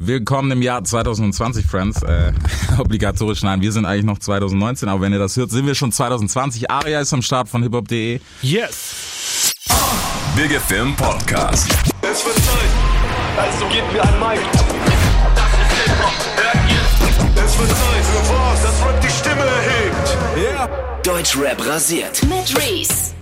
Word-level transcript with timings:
Willkommen 0.00 0.52
im 0.52 0.62
Jahr 0.62 0.84
2020, 0.84 1.66
Friends. 1.66 2.02
Äh, 2.02 2.32
obligatorisch, 2.78 3.42
nein, 3.42 3.60
wir 3.60 3.72
sind 3.72 3.84
eigentlich 3.84 4.04
noch 4.04 4.18
2019, 4.20 4.88
aber 4.88 5.00
wenn 5.02 5.12
ihr 5.12 5.18
das 5.18 5.36
hört, 5.36 5.50
sind 5.50 5.66
wir 5.66 5.74
schon 5.74 5.90
2020. 5.90 6.70
Aria 6.70 7.00
ist 7.00 7.12
am 7.12 7.20
Start 7.22 7.48
von 7.48 7.64
hiphop.de. 7.64 8.20
Yes! 8.42 9.54
Big 10.36 10.52
FM 10.52 10.94
Podcast. 10.94 11.68
Es 12.02 12.24
wird 12.24 12.36
Zeit, 12.36 12.70
also 13.38 13.66
gebt 13.74 13.92
mir 13.92 14.02
ein 14.02 14.20
Mic. 14.20 14.40
Das 15.34 15.50
ist 15.50 15.82
Hip-Hop, 15.82 16.12
hört 16.36 16.70
ihr? 16.70 17.44
Es 17.44 17.58
wird 17.58 17.68
Zeit 17.68 18.04
für 18.04 18.32
was, 18.32 18.62
das 18.62 18.86
Rap 18.86 19.00
die 19.00 19.10
Stimme 19.10 19.42
erhebt. 19.42 20.16
Yeah. 20.36 20.68
Deutschrap 21.02 21.66
rasiert. 21.66 22.22
Mit 22.22 22.56
Reese. 22.56 23.14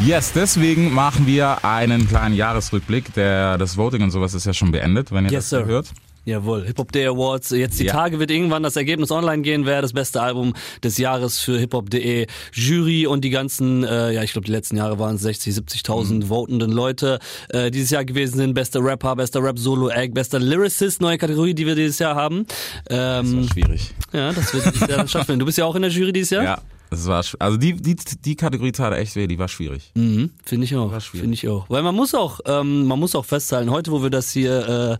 Yes, 0.00 0.32
deswegen 0.34 0.92
machen 0.92 1.26
wir 1.26 1.64
einen 1.64 2.08
kleinen 2.08 2.34
Jahresrückblick. 2.34 3.14
Der, 3.14 3.56
das 3.58 3.76
Voting 3.76 4.02
und 4.02 4.10
sowas 4.10 4.34
ist 4.34 4.44
ja 4.44 4.52
schon 4.52 4.72
beendet, 4.72 5.12
wenn 5.12 5.24
ihr 5.26 5.30
Yes, 5.30 5.50
das 5.50 5.60
sir. 5.60 5.66
hört. 5.66 5.86
Jawohl, 6.26 6.66
Hip 6.66 6.76
Hop 6.78 6.90
Day 6.92 7.06
Awards. 7.06 7.50
Jetzt 7.50 7.78
die 7.80 7.84
Ja. 7.84 7.92
Tage 7.92 8.18
wird 8.18 8.30
irgendwann 8.32 8.62
das 8.64 8.74
Ergebnis 8.76 9.10
online 9.12 9.42
gehen, 9.42 9.64
wer 9.64 9.80
das 9.80 9.92
beste 9.92 10.20
Album 10.20 10.54
des 10.82 10.98
Jahres 10.98 11.38
für 11.38 11.56
hiphop.de 11.58 12.26
Jury 12.52 13.06
und 13.06 13.22
die 13.24 13.30
ganzen, 13.30 13.84
äh, 13.84 14.10
ja 14.12 14.22
ich 14.24 14.32
glaube 14.32 14.44
die 14.44 14.50
letzten 14.50 14.76
Jahre 14.76 14.98
waren 14.98 15.14
es 15.16 15.22
60, 15.22 15.54
70.000 15.54 16.24
Mhm. 16.24 16.28
votenden 16.28 16.72
Leute 16.72 17.20
äh, 17.50 17.70
dieses 17.70 17.90
Jahr 17.90 18.04
gewesen 18.04 18.38
sind. 18.38 18.54
Bester 18.54 18.80
Rapper, 18.82 19.14
bester 19.16 19.40
Rap 19.42 19.58
Solo 19.58 19.88
Act, 19.88 20.14
bester 20.14 20.40
Lyricist, 20.40 21.00
neue 21.00 21.16
Kategorie, 21.16 21.54
die 21.54 21.64
wir 21.64 21.76
dieses 21.76 22.00
Jahr 22.00 22.16
haben. 22.16 22.44
Ähm, 22.90 23.48
Schwierig. 23.52 23.94
ja, 24.12 24.32
das 24.32 24.52
wird 24.52 24.66
dann 24.90 25.06
stattfinden. 25.08 25.38
Du 25.46 25.46
bist 25.46 25.58
ja 25.58 25.64
auch 25.64 25.76
in 25.76 25.82
der 25.82 25.90
Jury 25.92 26.12
dieses 26.12 26.30
Jahr? 26.30 26.42
Ja, 26.42 26.58
es 27.00 27.06
war, 27.06 27.24
also 27.38 27.56
die, 27.56 27.74
die, 27.74 27.96
die 27.96 28.36
Kategorie 28.36 28.72
tat 28.72 28.92
echt 28.94 29.16
weh, 29.16 29.26
die 29.26 29.38
war 29.38 29.48
schwierig. 29.48 29.92
Mhm, 29.94 30.30
finde 30.44 30.64
ich 30.64 30.76
auch. 30.76 30.88
schwierig. 31.00 31.22
Finde 31.22 31.34
ich 31.34 31.48
auch. 31.48 31.68
Weil 31.68 31.82
man 31.82 31.94
muss 31.94 32.14
auch, 32.14 32.40
ähm, 32.46 32.86
man 32.86 32.98
muss 32.98 33.14
auch 33.14 33.24
festhalten, 33.24 33.70
heute, 33.70 33.90
wo 33.92 34.02
wir 34.02 34.10
das 34.10 34.30
hier 34.30 34.98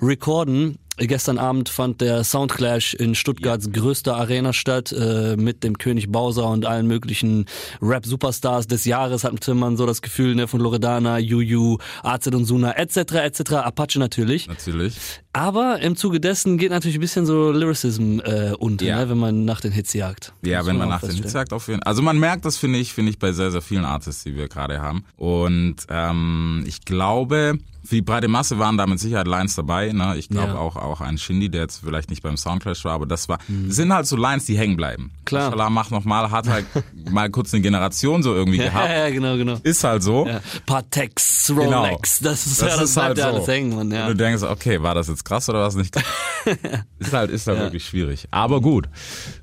äh, 0.00 0.04
recorden, 0.04 0.78
gestern 1.06 1.38
Abend 1.38 1.68
fand 1.68 2.00
der 2.00 2.24
Soundclash 2.24 2.94
in 2.94 3.14
Stuttgarts 3.14 3.70
größter 3.70 4.16
Arena 4.16 4.52
statt, 4.52 4.92
äh, 4.92 5.36
mit 5.36 5.62
dem 5.62 5.78
König 5.78 6.10
Bowser 6.10 6.48
und 6.48 6.66
allen 6.66 6.86
möglichen 6.86 7.46
Rap-Superstars 7.80 8.66
des 8.66 8.84
Jahres, 8.84 9.24
hatte 9.24 9.54
man 9.54 9.76
so 9.76 9.86
das 9.86 10.02
Gefühl, 10.02 10.34
ne, 10.34 10.48
von 10.48 10.60
Loredana, 10.60 11.18
Juju, 11.18 11.78
AZ 12.02 12.26
und 12.28 12.44
Suna, 12.44 12.76
etc., 12.76 12.96
etc., 13.14 13.52
Apache 13.52 13.98
natürlich. 13.98 14.48
Natürlich. 14.48 14.94
Aber 15.38 15.78
im 15.80 15.94
Zuge 15.94 16.18
dessen 16.20 16.58
geht 16.58 16.70
natürlich 16.70 16.96
ein 16.96 17.00
bisschen 17.00 17.24
so 17.26 17.52
Lyricism 17.52 18.18
äh, 18.24 18.52
unter, 18.58 18.84
Ja. 18.84 18.96
ne, 18.98 19.08
wenn 19.10 19.18
man 19.18 19.44
nach 19.44 19.60
den 19.60 19.70
Hits 19.72 19.92
jagt. 19.92 20.32
Ja, 20.42 20.66
wenn 20.66 20.76
man 20.76 20.88
nach 20.88 21.00
den 21.00 21.10
Hits 21.14 21.34
auf 21.52 21.68
jeden 21.68 21.82
Also 21.84 22.02
man 22.02 22.18
merkt 22.18 22.44
das, 22.44 22.56
finde 22.56 22.78
ich, 22.80 22.92
finde 22.92 23.10
ich 23.10 23.18
bei 23.20 23.32
sehr, 23.32 23.50
sehr 23.52 23.62
vielen 23.62 23.84
Artists, 23.84 24.24
die 24.24 24.34
wir 24.34 24.48
gerade 24.48 24.80
haben. 24.82 25.04
Und 25.16 25.76
ähm, 25.90 26.64
ich 26.66 26.84
glaube, 26.84 27.58
für 27.84 27.94
die 27.94 28.02
breite 28.02 28.28
Masse 28.28 28.58
waren 28.58 28.76
da 28.76 28.86
mit 28.86 28.98
Sicherheit 28.98 29.26
Lines 29.28 29.54
dabei. 29.54 29.92
Ne? 29.92 30.16
Ich 30.18 30.28
glaube 30.28 30.48
Ja. 30.54 30.58
auch, 30.58 30.76
auch 30.76 31.00
ein 31.00 31.16
Shindy, 31.16 31.48
der 31.48 31.62
jetzt 31.62 31.80
vielleicht 31.82 32.10
nicht 32.10 32.22
beim 32.22 32.36
Soundclash 32.36 32.84
war, 32.84 32.92
aber 32.92 33.06
das 33.06 33.28
war, 33.30 33.38
das 33.48 33.76
sind 33.76 33.92
halt 33.94 34.06
so 34.06 34.16
Lines, 34.16 34.44
die 34.44 34.58
hängen 34.58 34.76
bleiben. 34.76 35.04
Mhm. 35.04 35.24
Klar. 35.24 35.44
Inshallah 35.46 35.70
macht 35.70 35.90
nochmal, 35.90 36.30
hat 36.30 36.48
halt 36.48 36.66
mal 37.10 37.30
kurz 37.30 37.54
eine 37.54 37.62
Generation 37.62 38.22
so 38.22 38.34
irgendwie 38.34 38.58
Ja, 38.58 38.64
gehabt. 38.64 38.90
ja, 38.90 39.08
genau, 39.10 39.36
genau. 39.36 39.56
Ist 39.62 39.84
halt 39.84 40.02
so. 40.02 40.26
Ja. 40.26 40.40
Patex, 40.66 41.46
Genau. 41.48 41.84
Rolex, 41.84 42.18
das 42.20 42.44
ist 42.46 42.60
ja, 42.60 42.66
das 42.68 42.80
ist 42.90 42.96
halt 42.98 43.16
ja 43.16 43.30
so. 43.30 43.36
alles 43.36 43.48
hängen, 43.48 43.74
Mann, 43.74 43.90
ja. 43.90 44.02
Und 44.06 44.18
du 44.18 44.22
denkst, 44.24 44.42
okay, 44.42 44.82
war 44.82 44.94
das 44.94 45.08
jetzt 45.08 45.24
krass 45.28 45.48
oder 45.48 45.60
was 45.60 45.76
nicht 45.76 45.92
krass? 45.92 46.04
ist 46.98 47.12
halt, 47.12 47.30
ist 47.30 47.46
halt 47.46 47.58
wirklich 47.60 47.84
schwierig. 47.84 48.26
Aber 48.30 48.60
gut. 48.60 48.88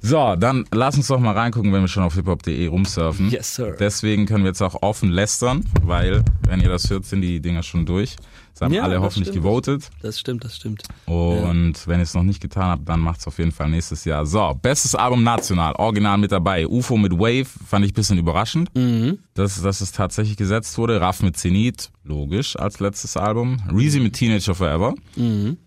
So, 0.01 0.35
dann 0.35 0.65
lass 0.71 0.97
uns 0.97 1.07
doch 1.07 1.19
mal 1.19 1.33
reingucken, 1.33 1.71
wenn 1.71 1.81
wir 1.81 1.87
schon 1.87 2.03
auf 2.03 2.15
hiphop.de 2.15 2.67
rumsurfen. 2.67 3.29
Yes, 3.29 3.55
sir. 3.55 3.75
Deswegen 3.79 4.25
können 4.25 4.43
wir 4.43 4.49
jetzt 4.49 4.61
auch 4.61 4.81
offen 4.81 5.09
lästern, 5.09 5.63
weil, 5.83 6.23
wenn 6.47 6.59
ihr 6.59 6.69
das 6.69 6.89
hört, 6.89 7.05
sind 7.05 7.21
die 7.21 7.39
Dinger 7.39 7.63
schon 7.63 7.85
durch. 7.85 8.15
Es 8.55 8.61
haben 8.61 8.73
Ja, 8.73 8.83
alle 8.83 8.95
das 8.95 9.03
hoffentlich 9.03 9.27
stimmt. 9.33 9.43
gewotet. 9.43 9.89
Das 10.01 10.17
stimmt, 10.17 10.45
das 10.45 10.55
stimmt. 10.55 10.83
Und 11.05 11.73
wenn 11.87 11.99
ihr 11.99 12.03
es 12.03 12.13
noch 12.13 12.23
nicht 12.23 12.39
getan 12.41 12.69
habt, 12.69 12.87
dann 12.87 13.01
macht's 13.01 13.27
auf 13.27 13.37
jeden 13.37 13.51
Fall 13.51 13.69
nächstes 13.69 14.05
Jahr. 14.05 14.25
So, 14.25 14.57
bestes 14.61 14.95
Album 14.95 15.23
national, 15.23 15.73
original 15.73 16.17
mit 16.17 16.31
dabei. 16.31 16.65
UFO 16.65 16.95
mit 16.95 17.11
Wave, 17.11 17.45
fand 17.45 17.83
ich 17.85 17.91
ein 17.91 17.95
bisschen 17.95 18.17
überraschend, 18.17 18.71
dass, 19.33 19.61
dass 19.61 19.81
es 19.81 19.91
tatsächlich 19.91 20.37
gesetzt 20.37 20.77
wurde. 20.77 21.01
Raff 21.01 21.21
mit 21.21 21.35
Zenit, 21.35 21.91
logisch, 22.05 22.55
als 22.57 22.79
letztes 22.79 23.17
Album. 23.17 23.57
Reezy 23.73 23.99
mit 23.99 24.13
Teenager 24.13 24.55
Forever. 24.55 24.93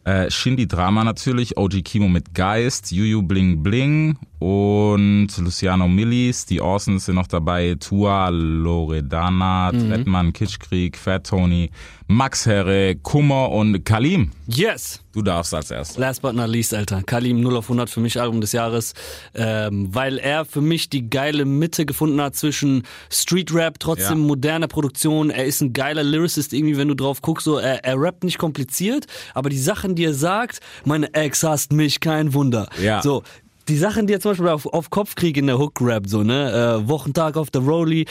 Äh, 0.04 0.30
Shindy 0.30 0.66
Drama 0.66 1.04
natürlich, 1.04 1.58
OG 1.58 1.82
Kimo 1.84 2.08
mit 2.08 2.32
Geist, 2.34 2.90
Juju 2.90 3.20
Bling 3.22 3.62
Bling 3.62 4.16
und 4.38 5.28
Luciano 5.38 5.88
Millis. 5.88 6.46
Die 6.46 6.60
Orsons 6.60 7.06
sind 7.06 7.16
noch 7.16 7.26
dabei. 7.26 7.76
Tua, 7.78 8.28
Loredana, 8.28 9.70
Trettmann, 9.72 10.32
Kitschkrieg, 10.32 10.96
Fat 10.96 11.26
Tony, 11.26 11.70
Max 12.06 12.46
Herre, 12.46 12.96
Kummer 12.96 13.50
und 13.50 13.84
Kalim. 13.84 14.30
Yes! 14.46 15.02
Du 15.12 15.22
darfst 15.22 15.52
als 15.52 15.70
erstes. 15.70 15.98
Last 15.98 16.22
but 16.22 16.34
not 16.34 16.48
least, 16.48 16.72
Alter. 16.72 17.02
Kalim 17.02 17.40
0 17.40 17.56
auf 17.56 17.64
100 17.66 17.90
für 17.90 18.00
mich 18.00 18.20
Album 18.20 18.40
des 18.40 18.52
Jahres, 18.52 18.94
ähm, 19.34 19.88
weil 19.92 20.18
er 20.18 20.44
für 20.44 20.60
mich 20.60 20.88
die 20.88 21.10
geile 21.10 21.44
Mitte 21.44 21.84
gefunden 21.84 22.20
hat 22.20 22.36
zwischen 22.36 22.84
Street 23.10 23.52
Rap, 23.52 23.80
trotzdem 23.80 24.20
Ja. 24.20 24.26
moderne 24.26 24.68
Produktion. 24.68 25.30
Er 25.30 25.44
ist 25.44 25.60
ein 25.60 25.72
geiler 25.72 26.04
Lyricist 26.04 26.52
irgendwie, 26.52 26.76
wenn 26.76 26.88
du 26.88 26.94
drauf 26.94 27.20
guckst, 27.20 27.44
so 27.44 27.58
er, 27.58 27.84
er 27.84 28.00
rappt 28.00 28.22
nicht 28.24 28.38
kompliziert, 28.38 29.06
aber 29.34 29.50
die 29.50 29.58
Sachen, 29.58 29.96
die 29.96 30.04
er 30.04 30.14
sagt, 30.14 30.60
meine 30.84 31.12
Ex 31.14 31.42
hasst 31.42 31.72
mich, 31.72 31.98
kein 32.00 32.32
Wunder. 32.32 32.68
Ja. 32.80 33.02
So. 33.02 33.22
Die 33.68 33.76
Sachen, 33.76 34.06
die 34.06 34.14
er 34.14 34.20
zum 34.20 34.30
Beispiel 34.30 34.48
auf, 34.48 34.64
auf 34.66 34.88
Kopfkrieg 34.88 35.36
in 35.36 35.46
der 35.46 35.58
Hook 35.58 35.80
rappt, 35.82 36.08
so, 36.08 36.22
ne, 36.22 36.80
äh, 36.82 36.88
Wochentag 36.88 37.36
auf 37.36 37.50
der 37.50 37.60
Rolli, 37.60 38.06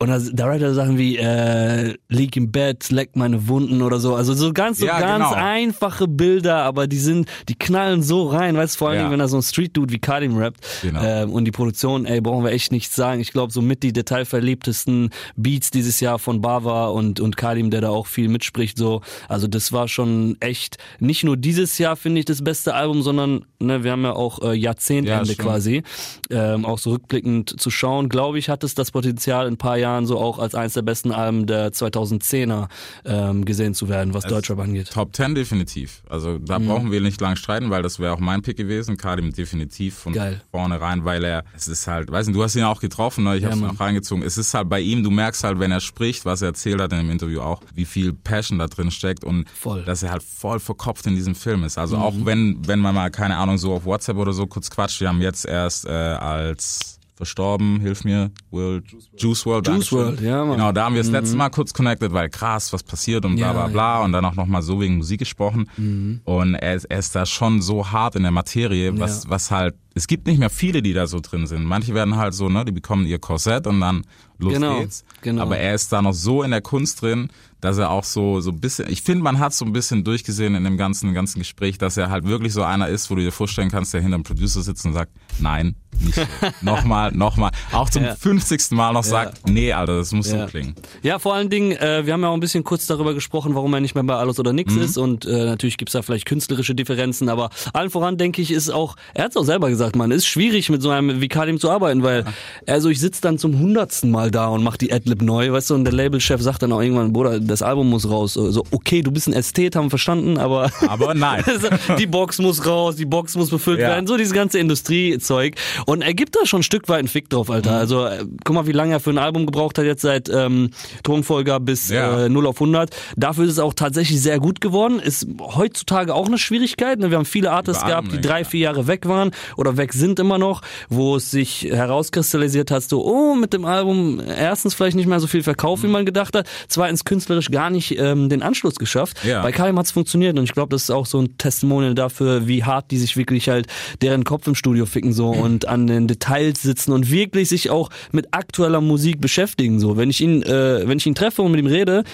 und 0.00 0.08
da, 0.08 0.18
da 0.18 0.46
rappt 0.46 0.62
er 0.62 0.72
Sachen 0.72 0.96
wie, 0.96 1.18
äh, 1.18 1.94
lieg 2.08 2.34
im 2.34 2.50
Bett, 2.50 2.90
leck 2.90 3.16
meine 3.16 3.48
Wunden 3.48 3.82
oder 3.82 4.00
so. 4.00 4.14
Also 4.14 4.32
so 4.32 4.50
ganz, 4.54 4.78
so 4.78 4.86
Ja, 4.86 4.98
ganz 4.98 5.28
genau. 5.28 5.34
einfache 5.44 6.08
Bilder, 6.08 6.62
aber 6.62 6.86
die 6.86 6.96
sind, 6.98 7.28
die 7.50 7.54
knallen 7.54 8.02
so 8.02 8.26
rein, 8.26 8.56
weißt 8.56 8.76
du, 8.76 8.78
vor 8.78 8.88
allen 8.88 8.96
Ja. 8.96 9.02
Dingen, 9.02 9.12
wenn 9.12 9.20
er 9.20 9.28
so 9.28 9.36
ein 9.36 9.42
Street-Dude 9.42 9.92
wie 9.92 9.98
Kadim 9.98 10.38
rappt. 10.38 10.60
Genau. 10.80 11.02
Ähm, 11.04 11.30
und 11.30 11.44
die 11.44 11.50
Produktion, 11.50 12.06
ey, 12.06 12.22
brauchen 12.22 12.42
wir 12.44 12.50
echt 12.52 12.72
nichts 12.72 12.96
sagen. 12.96 13.20
Ich 13.20 13.30
glaube, 13.32 13.52
so 13.52 13.60
mit 13.60 13.82
die 13.82 13.92
detailverliebtesten 13.92 15.10
Beats 15.36 15.70
dieses 15.70 16.00
Jahr 16.00 16.18
von 16.18 16.40
Bava 16.40 16.86
und, 16.86 17.20
und 17.20 17.36
Kadim, 17.36 17.70
der 17.70 17.82
da 17.82 17.90
auch 17.90 18.06
viel 18.06 18.28
mitspricht, 18.30 18.78
so. 18.78 19.02
Also 19.28 19.48
das 19.48 19.70
war 19.70 19.86
schon 19.86 20.38
echt, 20.40 20.78
nicht 20.98 21.24
nur 21.24 21.36
dieses 21.36 21.76
Jahr, 21.76 21.96
finde 21.96 22.20
ich, 22.20 22.24
das 22.24 22.42
beste 22.42 22.72
Album, 22.72 23.02
sondern, 23.02 23.44
ne, 23.58 23.84
wir 23.84 23.92
haben 23.92 24.04
ja 24.04 24.14
auch 24.14 24.40
äh, 24.40 24.54
Jahrzehntende 24.54 25.32
Ja, 25.32 25.34
quasi. 25.34 25.82
Ähm, 26.30 26.64
auch 26.64 26.78
so 26.78 26.92
rückblickend 26.92 27.60
zu 27.60 27.70
schauen, 27.70 28.08
glaube 28.08 28.38
ich, 28.38 28.48
hat 28.48 28.64
es 28.64 28.74
das 28.74 28.92
Potenzial, 28.92 29.46
in 29.46 29.54
ein 29.54 29.58
paar 29.58 29.76
Jahren 29.76 29.89
so 30.02 30.18
auch 30.18 30.38
als 30.38 30.54
eines 30.54 30.74
der 30.74 30.82
besten 30.82 31.12
Alben 31.12 31.46
der 31.46 31.72
2010er 31.72 32.68
ähm, 33.04 33.44
gesehen 33.44 33.74
zu 33.74 33.88
werden, 33.88 34.14
was 34.14 34.24
Deutschrap 34.24 34.58
angeht. 34.60 34.90
Top 34.92 35.14
10 35.14 35.34
definitiv. 35.34 36.02
Also 36.08 36.38
da 36.38 36.58
Mhm. 36.58 36.66
brauchen 36.66 36.90
wir 36.92 37.00
nicht 37.00 37.20
lang 37.20 37.36
streiten, 37.36 37.70
weil 37.70 37.82
das 37.82 37.98
wäre 37.98 38.12
auch 38.12 38.18
mein 38.20 38.42
Pick 38.42 38.56
gewesen. 38.56 38.96
Kadim 38.96 39.32
definitiv 39.32 39.94
von 39.96 40.12
Geil. 40.12 40.40
vorne 40.50 40.80
rein, 40.80 41.04
weil 41.04 41.24
er, 41.24 41.44
es 41.56 41.68
ist 41.68 41.86
halt, 41.86 42.10
weiß 42.10 42.26
nicht, 42.26 42.36
du 42.36 42.42
hast 42.42 42.56
ihn 42.56 42.64
auch 42.64 42.80
getroffen, 42.80 43.24
ne? 43.24 43.36
ich 43.36 43.42
Ja, 43.42 43.50
hab's 43.50 43.60
Mann. 43.60 43.72
noch 43.74 43.80
reingezogen. 43.80 44.22
Es 44.24 44.38
ist 44.38 44.54
halt 44.54 44.68
bei 44.68 44.80
ihm, 44.80 45.02
du 45.02 45.10
merkst 45.10 45.44
halt, 45.44 45.58
wenn 45.60 45.70
er 45.72 45.80
spricht, 45.80 46.24
was 46.24 46.42
er 46.42 46.48
erzählt 46.48 46.80
hat 46.80 46.92
in 46.92 46.98
dem 46.98 47.10
Interview 47.10 47.40
auch, 47.40 47.60
wie 47.74 47.84
viel 47.84 48.12
Passion 48.12 48.58
da 48.58 48.66
drin 48.66 48.90
steckt 48.90 49.24
und 49.24 49.48
Voll. 49.50 49.82
Mhm. 49.82 49.84
dass 49.86 50.02
er 50.02 50.10
halt 50.12 50.22
voll 50.22 50.60
verkopft 50.60 51.06
in 51.06 51.14
diesem 51.14 51.34
Film 51.34 51.64
ist. 51.64 51.78
Also 51.78 51.96
auch 51.96 52.14
wenn, 52.24 52.58
wenn 52.66 52.78
man 52.80 52.94
mal, 52.94 53.10
keine 53.10 53.36
Ahnung, 53.36 53.58
so 53.58 53.72
auf 53.74 53.84
WhatsApp 53.84 54.16
oder 54.16 54.32
so 54.32 54.46
kurz 54.46 54.70
quatscht, 54.70 55.00
wir 55.00 55.08
haben 55.08 55.20
jetzt 55.20 55.44
erst 55.46 55.86
äh, 55.86 55.90
als 55.90 56.99
verstorben, 57.20 57.80
hilf 57.80 58.04
mir, 58.04 58.30
World, 58.50 58.84
Juice 59.16 59.44
World. 59.46 59.66
Juice 59.68 59.90
Dankeschön. 59.90 59.98
WRLD, 60.16 60.20
ja, 60.22 60.44
Mann. 60.44 60.56
Genau, 60.56 60.72
da 60.72 60.84
haben 60.86 60.94
wir 60.94 61.02
das 61.02 61.10
letzte 61.10 61.36
Mal 61.36 61.50
kurz 61.50 61.72
connected, 61.74 62.12
weil 62.12 62.28
krass, 62.30 62.72
was 62.72 62.82
passiert 62.82 63.24
und 63.26 63.36
bla 63.36 63.46
Ja, 63.48 63.52
bla 63.52 63.66
bla 63.68 64.02
und 64.04 64.12
dann 64.12 64.24
auch 64.24 64.34
nochmal 64.34 64.62
so 64.62 64.80
wegen 64.80 64.96
Musik 64.96 65.18
gesprochen. 65.18 66.20
Und 66.24 66.54
er, 66.54 66.74
ist- 66.74 66.84
er 66.86 66.98
ist 66.98 67.14
da 67.14 67.26
schon 67.26 67.60
so 67.60 67.90
hart 67.92 68.16
in 68.16 68.22
der 68.22 68.32
Materie, 68.32 68.98
was, 68.98 69.24
Ja. 69.24 69.30
was 69.30 69.50
halt, 69.50 69.74
es 69.94 70.06
gibt 70.06 70.26
nicht 70.26 70.38
mehr 70.38 70.50
viele, 70.50 70.80
die 70.82 70.92
da 70.94 71.06
so 71.06 71.20
drin 71.20 71.46
sind. 71.46 71.64
Manche 71.64 71.94
werden 71.94 72.16
halt 72.16 72.32
so, 72.34 72.48
ne, 72.48 72.64
die 72.64 72.72
bekommen 72.72 73.06
ihr 73.06 73.18
Korsett 73.18 73.66
und 73.66 73.80
dann 73.80 74.02
los 74.40 74.52
Genau, 74.54 74.80
geht's. 74.80 75.04
genau. 75.22 75.42
Aber 75.42 75.58
er 75.58 75.74
ist 75.74 75.92
da 75.92 76.02
noch 76.02 76.12
so 76.14 76.42
in 76.42 76.50
der 76.50 76.60
Kunst 76.60 77.02
drin, 77.02 77.28
dass 77.60 77.76
er 77.76 77.90
auch 77.90 78.04
so, 78.04 78.40
so 78.40 78.50
ein 78.52 78.58
bisschen, 78.60 78.88
ich 78.90 79.02
finde, 79.02 79.22
man 79.22 79.38
hat 79.38 79.52
so 79.52 79.66
ein 79.66 79.72
bisschen 79.74 80.02
durchgesehen 80.02 80.54
in 80.54 80.64
dem 80.64 80.78
ganzen, 80.78 81.12
ganzen 81.12 81.40
Gespräch, 81.40 81.76
dass 81.76 81.98
er 81.98 82.08
halt 82.08 82.24
wirklich 82.24 82.54
so 82.54 82.62
einer 82.62 82.88
ist, 82.88 83.10
wo 83.10 83.14
du 83.16 83.20
dir 83.20 83.32
vorstellen 83.32 83.70
kannst, 83.70 83.92
der 83.92 84.00
hinterm 84.00 84.22
Producer 84.22 84.62
sitzt 84.62 84.86
und 84.86 84.94
sagt, 84.94 85.12
nein, 85.40 85.74
nicht 86.00 86.14
so. 86.14 86.22
nochmal, 86.62 87.12
nochmal. 87.12 87.50
Auch 87.72 87.90
zum 87.90 88.04
Ja. 88.04 88.14
50. 88.16 88.70
Mal 88.70 88.94
noch 88.94 89.04
sagt, 89.04 89.46
nee, 89.46 89.74
Alter, 89.74 89.98
das 89.98 90.12
muss 90.12 90.30
Ja. 90.30 90.40
so 90.40 90.46
klingen. 90.46 90.74
Ja, 91.02 91.18
vor 91.18 91.34
allen 91.34 91.50
Dingen, 91.50 91.72
äh, 91.72 92.06
wir 92.06 92.14
haben 92.14 92.22
ja 92.22 92.28
auch 92.28 92.34
ein 92.34 92.40
bisschen 92.40 92.64
kurz 92.64 92.86
darüber 92.86 93.12
gesprochen, 93.12 93.54
warum 93.54 93.74
er 93.74 93.80
nicht 93.80 93.94
mehr 93.94 94.04
bei 94.04 94.14
Alles 94.14 94.38
oder 94.38 94.54
Nix 94.54 94.72
Mhm. 94.74 94.80
ist 94.82 94.96
und 94.96 95.26
äh, 95.26 95.44
natürlich 95.44 95.76
gibt's 95.76 95.92
da 95.92 96.00
vielleicht 96.00 96.24
künstlerische 96.24 96.74
Differenzen, 96.74 97.28
aber 97.28 97.50
allen 97.74 97.90
voran 97.90 98.16
denke 98.16 98.40
ich, 98.40 98.50
ist 98.52 98.70
auch, 98.70 98.96
er 99.12 99.24
hat 99.24 99.32
es 99.32 99.36
auch 99.36 99.44
selber 99.44 99.68
gesagt, 99.68 99.96
man 99.96 100.10
ist 100.12 100.26
schwierig 100.26 100.70
mit 100.70 100.80
so 100.80 100.88
einem 100.88 101.20
wie 101.20 101.28
Kalim 101.28 101.60
zu 101.60 101.70
arbeiten, 101.70 102.02
weil 102.02 102.24
also 102.66 102.88
ich 102.88 103.00
sitze 103.00 103.20
dann 103.20 103.36
zum 103.36 103.58
hundertsten 103.58 104.10
Mal 104.10 104.29
da 104.30 104.48
und 104.48 104.62
mach 104.62 104.76
die 104.76 104.92
Adlib 104.92 105.22
neu, 105.22 105.52
weißt 105.52 105.70
du, 105.70 105.74
und 105.74 105.84
der 105.84 105.92
Labelchef 105.92 106.40
sagt 106.40 106.62
dann 106.62 106.72
auch 106.72 106.80
irgendwann, 106.80 107.12
Bruder, 107.12 107.40
das 107.40 107.62
Album 107.62 107.90
muss 107.90 108.08
raus. 108.08 108.34
So, 108.34 108.64
okay, 108.70 109.02
du 109.02 109.10
bist 109.10 109.26
ein 109.28 109.32
Ästhet, 109.32 109.76
haben 109.76 109.86
wir 109.86 109.90
verstanden, 109.90 110.38
aber 110.38 110.70
Aber 110.88 111.14
nein. 111.14 111.44
die 111.98 112.06
Box 112.06 112.38
muss 112.38 112.66
raus, 112.66 112.96
die 112.96 113.04
Box 113.06 113.36
muss 113.36 113.50
befüllt 113.50 113.80
Ja. 113.80 113.88
werden, 113.88 114.06
so 114.06 114.16
dieses 114.16 114.32
ganze 114.32 114.58
Industriezeug. 114.58 115.54
Und 115.86 116.02
er 116.02 116.14
gibt 116.14 116.36
da 116.36 116.46
schon 116.46 116.60
ein 116.60 116.62
Stück 116.62 116.88
weit 116.88 117.00
einen 117.00 117.08
Fick 117.08 117.28
drauf, 117.28 117.48
Mhm. 117.48 117.54
Alter. 117.54 117.72
Also 117.76 118.04
äh, 118.06 118.24
guck 118.44 118.54
mal, 118.54 118.66
wie 118.66 118.72
lange 118.72 118.92
er 118.92 119.00
für 119.00 119.10
ein 119.10 119.18
Album 119.18 119.46
gebraucht 119.46 119.78
hat, 119.78 119.84
jetzt 119.84 120.02
seit 120.02 120.28
ähm, 120.28 120.70
Thronfolger 121.02 121.60
bis 121.60 121.88
Ja. 121.90 122.26
äh, 122.26 122.28
0 122.28 122.46
auf 122.46 122.56
100. 122.60 122.90
Dafür 123.16 123.44
ist 123.44 123.52
es 123.52 123.58
auch 123.58 123.74
tatsächlich 123.74 124.20
sehr 124.20 124.38
gut 124.38 124.60
geworden. 124.60 124.98
Ist 125.00 125.26
heutzutage 125.40 126.14
auch 126.14 126.26
eine 126.26 126.38
Schwierigkeit. 126.38 126.98
Ne? 126.98 127.10
Wir 127.10 127.18
haben 127.18 127.24
viele 127.24 127.50
Artists 127.52 127.82
Über 127.82 127.90
gehabt, 127.90 128.12
die 128.12 128.20
drei, 128.20 128.44
vier 128.44 128.60
Jahre 128.60 128.86
weg 128.86 129.06
waren 129.06 129.30
oder 129.56 129.76
weg 129.76 129.92
sind 129.92 130.18
immer 130.20 130.38
noch, 130.38 130.62
wo 130.88 131.16
es 131.16 131.30
sich 131.30 131.62
herauskristallisiert 131.70 132.70
hat, 132.70 132.82
so, 132.82 133.04
oh, 133.04 133.34
mit 133.34 133.52
dem 133.52 133.64
Album 133.64 134.19
erstens 134.28 134.74
vielleicht 134.74 134.96
nicht 134.96 135.06
mehr 135.06 135.20
so 135.20 135.26
viel 135.26 135.42
Verkauf, 135.42 135.82
wie 135.82 135.86
Mhm. 135.86 135.92
man 135.92 136.06
gedacht 136.06 136.34
hat, 136.36 136.46
zweitens 136.68 137.04
künstlerisch 137.04 137.50
gar 137.50 137.70
nicht 137.70 137.98
ähm, 137.98 138.28
den 138.28 138.42
Anschluss 138.42 138.76
geschafft. 138.76 139.24
Ja. 139.24 139.42
Bei 139.42 139.52
Kalim 139.52 139.78
hat's 139.78 139.90
funktioniert 139.90 140.38
und 140.38 140.44
ich 140.44 140.52
glaube, 140.52 140.70
das 140.74 140.82
ist 140.84 140.90
auch 140.90 141.06
so 141.06 141.20
ein 141.20 141.36
Testimonial 141.38 141.94
dafür, 141.94 142.46
wie 142.46 142.64
hart 142.64 142.90
die 142.90 142.98
sich 142.98 143.16
wirklich 143.16 143.48
halt 143.48 143.66
deren 144.02 144.24
Kopf 144.24 144.46
im 144.46 144.54
Studio 144.54 144.86
ficken 144.86 145.12
so 145.12 145.30
und 145.30 145.66
an 145.68 145.86
den 145.86 146.06
Details 146.08 146.62
sitzen 146.62 146.92
und 146.92 147.10
wirklich 147.10 147.48
sich 147.48 147.70
auch 147.70 147.90
mit 148.12 148.28
aktueller 148.32 148.80
Musik 148.80 149.20
beschäftigen 149.20 149.80
so. 149.80 149.96
Wenn 149.96 150.10
ich 150.10 150.20
ihn, 150.20 150.42
äh, 150.42 150.86
wenn 150.86 150.98
ich 150.98 151.06
ihn 151.06 151.14
treffe 151.14 151.42
und 151.42 151.50
mit 151.52 151.60
ihm 151.60 151.66
rede, 151.66 152.04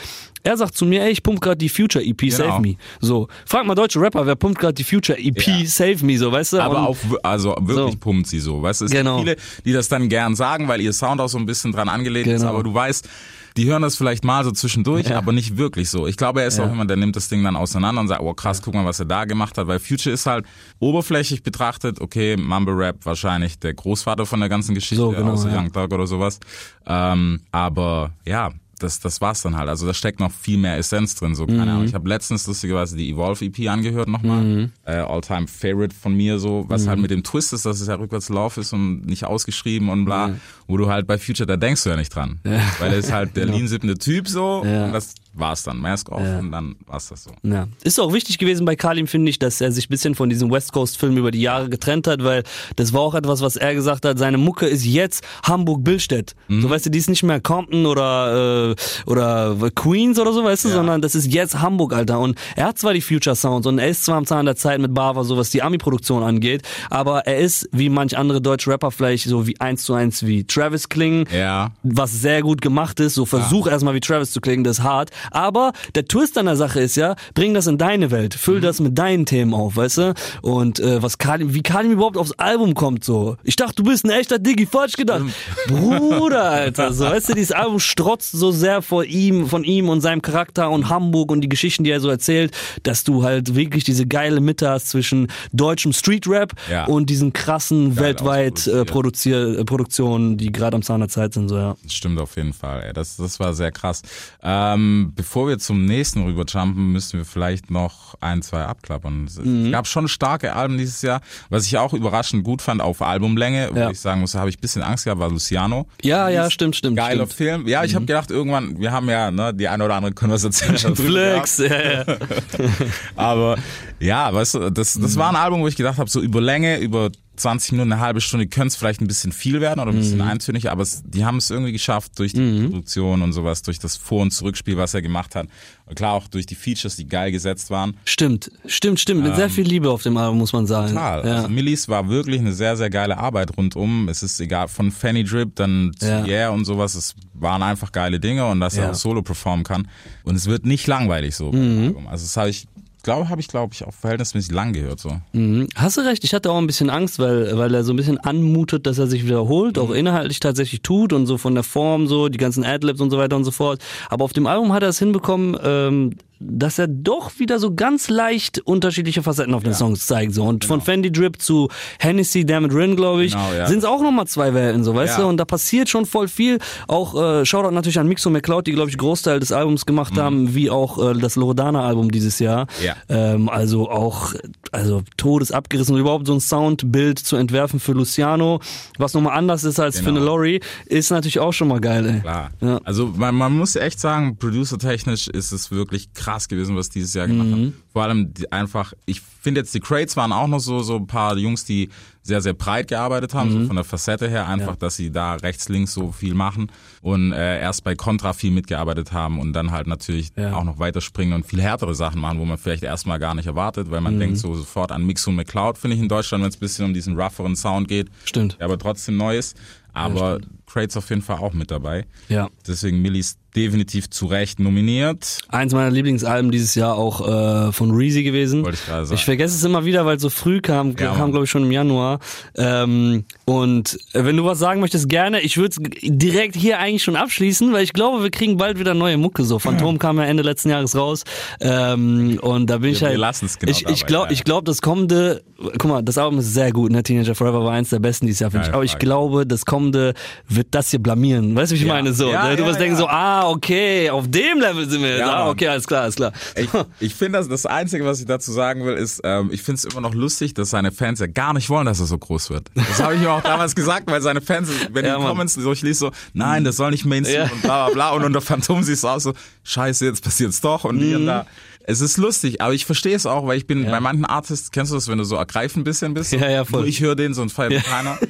er 0.47 0.57
sagt 0.57 0.77
zu 0.77 0.87
mir, 0.87 1.03
ey, 1.03 1.11
ich 1.11 1.23
pump 1.23 1.41
gerade 1.41 1.57
die 1.59 1.69
Future 1.69 2.05
EP, 2.05 2.17
Genau. 2.19 2.37
Save 2.37 2.61
Me. 2.61 2.77
So, 3.01 3.29
frag 3.45 3.67
mal 3.67 3.75
deutsche 3.75 4.01
Rapper, 4.01 4.27
wer 4.27 4.37
pumpt 4.37 4.59
gerade 4.59 4.75
die 4.75 4.85
Future 4.85 5.19
EP, 5.19 5.47
Ja. 5.47 5.67
Save 5.67 6.05
Me, 6.05 6.17
so, 6.19 6.31
weißt 6.33 6.55
du? 6.55 6.61
Aber 6.61 6.79
und, 6.79 6.87
auch, 6.87 6.97
w- 7.11 7.17
also 7.23 7.55
wirklich 7.61 7.95
So. 7.95 7.99
pumpt 8.01 8.27
sie 8.29 8.41
so. 8.41 8.63
Weißt 8.63 8.81
du, 8.81 8.85
es 8.87 8.91
Genau. 8.91 9.23
gibt 9.23 9.41
viele, 9.41 9.63
die 9.65 9.73
das 9.73 9.89
dann 9.89 10.09
gern 10.09 10.35
sagen, 10.37 10.69
weil 10.69 10.81
ihr 10.81 10.93
Sound 10.93 11.21
auch 11.21 11.29
so 11.29 11.39
ein 11.39 11.47
bisschen 11.47 11.73
dran 11.73 11.89
angelegt 11.89 12.27
ist, 12.29 12.41
Genau. 12.41 12.53
aber 12.55 12.63
du 12.63 12.73
weißt, 12.73 13.09
die 13.57 13.65
hören 13.65 13.81
das 13.81 13.97
vielleicht 13.97 14.23
mal 14.23 14.45
so 14.45 14.51
zwischendurch, 14.51 15.07
Ja. 15.09 15.17
aber 15.17 15.33
nicht 15.33 15.57
wirklich 15.57 15.89
so. 15.89 16.07
Ich 16.07 16.19
glaube, 16.19 16.43
er 16.43 16.47
ist 16.47 16.59
Ja. 16.59 16.67
auch 16.67 16.73
immer, 16.73 16.85
der 16.85 16.99
nimmt 16.99 17.17
das 17.17 17.31
Ding 17.31 17.43
dann 17.43 17.57
auseinander 17.57 18.03
und 18.03 18.09
sagt, 18.09 18.21
oh 18.21 18.35
krass, 18.35 18.61
guck 18.61 18.75
mal, 18.75 18.85
was 18.85 19.01
er 19.01 19.07
da 19.07 19.25
gemacht 19.25 19.57
hat, 19.57 19.67
weil 19.67 19.79
Future 19.79 20.13
ist 20.13 20.27
halt 20.27 20.45
oberflächlich 20.79 21.43
betrachtet, 21.43 22.01
okay, 22.03 22.37
Mumble 22.37 22.75
Rap 22.75 22.99
wahrscheinlich 23.05 23.59
der 23.59 23.73
Großvater 23.73 24.27
von 24.27 24.41
der 24.41 24.51
ganzen 24.51 24.75
Geschichte, 24.75 24.97
So, 25.03 25.11
genau, 25.11 25.33
außer 25.33 25.51
ja. 25.51 25.57
Young 25.59 25.73
Thug 25.73 25.91
oder 25.93 26.07
sowas. 26.07 26.39
Ähm, 26.87 27.41
aber 27.51 28.13
ja, 28.27 28.51
das, 28.79 29.01
das 29.01 29.21
war's 29.21 29.43
dann 29.43 29.57
halt. 29.57 29.69
Also 29.69 29.87
da 29.87 29.95
steckt 29.95 30.21
noch 30.21 30.31
viel 30.33 30.59
mehr 30.59 30.77
Essenz 30.77 31.15
drin. 31.15 31.35
So, 31.35 31.47
keine 31.47 31.63
Mhm. 31.65 31.69
Ahnung. 31.69 31.85
Ich 31.85 31.95
habe 31.95 32.09
letztens 32.09 32.47
lustigerweise 32.47 32.97
die 32.97 33.11
Evolve 33.11 33.45
EP 33.45 33.69
angehört 33.69 34.09
nochmal. 34.09 34.43
Mhm. 34.45 34.73
Äh, 34.85 34.97
All-Time 34.97 35.47
Favorite 35.47 35.95
von 35.95 36.15
mir 36.15 36.39
so, 36.39 36.65
was 36.69 36.87
halt 36.87 36.99
mit 36.99 37.11
dem 37.11 37.23
Twist 37.23 37.53
ist, 37.53 37.65
dass 37.67 37.81
es 37.81 37.89
ja 37.89 37.95
rückwärts 37.95 38.29
Lauf 38.29 38.57
ist 38.57 38.73
und 38.73 39.07
nicht 39.07 39.25
ausgeschrieben 39.25 39.89
und 39.89 40.05
bla, 40.05 40.35
wo 40.67 40.77
du 40.77 40.89
halt 40.89 41.07
bei 41.07 41.19
Future, 41.19 41.47
da 41.47 41.57
denkst 41.57 41.85
du 41.85 41.91
ja 41.91 41.97
nicht 41.97 42.15
dran. 42.15 42.41
Weil 42.43 42.93
er 42.93 42.99
ist 42.99 43.13
halt 43.13 43.37
der 43.37 43.47
lean-sippende 43.47 43.97
Typ 43.99 44.29
so 44.29 44.63
Ja. 44.65 44.87
und 44.87 44.93
das 44.93 45.15
war's 45.39 45.63
dann. 45.63 45.79
Mask 45.79 46.11
off 46.11 46.21
Ja. 46.23 46.39
und 46.39 46.51
dann 46.53 46.77
war's 46.87 47.09
das 47.09 47.25
so. 47.25 47.31
Ja. 47.43 47.67
Ist 47.85 48.01
auch 48.01 48.13
wichtig 48.13 48.39
gewesen 48.39 48.65
bei 48.65 48.77
Kalim, 48.77 49.07
finde 49.07 49.31
ich, 49.31 49.39
dass 49.39 49.61
er 49.61 49.73
sich 49.73 49.87
ein 49.87 49.91
bisschen 49.91 50.15
von 50.15 50.29
diesem 50.31 50.51
West 50.51 50.73
Coast-Film 50.73 51.17
über 51.17 51.31
die 51.31 51.41
Jahre 51.43 51.69
getrennt 51.69 52.07
hat, 52.07 52.23
weil 52.25 52.43
das 52.77 52.93
war 52.93 53.01
auch 53.03 53.15
etwas, 53.15 53.41
was 53.43 53.57
er 53.57 53.75
gesagt 53.75 54.05
hat, 54.05 54.19
seine 54.19 54.39
Mucke 54.39 54.67
ist 54.67 54.85
jetzt 54.85 55.25
Hamburg-Billstedt. 55.45 56.35
Mhm. 56.49 56.63
So, 56.63 56.71
weißt 56.71 56.87
du, 56.87 56.91
die 56.91 56.99
ist 56.99 57.09
nicht 57.09 57.23
mehr 57.23 57.41
Compton 57.41 57.87
oder, 57.87 58.71
äh, 58.71 58.75
oder 59.11 59.57
Queens 59.75 60.19
oder 60.19 60.33
so, 60.33 60.45
weißt 60.45 60.65
du, 60.65 60.69
Ja. 60.69 60.75
sondern 60.77 61.03
das 61.03 61.15
ist 61.15 61.27
jetzt 61.33 61.61
Hamburg, 61.61 61.93
Alter. 61.93 62.21
Und 62.21 62.39
er 62.55 62.67
hat 62.67 62.79
zwar 62.79 62.93
die 62.95 63.01
Future 63.01 63.35
Sounds 63.37 63.67
und 63.67 63.79
er 63.79 63.89
ist 63.89 64.05
zwar 64.05 64.17
am 64.17 64.27
Zahn 64.27 64.47
der 64.47 64.57
Zeit 64.57 64.81
mit 64.81 64.95
Bava, 64.95 65.25
so 65.25 65.37
was 65.37 65.51
die 65.51 65.63
Ami-Produktion 65.63 66.23
angeht, 66.23 66.63
aber 66.91 67.27
er 67.27 67.39
ist, 67.39 67.69
wie 67.73 67.89
manch 67.89 68.17
andere 68.17 68.41
deutsche 68.41 68.71
Rapper 68.71 68.91
vielleicht, 68.91 69.25
so 69.29 69.47
wie 69.47 69.59
eins 69.61 69.85
zu 69.85 69.95
eins 69.95 70.25
wie 70.27 70.45
Travis 70.45 70.89
klingen, 70.89 71.27
Ja. 71.33 71.73
was 71.83 72.13
sehr 72.13 72.43
gut 72.43 72.61
gemacht 72.63 73.01
ist. 73.01 73.15
So 73.15 73.27
versuch 73.27 73.67
erstmal 73.67 73.95
wie 73.95 74.01
Travis 74.01 74.31
zu 74.33 74.41
klingen, 74.41 74.65
das 74.65 74.79
ist 74.79 74.85
hart. 74.85 75.11
Aber 75.31 75.73
der 75.95 76.07
Twist 76.07 76.39
an 76.39 76.47
der 76.47 76.57
Sache 76.57 76.81
ist 76.81 76.97
ja, 76.97 77.17
bring 77.35 77.55
das 77.55 77.67
in 77.67 77.79
deine 77.79 78.11
Welt, 78.11 78.35
füll 78.35 78.61
das 78.61 78.81
mit 78.81 78.97
deinen 78.99 79.27
Themen 79.27 79.55
auf, 79.55 79.77
weißt 79.77 79.99
du? 79.99 80.15
Und 80.43 80.81
äh, 80.81 81.03
was 81.03 81.19
Kalim, 81.19 81.55
wie 81.55 81.63
Kalim 81.63 81.93
überhaupt 81.93 82.17
aufs 82.17 82.33
Album 82.33 82.75
kommt, 82.75 83.05
so. 83.05 83.37
Ich 83.45 83.57
dachte, 83.57 83.77
du 83.77 83.85
bist 83.85 84.05
ein 84.05 84.11
echter 84.11 84.39
Diggi, 84.39 84.67
falsch 84.67 84.95
gedacht. 84.97 85.23
Bruder, 85.69 86.51
Alter, 86.51 86.93
so, 86.93 87.05
weißt 87.11 87.31
du, 87.31 87.35
dieses 87.35 87.53
Album 87.53 87.79
strotzt 87.81 88.33
so 88.33 88.51
sehr 88.53 88.83
vor 88.83 89.05
ihm, 89.05 89.47
von 89.47 89.65
ihm 89.65 89.89
und 89.89 90.01
seinem 90.01 90.23
Charakter 90.23 90.71
und 90.71 90.89
Hamburg 90.89 91.31
und 91.33 91.41
die 91.41 91.49
Geschichten, 91.49 91.85
die 91.85 91.91
er 91.91 92.01
so 92.01 92.09
erzählt, 92.09 92.57
dass 92.83 93.05
du 93.05 93.25
halt 93.25 93.55
wirklich 93.55 93.85
diese 93.85 94.07
geile 94.07 94.41
Mitte 94.41 94.69
hast 94.69 94.89
zwischen 94.89 95.29
deutschem 95.53 95.93
Streetrap 95.93 96.53
Ja. 96.71 96.85
und 96.87 97.11
diesen 97.11 97.33
krassen 97.33 97.95
Geil 97.95 98.05
weltweit 98.07 98.67
äh, 98.67 98.85
produzier 98.85 99.59
äh, 99.59 99.65
Produktionen, 99.65 100.37
die 100.37 100.53
gerade 100.53 100.77
am 100.77 100.83
Zahn 100.83 101.01
der 101.01 101.09
Zeit 101.09 101.35
sind, 101.35 101.49
so 101.49 101.57
ja. 101.57 101.77
Das 101.83 101.93
stimmt 101.95 102.21
auf 102.21 102.37
jeden 102.37 102.53
Fall. 102.53 102.83
Ey. 102.87 102.93
Das, 102.93 103.17
das 103.17 103.41
war 103.41 103.55
sehr 103.55 103.73
krass. 103.73 104.03
Ähm, 104.43 105.13
bevor 105.17 105.49
wir 105.49 105.59
zum 105.59 105.85
nächsten 105.87 106.23
rüberjumpen, 106.25 106.93
müssen 106.93 107.19
wir 107.19 107.25
vielleicht 107.25 107.71
noch 107.71 108.15
ein, 108.21 108.43
zwei 108.43 108.63
abklappern. 108.65 109.25
Es 109.25 109.39
Mhm. 109.39 109.73
gab 109.73 109.87
schon 109.87 110.07
starke 110.09 110.55
Alben 110.55 110.79
dieses 110.79 111.03
Jahr. 111.03 111.21
Was 111.49 111.67
ich 111.67 111.77
auch 111.79 111.93
überraschend 111.95 112.45
gut 112.45 112.63
fand 112.63 112.81
auf 112.81 113.03
Albumlänge, 113.03 113.71
wo 113.73 113.79
Ja. 113.79 113.91
ich 113.91 113.99
sagen 114.01 114.21
muss, 114.21 114.33
da 114.33 114.41
habe 114.41 114.51
ich 114.51 114.59
ein 114.59 114.61
bisschen 114.61 114.83
Angst 114.83 115.05
gehabt, 115.05 115.21
war 115.21 115.31
Luciano. 115.31 115.87
Ja, 116.03 116.29
ja, 116.29 116.51
stimmt, 116.51 116.77
stimmt. 116.77 116.97
Geiler 116.97 117.25
stimmt. 117.25 117.33
Film. 117.33 117.67
Ja, 117.67 117.83
ich 117.85 117.95
habe 117.95 118.05
gedacht, 118.07 118.31
irgendwann, 118.31 118.79
wir 118.79 118.93
haben 118.93 119.09
ja 119.09 119.31
ne, 119.31 119.53
die 119.55 119.67
eine 119.69 119.85
oder 119.85 119.95
andere 119.97 120.13
Konversation 120.13 120.77
schon. 120.79 120.95
Flex, 120.95 121.59
ja, 121.59 121.67
ja. 122.05 122.05
Aber 123.17 123.57
ja, 123.99 124.33
weißt 124.33 124.55
du, 124.55 124.71
das, 124.71 124.95
das 124.95 125.17
war 125.17 125.31
ein 125.31 125.37
Album, 125.37 125.61
wo 125.63 125.69
ich 125.69 125.77
gedacht 125.77 125.99
habe, 125.99 126.11
so 126.11 126.21
über 126.21 126.41
Länge, 126.41 126.79
über 126.79 127.11
20 127.37 127.73
Minuten, 127.73 127.93
eine 127.93 128.01
halbe 128.01 128.21
Stunde 128.21 128.47
könnte 128.47 128.69
es 128.69 128.77
vielleicht 128.77 129.01
ein 129.01 129.07
bisschen 129.07 129.33
viel 129.33 129.61
werden 129.61 129.81
oder 129.81 129.91
ein 129.93 129.97
bisschen 129.99 130.21
eintönig, 130.21 130.71
aber 130.71 130.83
es, 130.83 131.03
die 131.07 131.25
haben 131.25 131.37
es 131.39 131.51
irgendwie 131.51 131.73
geschafft 131.73 132.19
durch 132.19 132.33
die 132.33 132.63
Produktion 132.67 133.23
und 133.23 133.33
sowas, 133.33 133.63
durch 133.63 133.79
das 133.79 133.97
Vor- 133.97 134.23
und 134.23 134.31
Zurückspiel, 134.33 134.77
was 134.77 134.95
er 134.95 135.03
gemacht 135.03 135.35
hat. 135.35 135.49
Und 135.87 135.95
klar 135.95 136.15
auch 136.15 136.27
durch 136.29 136.47
die 136.47 136.55
Features, 136.57 136.97
die 136.97 137.07
geil 137.09 137.31
gesetzt 137.31 137.71
waren. 137.71 137.97
Stimmt, 138.05 138.51
stimmt, 138.67 138.99
stimmt. 139.01 139.23
Mit 139.23 139.37
sehr 139.37 139.49
viel 139.51 139.65
Liebe 139.67 139.89
auf 139.91 140.03
dem 140.03 140.17
Album, 140.17 140.39
muss 140.39 140.53
man 140.53 140.67
sagen. 140.67 140.89
Total. 140.89 141.25
Ja. 141.27 141.35
Also 141.37 141.49
Millis 141.49 141.89
war 141.89 142.09
wirklich 142.09 142.41
eine 142.41 142.53
sehr, 142.53 142.77
sehr 142.77 142.91
geile 142.91 143.19
Arbeit 143.19 143.57
rundum. 143.57 144.09
Es 144.09 144.23
ist 144.25 144.41
egal, 144.41 144.67
von 144.69 144.91
Fanny 144.91 145.23
Drip, 145.23 145.55
dann 145.55 145.93
zu 145.99 146.07
Ja. 146.09 146.25
Yeah 146.27 146.51
und 146.51 146.65
sowas. 146.65 146.95
Es 146.97 147.15
waren 147.35 147.63
einfach 147.63 147.93
geile 147.93 148.19
Dinge 148.19 148.47
und 148.47 148.59
dass 148.61 148.77
er 148.77 148.85
Ja. 148.87 148.91
auch 148.91 148.95
solo 148.95 149.23
performen 149.23 149.65
kann. 149.65 149.87
Und 150.25 150.35
es 150.35 150.47
wird 150.47 150.67
nicht 150.67 150.87
langweilig 150.89 151.37
so. 151.37 151.51
Album. 151.51 152.09
Also 152.09 152.25
das 152.25 152.37
habe 152.37 152.51
ich, 152.51 152.67
glaube 153.07 153.29
habe 153.31 153.41
ich, 153.41 153.49
glaube 153.49 153.73
ich, 153.73 153.85
auch 153.87 153.95
verhältnismäßig 153.95 154.53
lang 154.53 154.75
gehört 154.75 155.01
so. 155.01 155.11
Mhm. 155.33 155.69
Hast 155.77 155.97
du 155.97 156.03
recht, 156.03 156.25
ich 156.25 156.35
hatte 156.35 156.51
auch 156.51 156.59
ein 156.59 156.67
bisschen 156.67 156.91
Angst, 156.91 157.19
weil, 157.19 157.57
weil 157.57 157.73
er 157.75 157.85
so 157.85 157.93
ein 157.93 157.97
bisschen 157.97 158.19
anmutet, 158.19 158.87
dass 158.87 158.99
er 158.99 159.07
sich 159.07 159.25
wiederholt, 159.25 159.77
Mhm. 159.77 159.83
auch 159.83 159.91
inhaltlich 159.93 160.41
tatsächlich 160.41 160.83
tut 160.83 161.13
und 161.15 161.27
so 161.27 161.39
von 161.39 161.55
der 161.55 161.63
Form 161.65 162.07
so, 162.09 162.29
die 162.29 162.37
ganzen 162.39 162.65
Adlibs 162.65 163.01
und 163.01 163.11
so 163.11 163.17
weiter 163.17 163.37
und 163.37 163.45
so 163.45 163.51
fort. 163.53 163.81
Aber 164.11 164.25
auf 164.25 164.33
dem 164.35 164.47
Album 164.47 164.73
hat 164.75 164.83
er 164.83 164.91
es 164.91 164.99
hinbekommen, 164.99 165.57
ähm, 165.65 166.17
dass 166.39 166.79
er 166.79 166.87
doch 166.87 167.39
wieder 167.39 167.59
so 167.59 167.75
ganz 167.75 168.09
leicht 168.09 168.59
unterschiedliche 168.61 169.23
Facetten 169.23 169.55
auf 169.55 169.63
den 169.63 169.75
Songs 169.75 170.07
zeigt. 170.07 170.35
So. 170.35 170.45
Und 170.45 170.65
von 170.65 170.81
Fendi 170.81 171.11
Drip 171.11 171.41
zu 171.41 171.69
Hennessy, 171.99 172.45
Damn 172.45 172.67
It 172.67 172.75
Rin, 172.75 172.95
glaube 172.97 173.25
ich, 173.25 173.33
Genau, 173.33 173.53
ja. 173.55 173.67
sind 173.67 173.79
es 173.79 173.85
auch 173.85 174.03
nochmal 174.03 174.27
zwei 174.27 174.53
Welten, 174.53 174.85
so, 174.85 174.95
weißt 174.95 175.17
Ja. 175.19 175.23
du? 175.25 175.29
Und 175.29 175.39
da 175.39 175.45
passiert 175.47 175.89
schon 175.89 176.05
voll 176.07 176.29
viel. 176.29 176.59
Auch 176.89 177.15
äh, 177.15 177.47
Shoutout 177.47 177.71
natürlich 177.71 177.99
an 177.99 178.07
Mixo 178.07 178.29
McCloud, 178.31 178.67
die, 178.67 178.73
glaube 178.73 178.91
ich, 178.91 178.99
Großteil 178.99 179.41
des 179.41 179.51
Albums 179.53 179.87
gemacht 179.87 180.17
haben, 180.19 180.55
wie 180.55 180.69
auch 180.71 180.99
äh, 181.11 181.19
das 181.19 181.37
Loredana-Album 181.37 182.11
dieses 182.11 182.39
Jahr. 182.39 182.65
Mhm. 182.81 182.85
Ja. 182.85 182.95
Ähm, 183.09 183.49
also 183.49 183.91
auch, 183.91 184.35
also 184.73 185.03
todesabgerissen 185.17 185.95
und 185.95 186.01
überhaupt 186.01 186.27
so 186.27 186.35
ein 186.35 186.41
Soundbild 186.41 187.19
zu 187.19 187.37
entwerfen 187.37 187.81
für 187.81 187.93
Luciano, 187.93 188.61
was 188.99 189.15
nochmal 189.15 189.39
anders 189.39 189.65
ist 189.65 189.81
als 189.81 189.97
Genau. 189.97 190.11
für 190.11 190.17
eine 190.17 190.27
Lori, 190.27 190.61
ist 190.85 191.11
natürlich 191.11 191.39
auch 191.39 191.53
schon 191.53 191.69
mal 191.69 191.81
geil, 191.81 192.07
ey. 192.07 192.21
Klar. 192.21 192.51
Ja. 192.61 192.79
Also 192.85 193.07
man, 193.17 193.35
man 193.35 193.57
muss 193.57 193.75
echt 193.77 193.99
sagen, 194.01 194.37
producertechnisch 194.37 195.29
ist 195.29 195.53
es 195.53 195.71
wirklich 195.71 196.13
krass 196.13 196.26
gewesen, 196.49 196.77
was 196.77 196.89
dieses 196.91 197.15
Jahr 197.15 197.27
gemacht 197.27 197.49
Mhm. 197.49 197.53
haben. 197.53 197.83
Vor 197.93 198.03
allem 198.03 198.33
einfach, 198.51 198.93
ich 199.07 199.21
finde 199.21 199.61
jetzt 199.61 199.75
die 199.75 199.81
Crates 199.81 200.17
waren 200.17 200.33
auch 200.33 200.49
noch 200.49 200.59
so 200.61 200.83
so 200.83 200.97
ein 200.97 201.07
paar 201.07 201.37
Jungs, 201.39 201.65
die 201.65 201.89
sehr 202.23 202.41
sehr 202.41 202.55
breit 202.55 202.89
gearbeitet 202.89 203.35
haben, 203.35 203.49
Mhm. 203.55 203.61
so 203.63 203.67
von 203.69 203.77
der 203.77 203.85
Facette 203.85 204.29
her 204.29 204.49
einfach, 204.49 204.75
dass 204.77 204.97
sie 204.97 205.11
da 205.13 205.35
rechts 205.35 205.69
links 205.69 205.93
so 205.95 206.11
viel 206.11 206.35
machen 206.35 206.71
und 207.01 207.33
äh, 207.33 207.61
erst 207.61 207.85
bei 207.85 207.95
Contra 207.95 208.33
viel 208.33 208.51
mitgearbeitet 208.51 209.13
haben 209.13 209.39
und 209.39 209.53
dann 209.53 209.71
halt 209.71 209.87
natürlich 209.87 210.31
Ja. 210.37 210.55
auch 210.57 210.65
noch 210.65 210.79
weiterspringen 210.81 211.35
und 211.35 211.47
viel 211.47 211.63
härtere 211.63 211.95
Sachen 211.95 212.21
machen, 212.21 212.41
wo 212.41 212.45
man 212.45 212.59
vielleicht 212.59 212.83
erstmal 212.83 213.19
gar 213.21 213.35
nicht 213.35 213.47
erwartet, 213.47 213.91
weil 213.93 214.01
man 214.01 214.17
Mhm. 214.17 214.21
denkt 214.21 214.39
so 214.39 214.55
sofort 214.55 214.91
an 214.91 215.07
Mix 215.07 215.27
und 215.29 215.37
McCloud, 215.37 215.79
finde 215.79 215.95
ich 215.97 216.03
in 216.03 216.09
Deutschland, 216.09 216.43
wenn 216.43 216.49
es 216.51 216.57
ein 216.57 216.61
bisschen 216.61 216.85
um 216.87 216.95
diesen 216.95 217.17
rougheren 217.19 217.55
Sound 217.55 217.87
geht 217.89 218.09
Stimmt. 218.25 218.57
der 218.59 218.65
aber 218.67 218.77
trotzdem 218.79 219.17
neu 219.17 219.39
ist. 219.39 219.57
aber 219.93 220.41
Crates 220.77 220.97
auf 220.99 221.09
jeden 221.09 221.23
Fall 221.23 221.39
auch 221.39 221.55
mit 221.55 221.71
dabei. 221.71 222.05
Ja. 222.29 222.49
Deswegen 222.69 223.01
Millie 223.01 223.21
ist 223.21 223.39
definitiv 223.57 224.11
zu 224.11 224.27
Recht 224.27 224.61
nominiert. 224.61 225.39
Eins 225.49 225.73
meiner 225.73 225.91
Lieblingsalben 225.91 226.51
dieses 226.51 226.75
Jahr 226.75 226.95
auch 226.97 227.27
äh, 227.69 227.73
von 227.73 227.91
Reezy 227.93 228.23
gewesen. 228.23 228.63
Wollte 228.63 228.77
ich 228.79 228.85
gerade 228.85 229.07
sagen. 229.07 229.15
Ich 229.19 229.25
vergesse 229.25 229.55
es 229.57 229.65
immer 229.65 229.87
wieder, 229.87 230.05
weil 230.05 230.17
es 230.17 230.23
so 230.23 230.29
früh 230.29 230.61
kam, 230.61 230.95
Ja, 230.99 231.15
kam 231.15 231.31
glaube 231.31 231.47
ich 231.47 231.51
schon 231.51 231.63
im 231.63 231.73
Januar. 231.73 232.19
Ähm, 232.55 233.25
und 233.47 233.99
äh, 234.13 234.25
wenn 234.27 234.37
du 234.37 234.45
was 234.45 234.59
sagen 234.59 234.81
möchtest, 234.81 235.09
gerne. 235.09 235.41
Ich 235.41 235.57
würde 235.57 235.71
es 235.71 235.91
direkt 236.03 236.55
hier 236.55 236.79
eigentlich 236.81 237.03
schon 237.03 237.17
abschließen, 237.17 237.73
weil 237.73 237.83
ich 237.83 237.95
glaube, 237.95 238.23
wir 238.23 238.31
kriegen 238.31 238.59
bald 238.59 238.79
wieder 238.79 238.93
neue 238.93 239.17
Mucke. 239.17 239.43
So 239.45 239.59
Phantom 239.59 239.99
kam 239.99 240.19
ja 240.19 240.25
Ende 240.25 240.43
letzten 240.43 240.69
Jahres 240.69 240.95
raus. 240.95 241.25
Ähm, 241.61 242.39
und 242.43 242.69
da 242.69 242.77
bin 242.79 242.91
ich 242.91 242.97
Wir- 243.01 243.07
wir 243.07 243.09
halt. 243.13 243.19
lassen's 243.19 243.59
genau 243.59 243.73
ich 243.73 243.87
ich 243.89 244.05
glaube, 244.05 244.27
ja. 244.27 244.33
ich 244.33 244.45
glaube, 244.45 244.65
das 244.65 244.83
kommende. 244.83 245.43
Guck 245.79 245.87
mal, 245.87 246.03
das 246.03 246.19
Album 246.19 246.41
ist 246.41 246.53
sehr 246.53 246.71
gut. 246.73 246.93
Ne? 246.93 247.03
Teenager 247.03 247.35
Forever 247.35 247.65
war 247.65 247.73
eins 247.73 247.89
der 247.89 248.01
besten 248.01 248.27
dieses 248.27 248.41
Jahr, 248.41 248.51
finde 248.51 248.67
ich. 248.69 248.75
Aber 248.75 248.85
ich 248.85 248.99
glaube, 248.99 249.47
das 249.47 249.65
kommende 249.65 250.13
wird 250.47 250.66
das 250.71 250.91
hier 250.91 250.99
blamieren. 250.99 251.55
Weißt 251.55 251.73
du, 251.73 251.77
wie 251.77 251.81
ich 251.81 251.87
Ja. 251.87 251.95
meine? 251.95 252.13
So, 252.13 252.31
Ja, 252.31 252.55
du 252.55 252.63
ja, 252.63 252.69
wirst 252.69 252.81
denken 252.81 252.95
ja. 252.97 253.01
so, 253.01 253.09
ah, 253.09 253.49
okay, 253.49 254.11
auf 254.11 254.29
dem 254.31 254.59
Level 254.61 254.89
sind 254.89 255.03
wir 255.03 255.11
jetzt. 255.11 255.21
Ja, 255.21 255.45
ah, 255.45 255.49
okay, 255.51 255.69
alles 255.69 255.87
klar, 255.87 256.03
alles 256.03 256.17
klar. 256.17 256.33
Ich, 256.55 256.69
ich 257.01 257.15
finde, 257.15 257.39
das, 257.39 257.49
das 257.49 257.67
Einzige, 257.67 258.05
was 258.05 258.21
ich 258.21 258.27
dazu 258.27 258.53
sagen 258.53 258.85
will, 258.85 258.95
ist, 258.95 259.21
ähm, 259.25 259.51
ich 259.53 259.63
finde 259.63 259.79
es 259.79 259.85
immer 259.85 260.01
noch 260.01 260.15
lustig, 260.15 260.55
dass 260.55 260.71
seine 260.71 260.93
Fans 260.93 261.21
ja 261.21 261.27
gar 261.27 261.53
nicht 261.53 261.69
wollen, 261.71 261.87
dass 261.87 262.01
er 262.01 262.07
so 262.07 262.19
groß 262.19 262.51
wird. 262.51 262.69
Das 262.75 263.03
habe 263.03 263.15
ich 263.15 263.21
mir 263.21 263.31
auch 263.33 263.43
damals 263.43 263.75
gesagt, 263.75 264.11
weil 264.11 264.21
seine 264.23 264.41
Fans, 264.41 264.69
wenn 264.93 265.05
Ja, 265.05 265.17
die 265.17 265.23
Mann. 265.23 265.29
Comments 265.31 265.57
ich 265.57 265.83
lese 265.83 265.99
so, 265.99 266.11
nein, 266.35 266.65
das 266.65 266.77
soll 266.77 266.91
nicht 266.91 267.05
Mainstream 267.05 267.43
Ja. 267.47 267.51
und 267.53 267.63
bla 267.63 267.87
bla 267.87 267.95
bla 267.95 268.11
und 268.11 268.25
unter 268.25 268.41
Phantom 268.41 268.83
siehst 268.83 269.05
du 269.05 269.09
auch 269.09 269.21
so, 269.21 269.33
scheiße, 269.65 270.05
jetzt 270.07 270.23
passiert's 270.25 270.61
doch 270.61 270.85
und 270.85 270.99
hier 270.99 271.17
Mhm. 271.19 271.23
und 271.23 271.27
da. 271.27 271.47
Es 271.89 272.01
ist 272.01 272.17
lustig, 272.17 272.61
aber 272.61 272.75
ich 272.75 272.85
verstehe 272.85 273.15
es 273.15 273.27
auch, 273.27 273.47
weil 273.47 273.57
ich 273.59 273.69
bin 273.69 273.85
bei 273.87 274.01
manchen 274.01 274.25
Artists, 274.25 274.73
kennst 274.73 274.91
du 274.91 274.97
das, 274.97 275.07
wenn 275.07 275.19
du 275.19 275.25
so 275.25 275.37
ergreifend 275.37 275.83
ein 275.83 275.85
bisschen 275.85 276.15
bist? 276.15 276.33
Ja, 276.37 276.51
ja, 276.51 276.65
voll. 276.65 276.89
Ich 276.89 277.01
höre 277.01 277.15
den, 277.15 277.33
so 277.33 277.43
ein 277.43 277.49
feiert 277.49 277.85
keiner. 277.85 278.19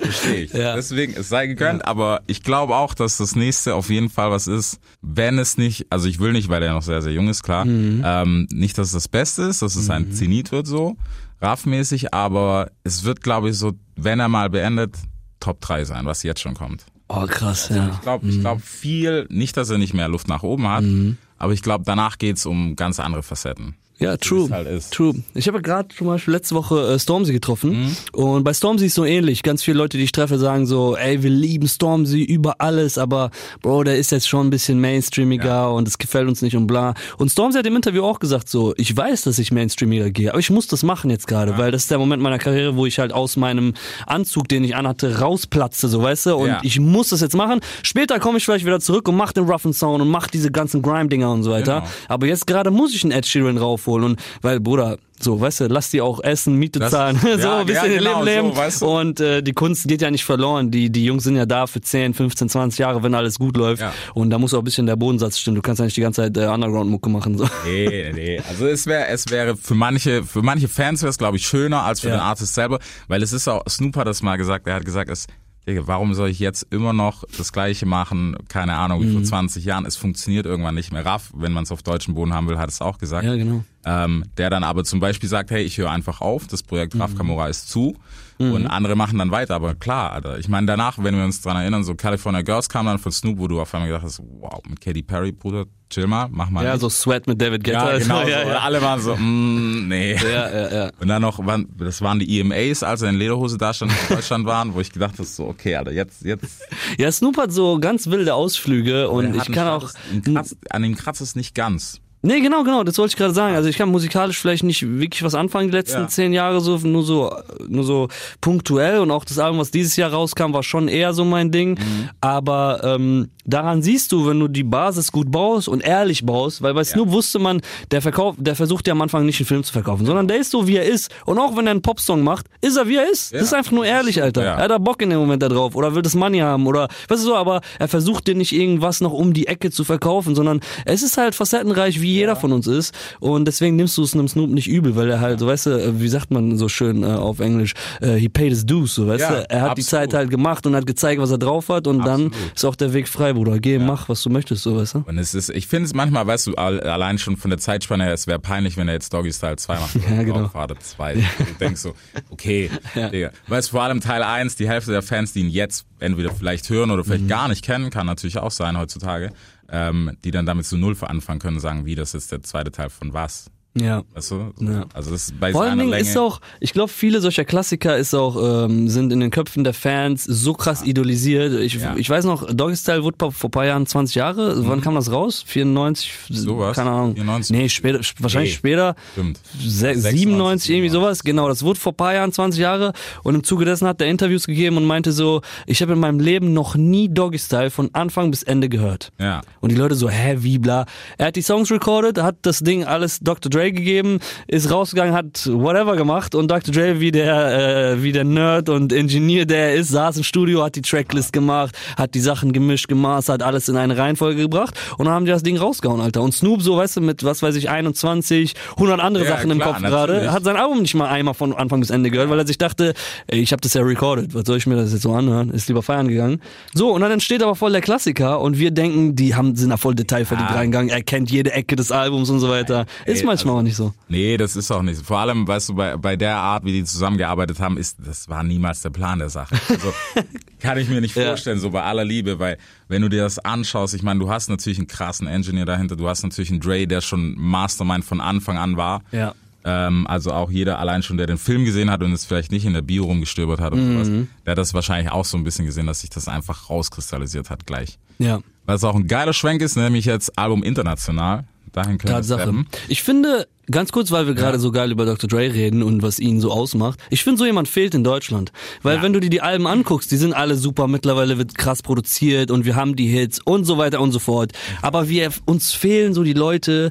Verstehe 0.00 0.44
ich. 0.44 0.52
Ja. 0.52 0.74
Deswegen, 0.74 1.14
es 1.14 1.28
sei 1.28 1.46
gegönnt, 1.46 1.86
aber 1.86 2.20
ich 2.26 2.42
glaube 2.42 2.76
auch, 2.76 2.94
dass 2.94 3.16
das 3.16 3.34
nächste 3.34 3.74
auf 3.74 3.88
jeden 3.90 4.10
Fall 4.10 4.30
was 4.30 4.46
ist, 4.46 4.78
wenn 5.00 5.38
es 5.38 5.56
nicht, 5.56 5.86
also 5.90 6.06
ich 6.08 6.18
will 6.20 6.32
nicht, 6.32 6.48
weil 6.48 6.62
er 6.62 6.74
noch 6.74 6.82
sehr, 6.82 7.00
sehr 7.02 7.12
jung 7.12 7.28
ist, 7.28 7.42
klar, 7.42 7.64
Mhm. 7.64 8.02
ähm, 8.04 8.48
nicht, 8.52 8.76
dass 8.76 8.88
es 8.88 8.92
das 8.92 9.08
Beste 9.08 9.42
ist, 9.44 9.62
dass 9.62 9.76
es 9.76 9.88
ein 9.90 10.12
Zenit 10.12 10.52
wird 10.52 10.66
so, 10.66 10.96
raffmäßig, 11.40 12.12
aber 12.12 12.70
es 12.84 13.04
wird, 13.04 13.22
glaube 13.22 13.50
ich, 13.50 13.56
so, 13.58 13.72
wenn 13.96 14.20
er 14.20 14.28
mal 14.28 14.50
beendet, 14.50 14.96
Top 15.40 15.60
3 15.62 15.84
sein, 15.86 16.04
was 16.04 16.22
jetzt 16.22 16.40
schon 16.40 16.54
kommt. 16.54 16.84
Oh, 17.08 17.26
krass, 17.26 17.70
ja. 17.70 17.90
Ich 17.94 18.00
glaube, 18.02 18.28
ich 18.28 18.40
glaube 18.40 18.60
viel, 18.60 19.26
nicht, 19.30 19.56
dass 19.56 19.70
er 19.70 19.78
nicht 19.78 19.94
mehr 19.94 20.08
Luft 20.08 20.28
nach 20.28 20.42
oben 20.42 20.68
hat, 20.68 20.84
Mhm. 20.84 21.16
aber 21.38 21.54
ich 21.54 21.62
glaube, 21.62 21.84
danach 21.86 22.18
geht's 22.18 22.44
um 22.46 22.76
ganz 22.76 23.00
andere 23.00 23.22
Facetten. 23.22 23.74
Ja, 24.00 24.16
true. 24.16 24.48
halt. 24.50 24.90
True. 24.90 25.14
Ich 25.34 25.46
habe 25.46 25.60
gerade 25.62 25.88
zum 25.94 26.06
Beispiel 26.06 26.34
letzte 26.34 26.54
Woche 26.54 26.94
äh, 26.94 26.98
Stormzy 26.98 27.32
getroffen 27.32 27.70
Mhm. 27.70 27.96
und 28.12 28.44
bei 28.44 28.54
Stormzy 28.54 28.86
ist 28.86 28.94
so 28.94 29.04
ähnlich. 29.04 29.42
Ganz 29.42 29.62
viele 29.62 29.76
Leute, 29.78 29.98
die 29.98 30.04
ich 30.04 30.12
treffe, 30.12 30.38
sagen 30.38 30.66
so, 30.66 30.96
ey, 30.96 31.22
wir 31.22 31.30
lieben 31.30 31.68
Stormzy 31.68 32.22
über 32.24 32.56
alles, 32.60 32.98
aber 32.98 33.30
Bro, 33.62 33.84
der 33.84 33.98
ist 33.98 34.10
jetzt 34.10 34.26
schon 34.28 34.46
ein 34.46 34.50
bisschen 34.50 34.80
mainstreamiger 34.80 35.72
und 35.72 35.86
es 35.86 35.98
gefällt 35.98 36.28
uns 36.28 36.40
nicht 36.42 36.56
und 36.56 36.66
bla. 36.66 36.94
Und 37.18 37.30
Stormzy 37.30 37.58
hat 37.58 37.66
im 37.66 37.76
Interview 37.76 38.02
auch 38.04 38.18
gesagt 38.20 38.48
so, 38.48 38.72
ich 38.76 38.96
weiß, 38.96 39.22
dass 39.22 39.38
ich 39.38 39.52
mainstreamiger 39.52 40.10
gehe, 40.10 40.30
aber 40.30 40.38
ich 40.38 40.50
muss 40.50 40.66
das 40.66 40.82
machen 40.82 41.10
jetzt 41.10 41.26
gerade, 41.26 41.58
weil 41.58 41.70
das 41.70 41.82
ist 41.82 41.90
der 41.90 41.98
Moment 41.98 42.22
meiner 42.22 42.38
Karriere, 42.38 42.76
wo 42.76 42.86
ich 42.86 42.98
halt 42.98 43.12
aus 43.12 43.36
meinem 43.36 43.74
Anzug, 44.06 44.48
den 44.48 44.64
ich 44.64 44.76
anhatte, 44.76 45.18
rausplatze, 45.20 45.88
so 45.88 46.02
weißt 46.02 46.26
du, 46.26 46.36
und 46.36 46.48
Ja. 46.48 46.60
ich 46.62 46.80
muss 46.80 47.10
das 47.10 47.20
jetzt 47.20 47.36
machen. 47.36 47.60
Später 47.82 48.18
komme 48.18 48.38
ich 48.38 48.44
vielleicht 48.46 48.64
wieder 48.64 48.80
zurück 48.80 49.08
und 49.08 49.16
mach 49.16 49.32
den 49.32 49.44
roughen 49.44 49.72
Sound 49.74 50.00
und 50.00 50.08
mach 50.08 50.26
diese 50.28 50.50
ganzen 50.50 50.80
Grime-Dinger 50.80 51.30
und 51.30 51.42
so 51.42 51.50
weiter. 51.50 51.80
Genau. 51.80 51.90
Aber 52.08 52.26
jetzt 52.26 52.46
gerade 52.46 52.70
muss 52.70 52.94
ich 52.94 53.02
einen 53.04 53.12
Ed 53.12 53.26
Sheeran 53.26 53.58
raufholen 53.58 53.89
und 53.92 54.20
weil 54.42 54.60
Bruder, 54.60 54.98
so, 55.22 55.38
weißt 55.38 55.60
du, 55.60 55.66
lass 55.66 55.90
die 55.90 56.00
auch 56.00 56.20
essen, 56.24 56.54
Miete 56.56 56.78
Das- 56.78 56.92
zahlen, 56.92 57.18
so 57.22 57.28
ja, 57.28 57.58
ein 57.58 57.66
bisschen 57.66 57.84
ja, 57.86 57.92
ihr 57.92 57.98
genau, 57.98 58.22
Leben 58.24 58.44
leben. 58.46 58.54
so, 58.54 58.60
weißt 58.62 58.82
du. 58.82 58.86
Und 58.86 59.20
äh, 59.20 59.42
die 59.42 59.52
Kunst 59.52 59.86
geht 59.86 60.00
ja 60.00 60.10
nicht 60.10 60.24
verloren. 60.24 60.70
Die 60.70 60.88
die 60.90 61.04
Jungs 61.04 61.24
sind 61.24 61.36
ja 61.36 61.44
da 61.44 61.66
für 61.66 61.80
10, 61.82 62.14
15, 62.14 62.48
20 62.48 62.78
Jahre, 62.78 63.02
wenn 63.02 63.14
alles 63.14 63.38
gut 63.38 63.56
läuft. 63.56 63.82
Ja. 63.82 63.92
Und 64.14 64.30
da 64.30 64.38
muss 64.38 64.54
auch 64.54 64.58
ein 64.60 64.64
bisschen 64.64 64.86
der 64.86 64.96
Bodensatz 64.96 65.38
stimmen. 65.38 65.56
Du 65.56 65.62
kannst 65.62 65.78
ja 65.78 65.84
nicht 65.84 65.96
die 65.96 66.00
ganze 66.00 66.22
Zeit 66.22 66.36
äh, 66.38 66.46
Underground-Mucke 66.46 67.10
machen. 67.10 67.36
So. 67.36 67.46
Nee, 67.66 68.12
nee. 68.14 68.40
Also 68.48 68.66
es 68.66 68.86
wäre, 68.86 69.08
es 69.08 69.28
wäre 69.30 69.56
für 69.58 69.74
manche, 69.74 70.22
für 70.24 70.40
manche 70.40 70.68
Fans 70.68 71.02
wäre 71.02 71.10
es, 71.10 71.18
glaube 71.18 71.36
ich, 71.36 71.46
schöner 71.46 71.82
als 71.82 72.00
für 72.00 72.08
Ja. 72.08 72.14
den 72.16 72.20
Artist 72.22 72.54
selber, 72.54 72.78
weil 73.08 73.22
es 73.22 73.32
ist 73.34 73.46
auch, 73.46 73.62
Snoop 73.68 73.96
hat 73.96 74.06
das 74.06 74.22
mal 74.22 74.36
gesagt, 74.36 74.66
er 74.66 74.76
hat 74.76 74.86
gesagt, 74.86 75.10
es, 75.10 75.26
warum 75.66 76.14
soll 76.14 76.28
ich 76.30 76.38
jetzt 76.38 76.66
immer 76.70 76.92
noch 76.92 77.24
das 77.36 77.52
Gleiche 77.52 77.86
machen? 77.86 78.36
Keine 78.48 78.74
Ahnung, 78.76 79.02
wie 79.02 79.06
Mhm. 79.06 79.12
vor 79.12 79.22
20 79.22 79.64
Jahren. 79.64 79.86
Es 79.86 79.96
funktioniert 79.96 80.46
irgendwann 80.46 80.74
nicht 80.74 80.92
mehr. 80.92 81.04
Raff, 81.04 81.30
wenn 81.34 81.52
man 81.52 81.64
es 81.64 81.70
auf 81.72 81.82
deutschem 81.82 82.14
Boden 82.14 82.32
haben 82.34 82.48
will, 82.48 82.58
hat 82.58 82.70
es 82.70 82.80
auch 82.80 82.98
gesagt. 82.98 83.24
Ja, 83.24 83.36
genau. 83.36 83.64
Ähm, 83.84 84.24
der 84.36 84.50
dann 84.50 84.64
aber 84.64 84.84
zum 84.84 85.00
Beispiel 85.00 85.28
sagt, 85.28 85.50
hey, 85.50 85.62
ich 85.62 85.78
höre 85.78 85.90
einfach 85.90 86.20
auf, 86.20 86.46
das 86.46 86.62
Projekt 86.62 86.94
Mhm. 86.94 87.00
Raff 87.02 87.14
Kamora 87.14 87.48
ist 87.48 87.68
zu. 87.68 87.96
Und 88.40 88.66
andere 88.68 88.96
machen 88.96 89.18
dann 89.18 89.30
weiter, 89.30 89.54
aber 89.54 89.74
klar, 89.74 90.12
Alter. 90.12 90.38
Ich 90.38 90.48
meine, 90.48 90.66
danach, 90.66 90.96
wenn 90.98 91.14
wir 91.14 91.24
uns 91.24 91.42
dran 91.42 91.58
erinnern, 91.58 91.84
so 91.84 91.94
California 91.94 92.40
Girls 92.40 92.70
kam 92.70 92.86
dann 92.86 92.98
von 92.98 93.12
Snoop, 93.12 93.38
wo 93.38 93.46
du 93.48 93.60
auf 93.60 93.74
einmal 93.74 93.88
gedacht 93.88 94.04
hast, 94.04 94.22
wow, 94.40 94.60
mit 94.66 94.80
Katy 94.80 95.02
Perry, 95.02 95.30
Bruder, 95.32 95.66
chill 95.90 96.06
mal, 96.06 96.28
mach 96.30 96.48
mal. 96.48 96.64
Ja, 96.64 96.72
nicht. 96.72 96.80
so 96.80 96.88
Sweat 96.88 97.26
mit 97.26 97.38
David 97.38 97.62
Guetta. 97.64 97.92
Ja, 97.92 97.98
genau. 97.98 98.22
ja, 98.26 98.42
so. 98.44 98.48
ja. 98.48 98.58
Alle 98.60 98.80
waren 98.80 99.00
so, 99.00 99.14
mm, 99.14 99.88
nee. 99.88 100.14
Ja, 100.14 100.50
ja, 100.50 100.72
ja. 100.74 100.90
Und 101.00 101.08
dann 101.08 101.20
noch, 101.20 101.44
waren, 101.44 101.68
das 101.76 102.00
waren 102.00 102.18
die 102.18 102.40
EMAs, 102.40 102.82
als 102.82 103.02
er 103.02 103.10
in 103.10 103.16
Lederhose 103.16 103.58
da 103.58 103.74
stand 103.74 103.92
in 104.08 104.16
Deutschland 104.16 104.46
waren, 104.46 104.72
wo 104.72 104.80
ich 104.80 104.90
gedacht 104.90 105.14
habe, 105.14 105.24
so, 105.24 105.46
okay, 105.46 105.76
Alter, 105.76 105.92
jetzt, 105.92 106.22
jetzt. 106.24 106.62
ja, 106.98 107.12
Snoop 107.12 107.36
hat 107.36 107.52
so 107.52 107.78
ganz 107.78 108.06
wilde 108.06 108.34
Ausflüge 108.34 109.10
und 109.10 109.34
ich 109.36 109.44
kann 109.52 109.66
einen 109.66 109.68
auch. 109.68 109.84
Kratz- 109.92 110.32
Kratz, 110.32 110.56
an 110.70 110.82
dem 110.82 110.94
kratzt 110.96 111.20
es 111.20 111.36
nicht 111.36 111.54
ganz. 111.54 112.00
Nee, 112.22 112.40
genau, 112.40 112.64
genau, 112.64 112.84
das 112.84 112.98
wollte 112.98 113.12
ich 113.12 113.16
gerade 113.16 113.32
sagen. 113.32 113.54
Also 113.54 113.68
ich 113.68 113.78
kann 113.78 113.88
musikalisch 113.88 114.38
vielleicht 114.38 114.62
nicht 114.62 114.82
wirklich 114.86 115.22
was 115.22 115.34
anfangen 115.34 115.70
die 115.70 115.76
letzten 115.76 116.02
Ja. 116.02 116.08
zehn 116.08 116.32
Jahre, 116.32 116.60
so 116.60 116.76
nur 116.78 117.02
so 117.02 117.34
nur 117.66 117.84
so 117.84 118.08
punktuell 118.40 118.98
und 118.98 119.10
auch 119.10 119.24
das 119.24 119.38
Album, 119.38 119.58
was 119.58 119.70
dieses 119.70 119.96
Jahr 119.96 120.12
rauskam, 120.12 120.52
war 120.52 120.62
schon 120.62 120.88
eher 120.88 121.14
so 121.14 121.24
mein 121.24 121.50
Ding. 121.50 121.70
Mhm. 121.78 122.08
Aber 122.20 122.80
ähm, 122.84 123.28
daran 123.46 123.82
siehst 123.82 124.12
du, 124.12 124.26
wenn 124.26 124.38
du 124.38 124.48
die 124.48 124.64
Basis 124.64 125.12
gut 125.12 125.30
baust 125.30 125.66
und 125.68 125.80
ehrlich 125.80 126.24
baust, 126.26 126.60
weil 126.62 126.74
bei 126.74 126.84
Snoop 126.84 127.10
wusste 127.10 127.38
man, 127.38 127.62
der 127.90 128.02
verkauft, 128.02 128.38
der 128.40 128.54
versucht 128.54 128.86
ja 128.86 128.92
am 128.92 129.00
Anfang 129.00 129.24
nicht 129.24 129.40
einen 129.40 129.46
Film 129.46 129.64
zu 129.64 129.72
verkaufen, 129.72 130.04
sondern 130.04 130.28
der 130.28 130.38
ist 130.38 130.50
so 130.50 130.66
wie 130.68 130.76
er 130.76 130.84
ist. 130.84 131.10
Und 131.24 131.38
auch 131.38 131.56
wenn 131.56 131.66
er 131.66 131.70
einen 131.70 131.82
Popsong 131.82 132.22
macht, 132.22 132.46
ist 132.60 132.76
er 132.76 132.86
wie 132.86 132.96
er 132.96 133.10
ist. 133.10 133.32
Das 133.32 133.42
ist 133.42 133.54
einfach 133.54 133.72
nur 133.72 133.86
ehrlich, 133.86 134.22
Alter. 134.22 134.44
Ja. 134.44 134.54
Er 134.56 134.64
hat 134.64 134.70
da 134.70 134.78
Bock 134.78 135.00
in 135.00 135.10
dem 135.10 135.18
Moment 135.20 135.42
da 135.42 135.48
drauf 135.48 135.74
oder 135.74 135.94
will 135.94 136.02
das 136.02 136.14
Money 136.14 136.40
haben 136.40 136.66
oder 136.66 136.88
weißt 137.08 137.22
du 137.22 137.28
so, 137.28 137.36
aber 137.36 137.60
er 137.78 137.88
versucht 137.88 138.26
dir 138.26 138.34
nicht 138.34 138.52
irgendwas 138.52 139.00
noch 139.00 139.12
um 139.12 139.32
die 139.32 139.46
Ecke 139.46 139.70
zu 139.70 139.84
verkaufen, 139.84 140.34
sondern 140.34 140.60
es 140.84 141.02
ist 141.02 141.16
halt 141.16 141.34
facettenreich, 141.34 142.00
wie 142.02 142.09
jeder 142.12 142.36
von 142.36 142.52
uns 142.52 142.66
ist. 142.66 142.94
Und 143.20 143.46
deswegen 143.46 143.76
nimmst 143.76 143.96
du 143.98 144.02
es 144.02 144.14
einem 144.14 144.28
Snoop 144.28 144.50
nicht 144.50 144.68
übel, 144.68 144.96
weil 144.96 145.10
er 145.10 145.20
halt, 145.20 145.40
so 145.40 145.46
weißt 145.46 145.66
du, 145.66 145.70
äh, 145.70 146.00
wie 146.00 146.08
sagt 146.08 146.30
man 146.30 146.56
so 146.58 146.68
schön 146.68 147.02
äh, 147.02 147.06
auf 147.06 147.40
Englisch, 147.40 147.74
äh, 148.00 148.14
he 148.14 148.28
paid 148.28 148.50
his 148.50 148.64
dues, 148.66 148.94
so 148.94 149.06
weißt 149.06 149.20
Ja, 149.20 149.28
du. 149.30 149.50
Er 149.50 149.60
hat 149.62 149.78
die 149.78 149.82
absolut. 149.82 149.86
Zeit 149.86 150.14
halt 150.14 150.30
gemacht 150.30 150.66
und 150.66 150.74
hat 150.76 150.86
gezeigt, 150.86 151.20
was 151.20 151.30
er 151.30 151.38
drauf 151.38 151.68
hat 151.68 151.86
und 151.86 151.98
dann 152.04 152.26
Absolut. 152.26 152.52
ist 152.56 152.64
auch 152.64 152.76
der 152.76 152.92
Weg 152.92 153.08
frei, 153.08 153.32
Bruder. 153.32 153.58
Geh, 153.58 153.78
mach, 153.78 154.08
was 154.08 154.22
du 154.22 154.30
möchtest, 154.30 154.62
so 154.62 154.76
weißt 154.76 154.94
du. 154.94 155.04
Und 155.06 155.18
es 155.18 155.34
ist, 155.34 155.50
ich 155.50 155.66
finde 155.66 155.86
es 155.86 155.94
manchmal, 155.94 156.26
weißt 156.26 156.46
du, 156.48 156.54
all- 156.54 156.80
allein 156.80 157.18
schon 157.18 157.36
von 157.36 157.50
der 157.50 157.58
Zeitspanne 157.58 158.04
her, 158.04 158.12
es 158.12 158.26
wäre 158.26 158.38
peinlich, 158.38 158.76
wenn 158.76 158.88
er 158.88 158.94
jetzt 158.94 159.12
Doggy 159.12 159.32
Style 159.32 159.56
2 159.56 159.74
macht. 159.74 159.90
Ja, 160.10 160.22
genau. 160.22 160.40
Godfather 160.40 160.76
2. 160.78 161.14
Du 161.14 161.22
denkst 161.60 161.80
so, 161.80 161.92
okay, 162.30 162.70
Digga. 163.12 163.30
Weißt 163.48 163.70
vor 163.70 163.82
allem 163.82 164.00
Teil 164.00 164.22
1, 164.22 164.56
die 164.56 164.68
Hälfte 164.68 164.90
der 164.92 165.02
Fans, 165.02 165.32
die 165.32 165.40
ihn 165.40 165.50
jetzt 165.50 165.86
entweder 165.98 166.30
vielleicht 166.32 166.68
hören 166.70 166.90
oder 166.90 167.02
Mhm. 167.02 167.06
vielleicht 167.06 167.28
gar 167.28 167.48
nicht 167.48 167.64
kennen, 167.64 167.90
kann 167.90 168.06
natürlich 168.06 168.38
auch 168.38 168.50
sein 168.50 168.78
heutzutage, 168.78 169.32
ähm, 169.70 170.16
die 170.24 170.30
dann 170.30 170.46
damit 170.46 170.66
zu 170.66 170.76
Null 170.76 170.96
anfangen 171.00 171.40
können, 171.40 171.60
sagen, 171.60 171.86
wie, 171.86 171.94
das 171.94 172.14
ist 172.14 172.32
der 172.32 172.42
zweite 172.42 172.70
Teil 172.70 172.90
von 172.90 173.12
was. 173.12 173.50
Ja. 173.78 174.02
Weißt 174.14 174.32
du? 174.32 174.52
So. 174.56 174.64
Ja. 174.64 174.84
Also 174.94 175.12
das 175.12 175.28
ist 175.28 175.38
bei 175.38 175.52
Vor 175.52 175.62
allen 175.62 175.78
Dingen 175.78 175.90
Länge. 175.90 176.02
ist 176.02 176.16
auch, 176.16 176.40
ich 176.58 176.72
glaube, 176.72 176.88
viele 176.90 177.20
solcher 177.20 177.44
Klassiker 177.44 177.96
ist 177.96 178.14
auch, 178.14 178.64
ähm, 178.66 178.88
sind 178.88 179.12
in 179.12 179.20
den 179.20 179.30
Köpfen 179.30 179.62
der 179.62 179.74
Fans 179.74 180.24
so 180.24 180.54
krass 180.54 180.82
idolisiert. 180.82 181.52
Ich, 181.60 181.74
Ja. 181.74 181.94
ich 181.96 182.10
weiß 182.10 182.24
noch, 182.24 182.52
Doggy 182.52 182.74
Style 182.76 183.04
wurde 183.04 183.16
vor 183.30 183.48
ein 183.48 183.50
paar 183.52 183.66
Jahren 183.66 183.86
20 183.86 184.16
Jahre. 184.16 184.66
Wann 184.66 184.80
kam 184.80 184.96
das 184.96 185.12
raus? 185.12 185.44
94? 185.46 186.12
Sowas. 186.30 186.74
Keine 186.74 186.90
Ahnung. 186.90 187.14
94. 187.14 187.56
Nee, 187.56 187.68
später, 187.68 188.00
wahrscheinlich 188.18 188.50
Nee. 188.54 188.56
später. 188.58 188.96
Stimmt. 189.12 189.38
Se 189.60 189.94
96, 189.94 190.02
97, 190.20 190.70
irgendwie 190.70 190.88
sowas, 190.88 191.22
genau, 191.22 191.48
das 191.48 191.62
wurde 191.62 191.78
vor 191.78 191.92
ein 191.92 191.96
paar 191.96 192.14
Jahren, 192.14 192.32
20 192.32 192.60
Jahre 192.60 192.92
und 193.22 193.36
im 193.36 193.44
Zuge 193.44 193.64
dessen 193.66 193.86
hat 193.86 194.00
er 194.00 194.08
Interviews 194.08 194.48
gegeben 194.48 194.78
und 194.78 194.84
meinte 194.84 195.12
so, 195.12 195.42
ich 195.66 195.80
habe 195.80 195.92
in 195.92 196.00
meinem 196.00 196.18
Leben 196.18 196.52
noch 196.52 196.74
nie 196.74 197.08
Doggy 197.08 197.38
Style 197.38 197.70
von 197.70 197.88
Anfang 197.92 198.32
bis 198.32 198.42
Ende 198.42 198.68
gehört. 198.68 199.12
Ja. 199.20 199.42
Und 199.60 199.70
die 199.70 199.76
Leute 199.76 199.94
so, 199.94 200.08
hä, 200.10 200.38
wie 200.40 200.58
bla. 200.58 200.86
Er 201.18 201.28
hat 201.28 201.36
die 201.36 201.42
Songs 201.42 201.70
recorded, 201.70 202.18
hat 202.18 202.34
das 202.42 202.58
Ding 202.58 202.84
alles 202.84 203.20
Dr. 203.20 203.48
Dre 203.48 203.59
gegeben, 203.68 204.18
ist 204.46 204.70
rausgegangen, 204.70 205.14
hat 205.14 205.46
whatever 205.52 205.96
gemacht 205.96 206.34
und 206.34 206.50
Dr. 206.50 206.72
Dre, 206.74 207.00
wie 207.00 207.10
der, 207.10 207.92
äh, 207.94 208.02
wie 208.02 208.12
der 208.12 208.24
Nerd 208.24 208.68
und 208.68 208.92
Ingenieur, 208.92 209.44
der 209.44 209.70
er 209.70 209.74
ist, 209.74 209.88
saß 209.90 210.16
im 210.16 210.24
Studio, 210.24 210.62
hat 210.62 210.76
die 210.76 210.82
Tracklist 210.82 211.32
gemacht, 211.32 211.76
hat 211.96 212.14
die 212.14 212.20
Sachen 212.20 212.52
gemischt, 212.52 212.88
gemastert, 212.88 213.42
alles 213.42 213.68
in 213.68 213.76
eine 213.76 213.96
Reihenfolge 213.96 214.42
gebracht 214.42 214.74
und 214.98 215.04
dann 215.06 215.14
haben 215.14 215.24
die 215.24 215.30
das 215.30 215.42
Ding 215.42 215.56
rausgehauen, 215.58 216.00
Alter. 216.00 216.22
Und 216.22 216.32
Snoop, 216.32 216.62
so, 216.62 216.76
weißt 216.76 216.96
du, 216.96 217.00
mit, 217.02 217.22
was 217.24 217.42
weiß 217.42 217.54
ich, 217.56 217.68
21, 217.68 218.54
100 218.76 219.00
andere 219.00 219.24
Ja, 219.24 219.30
Sachen 219.36 219.50
im 219.50 219.58
klar, 219.58 219.74
Kopf 219.74 219.82
gerade, 219.82 220.32
hat 220.32 220.44
sein 220.44 220.56
Album 220.56 220.82
nicht 220.82 220.94
mal 220.94 221.08
einmal 221.08 221.34
von 221.34 221.52
Anfang 221.54 221.80
bis 221.80 221.90
Ende 221.90 222.10
gehört, 222.10 222.30
weil 222.30 222.38
er 222.38 222.46
sich 222.46 222.58
dachte, 222.58 222.94
ey, 223.26 223.40
ich 223.40 223.52
habe 223.52 223.60
das 223.60 223.74
ja 223.74 223.82
recorded, 223.82 224.34
was 224.34 224.44
soll 224.46 224.56
ich 224.56 224.66
mir 224.66 224.76
das 224.76 224.92
jetzt 224.92 225.02
so 225.02 225.12
anhören? 225.12 225.50
Ist 225.50 225.68
lieber 225.68 225.82
feiern 225.82 226.08
gegangen. 226.08 226.40
So, 226.74 226.92
und 226.92 227.00
dann 227.00 227.10
entsteht 227.10 227.42
aber 227.42 227.54
voll 227.54 227.72
der 227.72 227.80
Klassiker 227.80 228.40
und 228.40 228.58
wir 228.58 228.70
denken, 228.70 229.16
die 229.16 229.34
haben, 229.34 229.56
sind 229.56 229.70
da 229.70 229.76
voll 229.76 229.94
detailverliebt 229.94 230.50
Ja. 230.50 230.56
reingegangen, 230.56 230.88
er 230.90 231.02
kennt 231.02 231.30
jede 231.30 231.52
Ecke 231.52 231.76
des 231.76 231.90
Albums 231.92 232.30
und 232.30 232.40
so 232.40 232.48
weiter. 232.48 232.86
Ist 233.06 233.24
manchmal 233.24 233.49
also- 233.50 233.58
auch 233.58 233.62
nicht 233.62 233.76
so. 233.76 233.92
Nee, 234.08 234.36
das 234.36 234.56
ist 234.56 234.70
auch 234.70 234.82
nicht. 234.82 234.98
so. 234.98 235.04
Vor 235.04 235.18
allem, 235.18 235.46
weißt 235.46 235.68
du, 235.70 235.74
bei, 235.74 235.96
bei 235.96 236.16
der 236.16 236.36
Art, 236.36 236.64
wie 236.64 236.72
die 236.72 236.84
zusammengearbeitet 236.84 237.60
haben, 237.60 237.76
ist, 237.76 237.96
das 238.04 238.28
war 238.28 238.42
niemals 238.42 238.80
der 238.82 238.90
Plan 238.90 239.18
der 239.18 239.28
Sache. 239.30 239.54
Also, 239.68 239.92
Kann 240.60 240.76
ich 240.78 240.88
mir 240.88 241.00
nicht 241.00 241.14
Ja. 241.16 241.26
vorstellen, 241.28 241.58
so 241.58 241.70
bei 241.70 241.82
aller 241.82 242.04
Liebe, 242.04 242.38
weil 242.38 242.58
wenn 242.88 243.02
du 243.02 243.08
dir 243.08 243.22
das 243.22 243.38
anschaust, 243.38 243.94
ich 243.94 244.02
meine, 244.02 244.20
du 244.20 244.30
hast 244.30 244.48
natürlich 244.50 244.78
einen 244.78 244.88
krassen 244.88 245.26
Engineer 245.26 245.64
dahinter, 245.64 245.96
du 245.96 246.06
hast 246.08 246.22
natürlich 246.22 246.50
einen 246.50 246.60
Dre, 246.60 246.86
der 246.86 247.00
schon 247.00 247.34
Mastermind 247.38 248.04
von 248.04 248.20
Anfang 248.20 248.58
an 248.58 248.76
war. 248.76 249.02
Ja. 249.12 249.34
Ähm, 249.62 250.06
also 250.06 250.32
auch 250.32 250.50
jeder 250.50 250.78
allein 250.78 251.02
schon, 251.02 251.18
der 251.18 251.26
den 251.26 251.36
Film 251.38 251.64
gesehen 251.66 251.90
hat 251.90 252.02
und 252.02 252.12
es 252.12 252.24
vielleicht 252.24 252.50
nicht 252.50 252.64
in 252.64 252.72
der 252.72 252.80
Bio 252.82 253.04
rumgestöbert 253.04 253.60
hat 253.60 253.72
und 253.74 253.86
Mhm. 253.88 253.92
sowas, 254.04 254.26
der 254.46 254.50
hat 254.52 254.58
das 254.58 254.72
wahrscheinlich 254.72 255.12
auch 255.12 255.24
so 255.26 255.36
ein 255.36 255.44
bisschen 255.44 255.66
gesehen, 255.66 255.86
dass 255.86 256.00
sich 256.00 256.08
das 256.10 256.28
einfach 256.28 256.70
rauskristallisiert 256.70 257.50
hat 257.50 257.66
gleich. 257.66 257.98
Ja. 258.18 258.40
Was 258.64 258.84
auch 258.84 258.94
ein 258.94 259.06
geiler 259.06 259.32
Schwenk 259.34 259.60
ist, 259.62 259.76
nämlich 259.76 260.04
jetzt 260.06 260.38
Album 260.38 260.62
international. 260.62 261.44
Dahin 261.72 261.98
können 261.98 262.12
Tatsache. 262.14 262.52
Ich 262.88 263.02
finde, 263.02 263.46
ganz 263.70 263.92
kurz, 263.92 264.10
weil 264.10 264.26
wir 264.26 264.34
gerade 264.34 264.58
so 264.58 264.72
geil 264.72 264.90
über 264.90 265.04
Dr. 265.06 265.28
Dre 265.28 265.52
reden 265.54 265.82
und 265.84 266.02
was 266.02 266.18
ihn 266.18 266.40
so 266.40 266.50
ausmacht, 266.50 266.98
ich 267.10 267.22
finde, 267.22 267.38
so 267.38 267.46
jemand 267.46 267.68
fehlt 267.68 267.94
in 267.94 268.02
Deutschland. 268.02 268.50
Weil 268.82 268.96
Ja. 268.96 269.02
wenn 269.02 269.12
du 269.12 269.20
dir 269.20 269.30
die 269.30 269.40
Alben 269.40 269.66
anguckst, 269.68 270.10
die 270.10 270.16
sind 270.16 270.32
alle 270.32 270.56
super, 270.56 270.88
mittlerweile 270.88 271.38
wird 271.38 271.56
krass 271.56 271.82
produziert 271.82 272.50
und 272.50 272.64
wir 272.64 272.74
haben 272.74 272.96
die 272.96 273.06
Hits 273.06 273.40
und 273.44 273.64
so 273.64 273.78
weiter 273.78 274.00
und 274.00 274.10
so 274.10 274.18
fort. 274.18 274.52
Aber 274.82 275.08
wir, 275.08 275.30
uns 275.44 275.72
fehlen 275.72 276.12
so 276.14 276.24
die 276.24 276.32
Leute, 276.32 276.90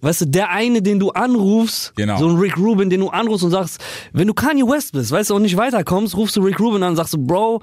weißt 0.00 0.22
du, 0.22 0.24
der 0.26 0.50
eine, 0.50 0.82
den 0.82 0.98
du 0.98 1.10
anrufst, 1.10 1.92
Genau. 1.94 2.18
so 2.18 2.28
ein 2.28 2.36
Rick 2.36 2.56
Rubin, 2.56 2.90
den 2.90 3.00
du 3.00 3.08
anrufst 3.10 3.44
und 3.44 3.52
sagst, 3.52 3.80
wenn 4.12 4.26
du 4.26 4.34
Kanye 4.34 4.64
West 4.66 4.92
bist, 4.92 5.12
weißt 5.12 5.30
du, 5.30 5.36
und 5.36 5.42
nicht 5.42 5.56
weiterkommst, 5.56 6.16
rufst 6.16 6.34
du 6.36 6.40
Rick 6.42 6.58
Rubin 6.58 6.82
an 6.82 6.90
und 6.90 6.96
sagst 6.96 7.14
du, 7.14 7.18
Bro, 7.18 7.62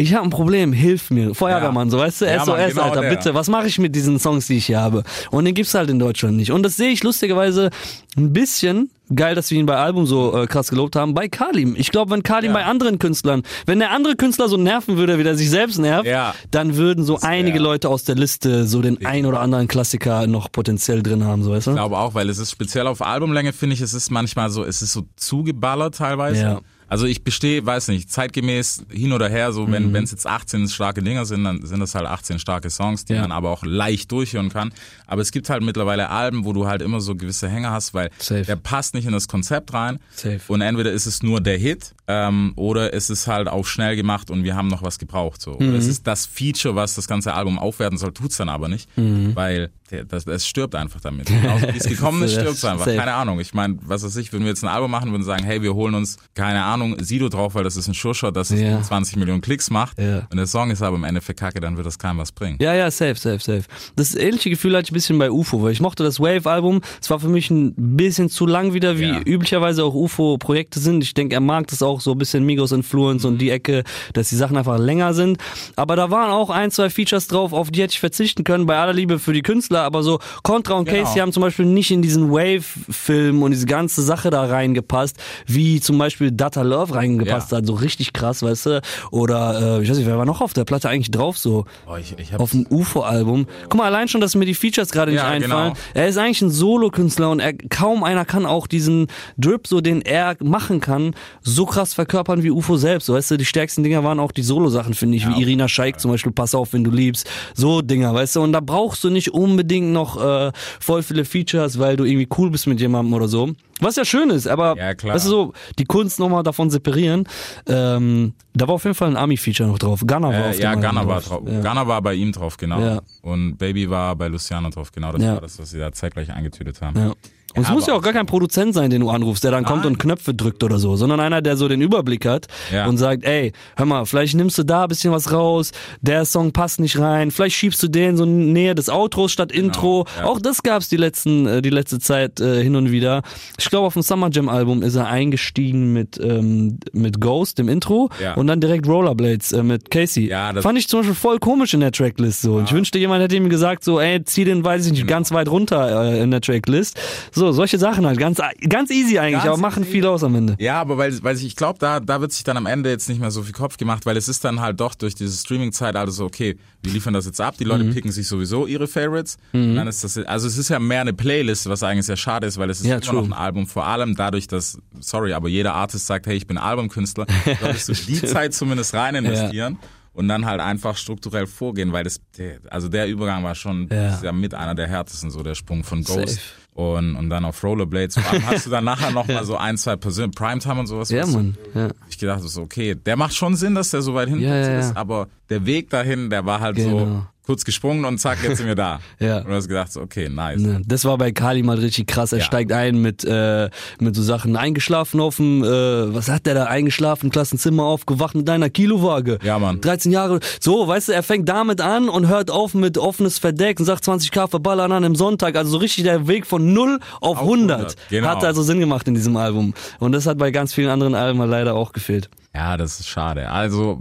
ich 0.00 0.14
habe 0.14 0.24
ein 0.24 0.30
Problem, 0.30 0.72
hilf 0.72 1.10
mir. 1.10 1.34
Feuerwehrmann, 1.34 1.90
so 1.90 1.98
weißt 1.98 2.20
du, 2.20 2.24
Ja, 2.26 2.38
SOS, 2.44 2.46
Mann, 2.56 2.68
genau 2.70 2.82
Alter, 2.82 3.00
der. 3.00 3.10
bitte, 3.10 3.34
was 3.34 3.48
mache 3.48 3.66
ich 3.66 3.78
mit 3.80 3.94
diesen 3.96 4.18
Songs, 4.20 4.46
die 4.46 4.56
ich 4.58 4.66
hier 4.66 4.80
habe? 4.80 5.02
Und 5.32 5.44
den 5.44 5.54
gibt's 5.54 5.74
halt 5.74 5.90
in 5.90 5.98
Deutschland 5.98 6.36
nicht. 6.36 6.52
Und 6.52 6.62
das 6.62 6.76
sehe 6.76 6.90
ich 6.90 7.02
lustigerweise 7.02 7.70
ein 8.16 8.32
bisschen, 8.32 8.90
geil, 9.14 9.34
dass 9.34 9.50
wir 9.50 9.58
ihn 9.58 9.66
bei 9.66 9.76
Album 9.76 10.06
so 10.06 10.36
äh, 10.42 10.46
krass 10.46 10.68
gelobt 10.70 10.94
haben, 10.94 11.14
bei 11.14 11.28
Kalim. 11.28 11.74
Ich 11.76 11.90
glaube, 11.90 12.12
wenn 12.12 12.22
Kalim 12.22 12.52
bei 12.52 12.64
anderen 12.64 12.98
Künstlern, 13.00 13.42
wenn 13.66 13.80
der 13.80 13.90
andere 13.90 14.14
Künstler 14.16 14.48
so 14.48 14.56
nerven 14.56 14.96
würde, 14.98 15.18
wie 15.18 15.24
der 15.24 15.34
sich 15.36 15.50
selbst 15.50 15.78
nervt, 15.78 16.06
Ja. 16.06 16.32
dann 16.52 16.76
würden 16.76 17.02
so 17.04 17.18
einige 17.20 17.58
Leute 17.58 17.88
aus 17.88 18.04
der 18.04 18.14
Liste 18.14 18.66
so 18.68 18.80
den 18.82 19.04
ein 19.04 19.26
oder 19.26 19.40
anderen 19.40 19.66
Klassiker 19.66 20.26
noch 20.28 20.52
potenziell 20.52 21.02
drin 21.02 21.24
haben, 21.24 21.42
so 21.42 21.50
weißt 21.50 21.66
du? 21.66 21.70
Ich 21.72 21.76
glaube 21.76 21.98
auch, 21.98 22.14
weil 22.14 22.28
es 22.30 22.38
ist 22.38 22.50
speziell 22.52 22.86
auf 22.86 23.02
Albumlänge, 23.02 23.52
finde 23.52 23.74
ich, 23.74 23.80
es 23.80 23.94
ist 23.94 24.10
manchmal 24.10 24.50
so, 24.50 24.62
es 24.62 24.80
ist 24.82 24.92
so 24.92 25.02
zugeballert 25.16 25.96
teilweise. 25.96 26.40
Ja. 26.42 26.60
Also 26.88 27.04
ich 27.06 27.22
bestehe, 27.22 27.64
weiß 27.64 27.88
nicht, 27.88 28.10
zeitgemäß 28.10 28.84
hin 28.90 29.12
oder 29.12 29.28
her, 29.28 29.52
so 29.52 29.66
Mhm. 29.66 29.72
wenn 29.72 29.92
wenn 29.92 30.04
es 30.04 30.10
jetzt 30.10 30.26
18 30.26 30.68
starke 30.68 31.02
Dinger 31.02 31.24
sind, 31.26 31.44
dann 31.44 31.64
sind 31.64 31.80
das 31.80 31.94
halt 31.94 32.06
18 32.06 32.38
starke 32.38 32.70
Songs, 32.70 33.04
die 33.04 33.12
Ja. 33.14 33.20
man 33.22 33.32
aber 33.32 33.50
auch 33.50 33.62
leicht 33.64 34.10
durchhören 34.10 34.48
kann. 34.48 34.72
Aber 35.06 35.20
es 35.22 35.30
gibt 35.30 35.50
halt 35.50 35.62
mittlerweile 35.62 36.08
Alben, 36.08 36.44
wo 36.44 36.52
du 36.52 36.66
halt 36.66 36.80
immer 36.82 37.00
so 37.00 37.14
gewisse 37.14 37.48
Hänger 37.48 37.70
hast, 37.72 37.92
weil 37.94 38.10
Safe. 38.18 38.42
der 38.44 38.56
passt 38.56 38.94
nicht 38.94 39.06
in 39.06 39.12
das 39.12 39.28
Konzept 39.28 39.72
rein. 39.74 39.98
Safe. 40.14 40.40
Und 40.48 40.60
entweder 40.62 40.90
ist 40.92 41.06
es 41.06 41.22
nur 41.22 41.40
der 41.40 41.58
Hit 41.58 41.94
ähm, 42.08 42.52
oder 42.56 42.92
es 42.94 43.10
ist 43.10 43.26
halt 43.26 43.48
auch 43.48 43.66
schnell 43.66 43.94
gemacht 43.94 44.30
und 44.30 44.42
wir 44.42 44.56
haben 44.56 44.68
noch 44.68 44.82
was 44.82 44.98
gebraucht. 44.98 45.40
So. 45.40 45.52
Mhm. 45.52 45.68
Oder 45.68 45.78
es 45.78 45.86
ist 45.86 46.06
das 46.06 46.26
Feature, 46.26 46.74
was 46.74 46.94
das 46.94 47.06
ganze 47.06 47.34
Album 47.34 47.58
aufwerten 47.58 47.98
soll, 47.98 48.12
tut's 48.12 48.38
dann 48.38 48.48
aber 48.48 48.68
nicht, 48.68 48.88
Mhm. 48.96 49.36
weil 49.36 49.70
das, 50.08 50.26
es 50.26 50.46
stirbt 50.46 50.74
einfach 50.74 51.00
damit. 51.00 51.28
Genauso 51.28 51.66
wie 51.72 51.78
es 51.78 51.84
gekommen 51.88 52.22
ist, 52.22 52.32
stirbt 52.32 52.50
es 52.50 52.64
einfach. 52.64 52.84
safe. 52.84 52.98
Keine 52.98 53.14
Ahnung. 53.14 53.40
Ich 53.40 53.54
meine, 53.54 53.78
was 53.80 54.02
weiß 54.04 54.16
ich, 54.16 54.34
wenn 54.34 54.40
wir 54.40 54.48
jetzt 54.48 54.62
ein 54.62 54.68
Album 54.68 54.90
machen 54.90 55.10
würden 55.12 55.22
sagen, 55.24 55.44
hey, 55.44 55.62
wir 55.62 55.72
holen 55.74 55.94
uns, 55.94 56.18
keine 56.34 56.62
Ahnung, 56.62 56.96
Sido 57.02 57.30
drauf, 57.30 57.54
weil 57.54 57.64
das 57.64 57.74
ist 57.76 57.88
ein 57.88 57.94
Sure-Shot, 57.94 58.36
das 58.36 58.50
es 58.50 58.60
Ja. 58.60 58.82
20 58.82 59.16
Millionen 59.16 59.40
Klicks 59.40 59.70
macht. 59.70 59.98
Ja. 59.98 60.26
Und 60.30 60.36
der 60.36 60.46
Song 60.46 60.70
ist 60.70 60.82
aber 60.82 60.96
im 60.96 61.04
Endeffekt 61.04 61.40
kacke, 61.40 61.60
dann 61.60 61.76
wird 61.78 61.86
das 61.86 61.98
keinem 61.98 62.18
was 62.18 62.32
bringen. 62.32 62.58
Ja, 62.60 62.74
ja, 62.74 62.90
safe, 62.90 63.14
safe, 63.14 63.38
safe. 63.40 63.64
Das 63.96 64.14
ähnliche 64.14 64.50
Gefühl 64.50 64.74
hatte 64.76 64.84
ich 64.84 64.90
ein 64.90 64.94
bisschen 64.94 65.18
bei 65.18 65.30
UFO, 65.30 65.62
weil 65.62 65.72
ich 65.72 65.80
mochte 65.80 66.02
das 66.04 66.20
Wave-Album. 66.20 66.82
Es 67.00 67.08
war 67.08 67.18
für 67.20 67.28
mich 67.28 67.50
ein 67.50 67.72
bisschen 67.96 68.28
zu 68.28 68.44
lang 68.46 68.74
wieder, 68.74 68.98
wie 68.98 69.04
Ja. 69.08 69.20
üblicherweise 69.24 69.84
auch 69.84 69.94
UFO-Projekte 69.94 70.80
sind. 70.80 71.02
Ich 71.02 71.14
denke, 71.14 71.34
er 71.34 71.40
mag 71.40 71.66
das 71.68 71.82
auch 71.82 71.97
so 72.00 72.12
ein 72.12 72.18
bisschen 72.18 72.44
Migos-Influence 72.44 73.24
und 73.24 73.38
die 73.38 73.50
Ecke, 73.50 73.84
dass 74.12 74.28
die 74.28 74.36
Sachen 74.36 74.56
einfach 74.56 74.78
länger 74.78 75.14
sind. 75.14 75.38
Aber 75.76 75.96
da 75.96 76.10
waren 76.10 76.30
auch 76.30 76.50
ein, 76.50 76.70
zwei 76.70 76.90
Features 76.90 77.26
drauf, 77.28 77.52
auf 77.52 77.70
die 77.70 77.82
hätte 77.82 77.92
ich 77.92 78.00
verzichten 78.00 78.44
können, 78.44 78.66
bei 78.66 78.76
aller 78.78 78.92
Liebe 78.92 79.18
für 79.18 79.32
die 79.32 79.42
Künstler. 79.42 79.82
Aber 79.82 80.02
so 80.02 80.18
Contra 80.42 80.74
und 80.74 80.88
Genau. 80.88 81.04
Casey 81.04 81.20
haben 81.20 81.32
zum 81.32 81.42
Beispiel 81.42 81.66
nicht 81.66 81.90
in 81.90 82.02
diesen 82.02 82.30
Wave-Film 82.30 83.42
und 83.42 83.50
diese 83.50 83.66
ganze 83.66 84.02
Sache 84.02 84.30
da 84.30 84.44
reingepasst, 84.44 85.16
wie 85.46 85.80
zum 85.80 85.98
Beispiel 85.98 86.30
Data 86.32 86.62
Love 86.62 86.94
reingepasst 86.94 87.52
Ja. 87.52 87.58
hat. 87.58 87.66
So 87.66 87.74
richtig 87.74 88.12
krass, 88.12 88.42
weißt 88.42 88.66
du? 88.66 88.80
Oder, 89.10 89.78
äh, 89.78 89.82
ich 89.82 89.90
weiß 89.90 89.96
nicht, 89.98 90.06
wer 90.06 90.18
war 90.18 90.24
noch 90.24 90.40
auf 90.40 90.52
der 90.52 90.64
Platte 90.64 90.88
eigentlich 90.88 91.10
drauf 91.10 91.38
so? 91.38 91.64
Boah, 91.86 91.98
ich, 91.98 92.14
ich 92.18 92.34
auf 92.38 92.50
dem 92.52 92.66
UFO-Album. 92.70 93.46
Guck 93.64 93.74
mal, 93.76 93.84
allein 93.86 94.08
schon, 94.08 94.20
dass 94.20 94.34
mir 94.34 94.44
die 94.46 94.54
Features 94.54 94.90
gerade 94.90 95.12
nicht 95.12 95.20
Ja, 95.20 95.28
einfallen. 95.28 95.72
genau. 95.74 95.80
Er 95.94 96.08
ist 96.08 96.18
eigentlich 96.18 96.42
ein 96.42 96.50
Solo-Künstler 96.50 97.30
und 97.30 97.40
er, 97.40 97.52
kaum 97.54 98.04
einer 98.04 98.24
kann 98.24 98.46
auch 98.46 98.66
diesen 98.66 99.08
Drip, 99.36 99.66
so 99.66 99.80
den 99.80 100.02
er 100.02 100.36
machen 100.42 100.80
kann, 100.80 101.14
so 101.42 101.66
krass 101.66 101.87
verkörpern 101.94 102.42
wie 102.42 102.50
UFO 102.50 102.76
selbst. 102.76 103.06
So, 103.06 103.14
weißt 103.14 103.30
du, 103.32 103.36
die 103.36 103.44
stärksten 103.44 103.82
Dinger 103.82 104.02
waren 104.04 104.20
auch 104.20 104.32
die 104.32 104.42
Solo-Sachen, 104.42 104.94
finde 104.94 105.16
ich, 105.16 105.26
wie 105.28 105.40
Irina 105.40 105.68
Scheik 105.68 106.00
zum 106.00 106.10
Beispiel, 106.10 106.32
Pass 106.32 106.54
auf, 106.54 106.72
wenn 106.72 106.84
du 106.84 106.90
liebst. 106.90 107.28
So 107.54 107.82
Dinger, 107.82 108.14
weißt 108.14 108.36
du, 108.36 108.42
und 108.42 108.52
da 108.52 108.60
brauchst 108.60 109.02
du 109.04 109.10
nicht 109.10 109.32
unbedingt 109.32 109.92
noch 109.92 110.22
äh, 110.22 110.52
voll 110.80 111.02
viele 111.02 111.24
Features, 111.24 111.78
weil 111.78 111.96
du 111.96 112.04
irgendwie 112.04 112.28
cool 112.38 112.50
bist 112.50 112.66
mit 112.66 112.80
jemandem 112.80 113.12
oder 113.14 113.28
so. 113.28 113.50
Was 113.80 113.94
ja 113.96 114.04
schön 114.04 114.30
ist, 114.30 114.48
aber 114.48 114.76
Ja, 114.76 114.94
klar. 114.94 115.14
weißt 115.14 115.26
du 115.26 115.30
so, 115.30 115.52
die 115.78 115.84
Kunst 115.84 116.18
nochmal 116.18 116.42
davon 116.42 116.68
separieren. 116.68 117.24
Ähm, 117.68 118.32
da 118.54 118.66
war 118.66 118.74
auf 118.74 118.84
jeden 118.84 118.94
Fall 118.96 119.08
ein 119.08 119.16
Army-Feature 119.16 119.68
noch 119.68 119.78
drauf. 119.78 120.00
Gunner 120.06 120.28
war 120.30 120.46
äh, 120.46 120.50
auf 120.50 120.56
dem 120.56 120.62
ja, 120.62 121.06
war 121.06 121.20
drauf. 121.20 121.42
Ja. 121.46 121.60
Gunner 121.60 121.86
war 121.86 122.02
bei 122.02 122.14
ihm 122.14 122.32
drauf, 122.32 122.56
genau. 122.56 122.80
Ja. 122.80 123.00
Und 123.22 123.56
Baby 123.56 123.88
war 123.88 124.16
bei 124.16 124.26
Luciano 124.28 124.68
drauf, 124.70 124.90
genau. 124.90 125.12
Das 125.12 125.22
Ja. 125.22 125.34
war 125.34 125.40
das, 125.42 125.58
was 125.58 125.70
sie 125.70 125.78
da 125.78 125.92
zeitgleich 125.92 126.32
eingetütet 126.32 126.80
haben. 126.80 126.98
Ja. 126.98 127.12
Und 127.54 127.62
es 127.62 127.68
Ja, 127.68 127.74
muss 127.74 127.86
ja 127.86 127.94
auch 127.94 128.02
gar 128.02 128.12
kein 128.12 128.26
Produzent 128.26 128.74
sein, 128.74 128.90
den 128.90 129.00
du 129.00 129.10
anrufst, 129.10 129.42
der 129.42 129.50
dann 129.50 129.64
kommt 129.64 129.82
Nein. 129.84 129.92
und 129.94 129.98
Knöpfe 129.98 130.34
drückt 130.34 130.62
oder 130.62 130.78
so, 130.78 130.96
sondern 130.96 131.18
einer, 131.18 131.40
der 131.40 131.56
so 131.56 131.66
den 131.66 131.80
Überblick 131.80 132.26
hat 132.26 132.46
Ja. 132.72 132.86
und 132.86 132.98
sagt, 132.98 133.24
ey, 133.24 133.52
hör 133.76 133.86
mal, 133.86 134.04
vielleicht 134.04 134.34
nimmst 134.36 134.58
du 134.58 134.64
da 134.64 134.82
ein 134.82 134.88
bisschen 134.88 135.12
was 135.12 135.32
raus, 135.32 135.72
der 136.02 136.24
Song 136.26 136.52
passt 136.52 136.78
nicht 136.78 136.98
rein, 136.98 137.30
vielleicht 137.30 137.56
schiebst 137.56 137.82
du 137.82 137.88
den 137.88 138.16
so 138.18 138.26
näher 138.26 138.74
des 138.74 138.90
Outros 138.90 139.32
statt 139.32 139.50
Intro. 139.50 140.04
ja. 140.18 140.26
Auch 140.26 140.40
das 140.40 140.62
gab's 140.62 140.88
die 140.90 140.98
letzten, 140.98 141.46
äh, 141.46 141.62
die 141.62 141.70
letzte 141.70 141.98
Zeit 141.98 142.38
äh, 142.38 142.62
hin 142.62 142.76
und 142.76 142.92
wieder. 142.92 143.22
Ich 143.58 143.70
glaube, 143.70 143.86
auf 143.86 143.94
dem 143.94 144.02
Summer 144.02 144.28
Jam 144.30 144.48
Album 144.50 144.82
ist 144.82 144.94
er 144.96 145.06
eingestiegen 145.08 145.92
mit 145.92 146.18
ähm, 146.22 146.78
mit 146.92 147.20
Ghost 147.20 147.58
im 147.60 147.68
Intro 147.68 148.10
und 148.36 148.46
dann 148.46 148.60
direkt 148.60 148.86
Rollerblades 148.86 149.52
äh, 149.52 149.62
mit 149.62 149.90
Casey. 149.90 150.28
Ja, 150.28 150.52
das- 150.52 150.62
Fand 150.64 150.78
ich 150.78 150.88
zum 150.88 151.00
Beispiel 151.00 151.14
voll 151.14 151.38
komisch 151.38 151.74
in 151.74 151.80
der 151.80 151.92
Tracklist 151.92 152.42
so. 152.42 152.54
Und 152.56 152.64
ich 152.64 152.72
wünschte, 152.72 152.98
jemand 152.98 153.22
hätte 153.22 153.36
ihm 153.36 153.48
gesagt 153.48 153.84
so, 153.84 154.00
ey, 154.00 154.22
zieh 154.24 154.44
den, 154.44 154.64
weiß 154.64 154.84
ich 154.86 154.92
nicht, 154.92 155.00
Genau. 155.02 155.10
ganz 155.16 155.30
weit 155.32 155.48
runter 155.48 156.12
äh, 156.12 156.20
in 156.22 156.30
der 156.30 156.40
Tracklist. 156.40 156.98
So, 157.32 157.37
solche 157.52 157.78
Sachen 157.78 158.06
halt, 158.06 158.18
ganz 158.18 158.40
ganz 158.68 158.90
easy 158.90 159.18
eigentlich, 159.18 159.34
Ganz 159.42 159.46
aber 159.48 159.56
machen 159.56 159.82
easy. 159.84 159.92
viel 159.92 160.06
aus 160.06 160.22
am 160.24 160.34
Ende. 160.34 160.56
Ja, 160.58 160.80
aber 160.80 160.98
weil, 160.98 161.22
weil 161.22 161.36
ich, 161.36 161.44
ich 161.44 161.56
glaube, 161.56 161.78
da, 161.78 162.00
da 162.00 162.20
wird 162.20 162.32
sich 162.32 162.44
dann 162.44 162.56
am 162.56 162.66
Ende 162.66 162.90
jetzt 162.90 163.08
nicht 163.08 163.20
mehr 163.20 163.30
so 163.30 163.42
viel 163.42 163.52
Kopf 163.54 163.76
gemacht, 163.76 164.04
weil 164.06 164.16
es 164.16 164.28
ist 164.28 164.44
dann 164.44 164.60
halt 164.60 164.78
doch 164.80 164.94
durch 164.94 165.14
diese 165.14 165.36
Streaming-Zeitalter 165.36 166.10
so, 166.12 166.24
okay, 166.24 166.56
wir 166.82 166.92
liefern 166.92 167.14
das 167.14 167.26
jetzt 167.26 167.40
ab, 167.40 167.54
die 167.58 167.64
Mhm. 167.64 167.70
Leute 167.70 167.84
picken 167.92 168.10
sich 168.12 168.26
sowieso 168.28 168.66
ihre 168.66 168.86
Favorites. 168.86 169.36
Und 169.52 169.74
dann 169.76 169.86
ist 169.88 170.04
das, 170.04 170.18
also 170.18 170.46
es 170.46 170.56
ist 170.58 170.68
ja 170.68 170.78
mehr 170.78 171.00
eine 171.02 171.12
Playlist, 171.14 171.68
was 171.68 171.82
eigentlich 171.82 172.06
sehr 172.06 172.16
schade 172.16 172.46
ist, 172.46 172.58
weil 172.58 172.70
es 172.70 172.80
ist 172.80 172.86
Ja, 172.86 172.96
immer 172.96 173.02
true. 173.04 173.14
noch 173.20 173.26
ein 173.26 173.32
Album, 173.32 173.66
vor 173.66 173.86
allem 173.86 174.14
dadurch, 174.14 174.46
dass, 174.46 174.78
sorry, 175.00 175.32
aber 175.32 175.48
jeder 175.48 175.74
Artist 175.74 176.06
sagt, 176.06 176.26
hey, 176.26 176.36
ich 176.36 176.46
bin 176.46 176.58
Albumkünstler, 176.58 177.26
solltest 177.60 177.88
du 177.88 177.92
die 177.94 178.22
Zeit 178.22 178.54
zumindest 178.54 178.94
rein 178.94 179.14
investieren. 179.14 179.78
Und 180.14 180.26
dann 180.26 180.46
halt 180.46 180.60
einfach 180.60 180.96
strukturell 180.96 181.46
vorgehen, 181.46 181.92
weil 181.92 182.02
das, 182.02 182.20
der, 182.36 182.58
also 182.70 182.88
der 182.88 183.06
Übergang 183.06 183.44
war 183.44 183.54
schon 183.54 183.88
Ja. 183.92 184.20
ja 184.20 184.32
mit 184.32 184.52
einer 184.52 184.74
der 184.74 184.88
härtesten, 184.88 185.30
so 185.30 185.44
der 185.44 185.54
Sprung 185.54 185.84
von 185.84 186.02
Ghost 186.02 186.28
Safe. 186.30 186.40
Und, 186.78 187.16
und 187.16 187.28
dann 187.28 187.44
auf 187.44 187.64
Rollerblades. 187.64 188.14
Vor 188.14 188.32
allem 188.32 188.46
hast 188.46 188.66
du 188.66 188.70
dann 188.70 188.84
nachher 188.84 189.10
noch 189.10 189.26
mal 189.28 189.44
so 189.44 189.56
ein, 189.56 189.76
zwei 189.76 189.96
Persön 189.96 190.30
Primetime 190.30 190.78
und 190.78 190.86
sowas. 190.86 191.10
Ja, 191.10 191.26
Mann. 191.26 191.56
Ja. 191.74 191.88
Ich 192.08 192.18
gedacht, 192.18 192.40
so, 192.42 192.62
okay, 192.62 192.94
der 192.94 193.16
macht 193.16 193.34
schon 193.34 193.56
Sinn, 193.56 193.74
dass 193.74 193.90
der 193.90 194.00
so 194.00 194.14
weit 194.14 194.28
hinten 194.28 194.44
Ja, 194.44 194.54
ja, 194.54 194.78
ist, 194.78 194.96
aber 194.96 195.26
der 195.50 195.66
Weg 195.66 195.90
dahin, 195.90 196.30
der 196.30 196.46
war 196.46 196.60
halt 196.60 196.78
so 196.78 196.88
Genau. 196.88 197.26
Kurz 197.48 197.64
gesprungen 197.64 198.04
und 198.04 198.18
zack, 198.18 198.38
jetzt 198.44 198.58
sind 198.58 198.66
wir 198.66 198.74
da. 198.74 199.00
Ja. 199.18 199.38
Und 199.38 199.48
du 199.48 199.54
hast 199.54 199.68
gedacht, 199.68 199.90
so, 199.90 200.02
okay, 200.02 200.28
nice. 200.28 200.60
Ne, 200.60 200.82
Das 200.86 201.04
war 201.06 201.16
bei 201.16 201.32
Kali 201.32 201.62
mal 201.62 201.78
richtig 201.78 202.06
krass. 202.06 202.30
Er 202.32 202.40
Ja. 202.40 202.44
steigt 202.44 202.72
ein 202.72 203.00
mit 203.00 203.24
äh, 203.24 203.70
mit 203.98 204.14
so 204.14 204.22
Sachen 204.22 204.54
eingeschlafen 204.54 205.18
auf 205.18 205.36
dem, 205.36 205.64
äh, 205.64 205.66
was 206.14 206.28
hat 206.28 206.44
der 206.44 206.52
da 206.54 206.64
eingeschlafen, 206.64 207.30
Klassenzimmer 207.30 207.84
aufgewacht 207.84 208.34
mit 208.34 208.46
deiner 208.46 208.68
Kilowaage. 208.68 209.38
Ja, 209.42 209.58
Mann. 209.58 209.80
13 209.80 210.12
Jahre. 210.12 210.40
So, 210.60 210.86
weißt 210.86 211.08
du, 211.08 211.12
er 211.14 211.22
fängt 211.22 211.48
damit 211.48 211.80
an 211.80 212.10
und 212.10 212.28
hört 212.28 212.50
auf 212.50 212.74
mit 212.74 212.98
offenes 212.98 213.38
Verdeck 213.38 213.80
und 213.80 213.86
sagt 213.86 214.04
20k 214.04 214.46
verballern 214.48 214.92
an 214.92 215.02
einem 215.04 215.14
Sonntag. 215.14 215.56
Also 215.56 215.70
so 215.70 215.78
richtig 215.78 216.04
der 216.04 216.28
Weg 216.28 216.46
von 216.46 216.74
0 216.74 217.00
auf, 217.22 217.38
Auf 217.38 217.42
100. 217.44 217.76
100, 217.78 217.96
genau. 218.10 218.28
Hat 218.28 218.44
also 218.44 218.62
Sinn 218.62 218.78
gemacht 218.78 219.08
in 219.08 219.14
diesem 219.14 219.36
Album. 219.38 219.72
Und 219.98 220.12
das 220.12 220.26
hat 220.26 220.36
bei 220.36 220.50
ganz 220.50 220.74
vielen 220.74 220.90
anderen 220.90 221.14
Alben 221.14 221.38
leider 221.48 221.74
auch 221.74 221.92
gefehlt. 221.92 222.28
Ja, 222.54 222.76
das 222.76 223.00
ist 223.00 223.08
schade. 223.08 223.48
Also, 223.50 224.00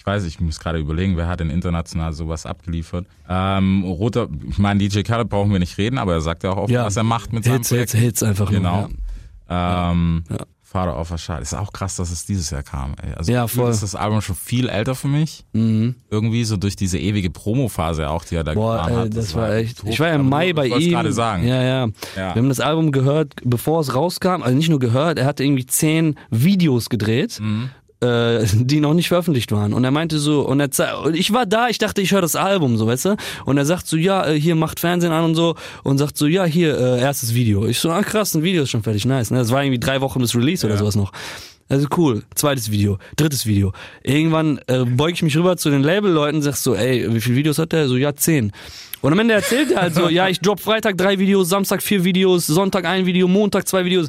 ich 0.00 0.06
weiß, 0.06 0.24
ich 0.24 0.40
muss 0.40 0.58
gerade 0.60 0.78
überlegen, 0.78 1.18
wer 1.18 1.28
hat 1.28 1.40
denn 1.40 1.50
international 1.50 2.14
sowas 2.14 2.46
abgeliefert. 2.46 3.04
Ähm, 3.28 3.84
Roter, 3.84 4.28
ich 4.48 4.56
meine, 4.56 4.80
DJ 4.80 5.02
Khaled 5.02 5.28
brauchen 5.28 5.52
wir 5.52 5.58
nicht 5.58 5.76
reden, 5.76 5.98
aber 5.98 6.14
er 6.14 6.20
sagt 6.22 6.42
ja 6.42 6.52
auch 6.52 6.56
oft, 6.56 6.70
Ja. 6.70 6.86
was 6.86 6.96
er 6.96 7.02
macht 7.04 7.34
mit 7.34 7.44
seinem 7.44 7.56
Hits, 7.58 7.68
Projekt. 7.68 7.90
Hits, 7.90 8.02
Hits 8.02 8.22
einfach 8.22 8.50
Genau. 8.50 8.80
nur. 8.88 8.90
Ähm, 9.50 10.24
Ja. 10.30 10.38
Father 10.62 10.96
of 10.96 11.10
a 11.10 11.16
Child. 11.16 11.40
Ist 11.42 11.52
auch 11.54 11.72
krass, 11.72 11.96
dass 11.96 12.12
es 12.12 12.24
dieses 12.26 12.48
Jahr 12.50 12.62
kam. 12.62 12.94
Ey. 13.02 13.12
Also 13.14 13.32
Ja, 13.32 13.48
voll. 13.48 13.68
ist 13.72 13.82
das 13.82 13.96
Album 13.96 14.20
schon 14.22 14.36
viel 14.36 14.68
älter 14.68 14.94
für 14.94 15.08
mich. 15.08 15.44
Mhm. 15.52 15.96
Irgendwie 16.10 16.44
so 16.44 16.56
durch 16.56 16.76
diese 16.76 16.96
ewige 16.96 17.28
Promo-Phase 17.28 18.08
auch, 18.08 18.24
die 18.24 18.36
er 18.36 18.44
da 18.44 18.54
Boah, 18.54 18.86
ey, 18.88 18.94
hat. 18.94 19.16
das, 19.16 19.34
war 19.34 19.52
echt. 19.52 19.78
tot. 19.80 19.90
Ich 19.90 19.98
war 19.98 20.06
ja 20.06 20.14
im 20.14 20.20
Aber 20.20 20.30
Mai 20.30 20.52
bei 20.52 20.68
ich 20.68 20.86
ihm. 20.86 20.92
gerade 20.92 21.12
sagen. 21.12 21.44
Ja, 21.46 21.60
ja, 21.60 21.86
Ja. 22.16 22.34
Wir 22.34 22.36
haben 22.36 22.48
das 22.48 22.60
Album 22.60 22.92
gehört, 22.92 23.34
bevor 23.44 23.80
es 23.80 23.96
rauskam. 23.96 24.42
Also 24.44 24.56
nicht 24.56 24.68
nur 24.70 24.78
gehört, 24.78 25.18
er 25.18 25.26
hatte 25.26 25.42
irgendwie 25.42 25.66
zehn 25.66 26.14
Videos 26.30 26.88
gedreht. 26.88 27.40
Mhm. 27.40 27.70
Äh, 28.00 28.46
die 28.52 28.80
noch 28.80 28.94
nicht 28.94 29.08
veröffentlicht 29.08 29.52
waren. 29.52 29.72
Und 29.72 29.84
er 29.84 29.90
meinte 29.90 30.18
so, 30.18 30.40
und 30.42 30.60
er 30.60 30.70
und 31.04 31.14
ich 31.14 31.32
war 31.32 31.46
da, 31.46 31.68
ich 31.68 31.78
dachte, 31.78 32.00
ich 32.00 32.12
höre 32.12 32.22
das 32.22 32.36
Album, 32.36 32.76
so, 32.76 32.86
weißt 32.86 33.04
du? 33.04 33.16
Und 33.44 33.58
er 33.58 33.66
sagt 33.66 33.86
so, 33.86 33.96
ja, 33.96 34.26
äh, 34.26 34.40
hier 34.40 34.54
macht 34.54 34.80
Fernsehen 34.80 35.12
an 35.12 35.24
und 35.24 35.34
so 35.34 35.54
und 35.82 35.98
sagt 35.98 36.16
so, 36.16 36.26
ja, 36.26 36.44
hier, 36.44 36.78
äh, 36.78 37.00
erstes 37.00 37.34
Video. 37.34 37.66
Ich 37.66 37.78
so, 37.78 37.90
ah 37.90 38.02
krass, 38.02 38.34
ein 38.34 38.42
Video 38.42 38.62
ist 38.62 38.70
schon 38.70 38.82
fertig, 38.82 39.04
nice. 39.04 39.30
Ne? 39.30 39.38
Das 39.38 39.50
war 39.50 39.62
irgendwie 39.62 39.80
drei 39.80 40.00
Wochen 40.00 40.20
bis 40.20 40.34
Release 40.34 40.66
oder 40.66 40.76
sowas 40.76 40.96
noch. 40.96 41.12
Also 41.68 41.86
cool. 41.96 42.24
Zweites 42.34 42.70
Video, 42.72 42.98
drittes 43.16 43.46
Video. 43.46 43.72
Irgendwann 44.02 44.58
äh, 44.66 44.84
beug 44.84 45.12
ich 45.12 45.22
mich 45.22 45.36
rüber 45.36 45.56
zu 45.56 45.70
den 45.70 45.82
Label-Leuten, 45.82 46.42
sagst 46.42 46.64
so, 46.64 46.74
ey, 46.74 47.06
wie 47.14 47.20
viele 47.20 47.36
Videos 47.36 47.58
hat 47.58 47.70
der? 47.70 47.86
So, 47.86 47.96
ja, 47.96 48.14
zehn. 48.14 48.50
Und 49.02 49.12
am 49.12 49.18
Ende 49.20 49.34
erzählt 49.34 49.70
er 49.70 49.82
halt 49.82 49.94
so, 49.94 50.08
ja, 50.08 50.28
ich 50.28 50.40
drop 50.40 50.58
Freitag 50.58 50.98
drei 50.98 51.18
Videos, 51.18 51.48
Samstag 51.48 51.80
vier 51.80 52.02
Videos, 52.02 52.48
Sonntag 52.48 52.86
ein 52.86 53.06
Video, 53.06 53.28
Montag 53.28 53.68
zwei 53.68 53.84
Videos. 53.84 54.08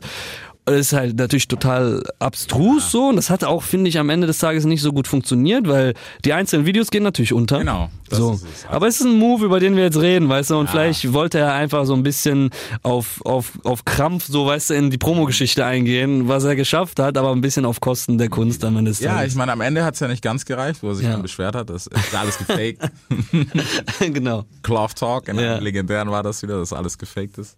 Ist 0.69 0.93
halt 0.93 1.17
natürlich 1.17 1.47
total 1.47 2.04
abstrus 2.19 2.91
so 2.91 3.08
und 3.10 3.15
das 3.15 3.32
hat 3.32 3.43
auch, 3.43 3.63
finde 3.63 3.89
ich, 3.89 3.97
am 3.97 4.10
Ende 4.12 4.28
des 4.28 4.38
Tages 4.38 4.63
nicht 4.63 4.82
so 4.84 4.93
gut 4.93 5.08
funktioniert, 5.08 5.67
weil 5.67 5.95
die 6.24 6.34
einzelnen 6.34 6.67
Videos 6.67 6.91
gehen 6.91 7.02
natürlich 7.02 7.34
unter. 7.34 7.58
Genau, 7.58 7.89
so. 8.12 8.34
es. 8.34 8.67
Aber 8.69 8.88
es 8.88 9.00
ist 9.02 9.08
ein 9.08 9.17
Move, 9.17 9.43
über 9.45 9.60
den 9.60 9.76
wir 9.76 9.84
jetzt 9.84 10.00
reden, 10.00 10.30
weißt 10.30 10.52
du, 10.52 10.58
und 10.60 10.69
vielleicht 10.69 11.13
wollte 11.13 11.39
er 11.39 11.54
einfach 11.56 11.86
so 11.86 11.95
ein 11.95 12.04
bisschen 12.04 12.52
auf, 12.84 13.26
auf, 13.26 13.54
auf 13.63 13.86
Krampf, 13.86 14.28
so, 14.28 14.45
weißt 14.45 14.69
du, 14.69 14.74
in 14.76 14.91
die 14.91 15.00
Promogeschichte 15.00 15.65
eingehen, 15.65 16.28
was 16.28 16.43
er 16.43 16.56
geschafft 16.56 17.00
hat, 17.00 17.17
aber 17.17 17.32
ein 17.32 17.41
bisschen 17.41 17.65
auf 17.65 17.80
Kosten 17.82 18.19
der 18.19 18.30
Kunst 18.30 18.63
am 18.63 18.78
Ende 18.78 18.91
des 18.91 19.00
Ja, 19.00 19.24
ich 19.24 19.34
meine, 19.34 19.54
am 19.54 19.62
Ende 19.62 19.84
hat's 19.84 20.00
ja 20.00 20.08
nicht 20.08 20.21
ganz 20.24 20.45
gereicht, 20.45 20.84
wo 20.84 20.89
er 20.89 20.95
sich 20.95 21.06
Ja. 21.08 21.13
dann 21.13 21.24
beschwert 21.24 21.56
hat. 21.56 21.71
Das 21.71 21.88
ist 21.88 22.15
alles 22.15 22.38
gefaked. 22.38 22.82
genau. 24.13 24.45
Cloth 24.63 24.95
Talk, 24.95 25.28
in 25.28 25.39
Ja. 25.39 25.56
einem 25.56 25.63
legendären 25.63 26.12
war 26.12 26.24
das 26.24 26.41
wieder, 26.43 26.60
dass 26.60 26.71
alles 26.71 26.97
gefaked 27.00 27.39
ist. 27.39 27.56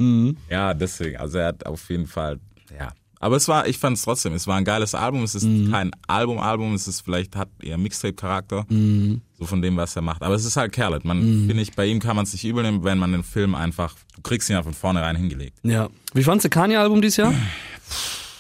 Ja, 0.50 0.74
deswegen, 0.74 1.18
also 1.18 1.38
er 1.38 1.48
hat 1.48 1.66
auf 1.66 1.90
jeden 1.90 2.08
Fall, 2.08 2.40
ja. 2.78 2.94
Aber 3.20 3.38
es 3.38 3.48
war, 3.48 3.68
ich 3.68 3.78
fand 3.78 3.96
es 3.96 4.04
trotzdem, 4.04 4.34
es 4.34 4.48
war 4.48 4.58
ein 4.58 4.66
geiles 4.66 4.94
Album. 4.94 5.24
Es 5.24 5.34
ist 5.34 5.48
kein 5.72 5.92
Album-Album, 6.08 6.74
es 6.74 6.90
ist 6.90 7.00
vielleicht, 7.00 7.38
hat 7.38 7.48
eher 7.62 7.78
Mixtape-Charakter. 7.78 8.66
So 9.40 9.46
von 9.46 9.62
dem, 9.62 9.78
was 9.78 9.96
er 9.96 10.02
macht. 10.02 10.22
Aber 10.24 10.36
es 10.36 10.44
ist 10.44 10.58
halt 10.58 10.74
Khaled. 10.74 11.06
Man, 11.06 11.22
finde 11.48 11.62
ich, 11.62 11.74
bei 11.74 11.86
ihm 11.86 12.02
kann 12.02 12.18
man 12.18 12.26
es 12.26 12.34
nicht 12.34 12.44
übel 12.44 12.64
nehmen, 12.64 12.84
wenn 12.84 12.98
man 12.98 13.14
den 13.14 13.24
Film 13.24 13.56
einfach, 13.56 13.96
du 14.18 14.22
kriegst 14.24 14.50
ihn 14.50 14.58
ja 14.58 14.64
von 14.64 14.74
vornherein 14.74 15.16
hingelegt. 15.16 15.58
Ja. 15.64 15.90
Wie 16.14 16.24
fandst 16.24 16.44
du 16.44 16.50
Kanye-Album 16.50 17.02
dieses 17.02 17.16
Jahr? 17.16 17.34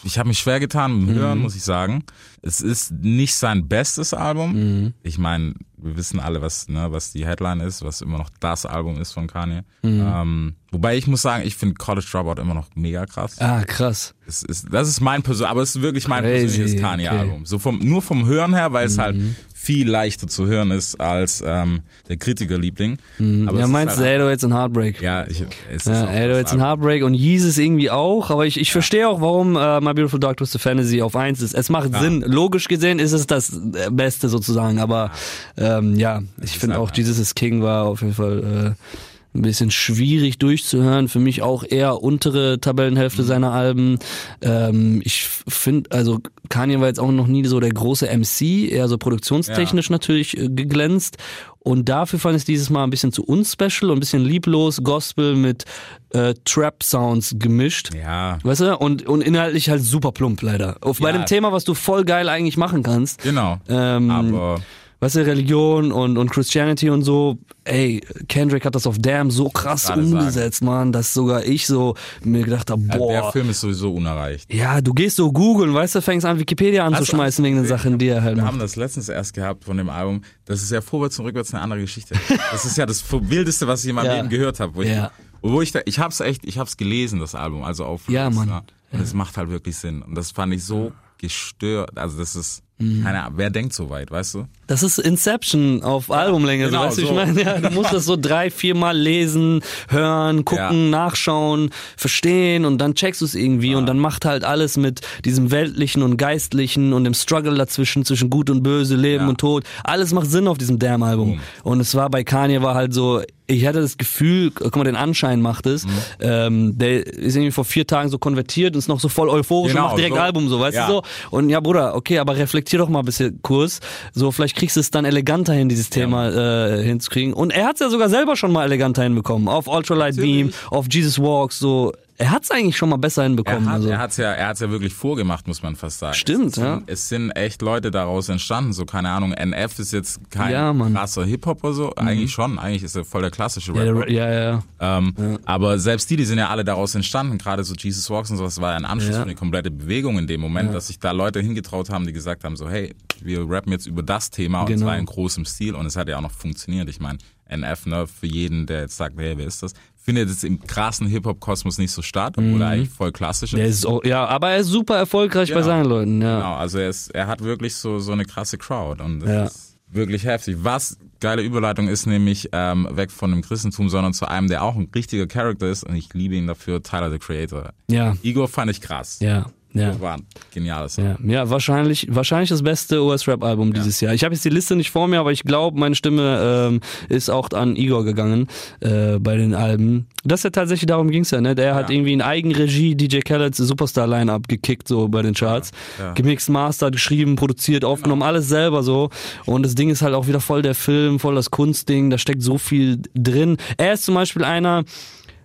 Ich 0.04 0.18
habe 0.20 0.28
mich 0.28 0.40
schwer 0.40 0.60
getan 0.60 1.00
mit 1.00 1.10
dem 1.10 1.16
Hören, 1.16 1.40
muss 1.40 1.56
ich 1.56 1.64
sagen. 1.64 2.04
Es 2.42 2.60
ist 2.62 2.92
nicht 2.92 3.36
sein 3.36 3.68
bestes 3.68 4.14
Album. 4.14 4.94
Ich 5.02 5.18
meine, 5.18 5.54
wir 5.78 5.98
wissen 5.98 6.20
alle, 6.20 6.42
was, 6.42 6.68
ne, 6.70 6.88
was 6.92 7.12
die 7.12 7.26
Headline 7.26 7.60
ist, 7.60 7.84
was 7.84 8.02
immer 8.02 8.18
noch 8.18 8.30
das 8.40 8.66
Album 8.66 9.00
ist 9.00 9.12
von 9.14 9.28
Kanye. 9.28 9.62
Ähm, 9.84 10.56
wobei 10.72 10.98
ich 10.98 11.08
muss 11.08 11.22
sagen, 11.22 11.46
ich 11.46 11.56
finde 11.56 11.76
College 11.76 12.08
Dropout 12.10 12.42
immer 12.42 12.54
noch 12.54 12.68
mega 12.76 13.06
krass. 13.06 13.40
Ah, 13.40 13.64
krass. 13.64 14.14
Ist, 14.26 14.68
das 14.72 14.88
ist 14.88 15.02
mein 15.02 15.22
persönliches, 15.24 15.52
aber 15.52 15.62
es 15.62 15.76
ist 15.76 15.82
wirklich 15.82 16.08
mein 16.08 16.24
Crazy, 16.24 16.46
persönliches 16.46 16.82
Kanye-Album. 16.82 17.46
So 17.46 17.60
vom, 17.60 17.80
nur 17.80 18.02
vom 18.02 18.26
Hören 18.26 18.54
her, 18.54 18.72
weil 18.74 18.88
es 18.88 18.98
halt 18.98 19.18
viel 19.64 19.90
leichter 19.90 20.28
zu 20.28 20.46
hören 20.46 20.72
ist 20.72 21.00
als 21.00 21.42
ähm, 21.46 21.84
der 22.10 22.18
Kritikerliebling. 22.18 22.98
Aber 23.18 23.54
es 23.54 23.60
Ja, 23.60 23.66
ist 23.66 23.72
meinst 23.72 23.98
du 23.98 24.02
halt, 24.04 24.22
808s 24.22 24.46
und 24.46 24.54
Heartbreak? 24.54 25.02
Ja, 25.02 25.26
ich, 25.26 25.42
es 25.72 25.86
ist 25.86 25.88
Ja, 25.88 26.04
808s 26.06 26.28
das 26.44 26.54
und 26.54 26.60
Album. 26.60 26.60
Heartbreak 26.62 27.04
und 27.06 27.14
Yeezus 27.14 27.58
irgendwie 27.58 27.90
auch, 27.90 28.30
aber 28.30 28.46
ich, 28.46 28.60
ich 28.60 28.74
verstehe 28.74 29.08
auch, 29.08 29.22
warum 29.22 29.56
äh, 29.56 29.80
My 29.80 29.94
Beautiful 29.94 30.20
Dark 30.20 30.36
Twisted 30.38 30.60
Fantasy 30.62 31.02
auf 31.02 31.16
eins 31.16 31.42
ist. 31.42 31.54
Es 31.56 31.70
macht 31.70 31.96
Sinn. 31.96 32.22
Logisch 32.28 32.68
gesehen 32.68 33.00
ist 33.00 33.14
es 33.14 33.26
das 33.26 33.54
äh, 33.54 33.90
Beste 33.90 34.28
sozusagen, 34.28 34.80
aber 34.80 35.12
ähm, 35.56 35.96
ja, 35.96 36.22
ich 36.42 36.60
finde 36.60 36.76
halt 36.76 36.84
auch 36.92 36.94
Jesus 36.94 37.18
is 37.18 37.34
King 37.34 37.62
war 37.62 37.86
auf 37.86 38.02
jeden 38.02 38.14
Fall 38.16 38.76
äh, 38.76 39.13
ein 39.36 39.42
bisschen 39.42 39.72
schwierig 39.72 40.38
durchzuhören. 40.38 41.08
Für 41.08 41.20
mich 41.20 41.42
auch 41.42 41.64
eher 41.68 42.02
untere 42.04 42.60
Tabellenhälfte 42.62 43.24
Mhm. 43.24 43.28
seiner 43.28 43.52
Alben. 43.52 44.00
Ähm, 44.42 45.02
ich 45.04 45.26
finde, 45.48 45.90
also 45.92 46.20
Kanye 46.50 46.80
war 46.80 46.88
jetzt 46.88 47.00
auch 47.00 47.12
noch 47.12 47.28
nie 47.28 47.44
so 47.46 47.60
der 47.60 47.72
große 47.72 48.08
MC, 48.08 48.70
eher 48.72 48.88
so 48.88 48.98
produktionstechnisch 48.98 49.90
natürlich 49.90 50.38
äh, 50.38 50.50
geglänzt. 50.50 51.18
Und 51.60 51.88
dafür 51.90 52.20
fand 52.20 52.36
ich 52.38 52.44
dieses 52.46 52.70
Mal 52.70 52.84
ein 52.84 52.90
bisschen 52.90 53.12
zu 53.14 53.24
unspecial 53.24 53.90
und 53.90 53.98
ein 53.98 54.00
bisschen 54.02 54.24
lieblos, 54.26 54.84
Gospel 54.84 55.36
mit 55.36 55.64
äh, 56.10 56.34
Trap-Sounds 56.46 57.36
gemischt. 57.40 57.92
Ja, 57.96 58.38
Weißt 58.44 58.62
du? 58.62 58.78
Und, 58.78 59.08
und 59.08 59.22
inhaltlich 59.22 59.70
halt 59.70 59.82
super 59.82 60.12
plump 60.12 60.42
leider. 60.42 60.76
Auf 60.82 61.00
bei 61.00 61.10
Ja. 61.10 61.16
einem 61.16 61.26
Thema, 61.26 61.52
was 61.54 61.64
du 61.64 61.74
voll 61.74 62.04
geil 62.04 62.28
eigentlich 62.30 62.58
machen 62.58 62.84
kannst. 62.84 63.22
genau. 63.24 63.58
Ähm, 63.70 64.12
aber 64.12 64.62
weißt 65.04 65.16
du, 65.18 65.26
Religion 65.26 65.92
und, 65.92 66.18
und 66.18 66.30
Christianity 66.32 66.90
und 66.90 67.04
so, 67.04 67.38
ey, 67.66 68.02
Kendrick 68.28 68.66
hat 68.66 68.76
das 68.76 68.88
auf 68.88 68.98
Damn 69.00 69.30
so 69.32 69.50
krass 69.50 69.90
umgesetzt, 69.90 70.64
man, 70.64 70.92
dass 70.92 71.14
sogar 71.14 71.44
ich 71.44 71.68
so 71.68 71.96
mir 72.24 72.44
gedacht 72.44 72.70
habe, 72.72 72.82
ja, 72.90 72.98
boah. 72.98 73.12
der 73.12 73.32
Film 73.32 73.50
ist 73.50 73.62
sowieso 73.62 73.94
unerreicht. 73.94 74.52
ja, 74.54 74.82
du 74.82 74.94
gehst 74.94 75.18
so 75.18 75.32
googeln, 75.32 75.74
weißt 75.74 75.96
du, 75.96 76.02
fängst 76.02 76.26
an, 76.26 76.40
Wikipedia 76.40 76.86
anzuschmeißen 76.86 77.44
wegen 77.46 77.58
den 77.58 77.66
Sachen, 77.68 77.98
die 78.00 78.08
er 78.08 78.24
halt 78.24 78.36
Wir 78.38 78.44
macht. 78.44 78.54
haben 78.54 78.60
das 78.60 78.76
letztens 78.76 79.10
erst 79.10 79.34
gehabt 79.34 79.64
von 79.66 79.78
dem 79.78 79.90
Album. 79.90 80.24
Das 80.46 80.62
ist 80.64 80.72
ja 80.72 80.82
vorwärts 80.82 81.20
und 81.20 81.26
rückwärts 81.26 81.54
eine 81.54 81.62
andere 81.64 81.82
Geschichte. 81.82 82.16
Das 82.52 82.66
ist 82.66 82.78
ja 82.78 82.86
das 82.86 83.04
wildeste, 83.12 83.68
was 83.68 83.84
ich 83.84 83.90
in 83.90 83.96
meinem 83.96 84.06
Ja. 84.08 84.16
Leben 84.18 84.30
gehört 84.30 84.60
habe. 84.60 84.76
Wo 84.76 84.82
Ja. 84.84 85.12
ich, 85.42 85.52
wo 85.52 85.62
ich 85.62 85.72
da, 85.72 85.82
ich 85.86 86.00
hab's 86.00 86.20
echt, 86.22 86.46
ich 86.46 86.58
hab's 86.58 86.78
gelesen, 86.78 87.20
das 87.20 87.36
Album, 87.36 87.64
also 87.64 87.86
auf 87.86 88.08
Ja, 88.10 88.30
Mann. 88.30 88.48
ne? 88.48 88.62
Und 88.92 89.02
es 89.02 89.14
macht 89.14 89.38
halt 89.38 89.50
wirklich 89.50 89.76
Sinn. 89.76 90.02
Und 90.02 90.16
das 90.16 90.32
fand 90.32 90.54
ich 90.54 90.64
so 90.64 90.92
gestört. 91.18 91.98
Also 91.98 92.18
das 92.18 92.36
ist, 92.36 92.62
Mhm. 92.80 93.04
keine 93.04 93.22
Ahnung, 93.24 93.34
wer 93.38 93.50
denkt 93.52 93.74
so 93.74 93.90
weit, 93.90 94.10
weißt 94.12 94.34
du? 94.36 94.46
Das 94.66 94.82
ist 94.82 94.98
Inception 94.98 95.84
auf 95.84 96.10
Albumlänge, 96.10 96.66
genau, 96.66 96.80
so, 96.82 96.86
weißt 96.88 96.98
du, 96.98 97.02
ich 97.04 97.08
so. 97.10 97.14
meine, 97.14 97.42
ja, 97.42 97.60
du 97.60 97.70
musst 97.70 97.94
das 97.94 98.06
so 98.06 98.16
drei, 98.20 98.50
viermal 98.50 98.98
lesen, 98.98 99.62
hören, 99.90 100.44
gucken, 100.44 100.86
Ja. 100.86 100.90
nachschauen, 100.90 101.70
verstehen 101.98 102.66
und 102.66 102.80
dann 102.80 102.96
checkst 102.96 103.22
du 103.22 103.26
es 103.26 103.36
irgendwie 103.36 103.76
und 103.76 103.86
dann 103.86 104.00
macht 104.00 104.26
halt 104.26 104.44
alles 104.44 104.78
mit 104.78 105.02
diesem 105.26 105.52
weltlichen 105.52 106.02
und 106.02 106.18
geistlichen 106.18 106.94
und 106.94 107.04
dem 107.04 107.14
Struggle 107.14 107.54
dazwischen, 107.56 108.06
zwischen 108.06 108.30
Gut 108.30 108.50
und 108.50 108.64
Böse, 108.64 108.96
Leben 108.96 109.24
Ja. 109.26 109.30
und 109.30 109.38
Tod. 109.40 109.64
Alles 109.84 110.12
macht 110.14 110.28
Sinn 110.32 110.48
auf 110.48 110.58
diesem 110.58 110.80
Damn-Album. 110.80 111.40
Und 111.64 111.80
es 111.80 111.94
war 111.96 112.10
bei 112.10 112.24
Kanye 112.24 112.62
war 112.62 112.74
halt 112.76 112.94
so, 112.94 113.22
ich 113.46 113.66
hatte 113.68 113.82
das 113.82 113.98
Gefühl, 113.98 114.52
guck 114.52 114.76
mal, 114.78 114.86
den 114.86 114.96
Anschein 114.96 115.42
macht 115.42 115.66
es, 115.68 115.86
Mhm. 115.86 115.90
ähm, 116.22 116.78
der 116.78 117.06
ist 117.06 117.36
irgendwie 117.36 117.52
vor 117.52 117.66
vier 117.66 117.86
Tagen 117.86 118.10
so 118.10 118.18
konvertiert 118.18 118.74
und 118.74 118.80
ist 118.80 118.88
noch 118.88 119.00
so 119.02 119.10
voll 119.10 119.30
euphorisch 119.30 119.74
Genau, 119.74 119.84
und 119.84 119.88
macht 119.90 119.98
direkt 120.00 120.16
so. 120.16 120.22
Album, 120.22 120.48
so, 120.50 120.60
weißt 120.60 120.76
Ja. 120.78 120.88
du 120.88 120.94
so? 120.94 121.04
Und 121.30 121.50
ja, 121.50 121.60
Bruder, 121.60 121.94
okay, 121.96 122.20
aber 122.20 122.36
reflektier 122.64 122.80
doch 122.80 122.90
mal 122.90 123.00
ein 123.00 123.06
bisschen 123.06 123.42
Kurs. 123.42 123.80
So, 124.14 124.32
vielleicht 124.32 124.56
kriegst 124.56 124.76
du 124.76 124.80
es 124.80 124.90
dann 124.90 125.06
eleganter 125.06 125.54
hin, 125.54 125.70
dieses 125.70 125.90
Thema 125.90 126.30
äh, 126.30 126.84
hinzukriegen. 126.84 127.34
Und 127.34 127.52
er 127.52 127.66
hat 127.66 127.76
es 127.76 127.82
ja 127.82 127.90
sogar 127.90 128.10
selber 128.10 128.36
schon 128.36 128.52
mal 128.52 128.64
eleganter 128.64 129.04
hinbekommen. 129.04 129.48
Auf 129.48 129.68
Ultralight 129.68 130.16
Beam, 130.16 130.54
auf 130.70 130.88
Jesus 130.90 131.20
Walks, 131.20 131.60
so. 131.60 131.94
Er 132.24 132.32
hat 132.32 132.44
es 132.44 132.52
eigentlich 132.52 132.78
schon 132.78 132.90
mal 132.90 132.98
besser 132.98 133.24
Er 133.24 133.28
hinbekommen. 133.28 133.66
hat 133.68 133.76
also. 133.76 133.90
er 133.90 134.00
hat's 134.00 134.18
ja, 134.18 134.32
er 134.32 134.48
hat's 134.48 134.60
ja 134.62 134.70
wirklich 134.70 134.94
vorgemacht, 134.94 135.46
muss 135.48 135.62
man 135.62 135.76
fast 135.76 136.00
sagen. 136.00 136.14
Stimmt, 136.14 136.48
es 136.48 136.56
sind, 136.56 136.64
ja. 136.64 136.82
Es 136.86 137.10
sind 137.10 137.32
echt 137.32 137.62
Leute 137.62 137.92
daraus 137.92 138.30
entstanden, 138.30 138.72
so 138.72 138.86
keine 138.86 139.10
Ahnung. 139.10 139.34
NF 139.34 139.78
ist 139.80 139.92
jetzt 139.92 140.20
kein 140.32 140.52
Ja. 140.54 140.72
Mhm. 140.72 140.94
krasser 140.94 141.26
Hip-Hop 141.26 141.64
oder 141.64 141.74
so. 141.74 141.94
Eigentlich 141.96 142.32
schon, 142.32 142.58
eigentlich 142.60 142.84
ist 142.84 142.96
er 142.96 143.04
voll 143.04 143.22
der 143.24 143.32
klassische 143.32 143.74
ja, 143.74 143.82
Rapper. 143.84 144.06
der- 144.06 144.12
ja, 144.14 144.32
ja. 144.54 144.64
Ähm, 144.98 145.40
Aber 145.46 145.80
selbst 145.80 146.10
die, 146.10 146.16
die 146.16 146.26
sind 146.26 146.38
ja 146.38 146.50
alle 146.50 146.64
daraus 146.64 146.96
entstanden, 146.96 147.38
gerade 147.38 147.64
so 147.64 147.74
Jesus 147.76 148.10
Walks 148.10 148.32
und 148.32 148.38
sowas, 148.38 148.62
war 148.62 148.72
ja 148.72 148.78
ein 148.78 148.86
Anschluss 148.86 149.12
Ja. 149.16 149.18
für 149.18 149.24
eine 149.24 149.36
komplette 149.36 149.70
Bewegung 149.72 150.18
in 150.18 150.28
dem 150.28 150.40
Moment, 150.40 150.74
dass 150.74 150.88
sich 150.88 151.00
da 151.00 151.12
Leute 151.12 151.42
hingetraut 151.42 151.90
haben, 151.90 152.06
die 152.08 152.14
gesagt 152.14 152.44
haben, 152.46 152.56
so 152.56 152.70
hey, 152.70 152.96
wir 153.22 153.50
rappen 153.50 153.72
jetzt 153.72 153.86
über 153.86 154.02
das 154.04 154.30
Thema 154.30 154.62
und 154.62 154.68
Genau. 154.68 154.86
zwar 154.86 154.98
in 154.98 155.06
großem 155.06 155.46
Stil 155.46 155.76
und 155.76 155.86
es 155.86 155.96
hat 155.98 156.08
ja 156.08 156.18
auch 156.18 156.22
noch 156.22 156.32
funktioniert. 156.32 156.88
Ich 156.90 157.00
meine, 157.00 157.18
NF, 157.46 157.86
ne, 157.86 158.08
für 158.08 158.28
jeden, 158.28 158.66
der 158.66 158.82
jetzt 158.82 158.98
sagt, 158.98 159.16
hey, 159.18 159.38
wer 159.38 159.46
ist 159.48 159.64
das, 159.64 159.74
findet 159.96 160.30
jetzt 160.30 160.44
im 160.44 160.62
krassen 160.62 161.08
Hip-Hop-Kosmos 161.08 161.78
nicht 161.78 161.92
so 161.92 162.02
statt, 162.02 162.36
obwohl 162.38 162.62
er 162.62 162.70
eigentlich 162.70 162.90
voll 162.90 163.12
klassisch 163.12 163.54
Mhm. 163.54 163.60
Ist. 163.60 163.86
auch, 163.86 164.04
ja, 164.04 164.26
aber 164.26 164.52
er 164.52 164.58
ist 164.58 164.68
super 164.68 164.98
erfolgreich 164.98 165.50
bei 165.50 165.56
Genau. 165.56 165.66
seinen 165.66 165.86
Leuten, 165.86 166.22
ja. 166.22 166.38
Genau, 166.38 166.56
also 166.56 166.78
er, 166.80 166.90
ist, 166.90 167.10
er 167.16 167.28
hat 167.28 167.42
wirklich 167.44 167.76
so, 167.76 168.00
so 168.00 168.12
eine 168.12 168.26
krasse 168.26 168.58
Crowd 168.58 169.02
und 169.02 169.20
das 169.22 169.30
Ja. 169.30 169.44
ist 169.46 169.78
wirklich 169.90 170.26
heftig. 170.26 170.58
Was 170.62 170.98
geile 171.20 171.42
Überleitung 171.44 171.88
ist 171.88 172.06
nämlich 172.06 172.50
ähm, 172.52 172.88
weg 172.92 173.12
von 173.12 173.30
dem 173.32 173.42
Christentum, 173.42 173.88
sondern 173.90 174.14
zu 174.14 174.26
einem, 174.28 174.48
der 174.50 174.64
auch 174.64 174.76
ein 174.76 174.90
richtiger 174.94 175.28
Charakter 175.28 175.68
ist 175.70 175.84
und 175.84 175.96
ich 175.96 176.14
liebe 176.14 176.36
ihn 176.36 176.48
dafür, 176.48 176.82
Tyler 176.84 177.10
the 177.12 177.20
Creator. 177.20 177.72
Ja, 177.90 178.16
Igor 178.24 178.48
fand 178.50 178.72
ich 178.72 178.82
krass. 178.82 179.20
ja, 179.22 179.46
ja. 179.74 180.00
War 180.00 180.16
ein 180.16 180.24
geniales 180.54 180.96
Song. 180.96 181.06
Ja, 181.06 181.18
ja 181.32 181.50
wahrscheinlich, 181.50 182.08
wahrscheinlich 182.10 182.50
das 182.50 182.62
beste 182.64 183.02
US-Rap-Album 183.04 183.74
dieses 183.74 184.00
Jahr. 184.02 184.14
Ich 184.14 184.24
habe 184.24 184.34
jetzt 184.36 184.46
die 184.46 184.50
Liste 184.50 184.76
nicht 184.76 184.92
vor 184.92 185.08
mir, 185.08 185.20
aber 185.20 185.32
ich 185.32 185.44
glaube, 185.44 185.80
meine 185.80 185.96
Stimme 185.96 186.70
ähm, 186.70 186.82
ist 187.10 187.30
auch 187.30 187.50
an 187.52 187.76
Igor 187.76 188.04
gegangen 188.04 188.48
äh, 188.82 189.18
bei 189.20 189.36
den 189.38 189.54
Alben. 189.56 190.08
Das 190.24 190.44
ja 190.44 190.50
tatsächlich 190.52 190.88
darum 190.88 191.10
ging's 191.10 191.32
ja, 191.32 191.42
ne? 191.42 191.56
Der 191.56 191.76
hat 191.76 191.90
Ja. 191.90 191.96
irgendwie 191.96 192.14
in 192.14 192.22
Eigenregie 192.22 192.96
DJ 192.96 193.20
Khaled's 193.20 193.58
Superstar-Line-Up 193.58 194.48
gekickt, 194.48 194.88
so 194.88 195.08
bei 195.08 195.22
den 195.22 195.34
Charts. 195.34 195.72
Ja, 196.00 196.06
ja. 196.06 196.14
Gemixt, 196.14 196.50
mastered, 196.50 196.94
geschrieben, 196.94 197.36
produziert, 197.36 197.84
aufgenommen, 197.84 198.22
alles 198.22 198.48
selber 198.48 198.84
so. 198.84 199.10
Und 199.46 199.64
das 199.64 199.76
Ding 199.76 199.90
ist 199.90 200.02
halt 200.02 200.14
auch 200.14 200.28
wieder 200.28 200.40
voll 200.40 200.62
der 200.62 200.76
Film, 200.76 201.20
voll 201.20 201.36
das 201.36 201.52
Kunstding, 201.52 202.10
da 202.10 202.18
steckt 202.18 202.42
so 202.42 202.58
viel 202.58 203.02
drin. 203.16 203.58
Er 203.78 203.94
ist 203.94 204.06
zum 204.06 204.16
Beispiel 204.16 204.44
einer, 204.44 204.84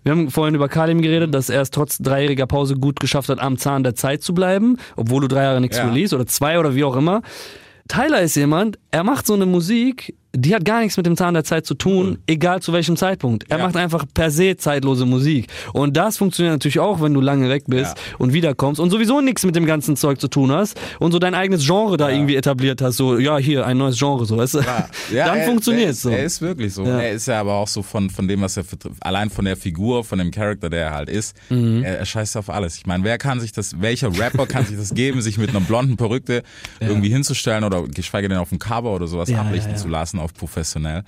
wir 0.05 0.13
haben 0.13 0.31
vorhin 0.31 0.55
über 0.55 0.69
Kalim 0.69 1.03
geredet, 1.03 1.35
dass 1.35 1.51
er 1.51 1.61
es 1.63 1.71
trotz 1.71 1.99
dreijähriger 1.99 2.47
Pause 2.47 2.77
gut 2.77 3.01
geschafft 3.01 3.29
hat, 3.29 3.41
am 3.41 3.59
Zahn 3.59 3.83
der 3.83 3.95
Zeit 3.95 4.23
zu 4.23 4.35
bleiben, 4.35 4.77
obwohl 4.97 5.21
du 5.23 5.29
drei 5.29 5.43
Jahre 5.43 5.61
nichts 5.61 5.77
Ja. 5.79 5.87
release 5.89 6.15
oder 6.15 6.27
zwei 6.27 6.59
oder 6.59 6.75
wie 6.75 6.85
auch 6.85 6.97
immer. 6.97 7.23
Tyler 7.89 8.21
ist 8.21 8.35
jemand, 8.37 8.79
er 8.91 9.05
macht 9.05 9.27
so 9.27 9.35
eine 9.35 9.47
Musik, 9.47 10.15
die 10.35 10.55
hat 10.55 10.65
gar 10.65 10.81
nichts 10.83 10.97
mit 10.99 11.07
dem 11.07 11.17
Zahn 11.17 11.33
der 11.35 11.43
Zeit 11.43 11.65
zu 11.65 11.75
tun, 11.75 12.19
egal 12.27 12.61
zu 12.61 12.73
welchem 12.75 12.97
Zeitpunkt. 12.97 13.47
Er 13.51 13.59
Ja. 13.59 13.65
macht 13.65 13.77
einfach 13.77 14.05
per 14.13 14.31
se 14.31 14.57
zeitlose 14.59 15.07
Musik. 15.07 15.47
Und 15.73 15.97
das 15.97 16.19
funktioniert 16.19 16.55
natürlich 16.55 16.79
auch, 16.79 17.01
wenn 17.01 17.15
du 17.15 17.21
lange 17.23 17.49
weg 17.49 17.65
bist 17.67 17.97
Ja. 17.97 18.17
und 18.19 18.35
wiederkommst 18.35 18.79
und 18.79 18.91
sowieso 18.91 19.23
nichts 19.23 19.45
mit 19.47 19.57
dem 19.57 19.65
ganzen 19.65 19.97
Zeug 19.97 20.21
zu 20.21 20.29
tun 20.29 20.53
hast 20.53 20.79
und 21.01 21.13
so 21.13 21.19
dein 21.19 21.35
eigenes 21.35 21.65
Genre 21.67 21.97
da 21.97 22.11
irgendwie 22.11 22.37
etabliert 22.37 22.83
hast. 22.83 22.99
So, 22.99 23.19
ja, 23.19 23.39
hier, 23.39 23.67
ein 23.67 23.79
neues 23.79 23.99
Genre, 23.99 24.27
so, 24.27 24.37
weißt 24.37 24.55
du? 24.55 24.59
Dann 25.13 25.39
er- 25.39 25.47
funktioniert 25.47 25.87
er 25.87 25.91
es 25.93 26.03
so. 26.03 26.11
Er 26.11 26.23
ist 26.25 26.41
wirklich 26.43 26.75
so. 26.75 26.85
Ja. 26.85 27.01
Er 27.01 27.13
ist 27.13 27.27
ja 27.27 27.41
aber 27.41 27.55
auch 27.55 27.69
so 27.69 27.83
von, 27.83 28.11
von 28.11 28.29
dem, 28.29 28.43
was 28.43 28.59
er 28.59 28.65
allein 29.01 29.31
von 29.31 29.47
der 29.47 29.57
Figur, 29.57 30.05
von 30.05 30.19
dem 30.19 30.31
Charakter, 30.31 30.69
der 30.71 30.87
er 30.89 30.95
halt 30.95 31.09
ist, 31.09 31.37
Mhm. 31.49 31.83
er, 31.83 31.99
er 32.01 32.07
scheißt 32.07 32.37
auf 32.37 32.51
alles. 32.51 32.77
Ich 32.77 32.87
meine, 32.87 33.03
wer 33.03 33.17
kann 33.19 33.41
sich 33.41 33.53
das, 33.53 33.81
welcher 33.81 34.17
Rapper 34.17 34.47
kann 34.47 34.67
sich 34.67 34.77
das 34.77 34.95
geben, 34.95 35.23
sich 35.23 35.39
mit 35.39 35.51
einer 35.51 35.61
blonden 35.61 35.97
Perücke 35.97 36.43
irgendwie 36.81 37.09
hinzustellen 37.09 37.65
oder 37.65 37.83
geschweige 37.89 38.29
denn 38.29 38.39
auf 38.39 38.51
dem 38.51 38.59
Cover 38.79 38.95
oder 38.95 39.07
sowas 39.07 39.29
Ja, 39.29 39.41
ablichten 39.41 39.73
ja, 39.73 39.77
zu 39.77 39.89
lassen 39.89 40.19
auf 40.21 40.33
professionell? 40.35 41.03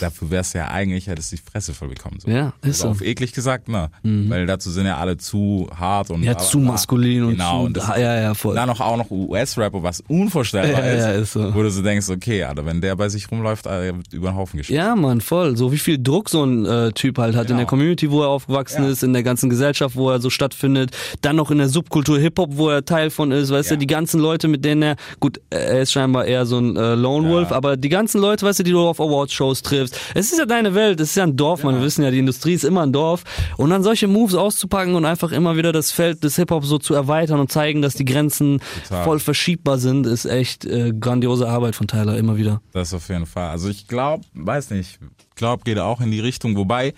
Dafür 0.00 0.30
wär's 0.30 0.52
ja 0.52 0.68
eigentlich, 0.68 1.06
hättest 1.06 1.32
du 1.32 1.36
die 1.36 1.42
Fresse 1.42 1.72
voll 1.74 1.88
bekommen. 1.88 2.18
So. 2.20 2.30
Ja, 2.30 2.52
ist 2.62 2.66
also 2.66 2.82
so. 2.82 2.86
Mhm. 2.88 2.92
Auf 2.92 3.02
eklig 3.02 3.32
gesagt, 3.32 3.68
ne? 3.68 3.90
Weil 4.02 4.46
dazu 4.46 4.70
sind 4.70 4.86
ja 4.86 4.96
alle 4.98 5.16
zu 5.16 5.68
hart 5.78 6.10
und 6.10 6.22
Ja, 6.22 6.34
bla, 6.34 6.42
zu 6.42 6.58
maskulin 6.58 7.24
und 7.24 7.30
genau, 7.32 7.60
zu- 7.60 7.66
und 7.66 7.76
das, 7.76 7.88
ja, 7.88 8.20
ja, 8.20 8.34
voll. 8.34 8.54
Dann 8.54 8.68
noch 8.68 8.80
auch 8.80 8.96
noch 8.96 9.10
US-Rapper, 9.10 9.82
was 9.82 10.02
unvorstellbar 10.08 10.84
ist, 10.84 11.04
ja, 11.04 11.10
ist 11.12 11.32
so. 11.32 11.54
wo 11.54 11.62
du 11.62 11.70
so 11.70 11.82
denkst, 11.82 12.08
okay, 12.10 12.44
Alter, 12.44 12.66
wenn 12.66 12.80
der 12.80 12.94
bei 12.96 13.08
sich 13.08 13.30
rumläuft, 13.30 13.66
Alter, 13.66 13.96
wird 13.96 14.12
über 14.12 14.30
den 14.30 14.36
Haufen 14.36 14.58
geschmissen. 14.58 14.76
Ja, 14.84 14.94
Mann, 14.94 15.20
voll. 15.20 15.56
So 15.56 15.72
wie 15.72 15.78
viel 15.78 15.98
Druck 16.02 16.28
so 16.28 16.44
ein 16.44 16.64
äh, 16.66 16.92
Typ 16.92 17.18
halt 17.18 17.34
hat 17.34 17.42
in 17.44 17.48
Genau. 17.48 17.58
der 17.60 17.66
Community, 17.66 18.10
wo 18.10 18.22
er 18.22 18.28
aufgewachsen 18.28 18.84
ist, 18.84 19.02
in 19.02 19.12
der 19.14 19.22
ganzen 19.22 19.48
Gesellschaft, 19.48 19.96
wo 19.96 20.10
er 20.10 20.20
so 20.20 20.28
stattfindet, 20.30 20.90
dann 21.22 21.36
noch 21.36 21.50
in 21.50 21.58
der 21.58 21.68
Subkultur 21.68 22.18
Hip-Hop, 22.18 22.50
wo 22.56 22.68
er 22.68 22.84
Teil 22.84 23.10
von 23.10 23.32
ist, 23.32 23.50
weißt 23.50 23.70
du, 23.70 23.78
die 23.78 23.86
ganzen 23.86 24.20
Leute, 24.20 24.48
mit 24.48 24.64
denen 24.64 24.82
er, 24.82 24.96
gut, 25.20 25.40
er 25.50 25.80
ist 25.80 25.92
scheinbar 25.92 26.26
eher 26.26 26.44
so 26.46 26.58
ein 26.58 26.76
äh, 26.76 26.94
Lone 26.98 27.28
Wolf, 27.28 27.52
aber 27.52 27.76
die 27.76 27.88
ganzen 27.88 28.20
Leute, 28.20 28.44
weißt 28.46 28.60
du, 28.60 28.62
die 28.62 28.72
du 28.72 28.80
auf 28.80 29.00
Awards-Shows 29.00 29.62
triffst, 29.62 29.98
es 30.14 30.32
ist 30.32 30.38
ja 30.38 30.46
deine 30.46 30.74
Welt, 30.74 31.00
es 31.00 31.10
ist 31.10 31.16
ja 31.16 31.24
ein 31.24 31.36
Dorf, 31.36 31.62
man, 31.64 31.76
wir 31.76 31.82
wissen 31.82 32.02
ja, 32.04 32.10
die 32.10 32.18
Industrie 32.18 32.54
ist 32.54 32.64
immer 32.64 32.82
ein 32.82 32.92
Dorf 32.92 33.24
und 33.56 33.70
dann 33.70 33.82
solche 33.82 34.08
Moves 34.08 34.34
auszupacken 34.34 34.94
und 34.94 35.04
einfach 35.04 35.32
immer 35.32 35.56
wieder 35.56 35.72
das 35.72 35.90
Feld 35.92 36.24
des 36.24 36.36
Hip-Hop 36.36 36.64
so 36.64 36.78
zu 36.78 36.94
erweitern 36.94 37.40
und 37.40 37.50
zeigen, 37.50 37.82
dass 37.82 37.94
die 37.94 38.04
Grenzen 38.04 38.60
Total. 38.84 39.04
voll 39.04 39.18
verschiebbar 39.20 39.78
sind, 39.78 40.06
ist 40.06 40.24
echt 40.24 40.64
äh, 40.64 40.92
grandiose 40.92 41.48
Arbeit 41.48 41.74
von 41.74 41.86
Tyler, 41.86 42.16
immer 42.16 42.36
wieder. 42.36 42.60
Das 42.72 42.92
auf 42.94 43.08
jeden 43.08 43.26
Fall. 43.26 43.50
Also 43.50 43.68
ich 43.68 43.86
glaube, 43.86 44.24
weiß 44.34 44.70
nicht, 44.70 44.98
glaube 45.34 45.62
geht 45.64 45.78
auch 45.78 46.00
in 46.00 46.10
die 46.10 46.20
Richtung. 46.20 46.56
Wobei, 46.56 46.92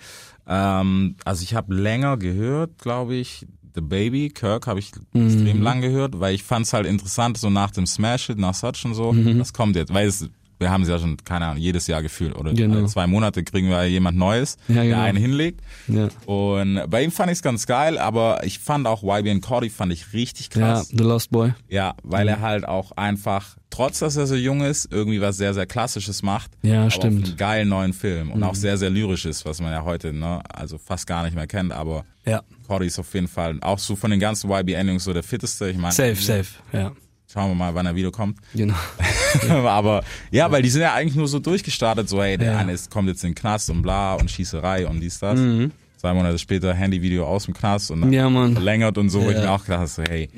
ähm, 0.47 1.15
also 1.23 1.43
ich 1.43 1.55
habe 1.55 1.73
länger 1.73 2.17
gehört, 2.17 2.77
glaube 2.79 3.15
ich. 3.15 3.45
The 3.75 3.81
Baby, 3.81 4.29
Kirk, 4.29 4.67
habe 4.67 4.79
ich 4.79 4.91
extrem 5.13 5.61
lang 5.61 5.81
gehört, 5.81 6.19
weil 6.19 6.35
ich 6.35 6.43
fand's 6.43 6.73
halt 6.73 6.85
interessant, 6.85 7.37
so 7.37 7.49
nach 7.49 7.71
dem 7.71 7.85
Smash 7.85 8.29
It, 8.29 8.37
nach 8.37 8.53
Such 8.53 8.85
und 8.85 8.93
so, 8.93 9.13
was 9.39 9.53
kommt 9.53 9.75
jetzt? 9.75 9.93
Weil 9.93 10.07
es, 10.07 10.27
wir 10.61 10.69
haben 10.71 10.83
es 10.83 10.89
ja 10.89 10.97
schon, 10.99 11.17
keine 11.25 11.45
Ahnung, 11.47 11.61
jedes 11.61 11.87
Jahr 11.87 12.01
gefühlt 12.01 12.35
oder 12.35 12.53
Genau. 12.53 12.85
zwei 12.85 13.07
Monate 13.07 13.43
kriegen 13.43 13.69
wir 13.69 13.83
jemand 13.87 14.17
Neues, 14.17 14.57
Ja, 14.67 14.75
genau. 14.83 14.95
der 14.95 15.01
einen 15.01 15.17
hinlegt. 15.17 15.59
Ja. 15.87 16.07
Und 16.25 16.89
bei 16.89 17.03
ihm 17.03 17.11
fand 17.11 17.31
ich's 17.31 17.41
ganz 17.41 17.65
geil, 17.65 17.97
aber 17.97 18.45
ich 18.45 18.59
fand 18.59 18.87
auch 18.87 19.03
YBN 19.03 19.41
Cordy 19.41 19.69
fand 19.69 19.91
ich 19.91 20.13
richtig 20.13 20.49
Ja, 20.55 20.73
krass. 20.75 20.87
The 20.89 21.03
Lost 21.03 21.31
Boy. 21.31 21.53
Ja, 21.67 21.95
weil 22.03 22.27
er 22.27 22.39
halt 22.41 22.65
auch 22.67 22.91
einfach, 22.93 23.57
trotz 23.71 23.99
dass 23.99 24.15
er 24.17 24.27
so 24.27 24.35
jung 24.35 24.61
ist, 24.61 24.87
irgendwie 24.91 25.19
was 25.19 25.37
sehr, 25.37 25.53
sehr 25.53 25.65
Klassisches 25.65 26.21
macht. 26.23 26.51
Ja, 26.61 26.81
aber 26.81 26.91
stimmt. 26.91 27.23
Auf 27.23 27.29
einen 27.29 27.37
geilen 27.37 27.69
neuen 27.69 27.93
Film 27.93 28.31
und 28.31 28.43
auch 28.43 28.55
sehr, 28.55 28.77
sehr 28.77 28.89
lyrisch 28.91 29.25
ist, 29.25 29.45
was 29.45 29.59
man 29.61 29.71
ja 29.71 29.83
heute, 29.83 30.13
ne, 30.13 30.41
also 30.53 30.77
fast 30.77 31.07
gar 31.07 31.23
nicht 31.23 31.35
mehr 31.35 31.47
kennt, 31.47 31.73
aber 31.73 32.05
Ja. 32.25 32.43
Cordy 32.67 32.85
ist 32.85 32.99
auf 32.99 33.11
jeden 33.15 33.27
Fall 33.27 33.57
auch 33.61 33.79
so 33.79 33.95
von 33.95 34.11
den 34.11 34.19
ganzen 34.19 34.49
YBN-Jungs 34.49 35.03
so 35.03 35.11
der 35.13 35.23
fitteste. 35.23 35.69
Ich 35.69 35.77
meine, 35.77 35.91
Safe, 35.93 36.15
safe, 36.15 36.45
ja. 36.71 36.91
Schauen 37.31 37.49
wir 37.51 37.55
mal, 37.55 37.73
wann 37.75 37.85
er 37.85 37.95
wiederkommt. 37.95 38.37
Genau. 38.53 38.75
aber 39.49 40.03
ja, 40.31 40.51
weil 40.51 40.61
die 40.61 40.69
sind 40.69 40.81
ja 40.81 40.93
eigentlich 40.93 41.15
nur 41.15 41.27
so 41.27 41.39
durchgestartet, 41.39 42.09
so 42.09 42.21
hey, 42.21 42.37
der 42.37 42.53
Ja. 42.53 42.57
eine 42.59 42.73
ist, 42.73 42.89
kommt 42.91 43.07
jetzt 43.07 43.23
in 43.23 43.31
den 43.31 43.35
Knast 43.35 43.69
und 43.69 43.81
bla 43.81 44.15
und 44.15 44.29
Schießerei 44.29 44.87
und 44.87 44.99
dies, 44.99 45.19
das. 45.19 45.39
Zwei 45.97 46.13
Monate 46.13 46.39
später 46.39 46.73
Handyvideo 46.73 47.25
aus 47.25 47.45
dem 47.45 47.53
Knast 47.53 47.91
und 47.91 48.01
dann 48.01 48.09
Mhm. 48.09 48.13
Ja, 48.15 48.53
verlängert 48.53 48.97
und 48.97 49.09
so, 49.09 49.23
wo 49.23 49.29
ich 49.29 49.35
Ja. 49.37 49.43
mir 49.43 49.51
auch 49.51 49.63
gedacht 49.63 49.79
habe, 49.79 49.87
so, 49.87 50.03
hey, 50.03 50.29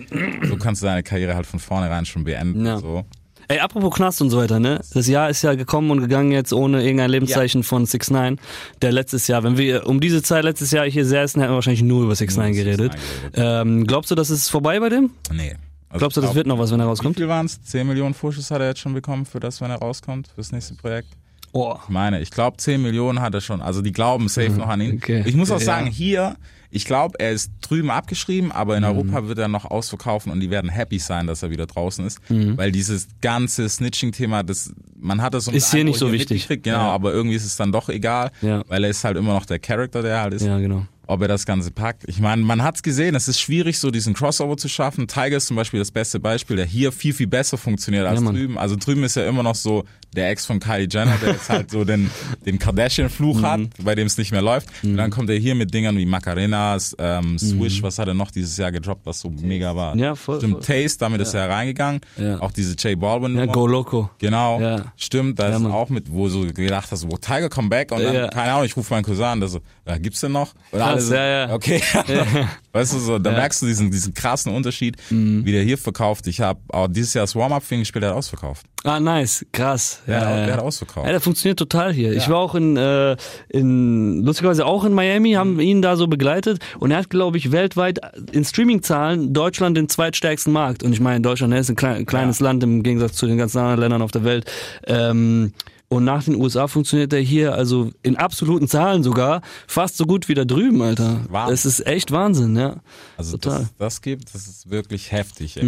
so 0.44 0.58
kannst 0.58 0.82
du 0.82 0.88
deine 0.88 1.04
Karriere 1.04 1.36
halt 1.36 1.46
von 1.46 1.60
vornherein 1.60 2.06
schon 2.06 2.24
beenden. 2.26 2.66
Ja. 2.66 2.78
So. 2.80 3.06
Ey, 3.50 3.60
apropos 3.60 3.94
Knast 3.96 4.22
und 4.22 4.30
so 4.30 4.38
weiter, 4.38 4.60
ne? 4.60 4.80
Das 4.94 5.08
Jahr 5.08 5.30
ist 5.30 5.42
ja 5.42 5.54
gekommen 5.56 5.92
und 5.92 6.00
gegangen 6.00 6.32
jetzt 6.32 6.54
ohne 6.54 6.82
irgendein 6.84 7.10
Lebenszeichen 7.10 7.64
von 7.64 7.86
6 7.86 8.10
9 8.12 8.40
Der 8.82 8.92
letztes 8.94 9.28
Jahr, 9.28 9.44
wenn 9.44 9.58
wir 9.58 9.86
um 9.86 10.00
diese 10.00 10.22
Zeit 10.22 10.44
letztes 10.46 10.72
Jahr 10.72 10.86
hier 10.90 11.06
säßen, 11.06 11.42
hätten 11.42 11.52
wir 11.52 11.56
wahrscheinlich 11.56 11.82
nur 11.84 12.04
über 12.04 12.16
6 12.16 12.38
9 12.38 12.52
Nur 12.52 12.62
über 12.62 12.64
geredet. 12.72 12.94
6ix9ine 13.34 13.62
Ähm, 13.62 13.88
glaubst 13.88 14.12
du, 14.12 14.16
das 14.16 14.30
ist 14.30 14.48
vorbei 14.50 14.80
bei 14.80 14.88
dem? 14.90 15.12
Nee. 15.34 15.56
Also 15.94 16.00
Glaubst 16.00 16.18
du, 16.18 16.22
das 16.22 16.30
glaub, 16.30 16.36
wird 16.36 16.48
noch 16.48 16.58
was, 16.58 16.72
wenn 16.72 16.80
er 16.80 16.86
Wie 16.86 16.90
rauskommt? 16.90 17.18
viel 17.18 17.28
waren 17.28 17.46
es? 17.46 17.62
10 17.64 17.86
Millionen 17.88 18.14
Vorschuss 18.16 18.50
hat 18.50 18.62
er 18.62 18.68
jetzt 18.70 18.80
schon 18.80 18.94
bekommen 18.94 19.26
für 19.26 19.40
das, 19.40 19.62
wenn 19.62 19.70
er 19.70 19.78
rauskommt, 19.78 20.28
fürs 20.34 20.52
nächste 20.52 20.74
Projekt? 20.76 21.10
Oh. 21.52 21.76
Ich 21.84 21.90
meine, 21.90 22.20
ich 22.20 22.32
glaube 22.32 22.58
10 22.58 22.82
Millionen 22.82 23.22
hat 23.22 23.36
er 23.36 23.42
schon. 23.42 23.62
Also 23.62 23.84
die 23.84 23.92
glauben 23.92 24.28
safe 24.28 24.50
noch 24.54 24.68
an 24.70 24.82
ihn. 24.82 24.96
Okay. 24.98 25.22
Ich 25.28 25.36
muss 25.36 25.52
auch 25.52 25.60
Ja. 25.60 25.66
sagen, 25.66 25.86
hier, 25.86 26.36
ich 26.72 26.86
glaube, 26.86 27.20
er 27.20 27.30
ist 27.32 27.52
drüben 27.62 27.92
abgeschrieben, 27.92 28.52
aber 28.52 28.74
Mhm. 28.74 28.78
in 28.80 28.84
Europa 28.86 29.28
wird 29.28 29.38
er 29.38 29.48
noch 29.50 29.66
ausverkaufen 29.66 30.32
und 30.32 30.40
die 30.40 30.50
werden 30.50 30.72
happy 30.72 30.98
sein, 30.98 31.28
dass 31.28 31.44
er 31.44 31.52
wieder 31.52 31.68
draußen 31.68 32.04
ist. 32.08 32.20
Weil 32.28 32.72
dieses 32.72 33.08
ganze 33.22 33.70
Snitching-Thema, 33.70 34.42
das, 34.42 34.74
man 35.00 35.22
hat 35.22 35.36
das 35.36 35.46
so 35.46 35.52
Mhm. 35.52 35.58
Ist 35.58 35.72
hier 35.72 35.84
nicht 35.84 36.00
so 36.00 36.12
wichtig. 36.12 36.48
Genau, 36.48 36.76
Ja. 36.78 36.92
aber 36.92 37.14
irgendwie 37.14 37.36
ist 37.36 37.46
es 37.46 37.56
dann 37.56 37.72
doch 37.72 37.88
egal, 37.90 38.32
Ja. 38.42 38.64
weil 38.68 38.84
er 38.84 38.90
ist 38.90 39.04
halt 39.04 39.16
immer 39.16 39.34
noch 39.34 39.46
der 39.46 39.60
Charakter, 39.60 40.02
der 40.02 40.22
halt 40.22 40.34
ist 40.34 40.44
Ja, 40.44 40.58
genau. 40.58 40.88
Ob 41.08 41.22
er 41.22 41.28
das 41.28 41.46
Ganze 41.46 41.72
packt. 41.72 42.04
Ich 42.08 42.20
meine, 42.20 42.42
man 42.44 42.64
hat's 42.64 42.84
gesehen, 42.84 43.16
es 43.16 43.28
ist 43.28 43.40
schwierig, 43.40 43.80
so 43.80 43.92
diesen 43.92 44.14
Crossover 44.14 44.58
zu 44.58 44.70
schaffen. 44.70 45.08
Tiger 45.08 45.38
ist 45.38 45.48
zum 45.48 45.58
Beispiel 45.58 45.80
das 45.80 45.92
beste 45.92 46.20
Beispiel, 46.20 46.56
der 46.56 46.66
hier 46.66 46.92
viel, 46.92 47.14
viel 47.14 47.28
besser 47.28 47.58
funktioniert 47.58 48.06
als 48.06 48.22
Ja, 48.22 48.32
drüben. 48.32 48.58
Also 48.58 48.76
drüben 48.76 49.04
ist 49.04 49.16
ja 49.16 49.28
immer 49.28 49.44
noch 49.44 49.56
so 49.56 49.84
der 50.16 50.30
Ex 50.30 50.46
von 50.46 50.60
Kylie 50.60 50.88
Jenner, 50.90 51.16
der 51.22 51.32
jetzt 51.34 51.50
halt 51.50 51.72
so 51.72 51.84
den, 51.84 52.10
den 52.46 52.60
Kardashian-Fluch 52.60 53.38
Mhm. 53.40 53.46
hat, 53.46 53.60
bei 53.84 53.96
dem 53.96 54.08
es 54.08 54.18
nicht 54.18 54.32
mehr 54.32 54.42
läuft. 54.42 54.68
Und 54.84 54.98
dann 54.98 55.10
kommt 55.12 55.30
er 55.30 55.38
hier 55.38 55.56
mit 55.56 55.74
Dingern 55.74 55.98
wie 55.98 56.06
Macarenas, 56.06 56.96
ähm, 57.00 57.38
Swish, 57.40 57.82
was 57.84 57.98
hat 58.00 58.08
er 58.08 58.14
noch 58.14 58.32
dieses 58.32 58.58
Jahr 58.58 58.72
gedroppt, 58.72 59.06
was 59.06 59.20
so 59.20 59.30
mega 59.30 59.76
war. 59.76 59.96
Mhm. 59.96 60.02
Ja, 60.02 60.16
voll, 60.16 60.38
Stimmt, 60.38 60.66
voll. 60.66 60.82
Taste, 60.84 61.00
damit 61.00 61.22
ist 61.22 61.34
er 61.34 61.50
reingegangen. 61.50 62.02
Ja. 62.18 62.40
Auch 62.40 62.52
diese 62.52 62.76
J 62.76 63.00
Balvin. 63.00 63.36
Ja, 63.38 63.46
Go 63.48 63.68
Loco. 63.68 64.10
Genau, 64.20 64.60
Ja. 64.62 64.86
stimmt, 64.98 65.40
da 65.40 65.50
Ja, 65.50 65.58
ist 65.58 65.66
auch 65.66 65.90
mit, 65.90 66.12
wo 66.12 66.30
so 66.30 66.42
gedacht 66.42 66.92
hast, 66.92 67.10
wo 67.10 67.18
Tiger 67.18 67.50
come 67.50 67.70
back 67.70 67.92
und 67.92 68.04
dann, 68.04 68.14
Ja. 68.14 68.28
keine 68.30 68.52
Ahnung, 68.54 68.66
ich 68.66 68.76
rufe 68.78 68.94
meinen 68.94 69.04
Cousin 69.04 69.24
an, 69.26 69.40
der 69.40 69.50
so, 69.50 69.60
ja, 69.88 69.98
gibt's 69.98 70.20
denn 70.22 70.32
noch? 70.32 70.54
Und 70.72 70.80
Krass, 70.80 71.08
so, 71.08 71.14
ja, 71.16 71.48
ja. 71.48 71.54
Okay, 71.54 71.82
weißt 72.72 72.94
du 72.94 73.00
so, 73.00 73.20
da 73.20 73.32
merkst 73.32 73.62
du 73.62 73.66
diesen, 73.66 73.92
diesen 73.92 74.14
krassen 74.14 74.54
Unterschied, 74.54 74.98
Mhm. 75.10 75.46
wie 75.46 75.52
der 75.52 75.64
hier 75.64 75.78
verkauft. 75.78 76.28
Ich 76.28 76.40
habe 76.42 76.60
auch 76.70 76.88
dieses 76.88 77.14
Jahr 77.14 77.24
das 77.24 77.36
Warm-Up-Thing 77.36 77.80
gespielt, 77.80 78.04
der 78.04 78.12
hat 78.12 78.18
ausverkauft. 78.18 78.66
Ah, 78.84 79.00
nice, 79.00 79.46
krass. 79.54 80.02
Der, 80.06 80.20
Ja, 80.20 80.26
hat, 80.26 80.38
ja. 80.40 80.46
der 80.46 80.54
hat 80.56 80.62
ausverkauft. 80.62 81.06
Ja, 81.06 81.12
der 81.14 81.22
funktioniert 81.22 81.58
total 81.58 81.94
hier. 81.94 82.14
Ich 82.14 82.28
war 82.28 82.38
auch 82.38 82.54
in, 82.54 82.76
äh, 82.76 83.16
in, 83.48 84.24
lustigerweise 84.24 84.66
auch 84.66 84.84
in 84.84 84.94
Miami, 84.94 85.34
haben 85.34 85.60
ihn 85.62 85.82
da 85.82 85.96
so 85.96 86.08
begleitet 86.08 86.60
und 86.80 86.92
er 86.92 86.98
hat, 86.98 87.10
glaube 87.10 87.38
ich, 87.38 87.54
weltweit 87.54 88.02
in 88.34 88.44
Streaming-Zahlen 88.44 89.34
Deutschland 89.34 89.78
den 89.78 89.88
zweitstärksten 89.88 90.52
Markt. 90.52 90.84
Und 90.84 90.92
ich 90.92 91.00
meine, 91.00 91.22
Deutschland 91.22 91.54
ne, 91.54 91.60
ist 91.60 91.70
ein 91.70 91.78
klein, 91.78 92.06
kleines 92.06 92.42
Land 92.42 92.62
im 92.64 92.84
Gegensatz 92.84 93.14
zu 93.14 93.26
den 93.26 93.38
ganzen 93.38 93.60
anderen 93.60 93.80
Ländern 93.80 94.02
auf 94.02 94.12
der 94.12 94.26
Welt. 94.26 94.52
Ähm, 94.86 95.54
und 95.88 96.04
nach 96.04 96.24
den 96.24 96.36
USA 96.36 96.68
funktioniert 96.68 97.14
er 97.14 97.20
hier, 97.20 97.54
also 97.54 97.92
in 98.02 98.18
absoluten 98.18 98.68
Zahlen 98.68 99.04
sogar, 99.04 99.44
fast 99.68 99.96
so 99.96 100.06
gut 100.06 100.28
wie 100.28 100.34
da 100.34 100.44
drüben, 100.44 100.82
Alter. 100.82 101.22
Wahnsinn. 101.30 101.54
Es 101.54 101.66
ist 101.66 101.86
echt 101.86 102.12
Wahnsinn, 102.12 102.56
ja. 102.58 102.78
also 103.16 103.38
total. 103.38 103.60
Mhm. 103.60 103.64
das, 103.64 103.78
das 103.78 104.02
gibt, 104.02 104.34
das 104.34 104.48
ist 104.48 104.70
wirklich 104.70 105.12
heftig. 105.12 105.58
Ey. 105.58 105.64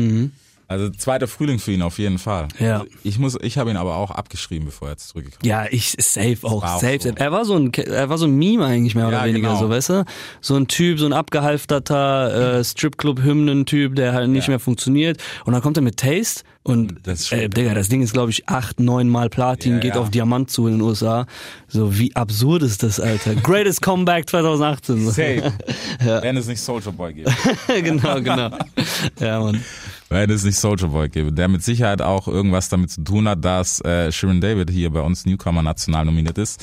Also 0.68 0.90
zweiter 0.90 1.28
Frühling 1.28 1.60
für 1.60 1.72
ihn 1.72 1.82
auf 1.82 2.00
jeden 2.00 2.18
Fall. 2.18 2.48
Ja. 2.60 2.80
Also 2.80 2.86
ich 3.04 3.20
muss, 3.20 3.38
ich 3.42 3.58
habe 3.58 3.70
ihn 3.70 3.78
aber 3.78 3.96
auch 3.98 4.12
abgeschrieben, 4.12 4.66
bevor 4.66 4.88
er 4.88 4.92
jetzt 4.94 5.10
zurückgekommen 5.10 5.42
ist. 5.44 5.48
Ja, 5.48 5.66
ich 5.70 5.92
safe 6.00 6.38
auch, 6.44 6.64
auch 6.64 6.80
safe, 6.82 6.98
so. 7.02 7.10
safe. 7.10 7.20
Er 7.20 7.32
war 7.32 7.46
so 7.46 7.56
ein, 7.56 7.72
er 7.74 8.10
war 8.10 8.18
so 8.18 8.26
ein 8.26 8.36
Meme 8.36 8.66
eigentlich 8.66 8.96
mehr 8.96 9.08
oder 9.08 9.20
Ja, 9.20 9.26
weniger, 9.26 9.50
genau. 9.50 9.60
so 9.60 9.70
weißt 9.70 9.90
du, 9.90 10.06
so 10.42 10.56
ein 10.56 10.68
Typ, 10.68 10.98
so 11.00 11.06
ein 11.06 11.14
abgehalfterter 11.14 12.60
äh, 12.60 12.64
Stripclub-Hymnen-Typ, 12.64 13.96
der 13.96 14.14
halt 14.14 14.30
nicht 14.30 14.46
Ja. 14.48 14.52
mehr 14.52 14.60
funktioniert. 14.60 15.22
Und 15.46 15.54
dann 15.54 15.62
kommt 15.62 15.78
er 15.78 15.84
mit 15.84 15.98
Taste 15.98 16.44
und 16.66 16.96
Das 17.04 17.32
äh, 17.32 17.48
Digga, 17.48 17.76
das 17.76 17.90
Ding 17.90 18.02
ist 18.02 18.12
glaube 18.14 18.32
ich 18.32 18.50
acht, 18.50 18.80
neun 18.80 19.08
Mal 19.08 19.30
Platin, 19.30 19.74
Ja, 19.74 19.80
geht 19.80 19.94
ja. 19.96 20.02
auf 20.02 20.10
Diamant 20.10 20.50
zu 20.50 20.66
in 20.66 20.74
den 20.74 20.82
USA. 20.82 21.28
So 21.68 21.98
wie 22.00 22.16
absurd 22.16 22.64
ist 22.64 22.82
das, 22.82 23.00
Alter? 23.00 23.36
Greatest 23.44 23.84
Comeback 23.84 24.28
2018. 24.28 25.06
Safe. 25.12 25.54
Wenn 26.00 26.38
es 26.38 26.48
nicht 26.48 26.60
Soldier 26.60 26.92
Boy 26.92 27.14
gibt. 27.14 27.30
genau, 27.84 28.20
genau. 28.20 28.50
Ja, 29.20 29.40
Mann. 29.40 29.62
Wenn 30.10 30.30
es 30.32 30.44
nicht 30.44 30.58
Soldier 30.58 30.88
Boy 30.88 31.08
gäbe, 31.08 31.32
der 31.32 31.48
mit 31.48 31.64
Sicherheit 31.64 32.02
auch 32.02 32.28
irgendwas 32.28 32.68
damit 32.70 32.90
zu 32.90 33.04
tun 33.04 33.28
hat, 33.30 33.46
dass 33.46 33.82
äh, 33.82 34.12
Sharon 34.12 34.42
David 34.42 34.72
hier 34.72 34.90
bei 34.90 35.02
uns 35.02 35.26
Newcomer 35.28 35.62
national 35.62 36.06
nominiert 36.06 36.38
ist. 36.40 36.60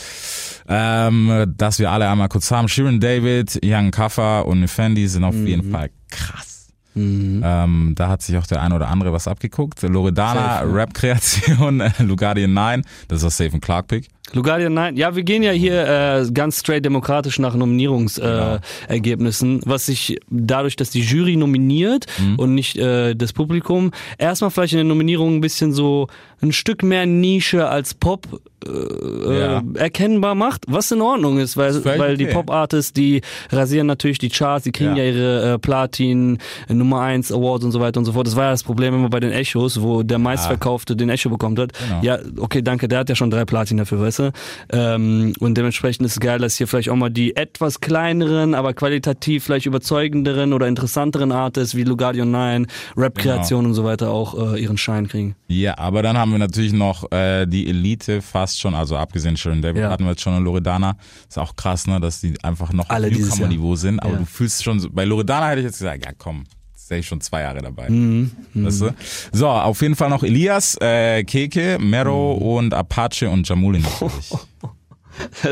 Ähm, 0.69 1.53
dass 1.57 1.79
wir 1.79 1.93
alle 1.93 2.09
einmal 2.09 2.29
kurz 2.29 2.51
haben. 2.51 2.69
Sharon 2.69 2.99
David, 2.99 3.61
Young 3.65 3.93
Kaffa 3.93 4.41
und 4.41 4.61
Nefendi 4.61 5.07
sind 5.07 5.23
auf 5.23 5.37
jeden 5.37 5.71
Fall 5.71 5.91
krass. 6.11 6.52
Ähm, 6.94 7.92
da 7.96 8.09
hat 8.09 8.22
sich 8.22 8.37
auch 8.37 8.46
der 8.46 8.62
ein 8.62 8.72
oder 8.72 8.88
andere 8.88 9.12
was 9.12 9.28
abgeguckt. 9.28 9.83
Loredana, 9.83 10.61
ja. 10.61 10.70
Rap-Kreation, 10.70 11.83
Lugardian 11.98 12.52
9, 12.52 12.83
das 13.09 13.18
ist 13.18 13.24
das 13.24 13.37
Safe 13.37 13.52
und 13.52 13.61
Clark 13.61 13.88
Pick. 13.88 14.09
Lugardia, 14.33 14.71
nein. 14.71 14.97
Ja, 14.97 15.15
wir 15.17 15.25
gehen 15.25 15.43
ja 15.43 15.51
hier 15.51 15.87
äh, 15.87 16.31
ganz 16.33 16.61
straight 16.61 16.85
demokratisch 16.85 17.39
nach 17.39 17.55
Nominierungsergebnissen, 17.55 18.61
äh, 18.89 18.93
Ergebnissen, 18.93 19.61
was 19.67 19.87
sich 19.87 20.19
dadurch, 20.31 20.77
dass 20.77 20.91
die 20.91 21.01
Jury 21.01 21.37
nominiert 21.37 22.07
und 22.37 22.55
nicht 22.55 22.77
äh, 22.77 23.15
das 23.15 23.33
Publikum, 23.33 23.91
erstmal 24.19 24.51
vielleicht 24.51 24.75
in 24.75 24.79
der 24.79 24.85
Nominierung 24.85 25.37
ein 25.37 25.41
bisschen 25.41 25.73
so 25.73 26.07
ein 26.41 26.53
Stück 26.53 26.83
mehr 26.83 27.05
Nische 27.07 27.69
als 27.69 27.95
Pop 27.95 28.41
äh, 28.67 29.39
Ja. 29.39 29.59
äh, 29.59 29.63
erkennbar 29.79 30.35
macht, 30.37 30.65
was 30.69 30.91
in 30.93 31.01
Ordnung 31.01 31.39
ist, 31.39 31.57
weil, 31.57 31.85
weil 31.85 32.17
die 32.17 32.25
okay. 32.27 32.35
Pop-Artists, 32.35 32.93
die 32.93 33.21
rasieren 33.51 33.87
natürlich 33.89 34.19
die 34.19 34.29
Charts, 34.29 34.65
die 34.65 34.73
kriegen 34.73 34.97
ja, 34.97 35.03
Ja. 35.05 35.11
ihre 35.11 35.53
äh, 35.55 35.59
Platin, 35.59 36.39
äh, 36.69 36.75
Nummer 36.75 37.01
1 37.03 37.33
Awards 37.33 37.65
und 37.65 37.73
so 37.73 37.81
weiter 37.81 37.99
und 37.99 38.05
so 38.07 38.13
fort. 38.13 38.27
Das 38.27 38.37
war 38.37 38.45
ja 38.45 38.51
das 38.53 38.63
Problem 38.63 38.95
immer 38.95 39.09
bei 39.09 39.21
den 39.21 39.33
Echos, 39.33 39.83
wo 39.83 40.03
der 40.05 40.19
meistverkaufte 40.19 40.95
den 40.97 41.11
Echo 41.11 41.29
bekommt 41.29 41.59
hat. 41.59 41.73
Genau. 41.73 42.03
Ja, 42.03 42.19
okay, 42.39 42.63
danke, 42.63 42.87
der 42.89 43.01
hat 43.01 43.09
ja 43.09 43.15
schon 43.17 43.31
drei 43.31 43.45
Platin 43.45 43.77
dafür, 43.79 44.01
weißt 44.01 44.12
du? 44.18 44.33
Ähm, 44.70 45.33
und 45.40 45.57
dementsprechend 45.57 46.07
ist 46.07 46.12
es 46.12 46.20
geil, 46.20 46.38
dass 46.38 46.57
hier 46.57 46.66
vielleicht 46.66 46.88
auch 46.90 46.96
mal 46.96 47.11
die 47.11 47.37
etwas 47.37 47.81
kleineren, 47.81 48.55
aber 48.55 48.75
qualitativ 48.75 49.44
vielleicht 49.44 49.66
überzeugenderen 49.66 50.53
oder 50.53 50.66
interessanteren 50.68 51.33
Artists 51.33 51.75
wie 51.75 51.85
Lugardio 51.85 52.25
9, 52.25 52.66
Rap-Kreation 52.96 53.66
und 53.66 53.75
so 53.75 53.85
weiter 53.85 54.11
auch 54.11 54.55
äh, 54.55 54.61
ihren 54.62 54.79
Schein 54.79 55.09
kriegen. 55.09 55.35
Ja, 55.48 55.79
aber 55.79 56.03
dann 56.03 56.16
haben 56.16 56.31
wir 56.33 56.38
natürlich 56.38 56.72
noch 56.72 57.11
äh, 57.12 57.46
die 57.46 57.68
Elite 57.68 58.22
fast 58.22 58.61
schon, 58.61 58.75
also 58.75 58.96
abgesehen 58.96 59.37
Sharon 59.37 59.62
David 59.62 59.83
Ja. 59.83 59.90
hatten 59.90 60.05
wir 60.05 60.11
jetzt 60.11 60.22
schon 60.22 60.35
und 60.37 60.44
Loredana. 60.44 60.96
Ist 61.29 61.38
auch 61.38 61.57
krass, 61.57 61.87
ne, 61.87 62.01
dass 62.01 62.20
die 62.20 62.35
einfach 62.42 62.72
noch 62.72 62.88
Alle 62.88 63.09
auf. 63.09 63.12
Newcomer-Niveau 63.12 63.77
sind. 63.77 64.01
Aber 64.01 64.12
Ja. 64.14 64.18
du 64.18 64.25
fühlst 64.25 64.62
schon, 64.64 64.81
so, 64.81 64.88
bei 64.90 65.05
Loredana 65.05 65.48
hätte 65.48 65.61
ich 65.61 65.66
jetzt 65.66 65.79
gesagt, 65.79 66.05
ja 66.05 66.12
komm, 66.16 66.44
sehe 66.92 66.98
ich 67.00 67.07
schon 67.09 67.20
zwei 67.22 67.40
Jahre 67.42 67.62
dabei. 67.62 67.88
Mhm, 67.88 68.31
Weißt 68.52 68.83
du? 68.83 68.94
So, 69.33 69.48
auf 69.48 69.81
jeden 69.81 69.96
Fall 69.96 70.11
noch 70.11 70.22
Elias, 70.22 70.76
äh, 70.81 71.24
Keke, 71.24 71.78
Mero 71.81 72.37
Mhm. 72.37 72.42
und 72.42 72.74
Apache 72.74 73.31
und 73.31 73.48
Jamuli 73.48 73.78
natürlich. 73.81 74.31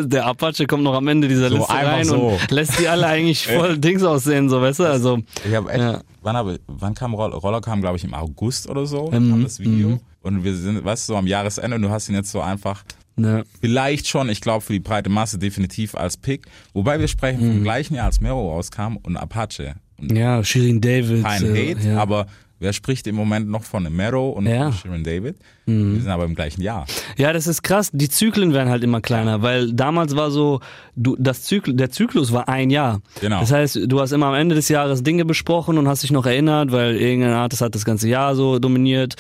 Der 0.01 0.27
Apache 0.27 0.67
kommt 0.67 0.83
noch 0.85 0.95
am 0.95 1.07
Ende 1.09 1.29
dieser 1.29 1.49
So, 1.51 1.57
Liste 1.57 1.73
rein 1.75 2.05
so. 2.05 2.17
und 2.29 2.51
lässt 2.51 2.79
die 2.79 2.89
alle 2.89 3.07
eigentlich 3.07 3.47
voll 3.47 3.79
Dings 3.79 4.03
aussehen, 4.03 4.49
so, 4.49 4.61
weißt 4.61 4.81
du? 4.81 4.85
Also, 4.85 5.19
Ich 5.47 5.55
habe 5.55 5.71
echt, 5.71 5.81
Ja. 5.81 6.01
wann, 6.23 6.37
hab, 6.37 6.47
wann 6.67 6.95
kam 6.95 7.15
Roller? 7.15 7.37
Roller 7.37 7.61
kam, 7.61 7.81
glaube 7.81 7.97
ich, 7.97 8.05
im 8.05 8.15
August 8.15 8.69
oder 8.69 8.87
so, 8.87 9.11
Ähm, 9.13 9.31
kam 9.31 9.43
das 9.43 9.59
Video. 9.61 9.89
mhm. 9.91 10.01
Und 10.23 10.45
wir 10.45 10.55
sind, 10.55 10.85
weißt 10.85 11.09
du, 11.09 11.13
so 11.13 11.17
am 11.19 11.27
Jahresende 11.27 11.77
und 11.77 11.83
du 11.83 11.91
hast 11.91 12.09
ihn 12.09 12.15
jetzt 12.15 12.31
so 12.31 12.41
einfach 12.43 12.85
ne. 13.17 13.45
Vielleicht 13.61 14.07
schon, 14.09 14.29
ich 14.31 14.41
glaube 14.41 14.63
für 14.63 14.73
die 14.75 14.81
breite 14.81 15.09
Masse 15.11 15.39
definitiv 15.39 15.95
als 15.95 16.17
Pick. 16.17 16.47
Wobei 16.75 16.99
wir 17.01 17.09
sprechen 17.09 17.47
Mhm. 17.47 17.53
vom 17.53 17.63
gleichen 17.63 17.95
Jahr, 17.95 18.07
als 18.07 18.21
Mero 18.21 18.51
rauskam 18.55 18.97
und 19.03 19.17
Apache. 19.19 19.75
Ja, 20.03 20.43
Shirin 20.45 20.81
David. 20.81 21.25
kein 21.25 21.55
äh, 21.55 21.75
Hate, 21.75 21.89
ja. 21.89 21.99
aber 21.99 22.27
wer 22.59 22.73
spricht 22.73 23.07
im 23.07 23.15
Moment 23.17 23.49
noch 23.49 23.65
von 23.65 23.85
Mero 23.95 24.31
und 24.31 24.47
Ja. 24.47 24.69
Mhm. 24.69 24.73
Sharon 24.75 25.03
David? 25.05 25.37
Wir 25.67 26.01
sind 26.01 26.09
aber 26.09 26.25
im 26.25 26.35
gleichen 26.35 26.63
Jahr. 26.63 26.85
Ja, 27.17 27.33
das 27.33 27.47
ist 27.47 27.63
krass. 27.63 27.91
Die 27.93 28.09
Zyklen 28.09 28.53
werden 28.53 28.69
halt 28.71 28.83
immer 28.83 29.01
kleiner, 29.01 29.41
weil 29.41 29.73
damals 29.73 30.17
war 30.17 30.31
so, 30.33 30.61
du, 30.97 31.17
das 31.19 31.45
Zyklus, 31.45 31.77
der 31.77 31.91
Zyklus 31.91 32.33
war 32.33 32.49
ein 32.49 32.71
Jahr. 32.71 33.01
Genau. 33.21 33.39
Das 33.41 33.53
heißt, 33.53 33.81
du 33.87 34.01
hast 34.01 34.11
immer 34.13 34.27
am 34.27 34.35
Ende 34.35 34.57
des 34.57 34.69
Jahres 34.69 35.03
Dinge 35.05 35.25
besprochen 35.25 35.79
und 35.79 35.87
hast 35.87 36.03
dich 36.03 36.11
noch 36.11 36.27
erinnert, 36.27 36.73
weil 36.73 36.97
irgendein 36.97 37.35
Artist 37.35 37.63
hat 37.63 37.75
das 37.75 37.85
ganze 37.85 38.09
Jahr 38.09 38.35
so 38.35 38.59
dominiert. 38.59 39.15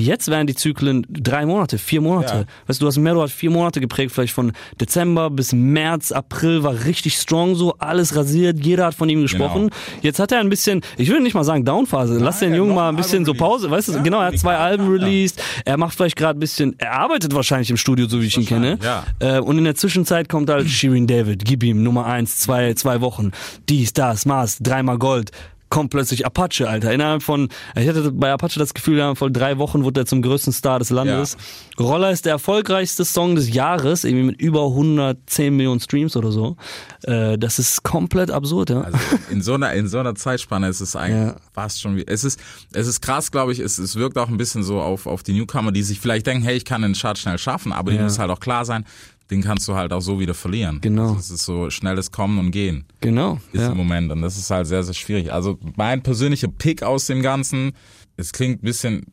Jetzt 0.00 0.28
werden 0.28 0.46
die 0.46 0.54
Zyklen 0.54 1.06
drei 1.08 1.46
Monate, 1.46 1.78
vier 1.78 2.00
Monate. 2.00 2.34
Ja. 2.34 2.44
Weißt 2.66 2.80
du, 2.80 2.84
du 2.84 2.88
hast 2.88 2.98
Mero 2.98 3.22
hat 3.22 3.30
vier 3.30 3.50
Monate 3.50 3.80
geprägt, 3.80 4.12
vielleicht 4.12 4.32
von 4.32 4.52
Dezember 4.80 5.30
bis 5.30 5.52
März, 5.52 6.12
April 6.12 6.62
war 6.62 6.84
richtig 6.84 7.14
strong 7.14 7.54
so, 7.54 7.74
alles 7.78 8.16
rasiert, 8.16 8.58
jeder 8.64 8.86
hat 8.86 8.94
von 8.94 9.08
ihm 9.08 9.22
gesprochen. 9.22 9.62
Genau. 9.68 9.74
Jetzt 10.02 10.18
hat 10.18 10.32
er 10.32 10.40
ein 10.40 10.48
bisschen, 10.48 10.80
ich 10.96 11.10
will 11.10 11.20
nicht 11.20 11.34
mal 11.34 11.44
sagen 11.44 11.64
Downphase, 11.64 12.18
lass 12.18 12.40
den 12.40 12.54
Jungen 12.54 12.74
mal 12.74 12.88
ein 12.88 12.96
bisschen 12.96 13.24
so 13.24 13.34
Pause, 13.34 13.70
weißt 13.70 13.88
du, 13.88 13.92
released. 13.92 14.04
genau, 14.04 14.18
er 14.18 14.26
Ja, 14.28 14.32
hat 14.32 14.38
zwei 14.38 14.56
Alben 14.56 14.88
released, 14.88 15.42
er 15.64 15.76
macht 15.76 15.94
vielleicht 15.94 16.16
gerade 16.16 16.38
ein 16.38 16.40
bisschen, 16.40 16.74
er 16.78 16.92
arbeitet 16.92 17.34
wahrscheinlich 17.34 17.70
im 17.70 17.76
Studio, 17.76 18.06
so 18.08 18.20
wie 18.20 18.26
ich 18.26 18.36
ihn 18.36 18.46
kenne. 18.46 18.78
Wahrscheinlich, 18.80 19.36
Äh, 19.36 19.40
und 19.40 19.58
in 19.58 19.64
der 19.64 19.74
Zwischenzeit 19.74 20.28
kommt 20.28 20.50
halt 20.50 20.68
Shirin 20.68 21.06
David, 21.06 21.44
gib 21.44 21.62
ihm 21.62 21.82
Nummer 21.82 22.06
eins, 22.06 22.38
zwei, 22.38 22.74
zwei 22.74 23.00
Wochen, 23.00 23.32
dies, 23.68 23.92
das, 23.92 24.26
Mars, 24.26 24.58
dreimal 24.60 24.98
Gold. 24.98 25.30
Kommt 25.70 25.90
plötzlich 25.90 26.26
Apache, 26.26 26.68
Alter. 26.68 26.92
Innerhalb 26.92 27.22
von, 27.22 27.48
ich 27.76 27.88
hatte 27.88 28.10
bei 28.12 28.32
Apache 28.32 28.58
das 28.58 28.74
Gefühl, 28.74 28.94
innerhalb 28.96 29.16
von 29.18 29.32
drei 29.32 29.56
Wochen 29.58 29.84
wurde 29.84 30.00
er 30.02 30.06
zum 30.06 30.20
größten 30.20 30.52
Star 30.52 30.78
des 30.80 30.90
Landes. 30.90 31.36
Roller 31.78 32.10
ist 32.10 32.24
der 32.26 32.32
erfolgreichste 32.32 33.04
Song 33.04 33.36
des 33.36 33.54
Jahres, 33.54 34.02
irgendwie 34.04 34.24
mit 34.26 34.40
über 34.40 34.66
110 34.66 35.56
Millionen 35.56 35.80
Streams 35.80 36.16
oder 36.16 36.32
so. 36.32 36.56
Äh, 37.04 37.38
das 37.38 37.58
ist 37.58 37.82
komplett 37.84 38.30
absurd, 38.30 38.70
ja. 38.70 38.80
Also 38.82 38.98
in 39.30 39.40
so 39.42 39.54
einer 39.54 39.72
in 39.72 39.86
so 39.88 39.98
einer 39.98 40.14
Zeitspanne 40.16 40.68
ist 40.68 40.80
es 40.80 40.96
eigentlich 40.96 41.28
Ja. 41.34 41.36
fast 41.54 41.80
schon 41.80 41.96
wie 41.96 42.04
es 42.06 42.24
ist 42.24 42.40
es 42.72 42.86
ist 42.88 43.00
krass, 43.00 43.30
glaube 43.30 43.52
ich. 43.52 43.60
Es, 43.60 43.78
es 43.78 43.94
wirkt 43.96 44.18
auch 44.18 44.28
ein 44.28 44.36
bisschen 44.36 44.62
so 44.64 44.80
auf 44.80 45.06
auf 45.06 45.22
die 45.22 45.32
Newcomer, 45.32 45.70
die 45.72 45.82
sich 45.84 46.00
vielleicht 46.00 46.26
denken, 46.26 46.42
hey, 46.42 46.56
ich 46.56 46.64
kann 46.64 46.82
den 46.82 46.94
Chart 46.94 47.16
schnell 47.16 47.38
schaffen, 47.38 47.72
aber 47.72 47.92
Ja. 47.92 47.98
die 47.98 48.04
muss 48.04 48.18
halt 48.18 48.30
auch 48.30 48.40
klar 48.40 48.64
sein, 48.64 48.84
den 49.30 49.40
kannst 49.42 49.68
du 49.68 49.74
halt 49.76 49.92
auch 49.92 50.00
so 50.02 50.18
wieder 50.18 50.34
verlieren. 50.34 50.80
Genau. 50.80 51.14
Es 51.16 51.30
ist 51.30 51.44
so 51.44 51.70
schnelles 51.70 52.10
Kommen 52.10 52.38
und 52.40 52.50
Gehen. 52.50 52.84
Genau. 53.00 53.38
ist 53.52 53.60
Ja. 53.62 53.70
im 53.72 53.76
Moment 53.76 54.10
und 54.12 54.22
das 54.22 54.36
ist 54.38 54.50
halt 54.50 54.66
sehr, 54.66 54.82
sehr 54.82 54.94
schwierig. 54.94 55.32
Also 55.32 55.58
mein 55.76 56.02
persönlicher 56.02 56.48
Pick 56.48 56.82
aus 56.82 57.06
dem 57.06 57.22
Ganzen, 57.22 57.72
es 58.16 58.32
klingt 58.32 58.62
ein 58.62 58.66
bisschen, 58.66 59.06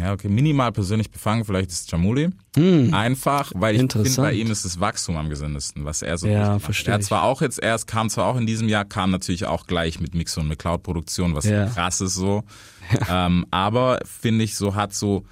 ja 0.00 0.12
okay, 0.12 0.28
minimal 0.28 0.72
persönlich 0.72 1.10
befangen, 1.10 1.44
vielleicht 1.44 1.70
ist 1.70 1.90
Jamuli. 1.92 2.30
Einfach, 2.92 3.52
weil 3.54 3.74
ich 3.74 3.80
finde, 3.80 4.04
Hm. 4.04 4.16
Bei 4.16 4.32
ihm 4.32 4.50
ist 4.50 4.64
das 4.64 4.80
Wachstum 4.80 5.16
am 5.16 5.28
gesündesten, 5.28 5.84
was 5.84 6.02
er 6.02 6.16
so 6.18 6.26
Ja, 6.28 6.58
verstehe 6.58 6.92
Er 6.92 6.94
hat 6.94 7.02
zwar 7.04 7.24
auch 7.24 7.42
jetzt 7.42 7.62
erst, 7.62 7.86
kam 7.86 8.08
zwar 8.08 8.26
auch 8.26 8.36
in 8.36 8.46
diesem 8.46 8.68
Jahr, 8.68 8.84
kam 8.84 9.10
natürlich 9.10 9.44
auch 9.46 9.66
gleich 9.66 10.00
mit 10.00 10.14
Mix 10.14 10.36
und 10.38 10.48
mit 10.48 10.58
Cloud-Produktion, 10.58 11.34
was 11.34 11.44
Ja. 11.44 11.66
krass 11.66 12.00
ist 12.00 12.14
so. 12.14 12.42
Ähm, 13.10 13.46
aber 13.50 13.98
finde 14.04 14.44
ich, 14.44 14.56
so 14.56 14.74
hat 14.74 14.94
so 14.94 15.24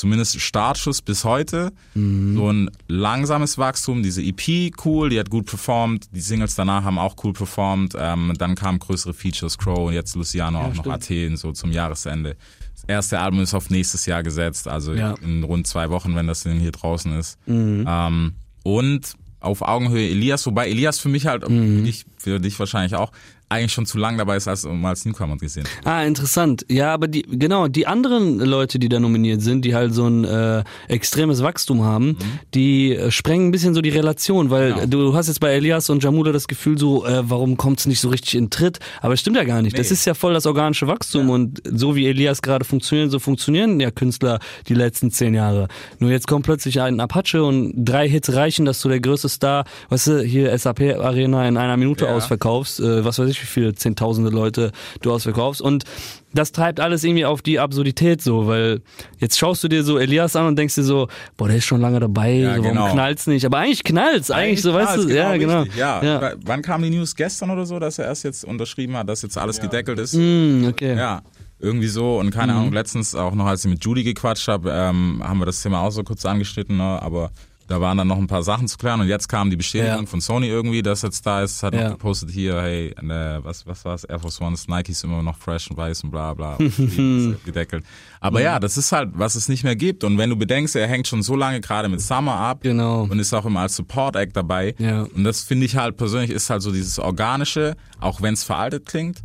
zumindest 0.00 0.40
Startschuss 0.40 1.02
bis 1.02 1.24
heute 1.24 1.72
Mhm. 1.94 2.36
so 2.36 2.50
ein 2.52 2.70
langsames 2.88 3.58
Wachstum. 3.58 4.02
Diese 4.02 4.22
EP 4.22 4.72
cool, 4.84 5.10
die 5.10 5.18
hat 5.20 5.30
gut 5.30 5.46
performt. 5.46 6.06
Die 6.12 6.20
Singles 6.20 6.54
danach 6.54 6.82
haben 6.84 6.98
auch 6.98 7.14
cool 7.22 7.32
performt. 7.32 7.94
Ähm, 7.98 8.32
dann 8.38 8.54
kamen 8.54 8.78
größere 8.78 9.14
Features, 9.14 9.58
Crow 9.58 9.88
und 9.88 9.92
jetzt 9.94 10.16
Luciano 10.16 10.60
auch 10.60 10.74
noch 10.74 10.86
Athen 10.86 11.36
so 11.36 11.52
zum 11.52 11.70
Jahresende. 11.72 12.36
Das 12.74 12.84
erste 12.88 13.20
Album 13.20 13.40
ist 13.40 13.54
auf 13.54 13.70
nächstes 13.70 14.06
Jahr 14.06 14.22
gesetzt, 14.22 14.66
also 14.66 14.94
Ja. 14.94 15.14
in 15.22 15.44
rund 15.44 15.66
zwei 15.66 15.90
Wochen, 15.90 16.14
wenn 16.16 16.26
das 16.26 16.42
Ding 16.42 16.58
hier 16.58 16.72
draußen 16.72 17.12
ist. 17.18 17.38
Ähm, 17.46 18.32
und 18.64 19.14
auf 19.40 19.62
Augenhöhe 19.62 20.08
Elias, 20.10 20.44
wobei 20.46 20.68
Elias 20.68 20.98
für 20.98 21.08
mich 21.08 21.26
halt, 21.26 21.44
für, 21.44 21.82
dich, 21.82 22.04
für 22.18 22.40
dich 22.40 22.58
wahrscheinlich 22.58 22.94
auch, 22.94 23.10
eigentlich 23.50 23.72
schon 23.72 23.84
zu 23.84 23.98
lang 23.98 24.16
dabei 24.16 24.36
ist, 24.36 24.48
als 24.48 24.64
um 24.64 24.84
als 24.86 25.04
Newcomer 25.04 25.36
gesehen. 25.36 25.64
Ah, 25.84 26.02
interessant. 26.04 26.64
Ja, 26.70 26.94
aber 26.94 27.08
die, 27.08 27.22
genau, 27.22 27.68
die 27.68 27.86
anderen 27.86 28.38
Leute, 28.38 28.78
die 28.78 28.88
da 28.88 28.98
nominiert 29.00 29.42
sind, 29.42 29.64
die 29.64 29.74
halt 29.74 29.92
so 29.92 30.06
ein 30.06 30.24
äh, 30.24 30.62
extremes 30.88 31.42
Wachstum 31.42 31.82
haben, 31.84 32.16
die 32.54 32.94
äh, 32.94 33.10
sprengen 33.10 33.48
ein 33.48 33.50
bisschen 33.50 33.74
so 33.74 33.80
die 33.82 33.90
Relation, 33.90 34.50
weil 34.50 34.72
Genau. 34.74 34.86
du 34.86 35.14
hast 35.14 35.26
jetzt 35.28 35.40
bei 35.40 35.50
Elias 35.52 35.90
und 35.90 36.02
Jamula 36.02 36.32
das 36.32 36.46
Gefühl 36.48 36.78
so, 36.78 37.04
äh, 37.04 37.28
warum 37.28 37.56
kommt 37.56 37.80
es 37.80 37.86
nicht 37.86 38.00
so 38.00 38.08
richtig 38.08 38.34
in 38.36 38.50
Tritt? 38.50 38.78
Aber 39.02 39.14
es 39.14 39.20
stimmt 39.20 39.36
ja 39.36 39.44
gar 39.44 39.62
nicht. 39.62 39.78
Das 39.78 39.88
Nee. 39.90 39.94
ist 39.94 40.04
ja 40.04 40.14
voll 40.14 40.32
das 40.32 40.46
organische 40.46 40.86
Wachstum 40.86 41.28
und 41.30 41.60
so 41.64 41.96
wie 41.96 42.06
Elias 42.06 42.42
gerade 42.42 42.64
funktionieren, 42.64 43.10
so 43.10 43.18
funktionieren 43.18 43.80
ja 43.80 43.90
Künstler 43.90 44.38
die 44.68 44.74
letzten 44.74 45.10
zehn 45.10 45.34
Jahre. 45.34 45.66
Nur 45.98 46.10
jetzt 46.10 46.26
kommt 46.28 46.44
plötzlich 46.44 46.80
ein 46.80 47.00
Apache 47.00 47.42
und 47.42 47.72
drei 47.76 48.08
Hits 48.08 48.32
reichen, 48.32 48.64
dass 48.64 48.80
du 48.80 48.88
der 48.88 49.00
größte 49.00 49.28
Star, 49.28 49.64
weißt 49.88 50.06
du, 50.06 50.22
hier 50.22 50.56
SAP 50.56 50.80
Arena 51.00 51.48
in 51.48 51.56
einer 51.56 51.76
Minute 51.76 52.04
Ja. 52.04 52.14
ausverkaufst, 52.14 52.78
äh, 52.80 53.04
was 53.04 53.18
weiß 53.18 53.28
ich, 53.28 53.39
wie 53.42 53.46
viele 53.46 53.74
zehntausende 53.74 54.30
Leute 54.30 54.72
du 55.02 55.12
ausverkaufst 55.12 55.60
und 55.60 55.84
das 56.32 56.52
treibt 56.52 56.78
alles 56.78 57.02
irgendwie 57.02 57.24
auf 57.24 57.42
die 57.42 57.58
Absurdität 57.58 58.22
so, 58.22 58.46
weil 58.46 58.82
jetzt 59.18 59.36
schaust 59.38 59.64
du 59.64 59.68
dir 59.68 59.82
so 59.82 59.98
Elias 59.98 60.36
an 60.36 60.46
und 60.46 60.56
denkst 60.56 60.76
dir 60.76 60.84
so, 60.84 61.08
boah, 61.36 61.48
der 61.48 61.56
ist 61.56 61.64
schon 61.64 61.80
lange 61.80 61.98
dabei, 61.98 62.34
Ja, 62.34 62.56
so, 62.56 62.62
warum 62.62 62.76
genau. 62.76 62.92
knallt's 62.92 63.26
nicht? 63.26 63.44
Aber 63.44 63.58
eigentlich 63.58 63.82
knallt's, 63.82 64.30
eigentlich, 64.30 64.62
so, 64.62 64.72
weißt 64.72 64.96
du, 64.96 65.00
ist 65.08 65.10
ja, 65.14 65.36
genau. 65.36 65.64
Ja. 65.76 66.02
ja. 66.02 66.32
Wann 66.44 66.62
kam 66.62 66.82
die 66.82 66.90
News 66.90 67.16
gestern 67.16 67.50
oder 67.50 67.66
so, 67.66 67.78
dass 67.80 67.98
er 67.98 68.04
erst 68.06 68.22
jetzt 68.24 68.44
unterschrieben 68.44 68.96
hat, 68.96 69.08
dass 69.08 69.22
jetzt 69.22 69.36
alles 69.36 69.60
gedeckelt 69.60 69.98
ist? 69.98 70.12
Hm, 70.14 70.66
okay. 70.70 70.96
Ja, 70.96 71.22
irgendwie 71.58 71.88
so. 71.88 72.18
Und 72.20 72.30
keine 72.30 72.52
Mhm. 72.52 72.58
Ahnung, 72.58 72.72
letztens 72.74 73.14
auch 73.16 73.34
noch, 73.34 73.46
als 73.46 73.64
ich 73.64 73.70
mit 73.70 73.84
Judy 73.84 74.04
gequatscht 74.04 74.46
habe, 74.46 74.70
ähm, 74.72 75.20
haben 75.24 75.38
wir 75.40 75.46
das 75.46 75.60
Thema 75.62 75.80
auch 75.80 75.90
so 75.90 76.04
kurz 76.04 76.24
angeschnitten, 76.24 76.76
ne? 76.76 77.02
aber 77.02 77.32
da 77.70 77.80
waren 77.80 77.96
dann 77.96 78.08
noch 78.08 78.18
ein 78.18 78.26
paar 78.26 78.42
Sachen 78.42 78.66
zu 78.68 78.76
klären 78.76 79.00
und 79.00 79.06
jetzt 79.08 79.28
kam 79.28 79.48
die 79.48 79.56
Bestätigung 79.56 80.00
Ja. 80.00 80.06
von 80.06 80.20
Sony 80.20 80.48
irgendwie, 80.48 80.82
dass 80.82 81.02
jetzt 81.02 81.24
da 81.24 81.42
ist, 81.42 81.62
hat 81.62 81.72
Ja. 81.72 81.84
noch 81.84 81.90
gepostet 81.92 82.28
hier, 82.30 82.60
hey, 82.60 82.88
äh, 82.88 83.44
was, 83.44 83.66
was 83.66 83.84
war's, 83.84 84.02
Air 84.04 84.18
Force 84.18 84.40
Ones, 84.40 84.66
Nike 84.66 84.90
ist 84.90 85.04
immer 85.04 85.22
noch 85.22 85.36
fresh 85.38 85.70
und 85.70 85.76
weiß 85.76 86.02
und 86.04 86.10
bla 86.10 86.34
bla, 86.34 86.58
gedeckelt. 87.44 87.84
Aber 88.20 88.40
ja, 88.42 88.58
das 88.60 88.76
ist 88.76 88.92
halt, 88.92 89.10
was 89.14 89.34
es 89.34 89.48
nicht 89.48 89.64
mehr 89.64 89.76
gibt 89.76 90.04
und 90.04 90.18
wenn 90.18 90.30
du 90.30 90.36
bedenkst, 90.36 90.74
er 90.76 90.86
hängt 90.88 91.06
schon 91.06 91.22
so 91.22 91.36
lange 91.36 91.60
gerade 91.60 91.88
mit 91.88 92.00
Summer 92.00 92.34
ab 92.36 92.58
Genau. 92.62 93.02
und 93.02 93.18
ist 93.18 93.32
auch 93.32 93.46
immer 93.46 93.60
als 93.60 93.76
Support 93.76 94.16
Act 94.16 94.36
dabei 94.36 94.74
Ja. 94.78 95.02
und 95.02 95.24
das 95.24 95.42
finde 95.42 95.66
ich 95.66 95.76
halt 95.76 95.96
persönlich 95.96 96.30
ist 96.30 96.50
halt 96.50 96.62
so 96.62 96.72
dieses 96.72 96.98
Organische, 96.98 97.76
auch 98.00 98.20
wenn 98.20 98.34
es 98.34 98.44
veraltet 98.44 98.86
klingt. 98.86 99.18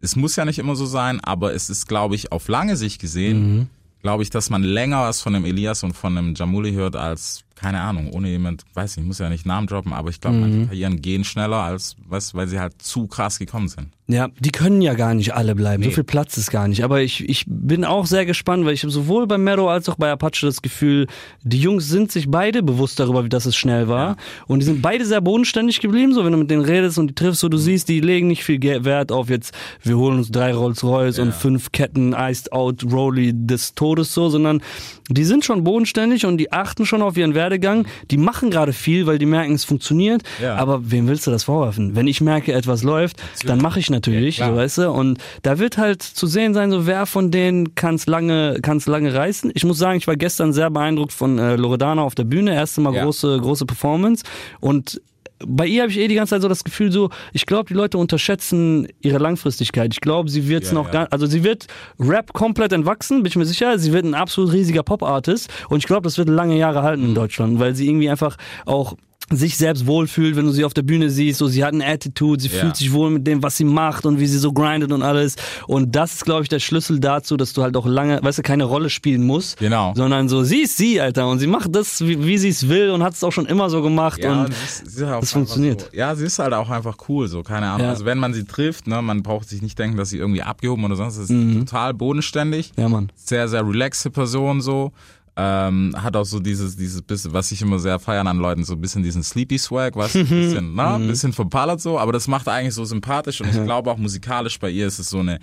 Es 0.00 0.16
muss 0.16 0.34
ja 0.36 0.46
nicht 0.46 0.58
immer 0.58 0.76
so 0.76 0.86
sein, 0.86 1.20
aber 1.22 1.52
es 1.54 1.68
ist, 1.68 1.86
glaube 1.86 2.14
ich, 2.14 2.32
auf 2.32 2.48
lange 2.48 2.76
Sicht 2.76 3.00
gesehen, 3.00 3.56
Mhm. 3.58 3.66
glaube 4.02 4.22
ich, 4.22 4.30
dass 4.30 4.48
man 4.48 4.62
länger 4.62 5.02
was 5.02 5.20
von 5.20 5.34
dem 5.34 5.44
Elias 5.44 5.82
und 5.82 5.92
von 5.92 6.16
dem 6.16 6.34
Jamuli 6.34 6.72
hört 6.72 6.96
als, 6.96 7.44
keine 7.60 7.80
Ahnung, 7.80 8.10
ohne 8.12 8.28
jemand, 8.28 8.64
weiß 8.74 8.96
nicht, 8.96 9.06
muss 9.06 9.18
ja 9.18 9.28
nicht 9.28 9.44
Namen 9.44 9.66
droppen, 9.66 9.92
aber 9.92 10.08
ich 10.10 10.20
glaube, 10.20 10.38
manche 10.38 10.66
Karrieren 10.66 11.02
gehen 11.02 11.24
schneller 11.24 11.58
als, 11.58 11.96
was, 12.08 12.34
weil 12.34 12.48
sie 12.48 12.58
halt 12.58 12.80
zu 12.80 13.06
krass 13.06 13.38
gekommen 13.38 13.68
sind. 13.68 13.88
Ja, 14.08 14.28
die 14.40 14.50
können 14.50 14.82
ja 14.82 14.94
gar 14.94 15.14
nicht 15.14 15.34
alle 15.34 15.54
bleiben. 15.54 15.84
So 15.84 15.88
Nee. 15.90 15.94
viel 15.94 16.02
Platz 16.04 16.36
ist 16.36 16.50
gar 16.50 16.66
nicht. 16.66 16.82
Aber 16.82 17.00
ich, 17.00 17.28
ich 17.28 17.44
bin 17.46 17.84
auch 17.84 18.06
sehr 18.06 18.26
gespannt, 18.26 18.64
weil 18.64 18.72
ich 18.74 18.82
habe 18.82 18.90
sowohl 18.90 19.28
bei 19.28 19.38
Mero 19.38 19.70
als 19.70 19.88
auch 19.88 19.94
bei 19.94 20.10
Apache 20.10 20.46
das 20.46 20.62
Gefühl, 20.62 21.06
die 21.44 21.60
Jungs 21.60 21.88
sind 21.88 22.10
sich 22.10 22.28
beide 22.28 22.64
bewusst 22.64 22.98
darüber, 22.98 23.22
dass 23.28 23.46
es 23.46 23.54
schnell 23.54 23.86
war. 23.86 24.16
Und 24.48 24.60
die 24.60 24.66
sind 24.66 24.82
beide 24.82 25.04
sehr 25.06 25.20
bodenständig 25.20 25.78
geblieben. 25.78 26.12
So, 26.12 26.24
wenn 26.24 26.32
du 26.32 26.38
mit 26.38 26.50
denen 26.50 26.64
redest 26.64 26.98
und 26.98 27.06
die 27.06 27.14
triffst, 27.14 27.40
so 27.40 27.48
du 27.48 27.56
siehst, 27.56 27.88
die 27.88 28.00
legen 28.00 28.26
nicht 28.26 28.42
viel 28.42 28.60
Wert 28.60 29.12
auf 29.12 29.30
jetzt, 29.30 29.54
wir 29.84 29.96
holen 29.96 30.18
uns 30.18 30.32
drei 30.32 30.52
Rolls 30.54 30.82
Royce 30.82 31.20
und 31.20 31.32
fünf 31.32 31.70
Ketten 31.70 32.12
Iced 32.12 32.52
Out 32.52 32.84
Rolly 32.90 33.32
des 33.32 33.76
Todes 33.76 34.12
so, 34.12 34.28
sondern 34.28 34.60
die 35.08 35.24
sind 35.24 35.44
schon 35.44 35.62
bodenständig 35.62 36.26
und 36.26 36.38
die 36.38 36.50
achten 36.50 36.84
schon 36.84 37.02
auf 37.02 37.16
ihren 37.16 37.34
Werdegang. 37.50 37.86
Die 38.10 38.16
machen 38.16 38.50
gerade 38.50 38.72
viel, 38.72 39.06
weil 39.06 39.18
die 39.18 39.26
merken, 39.26 39.54
es 39.54 39.64
funktioniert. 39.64 40.22
Ja. 40.40 40.54
Aber 40.56 40.90
wem 40.90 41.08
willst 41.08 41.26
du 41.26 41.30
das 41.30 41.44
vorwerfen? 41.44 41.96
Wenn 41.96 42.06
ich 42.06 42.20
merke, 42.20 42.52
etwas 42.52 42.82
läuft, 42.82 43.16
dann 43.44 43.60
mache 43.60 43.80
ich 43.80 43.90
natürlich, 43.90 44.38
Ja, 44.38 44.48
so 44.50 44.56
weißt 44.56 44.78
du. 44.78 44.90
Und 44.90 45.18
da 45.42 45.58
wird 45.58 45.76
halt 45.78 46.02
zu 46.02 46.26
sehen 46.26 46.54
sein, 46.54 46.70
so 46.70 46.86
wer 46.86 47.06
von 47.06 47.30
denen 47.30 47.74
kann's 47.74 48.06
lange, 48.06 48.58
kann's 48.62 48.86
lange 48.86 49.12
reißen. 49.12 49.50
Ich 49.54 49.64
muss 49.64 49.78
sagen, 49.78 49.98
ich 49.98 50.06
war 50.06 50.16
gestern 50.16 50.52
sehr 50.52 50.70
beeindruckt 50.70 51.12
von 51.12 51.38
äh, 51.38 51.56
Loredana 51.56 52.02
auf 52.02 52.14
der 52.14 52.24
Bühne. 52.24 52.54
Erste 52.54 52.80
Mal 52.80 52.94
Ja. 52.94 53.04
große, 53.04 53.38
große 53.40 53.66
Performance. 53.66 54.24
Und 54.60 55.00
bei 55.46 55.66
ihr 55.66 55.82
habe 55.82 55.90
ich 55.90 55.98
eh 55.98 56.08
die 56.08 56.14
ganze 56.14 56.30
Zeit 56.34 56.42
so 56.42 56.48
das 56.48 56.64
Gefühl, 56.64 56.92
so, 56.92 57.10
ich 57.32 57.46
glaube, 57.46 57.64
die 57.68 57.74
Leute 57.74 57.98
unterschätzen 57.98 58.88
ihre 59.00 59.18
Langfristigkeit. 59.18 59.92
Ich 59.92 60.00
glaube, 60.00 60.28
sie 60.30 60.48
wird 60.48 60.64
Ja, 60.64 60.72
noch 60.72 60.86
ja. 60.86 60.92
gar, 60.92 61.08
also 61.12 61.26
sie 61.26 61.42
wird 61.44 61.66
Rap 61.98 62.32
komplett 62.32 62.72
entwachsen, 62.72 63.22
bin 63.22 63.28
ich 63.28 63.36
mir 63.36 63.46
sicher. 63.46 63.78
Sie 63.78 63.92
wird 63.92 64.04
ein 64.04 64.14
absolut 64.14 64.52
riesiger 64.52 64.82
Pop-Artist 64.82 65.50
und 65.68 65.78
ich 65.78 65.86
glaube, 65.86 66.02
das 66.02 66.18
wird 66.18 66.28
lange 66.28 66.56
Jahre 66.56 66.82
halten 66.82 67.04
in 67.04 67.14
Deutschland, 67.14 67.58
weil 67.58 67.74
sie 67.74 67.88
irgendwie 67.88 68.10
einfach 68.10 68.36
auch 68.66 68.96
sich 69.32 69.56
selbst 69.56 69.86
wohlfühlt, 69.86 70.34
wenn 70.36 70.44
du 70.46 70.50
sie 70.50 70.64
auf 70.64 70.74
der 70.74 70.82
Bühne 70.82 71.08
siehst, 71.08 71.38
so 71.38 71.46
sie 71.46 71.62
hat 71.64 71.72
eine 71.72 71.86
Attitude, 71.86 72.42
sie 72.42 72.48
Ja. 72.48 72.60
fühlt 72.62 72.76
sich 72.76 72.92
wohl 72.92 73.10
mit 73.10 73.26
dem, 73.26 73.42
was 73.42 73.56
sie 73.56 73.64
macht 73.64 74.04
und 74.04 74.18
wie 74.18 74.26
sie 74.26 74.38
so 74.38 74.52
grindet 74.52 74.90
und 74.90 75.02
alles. 75.02 75.36
Und 75.68 75.94
das 75.94 76.14
ist, 76.14 76.24
glaube 76.24 76.42
ich, 76.42 76.48
der 76.48 76.58
Schlüssel 76.58 76.98
dazu, 76.98 77.36
dass 77.36 77.52
du 77.52 77.62
halt 77.62 77.76
auch 77.76 77.86
lange, 77.86 78.18
weißt 78.22 78.38
du, 78.38 78.42
keine 78.42 78.64
Rolle 78.64 78.90
spielen 78.90 79.22
musst. 79.24 79.58
Genau. 79.58 79.92
Sondern 79.94 80.28
so, 80.28 80.42
sie 80.42 80.62
ist 80.62 80.76
sie, 80.76 81.00
Alter. 81.00 81.28
Und 81.28 81.38
sie 81.38 81.46
macht 81.46 81.74
das, 81.74 82.00
wie, 82.04 82.24
wie 82.26 82.38
sie 82.38 82.48
es 82.48 82.68
will 82.68 82.90
und 82.90 83.02
hat 83.04 83.14
es 83.14 83.22
auch 83.22 83.30
schon 83.32 83.46
immer 83.46 83.70
so 83.70 83.82
gemacht. 83.82 84.20
Ja, 84.22 84.32
und 84.32 84.38
und 84.46 84.54
sie 84.54 84.64
ist, 84.64 84.82
ist 84.88 85.00
das 85.00 85.32
funktioniert. 85.32 85.80
So, 85.82 85.86
ja, 85.96 86.14
sie 86.16 86.24
ist 86.26 86.38
halt 86.40 86.52
auch 86.52 86.68
einfach 86.70 86.96
cool, 87.08 87.28
so, 87.28 87.42
keine 87.42 87.66
Ahnung. 87.68 87.86
Ja. 87.86 87.90
Also 87.90 88.04
wenn 88.04 88.18
man 88.18 88.34
sie 88.34 88.44
trifft, 88.44 88.86
ne, 88.88 89.00
man 89.00 89.22
braucht 89.22 89.48
sich 89.48 89.62
nicht 89.62 89.78
denken, 89.78 89.96
dass 89.96 90.10
sie 90.10 90.18
irgendwie 90.18 90.42
abgehoben 90.42 90.84
oder 90.84 90.96
sonst, 90.96 91.16
was. 91.18 91.24
ist 91.24 91.30
Mhm. 91.30 91.66
total 91.66 91.94
bodenständig. 91.94 92.72
ja, 92.76 92.88
Mann. 92.88 93.10
Sehr, 93.14 93.46
sehr 93.48 93.64
relaxte 93.66 94.10
Person, 94.10 94.60
so. 94.60 94.92
Ähm, 95.36 95.94
hat 95.96 96.16
auch 96.16 96.24
so 96.24 96.40
dieses, 96.40 96.76
dieses 96.76 97.02
bisschen, 97.02 97.32
was 97.32 97.50
ich 97.52 97.62
immer 97.62 97.78
sehr 97.78 97.98
feiern 97.98 98.26
an 98.26 98.38
Leuten, 98.38 98.64
so 98.64 98.74
ein 98.74 98.80
bisschen 98.80 99.02
diesen 99.02 99.22
Sleepy 99.22 99.58
Swag, 99.58 99.96
was 99.96 100.14
ein 100.14 100.26
bisschen, 100.26 100.74
ne, 100.74 100.82
Mhm. 100.82 101.02
ein 101.04 101.06
bisschen 101.06 101.32
verballert 101.32 101.80
so, 101.80 101.98
aber 101.98 102.12
das 102.12 102.26
macht 102.28 102.48
eigentlich 102.48 102.74
so 102.74 102.84
sympathisch 102.84 103.40
und 103.40 103.48
ich 103.48 103.62
glaube 103.64 103.90
auch 103.90 103.96
musikalisch 103.96 104.58
bei 104.58 104.68
ihr 104.70 104.86
ist 104.86 104.98
es 104.98 105.08
so 105.08 105.20
eine, 105.20 105.38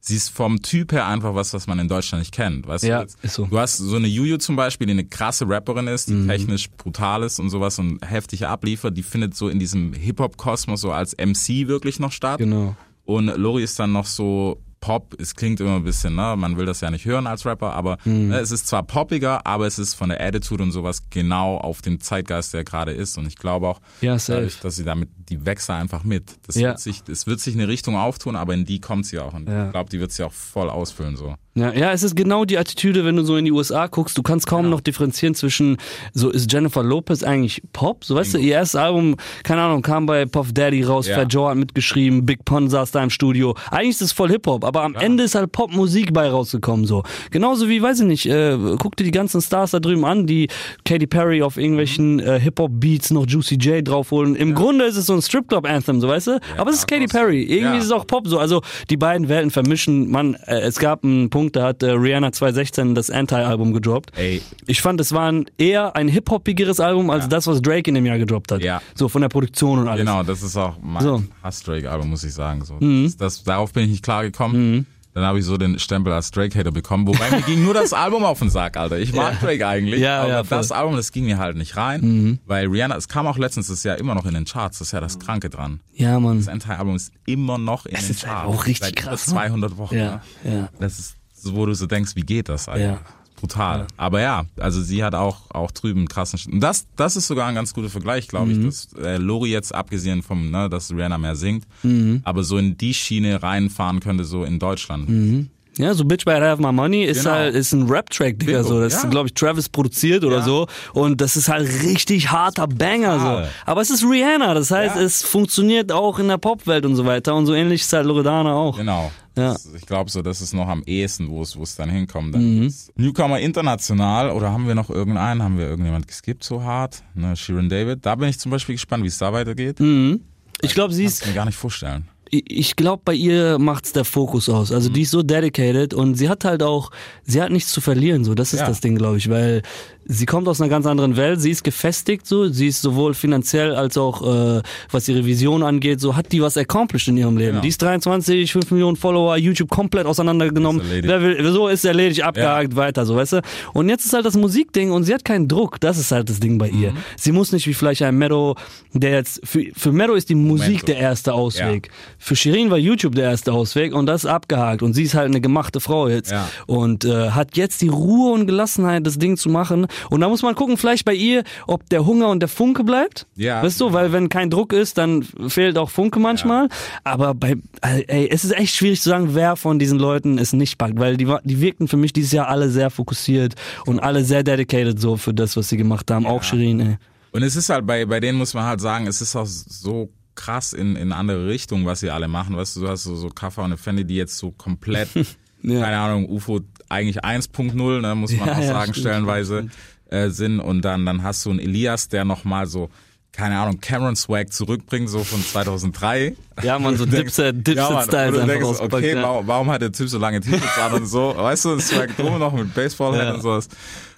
sie 0.00 0.16
ist 0.16 0.28
vom 0.30 0.60
Typ 0.60 0.92
her 0.92 1.06
einfach 1.06 1.34
was, 1.34 1.54
was 1.54 1.66
man 1.66 1.78
in 1.78 1.88
Deutschland 1.88 2.20
nicht 2.22 2.34
kennt, 2.34 2.66
weißt 2.66 2.84
Ja, 2.84 2.96
du? 2.98 3.02
Jetzt, 3.04 3.18
ist 3.24 3.34
so. 3.34 3.46
Du 3.46 3.58
hast 3.58 3.76
so 3.78 3.96
eine 3.96 4.08
Juju 4.08 4.36
zum 4.38 4.56
Beispiel, 4.56 4.86
die 4.86 4.92
eine 4.92 5.04
krasse 5.06 5.48
Rapperin 5.48 5.86
ist, 5.86 6.08
die 6.08 6.14
Mhm. 6.14 6.28
technisch 6.28 6.68
brutal 6.70 7.22
ist 7.22 7.38
und 7.38 7.48
sowas 7.48 7.78
und 7.78 7.98
heftig 8.04 8.46
abliefert, 8.46 8.96
die 8.96 9.02
findet 9.02 9.34
so 9.36 9.48
in 9.48 9.58
diesem 9.58 9.92
Hip-Hop-Kosmos 9.92 10.80
so 10.80 10.92
als 10.92 11.14
MC 11.16 11.68
wirklich 11.68 12.00
noch 12.00 12.12
statt. 12.12 12.38
Genau. 12.38 12.76
Und 13.04 13.26
Lori 13.36 13.62
ist 13.62 13.78
dann 13.78 13.92
noch 13.92 14.06
so 14.06 14.60
Pop, 14.80 15.14
es 15.20 15.34
klingt 15.34 15.60
immer 15.60 15.76
ein 15.76 15.84
bisschen, 15.84 16.14
ne, 16.14 16.34
man 16.36 16.56
will 16.56 16.64
das 16.66 16.80
ja 16.80 16.90
nicht 16.90 17.04
hören 17.04 17.26
als 17.26 17.44
Rapper, 17.44 17.72
aber 17.72 17.98
Mhm. 18.04 18.28
ne, 18.28 18.38
es 18.38 18.50
ist 18.52 18.66
zwar 18.68 18.82
poppiger, 18.84 19.44
aber 19.46 19.66
es 19.66 19.78
ist 19.78 19.94
von 19.94 20.08
der 20.08 20.20
Attitude 20.20 20.62
und 20.62 20.70
sowas 20.72 21.02
genau 21.10 21.56
auf 21.58 21.82
dem 21.82 22.00
Zeitgeist, 22.00 22.54
der 22.54 22.64
gerade 22.64 22.92
ist. 22.92 23.18
Und 23.18 23.26
ich 23.26 23.36
glaube 23.36 23.68
auch, 23.68 23.80
Ja, 24.00 24.16
dadurch, 24.26 24.60
dass 24.60 24.76
sie 24.76 24.84
damit, 24.84 25.08
die 25.28 25.44
wächst 25.44 25.68
da 25.68 25.76
einfach 25.78 26.04
mit. 26.04 26.36
Das 26.46 26.56
Ja. 26.56 26.68
wird 26.70 26.80
sich, 26.80 27.02
es 27.10 27.26
wird 27.26 27.40
sich 27.40 27.54
eine 27.54 27.66
Richtung 27.68 27.96
auftun, 27.96 28.36
aber 28.36 28.54
in 28.54 28.64
die 28.64 28.80
kommt 28.80 29.06
sie 29.06 29.18
auch. 29.18 29.34
Und 29.34 29.48
Ja. 29.48 29.66
ich 29.66 29.72
glaube, 29.72 29.90
die 29.90 29.98
wird 30.00 30.12
sie 30.12 30.22
auch 30.24 30.32
voll 30.32 30.70
ausfüllen, 30.70 31.16
so. 31.16 31.34
Ja, 31.58 31.72
ja, 31.72 31.92
es 31.92 32.02
ist 32.02 32.14
genau 32.16 32.44
die 32.44 32.58
Attitüde, 32.58 33.04
wenn 33.04 33.16
du 33.16 33.22
so 33.24 33.36
in 33.36 33.44
die 33.44 33.52
USA 33.52 33.86
guckst. 33.86 34.16
Du 34.16 34.22
kannst 34.22 34.46
kaum 34.46 34.70
noch 34.70 34.80
differenzieren 34.80 35.34
zwischen, 35.34 35.76
so 36.14 36.30
ist 36.30 36.52
Jennifer 36.52 36.82
Lopez 36.82 37.22
eigentlich 37.22 37.62
Pop? 37.72 38.04
So 38.04 38.14
weißt 38.14 38.34
du, 38.34 38.38
ihr 38.38 38.54
erstes 38.54 38.80
Album, 38.80 39.16
keine 39.42 39.62
Ahnung, 39.62 39.82
kam 39.82 40.06
bei 40.06 40.24
Puff 40.26 40.52
Daddy 40.52 40.82
raus, 40.82 41.08
Ja. 41.08 41.16
Fat 41.16 41.32
Joe 41.32 41.50
hat 41.50 41.56
mitgeschrieben, 41.56 42.24
Big 42.26 42.44
Pun 42.44 42.68
saß 42.70 42.90
da 42.92 43.02
im 43.02 43.10
Studio. 43.10 43.54
Eigentlich 43.70 43.90
ist 43.90 44.02
es 44.02 44.12
voll 44.12 44.28
Hip-Hop, 44.30 44.64
aber 44.64 44.82
am 44.82 44.94
Ende 44.94 45.24
ist 45.24 45.34
halt 45.34 45.52
Popmusik 45.52 46.12
bei 46.12 46.28
rausgekommen, 46.28 46.86
so. 46.86 47.02
Genauso 47.30 47.68
wie, 47.68 47.82
weiß 47.82 48.00
ich 48.00 48.06
nicht, 48.06 48.26
äh, 48.26 48.56
guck 48.78 48.96
dir 48.96 49.04
die 49.04 49.10
ganzen 49.10 49.40
Stars 49.40 49.72
da 49.72 49.80
drüben 49.80 50.04
an, 50.04 50.26
die 50.26 50.48
Katy 50.84 51.06
Perry 51.06 51.42
auf 51.42 51.56
irgendwelchen 51.56 52.20
äh, 52.20 52.38
Hip-Hop-Beats 52.40 53.10
noch 53.10 53.26
Juicy 53.26 53.56
J 53.56 53.86
draufholen. 53.86 54.36
Im 54.36 54.54
Grunde 54.54 54.84
ist 54.84 54.96
es 54.96 55.06
so 55.06 55.14
ein 55.14 55.22
Strip-Club-Anthem, 55.22 56.00
so 56.00 56.08
weißt 56.08 56.26
du? 56.28 56.40
aber 56.56 56.70
es 56.70 56.76
ist 56.78 56.86
Katy. 56.86 57.06
Perry. 57.08 57.42
Irgendwie 57.42 57.58
Ja. 57.74 57.78
ist 57.78 57.84
es 57.86 57.90
auch 57.92 58.06
Pop 58.06 58.26
so. 58.28 58.38
Also 58.38 58.60
die 58.90 58.96
beiden 58.96 59.28
Welten 59.28 59.50
vermischen. 59.50 60.10
Man, 60.10 60.34
äh, 60.46 60.60
es 60.60 60.78
gab 60.78 61.04
einen 61.04 61.30
Punkt, 61.30 61.47
da 61.56 61.64
hat 61.68 61.82
äh, 61.82 61.90
Rihanna 61.90 62.32
2016 62.32 62.94
das 62.94 63.10
Anti-Album 63.10 63.72
gedroppt. 63.72 64.12
Ey, 64.16 64.42
Ich 64.66 64.80
fand, 64.82 65.00
es 65.00 65.12
war 65.12 65.30
ein, 65.30 65.46
eher 65.58 65.96
ein 65.96 66.08
hip-hopigeres 66.08 66.80
Album 66.80 67.10
als 67.10 67.28
das, 67.28 67.46
was 67.46 67.60
Drake 67.62 67.88
in 67.88 67.94
dem 67.94 68.06
Jahr 68.06 68.18
gedroppt 68.18 68.52
hat. 68.52 68.62
Ja. 68.62 68.80
So 68.94 69.08
von 69.08 69.22
der 69.22 69.28
Produktion 69.28 69.78
und 69.78 69.88
alles. 69.88 70.00
Genau, 70.04 70.22
das 70.22 70.42
ist 70.42 70.56
auch 70.56 70.76
mein 70.82 71.02
So. 71.02 71.18
Mhm. 71.18 71.28
Hass-Drake-Album, 71.42 72.10
muss 72.10 72.24
ich 72.24 72.34
sagen. 72.34 72.64
So. 72.64 72.78
Das, 72.80 73.16
das, 73.16 73.42
darauf 73.44 73.72
bin 73.72 73.84
ich 73.84 73.90
nicht 73.90 74.04
klar 74.04 74.22
gekommen. 74.22 74.86
Dann 75.14 75.24
habe 75.26 75.40
ich 75.40 75.44
so 75.46 75.56
den 75.56 75.80
Stempel 75.80 76.12
als 76.12 76.30
Drake-Hater 76.30 76.70
bekommen. 76.70 77.04
Wobei 77.08 77.28
mir 77.32 77.42
ging 77.42 77.64
nur 77.64 77.74
das 77.74 77.92
Album 77.92 78.24
auf 78.24 78.38
den 78.38 78.50
Sack, 78.50 78.76
Alter. 78.76 78.98
Ich 78.98 79.12
mag 79.12 79.40
Drake 79.40 79.66
eigentlich, 79.66 80.00
Ja, 80.00 80.20
aber 80.22 80.28
ja. 80.30 80.42
Mhm. 80.44 80.48
das 80.50 80.70
Album, 80.70 80.94
das 80.94 81.10
ging 81.10 81.24
mir 81.24 81.38
halt 81.38 81.56
nicht 81.56 81.76
rein. 81.76 82.38
Weil 82.46 82.68
Rihanna, 82.68 82.94
es 82.94 83.08
kam 83.08 83.26
auch 83.26 83.36
letztens, 83.36 83.66
das 83.66 83.78
ist 83.78 83.84
ja 83.84 83.94
immer 83.94 84.14
noch 84.14 84.26
in 84.26 84.34
den 84.34 84.44
Charts, 84.44 84.78
das 84.78 84.88
ist 84.88 84.92
ja 84.92 85.00
das 85.00 85.18
Kranke 85.18 85.50
dran. 85.50 85.80
Ja, 85.94 86.20
Mann. 86.20 86.38
Das 86.38 86.46
Anti-Album 86.46 86.94
ist 86.94 87.10
immer 87.26 87.58
noch 87.58 87.84
in 87.86 87.96
den 87.96 88.10
ist 88.10 88.22
Charts. 88.22 88.46
auch 88.46 88.66
richtig 88.66 88.86
Seit 88.90 88.96
krass, 88.96 89.26
über 89.26 89.40
ne? 89.40 89.46
200 89.48 89.76
Wochen. 89.78 89.96
Ja, 89.96 90.20
ne? 90.44 90.54
ja. 90.54 90.68
Das 90.78 90.98
ist 91.00 91.16
wo 91.44 91.66
du 91.66 91.74
so 91.74 91.86
denkst, 91.86 92.12
wie 92.16 92.22
geht 92.22 92.48
das 92.48 92.68
eigentlich? 92.68 92.84
Ja. 92.86 93.00
Brutal. 93.40 93.86
Aber 93.96 94.20
ja, 94.20 94.46
also 94.58 94.82
sie 94.82 95.04
hat 95.04 95.14
auch, 95.14 95.42
auch 95.50 95.70
drüben 95.70 96.00
einen 96.00 96.08
krassen 96.08 96.40
Sch- 96.40 96.50
Und 96.52 96.58
das, 96.58 96.86
das 96.96 97.14
ist 97.14 97.28
sogar 97.28 97.46
ein 97.46 97.54
ganz 97.54 97.72
guter 97.72 97.88
Vergleich, 97.88 98.26
glaube 98.26 98.46
Mhm. 98.52 98.68
ich, 98.68 98.88
dass 98.90 99.04
äh, 99.04 99.16
Lori 99.16 99.50
jetzt 99.52 99.72
abgesehen 99.72 100.22
vom, 100.22 100.50
ne, 100.50 100.68
dass 100.68 100.90
Rihanna 100.90 101.18
mehr 101.18 101.36
singt, 101.36 101.64
Mhm. 101.84 102.20
aber 102.24 102.42
so 102.42 102.58
in 102.58 102.76
die 102.76 102.92
Schiene 102.94 103.40
reinfahren 103.40 104.00
könnte, 104.00 104.24
so 104.24 104.42
in 104.42 104.58
Deutschland. 104.58 105.48
Ja, 105.76 105.94
so 105.94 106.04
Bitch 106.04 106.24
Better 106.24 106.48
Have 106.50 106.60
My 106.60 106.72
Money 106.72 107.04
ist 107.04 107.22
Genau. 107.22 107.36
halt 107.36 107.54
ist 107.54 107.72
ein 107.72 107.84
Rap-Track, 107.88 108.40
Digga. 108.40 108.64
So. 108.64 108.80
Das 108.80 108.94
ja. 108.94 108.98
ist, 109.04 109.10
glaube 109.12 109.28
ich, 109.28 109.34
Travis 109.34 109.68
produziert 109.68 110.24
oder 110.24 110.38
Ja. 110.38 110.42
so. 110.42 110.66
Und 110.92 111.20
das 111.20 111.36
ist 111.36 111.48
halt 111.48 111.68
richtig 111.84 112.32
harter 112.32 112.66
Banger. 112.66 113.20
So. 113.20 113.48
Aber 113.70 113.80
es 113.80 113.90
ist 113.90 114.02
Rihanna, 114.02 114.54
das 114.54 114.72
heißt, 114.72 114.96
Ja. 114.96 115.02
es 115.02 115.22
funktioniert 115.22 115.92
auch 115.92 116.18
in 116.18 116.26
der 116.26 116.38
Popwelt 116.38 116.84
und 116.84 116.96
so 116.96 117.04
weiter. 117.06 117.36
Und 117.36 117.46
so 117.46 117.54
ähnlich 117.54 117.82
ist 117.82 117.92
halt 117.92 118.06
Loredana 118.06 118.52
auch. 118.54 118.76
Genau. 118.78 119.12
Ja. 119.38 119.52
Das, 119.52 119.68
ich 119.74 119.86
glaube 119.86 120.10
so, 120.10 120.20
das 120.22 120.40
ist 120.42 120.52
noch 120.52 120.68
am 120.68 120.82
ehesten, 120.84 121.28
wo 121.30 121.42
es, 121.42 121.56
wo 121.56 121.62
es 121.62 121.76
dann 121.76 121.88
hinkommt. 121.90 122.34
Dann 122.34 122.60
Mhm. 122.64 122.74
Newcomer 122.96 123.40
international 123.40 124.30
oder 124.30 124.52
haben 124.52 124.66
wir 124.66 124.74
noch 124.74 124.90
irgendeinen? 124.90 125.42
Haben 125.42 125.58
wir 125.58 125.66
irgendjemand 125.68 126.06
geskippt 126.08 126.44
so 126.44 126.62
hart? 126.62 127.02
Ne, 127.14 127.36
Sharon 127.36 127.68
David. 127.68 128.04
Da 128.04 128.14
bin 128.16 128.28
ich 128.28 128.38
zum 128.38 128.50
Beispiel 128.50 128.74
gespannt, 128.74 129.04
wie 129.04 129.08
es 129.08 129.18
da 129.18 129.32
weitergeht. 129.32 129.80
Mhm. 129.80 130.20
Ich 130.60 130.74
glaube, 130.74 130.92
sie 130.92 131.04
ist 131.04 131.26
mir 131.26 131.32
gar 131.34 131.44
nicht 131.44 131.56
vorstellen. 131.56 132.08
ich 132.30 132.76
glaube, 132.76 133.00
bei 133.06 133.14
ihr 133.14 133.58
macht's 133.58 133.92
der 133.92 134.04
Fokus 134.04 134.50
aus. 134.50 134.68
Mhm. 134.68 134.76
Also 134.76 134.88
die 134.90 135.02
ist 135.02 135.12
so 135.12 135.22
dedicated 135.22 135.94
und 135.94 136.14
sie 136.16 136.28
hat 136.28 136.44
halt 136.44 136.62
auch, 136.62 136.90
sie 137.22 137.40
hat 137.40 137.50
nichts 137.50 137.72
zu 137.72 137.80
verlieren. 137.80 138.22
So, 138.24 138.34
das 138.34 138.52
ist 138.52 138.60
Ja. 138.60 138.66
das 138.66 138.80
Ding, 138.82 138.96
glaube 138.96 139.16
ich, 139.16 139.30
weil 139.30 139.62
sie 140.08 140.26
kommt 140.26 140.48
aus 140.48 140.60
einer 140.60 140.70
ganz 140.70 140.86
anderen 140.86 141.16
Welt. 141.16 141.40
Sie 141.40 141.50
ist 141.50 141.62
gefestigt, 141.62 142.26
so, 142.26 142.48
sie 142.48 142.66
ist 142.68 142.80
sowohl 142.82 143.14
finanziell 143.14 143.74
als 143.74 143.96
auch 143.98 144.22
äh, 144.58 144.62
was 144.90 145.06
ihre 145.08 145.24
Vision 145.26 145.62
angeht, 145.62 146.00
so 146.00 146.16
hat 146.16 146.32
die 146.32 146.40
was 146.42 146.56
accomplished 146.56 147.08
in 147.08 147.16
ihrem 147.18 147.36
Leben. 147.36 147.50
Genau. 147.52 147.62
Die 147.62 147.68
ist 147.68 147.80
23, 147.82 148.50
5 148.52 148.70
Millionen 148.70 148.96
Follower, 148.96 149.36
YouTube 149.36 149.68
komplett 149.70 150.06
auseinandergenommen. 150.06 150.80
Ist 150.80 151.04
will, 151.04 151.52
so 151.52 151.68
ist 151.68 151.84
erledigt, 151.84 152.22
abgehakt, 152.22 152.74
weiter, 152.74 153.04
so, 153.06 153.16
weißt 153.16 153.34
du. 153.34 153.42
Und 153.74 153.88
jetzt 153.88 154.06
ist 154.06 154.12
halt 154.14 154.24
das 154.26 154.36
Musikding 154.36 154.90
und 154.90 155.04
sie 155.04 155.14
hat 155.14 155.24
keinen 155.24 155.46
Druck. 155.46 155.78
Das 155.80 155.98
ist 155.98 156.10
halt 156.10 156.28
das 156.30 156.40
Ding 156.40 156.58
bei 156.58 156.70
Mhm. 156.70 156.82
ihr. 156.82 156.92
Sie 157.16 157.32
muss 157.32 157.52
nicht 157.52 157.66
wie 157.66 157.74
vielleicht 157.74 158.02
ein 158.02 158.16
Meadow, 158.16 158.56
der 158.92 159.10
jetzt 159.12 159.40
für 159.44 159.64
für 159.76 159.92
Meadow 159.92 160.14
ist 160.14 160.28
die 160.30 160.34
Musik 160.34 160.66
Momento. 160.68 160.86
der 160.86 160.98
erste 160.98 161.34
Ausweg. 161.34 161.90
Für 162.18 162.34
Shirin 162.34 162.70
war 162.70 162.78
YouTube 162.78 163.14
der 163.14 163.24
erste 163.30 163.52
Ausweg 163.52 163.94
und 163.94 164.06
das 164.06 164.24
ist 164.24 164.30
abgehakt 164.30 164.82
und 164.82 164.94
sie 164.94 165.02
ist 165.02 165.14
halt 165.14 165.26
eine 165.26 165.40
gemachte 165.40 165.80
Frau 165.80 166.08
jetzt 166.08 166.30
Ja. 166.30 166.48
und 166.66 167.04
äh, 167.04 167.30
hat 167.30 167.56
jetzt 167.56 167.82
die 167.82 167.88
Ruhe 167.88 168.32
und 168.32 168.46
Gelassenheit, 168.46 169.06
das 169.06 169.18
Ding 169.18 169.36
zu 169.36 169.48
machen 169.50 169.86
und 170.10 170.20
da 170.20 170.28
muss 170.28 170.42
man 170.42 170.54
gucken, 170.54 170.76
vielleicht 170.76 171.04
bei 171.04 171.14
ihr, 171.14 171.44
ob 171.66 171.88
der 171.90 172.06
Hunger 172.06 172.28
und 172.28 172.40
der 172.40 172.48
Funke 172.48 172.84
bleibt. 172.84 173.26
Ja. 173.36 173.62
Weißt 173.62 173.80
du, 173.80 173.92
weil 173.92 174.12
wenn 174.12 174.28
kein 174.28 174.50
Druck 174.50 174.72
ist, 174.72 174.98
dann 174.98 175.22
fehlt 175.22 175.78
auch 175.78 175.90
Funke 175.90 176.18
manchmal. 176.18 176.68
Aber 177.04 177.34
bei, 177.34 177.56
äh, 177.82 178.04
ey, 178.06 178.28
es 178.30 178.44
ist 178.44 178.52
echt 178.52 178.74
schwierig 178.74 179.00
zu 179.00 179.08
sagen, 179.08 179.34
wer 179.34 179.56
von 179.56 179.78
diesen 179.78 179.98
Leuten 179.98 180.38
es 180.38 180.52
nicht 180.52 180.78
packt, 180.78 180.98
weil 180.98 181.16
die, 181.16 181.32
die 181.44 181.60
wirkten 181.60 181.88
für 181.88 181.96
mich 181.96 182.12
dieses 182.12 182.32
Jahr 182.32 182.48
alle 182.48 182.68
sehr 182.70 182.90
fokussiert 182.90 183.54
und 183.86 184.00
alle 184.00 184.24
sehr 184.24 184.42
dedicated 184.42 185.00
so 185.00 185.16
für 185.16 185.34
das, 185.34 185.56
was 185.56 185.68
sie 185.68 185.76
gemacht 185.76 186.10
haben. 186.10 186.26
Auch 186.26 186.42
Shirin, 186.42 186.80
ey. 186.80 186.96
Und 187.30 187.42
es 187.42 187.56
ist 187.56 187.68
halt 187.68 187.86
bei, 187.86 188.06
bei 188.06 188.20
denen 188.20 188.38
muss 188.38 188.54
man 188.54 188.64
halt 188.64 188.80
sagen, 188.80 189.06
es 189.06 189.20
ist 189.20 189.36
auch 189.36 189.46
so 189.46 190.10
krass 190.34 190.72
in, 190.72 190.96
in 190.96 191.12
andere 191.12 191.46
Richtungen, 191.46 191.84
was 191.84 192.00
sie 192.00 192.10
alle 192.10 192.28
machen. 192.28 192.56
Weißt 192.56 192.76
du, 192.76 192.80
du 192.82 192.88
hast 192.88 193.04
so, 193.04 193.16
so 193.16 193.28
Kaffer 193.28 193.64
und 193.64 193.76
Fendi, 193.76 194.04
die 194.04 194.16
jetzt 194.16 194.38
so 194.38 194.50
komplett, 194.52 195.08
Ja. 195.62 195.80
keine 195.80 195.98
Ahnung, 195.98 196.28
UFO 196.28 196.60
eigentlich 196.88 197.22
1.0, 197.24 198.00
ne, 198.00 198.14
muss 198.14 198.32
man 198.32 198.48
Ja, 198.48 198.54
auch 198.54 198.58
ja, 198.60 198.66
sagen, 198.66 198.92
stimmt, 198.94 199.06
stellenweise. 199.06 199.68
äh, 200.10 200.28
sind 200.30 200.60
und 200.60 200.82
dann, 200.82 201.04
dann 201.06 201.22
hast 201.22 201.44
du 201.46 201.50
einen 201.50 201.58
Elias, 201.60 202.08
der 202.08 202.24
nochmal 202.24 202.66
so, 202.66 202.88
keine 203.32 203.58
Ahnung, 203.58 203.78
Cameron 203.80 204.16
Swag 204.16 204.52
zurückbringt, 204.52 205.08
so 205.10 205.22
von 205.22 205.40
2003. 205.44 206.34
Ja, 206.62 206.78
man, 206.78 206.96
so 206.96 207.04
denkst- 207.06 207.36
Dipset, 207.36 207.68
ja, 207.68 207.90
Mann, 207.90 208.08
denkst, 208.08 208.80
Okay, 208.80 209.14
ja. 209.14 209.22
warum, 209.22 209.46
warum 209.46 209.70
hat 209.70 209.82
der 209.82 209.92
Typ 209.92 210.08
so 210.08 210.18
lange 210.18 210.40
T-Shirts 210.40 210.78
an 210.78 210.92
und 210.94 211.06
so? 211.06 211.34
Weißt 211.36 211.64
du, 211.66 211.78
Swag 211.78 212.16
drum 212.16 212.38
noch 212.38 212.52
mit 212.52 212.72
Baseballhead 212.74 213.22
Ja. 213.24 213.34
und 213.34 213.42
sowas. 213.42 213.68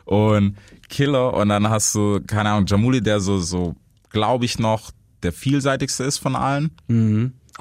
Und 0.05 0.57
Killer 0.89 1.35
und 1.35 1.49
dann 1.51 1.69
hast 1.69 1.95
du, 1.95 2.21
keine 2.27 2.51
Ahnung, 2.51 2.67
Jamuli, 2.67 3.01
der 3.03 3.21
so, 3.21 3.39
so, 3.39 3.75
glaube 4.11 4.45
ich 4.45 4.59
noch, 4.59 4.91
der 5.23 5.33
vielseitigste 5.33 6.05
ist 6.05 6.19
von 6.19 6.35
allen. 6.37 6.71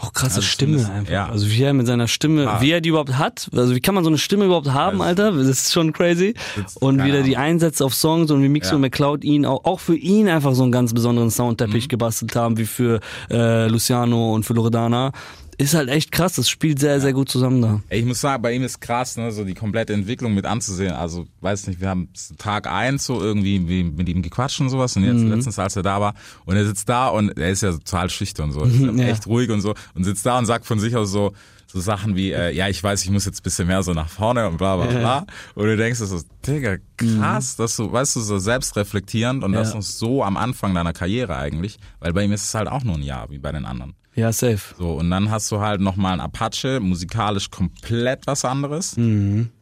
Auch 0.01 0.13
krasse 0.13 0.37
Also 0.37 0.41
Stimme 0.43 0.77
einfach. 0.89 1.11
ja. 1.11 1.27
Also 1.29 1.49
wie 1.49 1.61
er 1.63 1.73
mit 1.73 1.85
seiner 1.87 2.07
Stimme, 2.07 2.49
Ah. 2.49 2.61
wie 2.61 2.71
er 2.71 2.81
die 2.81 2.89
überhaupt 2.89 3.17
hat. 3.17 3.49
Also 3.55 3.75
wie 3.75 3.81
kann 3.81 3.95
man 3.95 4.03
so 4.03 4.09
eine 4.09 4.17
Stimme 4.17 4.45
überhaupt 4.45 4.71
haben, 4.71 4.99
Das- 4.99 5.07
Alter? 5.07 5.31
Das 5.33 5.47
ist 5.47 5.73
schon 5.73 5.93
crazy. 5.93 6.33
Und 6.79 7.03
wie 7.03 7.11
der 7.11 7.23
die 7.23 7.37
einsetzt 7.37 7.81
auf 7.81 7.93
Songs 7.93 8.31
und 8.31 8.41
wie 8.43 8.49
Mixo 8.49 8.71
Ja. 8.71 8.75
und 8.75 8.81
McCloud 8.81 9.23
ihn 9.23 9.45
auch, 9.45 9.65
auch 9.65 9.79
für 9.79 9.95
ihn 9.95 10.29
einfach 10.29 10.53
so 10.55 10.63
einen 10.63 10.71
ganz 10.71 10.93
besonderen 10.93 11.31
Soundteppich 11.31 11.85
Mhm. 11.85 11.89
gebastelt 11.89 12.35
haben, 12.35 12.57
wie 12.57 12.65
für 12.65 12.99
äh, 13.29 13.67
Luciano 13.67 14.33
und 14.33 14.43
für 14.45 14.53
Loredana. 14.53 15.11
Ist 15.59 15.73
halt 15.73 15.89
echt 15.89 16.11
krass. 16.13 16.33
Das 16.35 16.49
spielt 16.49 16.79
sehr, 16.79 17.01
sehr 17.01 17.11
gut 17.11 17.27
zusammen 17.29 17.61
da. 17.61 17.81
Ey, 17.89 17.99
Ich 17.99 18.05
muss 18.05 18.21
sagen, 18.21 18.41
bei 18.41 18.53
ihm 18.53 18.63
ist 18.63 18.79
krass, 18.79 19.17
ne, 19.17 19.29
so 19.33 19.43
die 19.43 19.53
komplette 19.53 19.91
Entwicklung 19.93 20.33
mit 20.33 20.45
anzusehen. 20.45 20.93
Also, 20.93 21.27
weiß 21.41 21.67
nicht, 21.67 21.81
wir 21.81 21.89
haben 21.89 22.07
Tag 22.37 22.65
eins 22.65 23.05
so 23.05 23.21
irgendwie 23.21 23.67
wie 23.67 23.83
mit 23.83 24.07
ihm 24.07 24.21
gequatscht 24.21 24.61
und 24.61 24.69
sowas 24.69 24.95
und 24.95 25.03
jetzt 25.03 25.19
Mhm. 25.21 25.31
letztens, 25.31 25.59
als 25.59 25.75
er 25.75 25.83
da 25.83 25.99
war 25.99 26.13
und 26.45 26.55
er 26.55 26.65
sitzt 26.65 26.87
da 26.87 27.09
und 27.09 27.37
er 27.37 27.49
ist 27.51 27.61
ja 27.61 27.73
total 27.73 28.09
schüchtern 28.09 28.53
so, 28.53 28.63
ist 28.63 28.79
ja 28.79 28.91
Ja. 28.93 29.03
echt 29.09 29.27
ruhig 29.27 29.49
und 29.49 29.59
so 29.59 29.75
und 29.95 30.05
sitzt 30.05 30.25
da 30.25 30.39
und 30.39 30.45
sagt 30.45 30.65
von 30.65 30.79
sich 30.79 30.95
aus 30.95 31.11
so, 31.11 31.33
so 31.67 31.79
Sachen 31.81 32.15
wie, 32.15 32.31
äh, 32.31 32.51
ja, 32.55 32.69
ich 32.69 32.81
weiß, 32.81 33.03
ich 33.03 33.11
muss 33.11 33.25
jetzt 33.25 33.41
ein 33.41 33.43
bisschen 33.43 33.67
mehr 33.67 33.83
so 33.83 33.93
nach 33.93 34.09
vorne 34.09 34.47
und 34.47 34.57
bla 34.57 34.77
bla 34.77 34.85
bla. 34.87 35.25
Und 35.55 35.65
du 35.65 35.75
denkst 35.75 35.99
so, 35.99 36.21
Digga, 36.47 36.77
krass, 36.97 37.57
dass 37.57 37.75
du, 37.75 37.91
weißt 37.91 38.15
du, 38.15 38.21
so 38.21 38.39
selbstreflektierend 38.39 39.43
und 39.43 39.51
das 39.53 39.69
Ja. 39.69 39.75
noch 39.75 39.81
so 39.83 40.23
am 40.23 40.37
Anfang 40.37 40.73
deiner 40.73 40.93
Karriere 40.93 41.35
eigentlich, 41.35 41.77
weil 41.99 42.13
bei 42.13 42.23
ihm 42.23 42.31
ist 42.31 42.43
es 42.45 42.55
halt 42.55 42.69
auch 42.69 42.83
nur 42.85 42.95
ein 42.95 43.03
Jahr, 43.03 43.29
wie 43.29 43.39
bei 43.39 43.51
den 43.51 43.65
anderen. 43.65 43.93
Ja, 44.19 44.33
safe. 44.33 44.75
So, 44.77 44.91
und 44.95 45.09
dann 45.11 45.31
hast 45.31 45.49
du 45.49 45.61
halt 45.61 45.79
nochmal 45.79 46.13
ein 46.13 46.19
Apache, 46.19 46.81
musikalisch 46.81 47.49
komplett 47.49 48.27
was 48.27 48.43
anderes. 48.43 48.97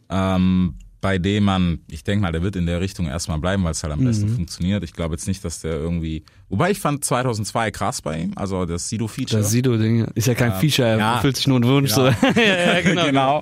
Ähm, 0.10 0.76
bei 1.00 1.20
dem 1.20 1.43
man, 1.43 1.80
ich 1.89 2.04
denke 2.04 2.24
mal, 2.24 2.32
der 2.32 2.41
wird 2.41 2.56
in 2.56 2.66
der 2.66 2.82
Richtung 2.82 3.06
erstmal 3.08 3.38
bleiben, 3.38 3.64
weil 3.64 3.72
es 3.72 3.84
halt 3.84 3.93
am 3.93 4.04
besten 4.04 4.30
funktioniert. 4.30 4.84
Ich 4.84 4.93
glaube 4.93 5.14
jetzt 5.14 5.28
nicht, 5.28 5.45
dass 5.45 5.62
der 5.62 5.74
irgendwie. 5.74 6.24
Wobei 6.50 6.72
ich 6.72 6.80
fand 6.80 7.04
2002 7.06 7.72
krass 7.72 8.02
bei 8.02 8.20
ihm, 8.22 8.32
also 8.36 8.66
das 8.66 8.89
Sido-Feature. 8.89 9.41
Das 9.41 9.52
Sido-Ding 9.52 10.06
ist 10.16 10.28
ja 10.28 10.34
kein 10.34 10.54
Feature, 10.54 10.88
er 10.88 10.98
Ja. 10.98 11.16
erfüllt 11.16 11.36
sich 11.38 11.45
nur 11.48 11.58
einen 11.58 11.66
Wunsch. 11.70 11.93
Genau. 11.93 12.10
So. 12.12 12.41
ja, 12.41 12.76
ja, 12.76 12.82
genau. 13.06 13.06
genau. 13.06 13.41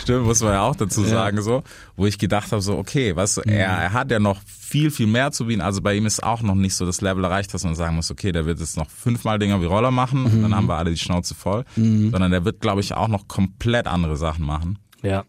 Stimmt, 0.00 0.24
muss 0.26 0.40
man 0.42 0.52
ja 0.52 0.62
auch 0.62 0.76
dazu 0.76 1.02
sagen, 1.04 1.42
so. 1.42 1.62
Wo 1.96 2.06
ich 2.06 2.18
gedacht 2.18 2.50
habe, 2.52 2.62
so, 2.62 2.78
okay, 2.78 3.14
weißt 3.14 3.38
du, 3.38 3.40
Mhm. 3.46 3.52
er, 3.52 3.68
er 3.68 3.92
hat 3.92 4.10
ja 4.10 4.18
noch 4.18 4.40
viel, 4.46 4.90
viel 4.90 5.06
mehr 5.06 5.32
zu 5.32 5.46
bieten. 5.46 5.60
Also 5.60 5.82
bei 5.82 5.94
ihm 5.96 6.06
ist 6.06 6.22
auch 6.22 6.40
noch 6.42 6.54
nicht 6.54 6.74
so 6.76 6.86
das 6.86 7.00
Level 7.00 7.24
erreicht, 7.24 7.52
dass 7.52 7.64
man 7.64 7.74
sagen 7.74 7.96
muss, 7.96 8.10
okay, 8.10 8.32
der 8.32 8.46
wird 8.46 8.58
jetzt 8.60 8.76
noch 8.76 8.88
fünfmal 8.88 9.38
Dinger 9.38 9.60
wie 9.60 9.66
Roller 9.66 9.90
machen 9.90 10.24
und 10.24 10.34
Mhm. 10.38 10.42
dann 10.42 10.54
haben 10.56 10.66
wir 10.68 10.76
alle 10.76 10.90
die 10.90 10.98
Schnauze 10.98 11.34
voll. 11.34 11.64
Sondern 11.76 12.30
der 12.30 12.44
wird, 12.44 12.60
glaube 12.60 12.80
ich, 12.80 12.94
auch 12.94 13.08
noch 13.08 13.28
komplett 13.28 13.86
andere 13.86 14.16
Sachen 14.16 14.44
machen. 14.46 14.78
Ja, 15.02 15.24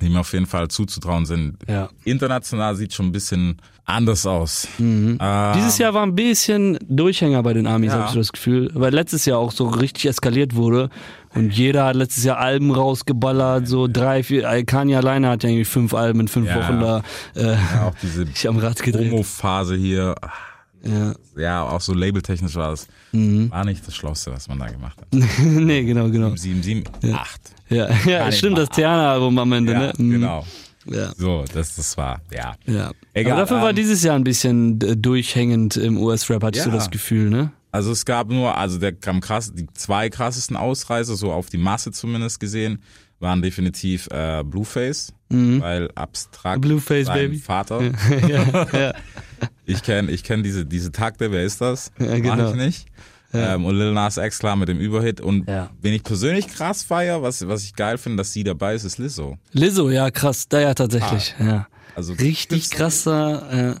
die 0.00 0.08
mir 0.08 0.20
auf 0.20 0.32
jeden 0.32 0.46
Fall 0.46 0.68
zuzutrauen 0.68 1.26
sind. 1.26 1.56
ja. 1.68 1.88
International 2.04 2.74
sieht 2.76 2.92
schon 2.94 3.06
ein 3.06 3.12
bisschen 3.12 3.58
anders 3.84 4.24
aus. 4.26 4.68
Mhm. 4.78 5.18
Äh, 5.20 5.52
Dieses 5.54 5.78
Jahr 5.78 5.94
war 5.94 6.02
ein 6.04 6.14
bisschen 6.14 6.78
Durchhänger 6.88 7.42
bei 7.42 7.52
den 7.54 7.66
Amis, 7.66 7.88
Ja. 7.92 7.98
habe 7.98 8.04
ich 8.06 8.12
so 8.12 8.18
das 8.18 8.32
Gefühl. 8.32 8.70
Weil 8.74 8.94
letztes 8.94 9.24
Jahr 9.26 9.38
auch 9.38 9.50
so 9.52 9.66
richtig 9.68 10.06
eskaliert 10.06 10.54
wurde. 10.54 10.90
Und 11.34 11.50
jeder 11.52 11.86
hat 11.86 11.96
letztes 11.96 12.24
Jahr 12.24 12.38
Alben 12.38 12.70
rausgeballert, 12.70 13.66
so 13.68 13.86
drei, 13.88 14.22
vier. 14.22 14.48
äh, 14.48 14.64
Kanye 14.64 14.96
alleine 14.96 15.28
hat 15.28 15.42
ja 15.42 15.48
irgendwie 15.48 15.64
fünf 15.64 15.92
Alben 15.94 16.20
in 16.20 16.28
fünf 16.28 16.48
Ja. 16.48 16.56
Wochen 16.56 16.80
da 16.80 17.02
äh, 17.34 17.52
ja, 17.54 17.88
auch 17.88 17.94
diese 18.02 18.26
am 18.48 18.58
Rad 18.58 18.82
gedreht. 18.82 19.10
Homo-Phase 19.12 19.74
hier, 19.76 20.14
Ja. 20.82 21.14
ja, 21.36 21.62
auch 21.64 21.80
so 21.80 21.92
labeltechnisch 21.94 22.54
war 22.54 22.72
es, 22.72 22.86
Mhm. 23.12 23.50
war 23.50 23.64
nicht 23.64 23.86
das 23.86 23.94
Schlauste, 23.94 24.32
was 24.32 24.48
man 24.48 24.58
da 24.58 24.66
gemacht 24.68 24.98
hat. 25.00 25.08
nee, 25.44 25.82
genau, 25.84 26.08
genau. 26.08 26.34
7, 26.34 26.62
7, 26.62 26.84
8. 27.12 27.40
Ja, 27.68 27.88
ja 28.06 28.28
ich 28.30 28.38
stimmt, 28.38 28.56
das 28.58 28.68
Theater-Album 28.70 29.38
am 29.38 29.52
Ende, 29.52 29.72
Ja, 29.72 29.78
ne? 29.78 29.92
Mhm. 29.98 30.10
genau. 30.10 30.46
Ja. 30.86 31.12
So, 31.16 31.44
das, 31.52 31.76
das 31.76 31.96
war, 31.98 32.22
ja. 32.32 32.54
Ja. 32.66 32.90
Egal, 33.12 33.32
Aber 33.34 33.42
dafür 33.42 33.60
war 33.60 33.70
ähm, 33.70 33.76
dieses 33.76 34.02
Jahr 34.02 34.16
ein 34.16 34.24
bisschen 34.24 34.80
äh, 34.80 34.96
durchhängend 34.96 35.76
im 35.76 35.98
US-Rap, 35.98 36.42
hatte 36.42 36.58
ich 36.58 36.64
so 36.64 36.70
Ja. 36.70 36.76
das 36.76 36.90
Gefühl, 36.90 37.28
ne? 37.28 37.52
Also 37.72 37.92
es 37.92 38.04
gab 38.04 38.28
nur, 38.30 38.56
also 38.56 38.78
der 38.78 38.92
kam 38.92 39.20
krass, 39.20 39.52
die 39.54 39.66
zwei 39.74 40.08
krassesten 40.08 40.56
Ausreißer, 40.56 41.14
so 41.16 41.30
auf 41.32 41.50
die 41.50 41.58
Masse 41.58 41.92
zumindest 41.92 42.40
gesehen, 42.40 42.82
waren 43.20 43.42
definitiv 43.42 44.08
äh, 44.10 44.42
Blueface, 44.44 45.12
weil 45.28 45.90
abstrakt 45.94 46.58
Mhm. 46.58 46.68
Blueface, 46.68 47.06
sein 47.06 47.16
Baby. 47.30 47.38
Vater. 47.38 47.82
ja, 48.26 48.66
ja. 48.78 48.92
Ich 49.66 49.82
kenne 49.82 50.10
ich 50.10 50.24
kenn 50.24 50.42
diese, 50.42 50.66
diese 50.66 50.90
Takte, 50.90 51.30
wer 51.30 51.44
ist 51.44 51.60
das? 51.60 51.92
Ja, 51.98 52.06
Mach 52.06 52.36
genau. 52.36 52.50
ich 52.50 52.56
nicht. 52.56 52.86
Ähm, 53.32 53.64
und 53.64 53.76
Lil 53.76 53.92
Nas 53.92 54.16
X 54.16 54.40
klar 54.40 54.56
mit 54.56 54.68
dem 54.68 54.78
Überhit. 54.80 55.20
Und 55.20 55.48
Ja. 55.48 55.70
wen 55.80 55.92
ich 55.94 56.02
persönlich 56.02 56.48
krass 56.48 56.82
feier, 56.82 57.22
was, 57.22 57.46
was 57.46 57.62
ich 57.62 57.74
geil 57.76 57.96
finde, 57.96 58.16
dass 58.18 58.32
sie 58.32 58.42
dabei 58.42 58.74
ist, 58.74 58.82
ist 58.84 58.98
Lizzo. 58.98 59.38
Lizzo, 59.52 59.88
ja, 59.88 60.10
krass, 60.10 60.48
da 60.48 60.60
ja 60.60 60.74
tatsächlich, 60.74 61.34
ja. 61.38 61.68
Also 61.94 62.14
Richtig 62.14 62.70
krasser, 62.70 63.76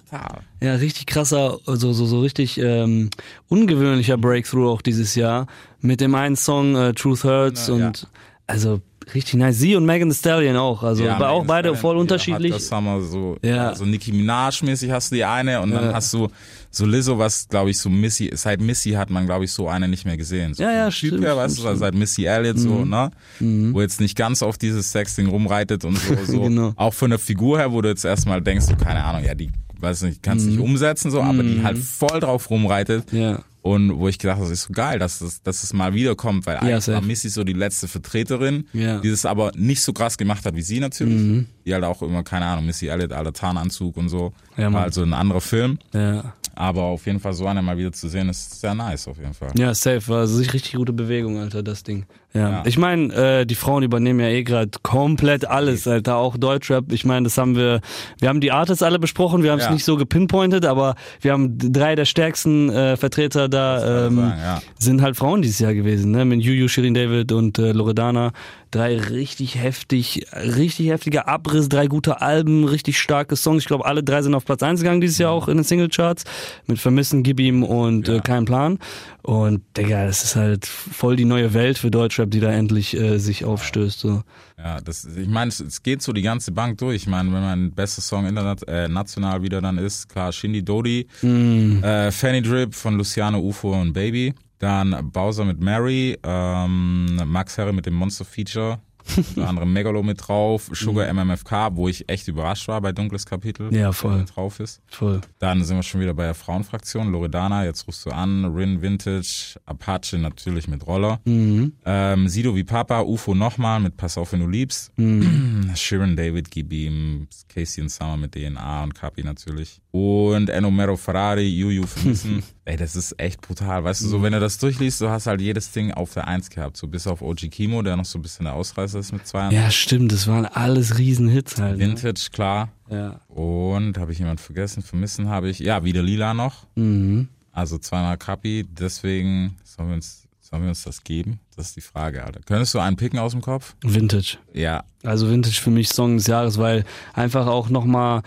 äh, 0.60 0.64
ja, 0.64 0.74
richtig 0.74 1.06
krasser, 1.06 1.58
so, 1.64 1.92
so, 1.92 2.06
so 2.06 2.20
richtig 2.20 2.58
ähm, 2.58 3.08
ungewöhnlicher 3.48 4.18
Breakthrough 4.18 4.68
auch 4.68 4.82
dieses 4.82 5.14
Jahr 5.14 5.46
mit 5.80 6.00
dem 6.00 6.14
einen 6.14 6.36
Song 6.36 6.76
äh, 6.76 6.92
Truth 6.92 7.24
Hurts 7.24 7.68
Ja, 7.68 7.74
und 7.74 8.08
also 8.46 8.80
richtig 9.14 9.34
nice. 9.34 9.58
Sie 9.58 9.76
und 9.76 9.84
Megan 9.86 10.08
Thee 10.10 10.14
Stallion 10.16 10.56
auch, 10.56 10.82
also 10.82 11.04
Ja, 11.04 11.16
auch 11.28 11.42
Megan 11.42 11.46
beide 11.46 11.68
Thee 11.70 11.74
voll 11.76 11.78
Stallion, 11.78 12.00
unterschiedlich. 12.00 12.52
Das 12.52 12.72
haben 12.72 12.84
wir 12.84 13.02
so, 13.02 13.36
Ja. 13.42 13.74
so 13.74 13.84
Nicki 13.84 14.12
Minaj-mäßig 14.12 14.90
hast 14.90 15.10
du 15.10 15.16
die 15.16 15.24
eine 15.24 15.60
und 15.60 15.70
dann 15.70 15.84
Ja. 15.84 15.94
hast 15.94 16.12
du 16.14 16.28
so 16.70 16.86
Lizzo, 16.86 17.18
was 17.18 17.48
glaube 17.48 17.70
ich 17.70 17.78
so 17.78 17.88
Missy, 17.90 18.30
seit 18.34 18.60
Missy 18.60 18.90
hat 18.92 19.10
man 19.10 19.26
glaube 19.26 19.44
ich 19.44 19.52
so 19.52 19.68
eine 19.68 19.88
nicht 19.88 20.04
mehr 20.06 20.16
gesehen. 20.16 20.54
So 20.54 20.62
Ja, 20.62 20.72
ja, 20.72 20.82
vom 20.84 20.90
Typ 20.90 21.08
stimmt, 21.10 21.24
her, 21.24 21.36
weißt 21.36 21.54
stimmt, 21.56 21.68
Mhm. 21.68 21.72
du, 21.74 21.78
seit 21.78 21.94
Missy 21.94 22.24
Elliott 22.26 22.58
so, 22.58 22.84
ne? 22.84 23.10
Wo 23.40 23.80
jetzt 23.80 24.00
nicht 24.00 24.16
ganz 24.16 24.42
auf 24.42 24.56
dieses 24.58 24.90
Sexding 24.92 25.26
rumreitet 25.28 25.84
und 25.84 25.96
so, 25.98 26.14
so. 26.26 26.42
Genau. 26.42 26.72
Auch 26.76 26.94
von 26.94 27.10
der 27.10 27.18
Figur 27.18 27.58
her, 27.58 27.72
wo 27.72 27.80
du 27.82 27.88
jetzt 27.88 28.04
erstmal 28.04 28.40
denkst, 28.40 28.66
so, 28.66 28.76
keine 28.76 29.02
Ahnung, 29.04 29.24
ja, 29.24 29.34
die, 29.34 29.50
weiß 29.80 30.02
nicht, 30.02 30.22
kannst 30.22 30.46
Mhm. 30.46 30.52
nicht 30.52 30.60
umsetzen, 30.60 31.10
so, 31.10 31.20
aber 31.22 31.42
die 31.42 31.62
halt 31.62 31.78
voll 31.78 32.20
drauf 32.20 32.48
rumreitet. 32.50 33.12
Ja. 33.12 33.40
Und 33.62 33.98
wo 33.98 34.08
ich 34.08 34.18
gedacht 34.18 34.36
habe, 34.38 34.48
das 34.48 34.58
ist 34.60 34.66
so 34.68 34.72
geil, 34.72 34.98
dass 34.98 35.20
es, 35.20 35.42
dass 35.42 35.62
es 35.62 35.72
mal 35.74 35.92
wiederkommt, 35.92 36.46
weil 36.46 36.56
eigentlich 36.56 36.82
safe. 36.84 36.94
war 36.96 37.02
Missy 37.02 37.28
so 37.28 37.44
die 37.44 37.52
letzte 37.52 37.88
Vertreterin, 37.88 38.66
Ja. 38.72 38.96
Mhm. 38.98 39.02
die 39.02 39.10
das 39.10 39.26
aber 39.26 39.52
nicht 39.54 39.82
so 39.82 39.92
krass 39.92 40.16
gemacht 40.16 40.44
hat 40.46 40.54
wie 40.54 40.62
sie 40.62 40.80
natürlich. 40.80 41.44
Die 41.66 41.74
halt 41.74 41.84
auch 41.84 42.00
immer, 42.02 42.22
keine 42.22 42.46
Ahnung, 42.46 42.64
Missy 42.66 42.86
Elliott, 42.88 43.12
alter 43.12 43.32
Tarnanzug 43.34 43.96
und 43.98 44.08
so. 44.08 44.32
Ja, 44.56 44.72
war 44.72 44.84
also 44.84 45.02
ein 45.02 45.12
anderer 45.12 45.40
Film. 45.42 45.78
Ja. 45.92 46.32
Aber 46.54 46.82
auf 46.82 47.06
jeden 47.06 47.20
Fall 47.20 47.32
so 47.32 47.46
eine 47.46 47.62
mal 47.62 47.76
wieder 47.78 47.92
zu 47.92 48.08
sehen, 48.08 48.28
ist 48.28 48.60
sehr 48.60 48.74
nice 48.74 49.08
auf 49.08 49.18
jeden 49.18 49.34
Fall. 49.34 49.50
Ja, 49.56 49.74
safe. 49.74 50.06
War 50.08 50.20
also 50.20 50.38
richtig 50.38 50.72
gute 50.72 50.92
Bewegung, 50.92 51.38
Alter, 51.38 51.62
das 51.62 51.82
Ding. 51.82 52.06
Ja. 52.32 52.50
Ja. 52.50 52.62
Ich 52.64 52.78
meine, 52.78 53.12
äh, 53.12 53.46
die 53.46 53.54
Frauen 53.56 53.82
übernehmen 53.82 54.20
ja 54.20 54.28
eh 54.28 54.44
gerade 54.44 54.70
komplett 54.82 55.44
alles, 55.44 55.88
Alter. 55.88 56.16
Auch 56.16 56.36
Deutschrap. 56.36 56.92
Ich 56.92 57.04
meine, 57.04 57.24
das 57.24 57.36
haben 57.38 57.56
wir, 57.56 57.80
wir 58.20 58.28
haben 58.28 58.40
die 58.40 58.52
Artists 58.52 58.82
alle 58.82 58.98
besprochen, 58.98 59.42
wir 59.42 59.50
haben 59.50 59.58
es 59.58 59.64
Ja. 59.66 59.72
nicht 59.72 59.84
so 59.84 59.96
gepinpointet, 59.96 60.64
aber 60.64 60.94
wir 61.20 61.32
haben 61.32 61.56
drei 61.58 61.94
der 61.96 62.04
stärksten 62.04 62.70
äh, 62.70 62.96
Vertreter 62.96 63.48
da, 63.48 64.06
ähm, 64.06 64.16
sagen, 64.16 64.34
ja. 64.40 64.62
sind 64.78 65.02
halt 65.02 65.16
Frauen 65.16 65.42
dieses 65.42 65.58
Jahr 65.58 65.74
gewesen, 65.74 66.12
ne? 66.12 66.24
Mit 66.24 66.42
Juju, 66.42 66.68
Shirin 66.68 66.94
David 66.94 67.32
und 67.32 67.58
äh, 67.58 67.72
Loredana. 67.72 68.32
Drei 68.70 68.96
richtig 68.96 69.56
heftig, 69.56 70.26
richtig 70.32 70.90
heftiger 70.90 71.26
Abriss, 71.26 71.68
drei 71.68 71.88
gute 71.88 72.20
Alben, 72.20 72.62
richtig 72.64 73.00
starke 73.00 73.34
Songs. 73.34 73.62
Ich 73.64 73.66
glaube, 73.66 73.84
alle 73.84 74.04
drei 74.04 74.22
sind 74.22 74.32
auf 74.34 74.44
Platz 74.44 74.62
eins 74.62 74.80
gegangen 74.80 75.00
dieses 75.00 75.18
Jahr 75.18 75.32
auch 75.32 75.48
in 75.48 75.56
den 75.56 75.64
Singlecharts. 75.64 76.22
Mit 76.68 76.78
Vermissen, 76.78 77.24
Gib 77.24 77.40
ihm 77.40 77.64
und 77.64 78.08
äh. 78.08 78.20
Kein 78.20 78.44
Plan. 78.44 78.78
Und 79.22 79.62
Digga, 79.76 80.06
das 80.06 80.22
ist 80.22 80.36
halt 80.36 80.66
voll 80.66 81.16
die 81.16 81.24
neue 81.24 81.52
Welt 81.52 81.78
für 81.78 81.90
Deutschrap, 81.90 82.19
die 82.26 82.40
da 82.40 82.50
endlich 82.50 82.96
äh, 82.96 83.18
sich 83.18 83.44
aufstößt. 83.44 84.00
So. 84.00 84.22
Ja, 84.58 84.80
das, 84.80 85.04
ich 85.04 85.28
meine, 85.28 85.48
es, 85.48 85.60
es 85.60 85.82
geht 85.82 86.02
so 86.02 86.12
die 86.12 86.22
ganze 86.22 86.52
Bank 86.52 86.78
durch. 86.78 86.96
Ich 86.96 87.06
meine, 87.06 87.32
wenn 87.32 87.42
mein 87.42 87.70
bester 87.72 88.02
Song 88.02 88.26
internet, 88.26 88.66
äh, 88.68 88.88
national 88.88 89.42
wieder 89.42 89.60
dann 89.60 89.78
ist, 89.78 90.08
klar, 90.08 90.32
Shindy 90.32 90.64
Dodi, 90.64 91.06
äh, 91.22 92.10
Fanny 92.10 92.42
Drip 92.42 92.74
von 92.74 92.96
Luciano 92.96 93.38
Ufo 93.38 93.72
und 93.72 93.92
Baby, 93.92 94.34
dann 94.58 95.10
Bowser 95.10 95.44
mit 95.44 95.60
Mary, 95.60 96.18
ähm, 96.22 97.20
Max 97.26 97.56
Herre 97.56 97.72
mit 97.72 97.86
dem 97.86 97.94
Monster 97.94 98.24
Feature, 98.24 98.78
unter 99.36 99.48
anderem 99.48 99.72
Megalo 99.72 100.02
mit 100.02 100.26
drauf, 100.26 100.70
Sugar 100.72 101.12
MMFK, 101.12 101.70
wo 101.76 101.88
ich 101.88 102.08
echt 102.08 102.28
überrascht 102.28 102.68
war 102.68 102.80
bei 102.80 102.92
Dunkles 102.92 103.26
Kapitel, 103.26 103.74
Ja, 103.74 103.92
voll. 103.92 104.18
mit 104.18 104.34
drauf 104.36 104.60
ist. 104.60 104.80
Voll. 104.88 105.20
Dann 105.38 105.64
sind 105.64 105.76
wir 105.76 105.82
schon 105.82 106.00
wieder 106.00 106.14
bei 106.14 106.24
der 106.24 106.34
Frauenfraktion. 106.34 107.10
Loredana, 107.12 107.64
jetzt 107.64 107.86
rufst 107.86 108.04
du 108.06 108.10
an. 108.10 108.44
Rin 108.54 108.82
Vintage, 108.82 109.58
Apache 109.66 110.18
natürlich 110.18 110.68
mit 110.68 110.86
Roller. 110.86 111.20
Mhm. 111.24 111.72
Ähm, 111.84 112.28
Sido 112.28 112.54
wie 112.56 112.64
Papa, 112.64 113.00
UFO 113.02 113.34
nochmal 113.34 113.80
mit 113.80 113.96
Pass 113.96 114.18
auf, 114.18 114.32
wenn 114.32 114.40
du 114.40 114.48
liebst. 114.48 114.92
Mhm. 114.98 115.70
Sharon 115.74 116.16
David, 116.16 116.50
gib 116.50 116.72
ihm. 116.72 117.26
Casey 117.48 117.82
und 117.82 117.88
Summer 117.88 118.16
mit 118.16 118.32
DNA 118.34 118.84
und 118.84 118.94
Kapi 118.94 119.24
natürlich. 119.24 119.80
Und 119.90 120.48
Enomero 120.50 120.96
Ferrari, 120.96 121.48
Juju 121.48 121.84
vermissen. 121.86 122.42
Ey, 122.70 122.76
das 122.76 122.94
ist 122.94 123.18
echt 123.18 123.40
brutal. 123.40 123.82
Weißt 123.82 124.00
du, 124.02 124.06
so 124.06 124.22
wenn 124.22 124.32
du 124.32 124.38
das 124.38 124.58
durchliest, 124.58 125.00
du 125.00 125.08
hast 125.08 125.26
halt 125.26 125.40
jedes 125.40 125.72
Ding 125.72 125.90
auf 125.90 126.14
der 126.14 126.28
Eins 126.28 126.50
gehabt. 126.50 126.76
So 126.76 126.86
bis 126.86 127.08
auf 127.08 127.20
OG 127.20 127.50
Kimo, 127.50 127.82
der 127.82 127.96
noch 127.96 128.04
so 128.04 128.16
ein 128.16 128.22
bisschen 128.22 128.44
der 128.44 128.54
Ausreißer 128.54 129.00
ist 129.00 129.10
mit 129.10 129.26
zwei. 129.26 129.50
Ja, 129.50 129.72
stimmt, 129.72 130.12
das 130.12 130.28
waren 130.28 130.46
alles 130.46 130.96
Riesenhits 130.96 131.58
halt. 131.58 131.78
Ne? 131.78 131.86
Vintage, 131.86 132.28
klar. 132.30 132.68
Ja. 132.88 133.18
Und 133.26 133.98
habe 133.98 134.12
ich 134.12 134.20
jemand 134.20 134.40
vergessen? 134.40 134.84
Vermissen 134.84 135.28
habe 135.28 135.50
ich. 135.50 135.58
Ja, 135.58 135.82
wieder 135.82 136.00
Lila 136.00 136.32
noch. 136.32 136.68
Mhm. 136.76 137.26
Also 137.50 137.76
zweimal 137.76 138.16
Kapi. 138.16 138.64
Deswegen 138.70 139.56
sollen 139.64 139.88
wir 139.88 139.96
uns, 139.96 140.28
sollen 140.40 140.62
wir 140.62 140.68
uns 140.68 140.84
das 140.84 141.02
geben? 141.02 141.40
Das 141.56 141.66
ist 141.66 141.76
die 141.76 141.80
Frage, 141.80 142.22
Alter. 142.22 142.38
Könntest 142.46 142.72
du 142.74 142.78
einen 142.78 142.96
picken 142.96 143.18
aus 143.18 143.32
dem 143.32 143.40
Kopf? 143.40 143.74
Vintage. 143.82 144.38
Ja. 144.54 144.84
Also 145.02 145.28
Vintage 145.28 145.60
für 145.60 145.70
mich 145.70 145.88
Song 145.88 146.18
des 146.18 146.28
Jahres, 146.28 146.56
weil 146.56 146.84
einfach 147.14 147.48
auch 147.48 147.68
nochmal 147.68 148.22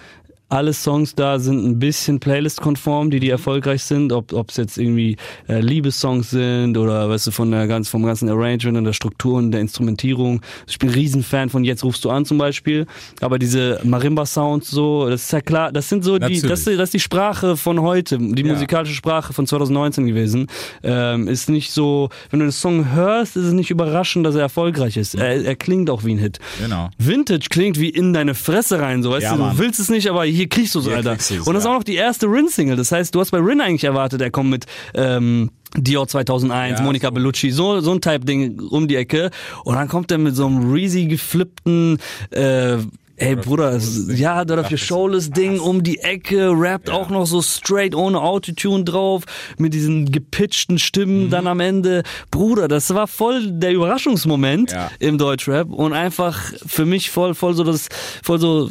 alle 0.54 0.72
Songs 0.74 1.16
da 1.16 1.40
sind 1.40 1.66
ein 1.66 1.80
bisschen 1.80 2.20
Playlist-konform, 2.20 3.10
die 3.10 3.20
die 3.20 3.30
erfolgreich 3.30 3.84
sind, 3.84 4.14
ob 4.14 4.32
es 4.50 4.58
jetzt 4.58 4.78
irgendwie 4.78 5.18
äh, 5.50 5.60
Liebessongs 5.60 6.30
sind 6.30 6.78
oder 6.78 7.10
weißt 7.10 7.28
du 7.28 7.32
von 7.32 7.50
der 7.50 7.66
ganz 7.68 7.90
vom 7.90 8.04
ganzen 8.06 8.30
Arrangement 8.30 8.78
und 8.78 8.84
der 8.84 8.94
Struktur 8.94 9.38
und 9.40 9.52
der 9.52 9.62
Instrumentierung. 9.62 10.42
Ich 10.68 10.78
bin 10.78 10.90
ein 10.90 10.94
Riesenfan 10.94 11.50
von 11.50 11.64
Jetzt 11.64 11.84
rufst 11.84 12.06
du 12.06 12.12
an 12.12 12.26
zum 12.26 12.38
Beispiel, 12.38 12.86
aber 13.20 13.40
diese 13.40 13.80
Marimba-Sounds 13.84 14.70
so, 14.70 15.10
das 15.10 15.24
ist 15.24 15.32
ja 15.34 15.42
klar, 15.42 15.72
das 15.72 15.90
sind 15.90 16.04
so 16.04 16.16
die, 16.18 16.22
Natürlich. 16.22 16.42
das, 16.44 16.60
ist- 16.68 16.78
das 16.80 16.84
ist 16.90 16.94
die 16.94 17.00
Sprache 17.00 17.58
von 17.58 17.82
heute, 17.82 18.18
die 18.20 18.44
Ja. 18.44 18.54
musikalische 18.54 18.94
Sprache 18.96 19.34
von 19.34 19.48
2019 19.48 20.06
gewesen. 20.06 20.48
Ähm, 20.84 21.28
ist 21.28 21.50
nicht 21.50 21.72
so, 21.72 22.10
wenn 22.30 22.40
du 22.40 22.46
den 22.46 22.52
Song 22.52 22.92
hörst, 22.94 23.36
ist 23.38 23.46
es 23.46 23.54
nicht 23.54 23.72
überraschend, 23.72 24.24
dass 24.26 24.36
er 24.36 24.42
erfolgreich 24.42 24.98
ist. 24.98 25.16
Er, 25.16 25.44
er 25.44 25.56
klingt 25.56 25.90
auch 25.90 26.04
wie 26.04 26.14
ein 26.14 26.20
Hit. 26.20 26.38
Genau. 26.62 26.90
Vintage 27.00 27.48
klingt 27.50 27.80
wie 27.80 27.90
in 27.90 28.14
deine 28.14 28.36
Fresse 28.36 28.80
rein, 28.80 29.02
so 29.02 29.10
weißt 29.10 29.24
Ja, 29.24 29.36
du, 29.36 29.44
du 29.44 29.58
willst 29.58 29.80
es 29.80 29.90
nicht, 29.90 30.08
aber 30.10 30.24
hier 30.26 30.43
kriegst 30.48 30.76
du 30.76 30.82
Hier 30.82 30.98
Alter. 30.98 31.12
Und 31.12 31.54
das 31.54 31.64
ist 31.64 31.66
auch 31.66 31.74
noch 31.74 31.84
die 31.84 31.96
erste 31.96 32.28
Rin-Single. 32.28 32.76
Das 32.76 32.92
heißt, 32.92 33.14
du 33.14 33.20
hast 33.20 33.32
bei 33.32 33.40
Rin 33.40 33.62
eigentlich 33.62 33.84
erwartet, 33.84 34.22
er 34.22 34.32
kommt 34.32 34.50
mit 34.50 34.66
ähm, 34.94 35.52
Dior 35.76 36.08
2001, 36.08 36.80
Ja, 36.80 36.86
Monica 36.86 37.08
so. 37.08 37.14
Bellucci, 37.14 37.52
so 37.52 37.80
so 37.82 37.92
ein 37.92 38.02
Type-Ding 38.02 38.60
um 38.60 38.88
die 38.88 38.96
Ecke. 38.96 39.32
Und 39.64 39.76
dann 39.76 39.88
kommt 39.88 40.12
er 40.12 40.18
mit 40.18 40.36
so 40.36 40.46
einem 40.46 40.72
Reezy 40.72 41.06
geflippten 41.06 41.98
äh, 42.32 42.78
Ey 43.24 43.36
Bruder, 43.36 43.80
ja, 44.10 44.46
da 44.46 44.64
für 44.64 44.78
Showless 44.78 45.30
Ding 45.32 45.60
um 45.60 45.84
die 45.84 46.00
Ecke, 46.00 46.52
rappt 46.54 46.90
auch 46.90 47.10
noch 47.10 47.26
so 47.26 47.42
straight 47.42 47.96
ohne 47.96 48.22
Autotune 48.22 48.84
drauf, 48.84 49.24
mit 49.58 49.74
diesen 49.74 50.12
gepitchten 50.12 50.74
Mhm. 50.74 50.78
Stimmen 50.80 51.30
dann 51.30 51.48
am 51.48 51.60
Ende. 51.60 52.04
Bruder, 52.32 52.68
das 52.68 52.94
war 52.94 53.08
voll 53.08 53.52
der 53.52 53.72
Überraschungsmoment 53.72 54.72
Ja. 54.72 54.92
im 55.00 55.18
Deutschrap 55.18 55.70
und 55.72 55.94
einfach 55.94 56.40
für 56.66 56.86
mich 56.86 57.10
voll 57.10 57.34
voll 57.36 57.54
so 57.54 57.64
das 57.64 57.88
voll 58.24 58.40
so 58.40 58.68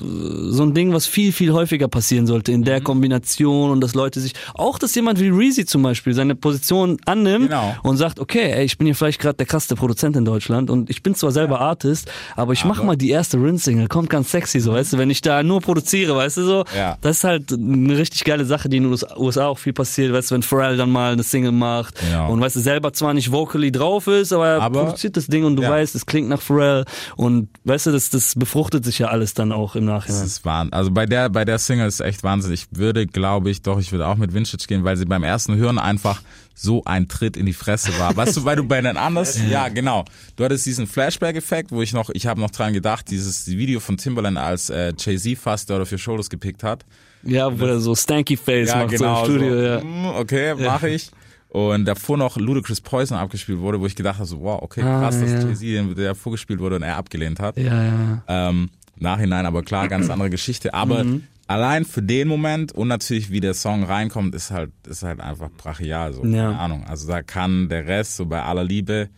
so 0.50 0.62
ein 0.62 0.74
Ding, 0.74 0.92
was 0.92 1.07
viel 1.07 1.32
viel 1.32 1.53
häufiger 1.53 1.88
passieren 1.88 2.26
sollte 2.26 2.53
in 2.53 2.61
Mhm. 2.61 2.64
der 2.64 2.80
Kombination 2.80 3.70
und 3.70 3.80
dass 3.80 3.94
Leute 3.94 4.20
sich 4.20 4.32
auch 4.55 4.78
dass 4.78 4.94
jemand 4.94 5.20
wie 5.20 5.28
Reezy 5.28 5.64
zum 5.64 5.82
Beispiel 5.82 6.12
seine 6.14 6.34
Position 6.34 6.98
annimmt 7.07 7.48
Genau. 7.48 7.74
und 7.82 7.96
sagt, 7.96 8.20
okay, 8.20 8.50
ey, 8.53 8.64
ich 8.64 8.76
bin 8.78 8.86
hier 8.86 8.94
vielleicht 8.94 9.20
gerade 9.20 9.36
der 9.36 9.46
krasseste 9.46 9.74
Produzent 9.76 10.16
in 10.16 10.24
Deutschland 10.24 10.68
und 10.70 10.90
ich 10.90 11.03
bin 11.03 11.14
zwar 11.14 11.30
selber 11.32 11.61
Artist, 11.61 12.11
aber 12.36 12.53
ich 12.53 12.64
mach 12.64 12.78
Aber- 12.78 12.88
mal 12.88 12.96
die 12.96 13.11
erste 13.11 13.36
Rin-Single, 13.38 13.88
kommt 13.88 14.11
ganz 14.11 14.30
sexy 14.30 14.41
so, 14.51 14.72
weißt 14.72 14.93
du, 14.95 14.99
wenn 14.99 15.11
ich 15.11 15.20
da 15.22 15.43
nur 15.43 15.61
produziere, 15.61 16.16
weißt 16.16 16.36
du 16.38 16.45
so, 16.45 16.64
Ja. 16.76 16.97
das 17.01 17.18
ist 17.18 17.24
halt 17.24 17.53
eine 17.53 17.97
richtig 17.97 18.24
geile 18.24 18.45
Sache, 18.45 18.68
die 18.68 18.78
in 18.78 18.84
den 18.90 18.99
USA 19.16 19.47
auch 19.47 19.59
viel 19.59 19.72
passiert, 19.72 20.12
weißt 20.12 20.30
du, 20.30 20.34
wenn 20.34 20.43
Pharrell 20.43 20.76
dann 20.76 20.90
mal 20.90 21.12
eine 21.12 21.22
Single 21.22 21.53
macht 21.53 21.95
Genau. 22.01 22.32
und 22.32 22.40
weißt 22.40 22.57
du, 22.57 22.61
selber 22.61 22.93
zwar 22.93 23.14
nicht 23.14 23.30
vocally 23.32 23.70
drauf 23.72 24.07
ist, 24.07 24.32
aber 24.32 24.49
er 24.49 24.62
Aber- 24.62 24.84
produziert 24.84 25.16
das 25.16 25.26
Ding 25.26 25.45
und 25.45 25.57
du 25.57 25.62
Ja. 25.62 25.70
weißt, 25.70 25.95
es 25.95 26.07
klingt 26.07 26.28
nach 26.28 26.40
Pharrell 26.40 26.84
und 27.16 27.49
weißt 27.64 27.86
du, 27.86 27.93
das, 27.93 28.11
das 28.11 28.34
befruchtet 28.34 28.84
sich 28.84 28.99
ja 28.99 29.09
alles 29.09 29.34
dann 29.34 29.53
auch 29.53 29.76
im 29.76 29.86
Das 29.86 29.95
Nachhinein. 30.09 30.24
ist 30.24 30.45
Wahnsinn. 30.45 30.72
Also 30.72 30.90
bei 30.90 31.07
der, 31.07 31.28
bei 31.28 31.45
der 31.45 31.59
Single 31.59 31.86
ist 31.86 32.01
echt 32.01 32.22
Wahnsinn. 32.22 32.53
Ich 32.53 32.66
würde, 32.72 33.07
glaube 33.07 33.51
ich, 33.51 33.62
doch, 33.62 33.78
ich 33.78 33.93
würde 33.93 34.07
auch 34.07 34.16
mit 34.16 34.34
Vintage 34.34 34.64
gehen, 34.66 34.84
weil 34.84 34.97
sie 34.97 35.05
beim 35.05 35.22
ersten 35.22 35.57
Hören 35.57 35.78
einfach 35.78 36.20
so 36.55 36.84
ein 36.84 37.09
Tritt 37.09 37.36
in 37.36 37.46
die 37.46 37.53
Fresse 37.53 37.98
war. 37.98 38.16
Weißt 38.16 38.36
du, 38.36 38.44
weil 38.44 38.57
du 38.57 38.64
bei 38.64 38.80
den 38.80 38.96
anders, 38.96 39.38
ja 39.50 39.68
genau, 39.68 40.05
du 40.36 40.44
hattest 40.44 40.66
diesen 40.66 40.86
Flashback-Effekt, 40.86 41.72
wo 41.72 41.82
ich 41.82 41.92
noch, 41.92 42.11
ich 42.11 42.26
habe 42.26 42.40
noch 42.40 42.50
dran 42.50 42.72
gedacht, 42.72 43.11
dieses 43.11 43.46
Video 43.48 43.80
von 43.80 43.96
Timbaland 43.96 44.38
als 44.38 44.70
äh, 44.70 44.92
Jay-Z 44.98 45.38
fast 45.38 45.68
Dirt 45.70 45.80
of 45.80 45.90
Your 45.90 45.98
Shoulders 45.98 46.28
gepickt 46.30 46.62
hat. 46.62 46.84
Ja, 47.24 47.59
wo 47.59 47.64
er 47.66 47.80
so 47.80 47.94
Stanky 47.94 48.36
Face 48.36 48.68
Ja, 48.70 48.78
macht 48.84 48.90
genau. 48.90 49.24
so 49.24 49.32
im 49.32 49.38
Studio, 49.38 49.55
so, 49.57 49.62
ja. 49.62 49.80
mm, 49.84 50.07
Okay, 50.16 50.55
mache 50.57 50.88
ich. 50.90 51.11
Und 51.50 51.84
davor 51.84 52.16
noch 52.16 52.36
Ludacris 52.38 52.80
Poison 52.80 53.18
abgespielt 53.18 53.59
wurde, 53.59 53.78
wo 53.80 53.86
ich 53.86 53.94
gedacht 53.94 54.16
habe, 54.16 54.26
so, 54.26 54.40
wow, 54.40 54.62
okay, 54.62 54.80
Ah, 54.82 55.00
krass, 55.00 55.20
dass 55.20 55.30
ja. 55.30 55.40
Jay-Z, 55.48 55.98
der 55.98 56.14
vorgespielt 56.14 56.61
wurde 56.61 56.76
und 56.76 56.82
er 56.82 56.96
abgelehnt 56.96 57.40
hat. 57.40 57.57
Ja, 57.59 57.84
ja. 57.84 58.22
Ähm, 58.26 58.70
Nachhinein 58.96 59.46
aber 59.46 59.62
klar, 59.62 59.88
ganz 59.88 60.09
andere 60.11 60.30
Geschichte. 60.30 60.72
Aber 60.74 61.05
Mhm. 61.05 61.24
Allein 61.47 61.84
für 61.84 62.03
den 62.03 62.28
Moment 62.28 62.72
und 62.72 62.88
natürlich 62.88 63.30
wie 63.30 63.40
der 63.40 63.55
Song 63.55 63.84
reinkommt, 63.84 64.34
ist 64.34 64.51
halt, 64.51 64.70
ist 64.88 65.03
halt 65.03 65.20
einfach 65.20 65.51
brachial. 65.57 66.12
So, 66.12 66.24
Ja. 66.24 66.47
keine 66.47 66.59
Ahnung. 66.59 66.84
Also 66.86 67.09
da 67.09 67.22
kann 67.22 67.68
der 67.68 67.86
Rest, 67.86 68.16
so 68.16 68.26
bei 68.26 68.43
aller 68.43 68.64
Liebe, 68.64 69.09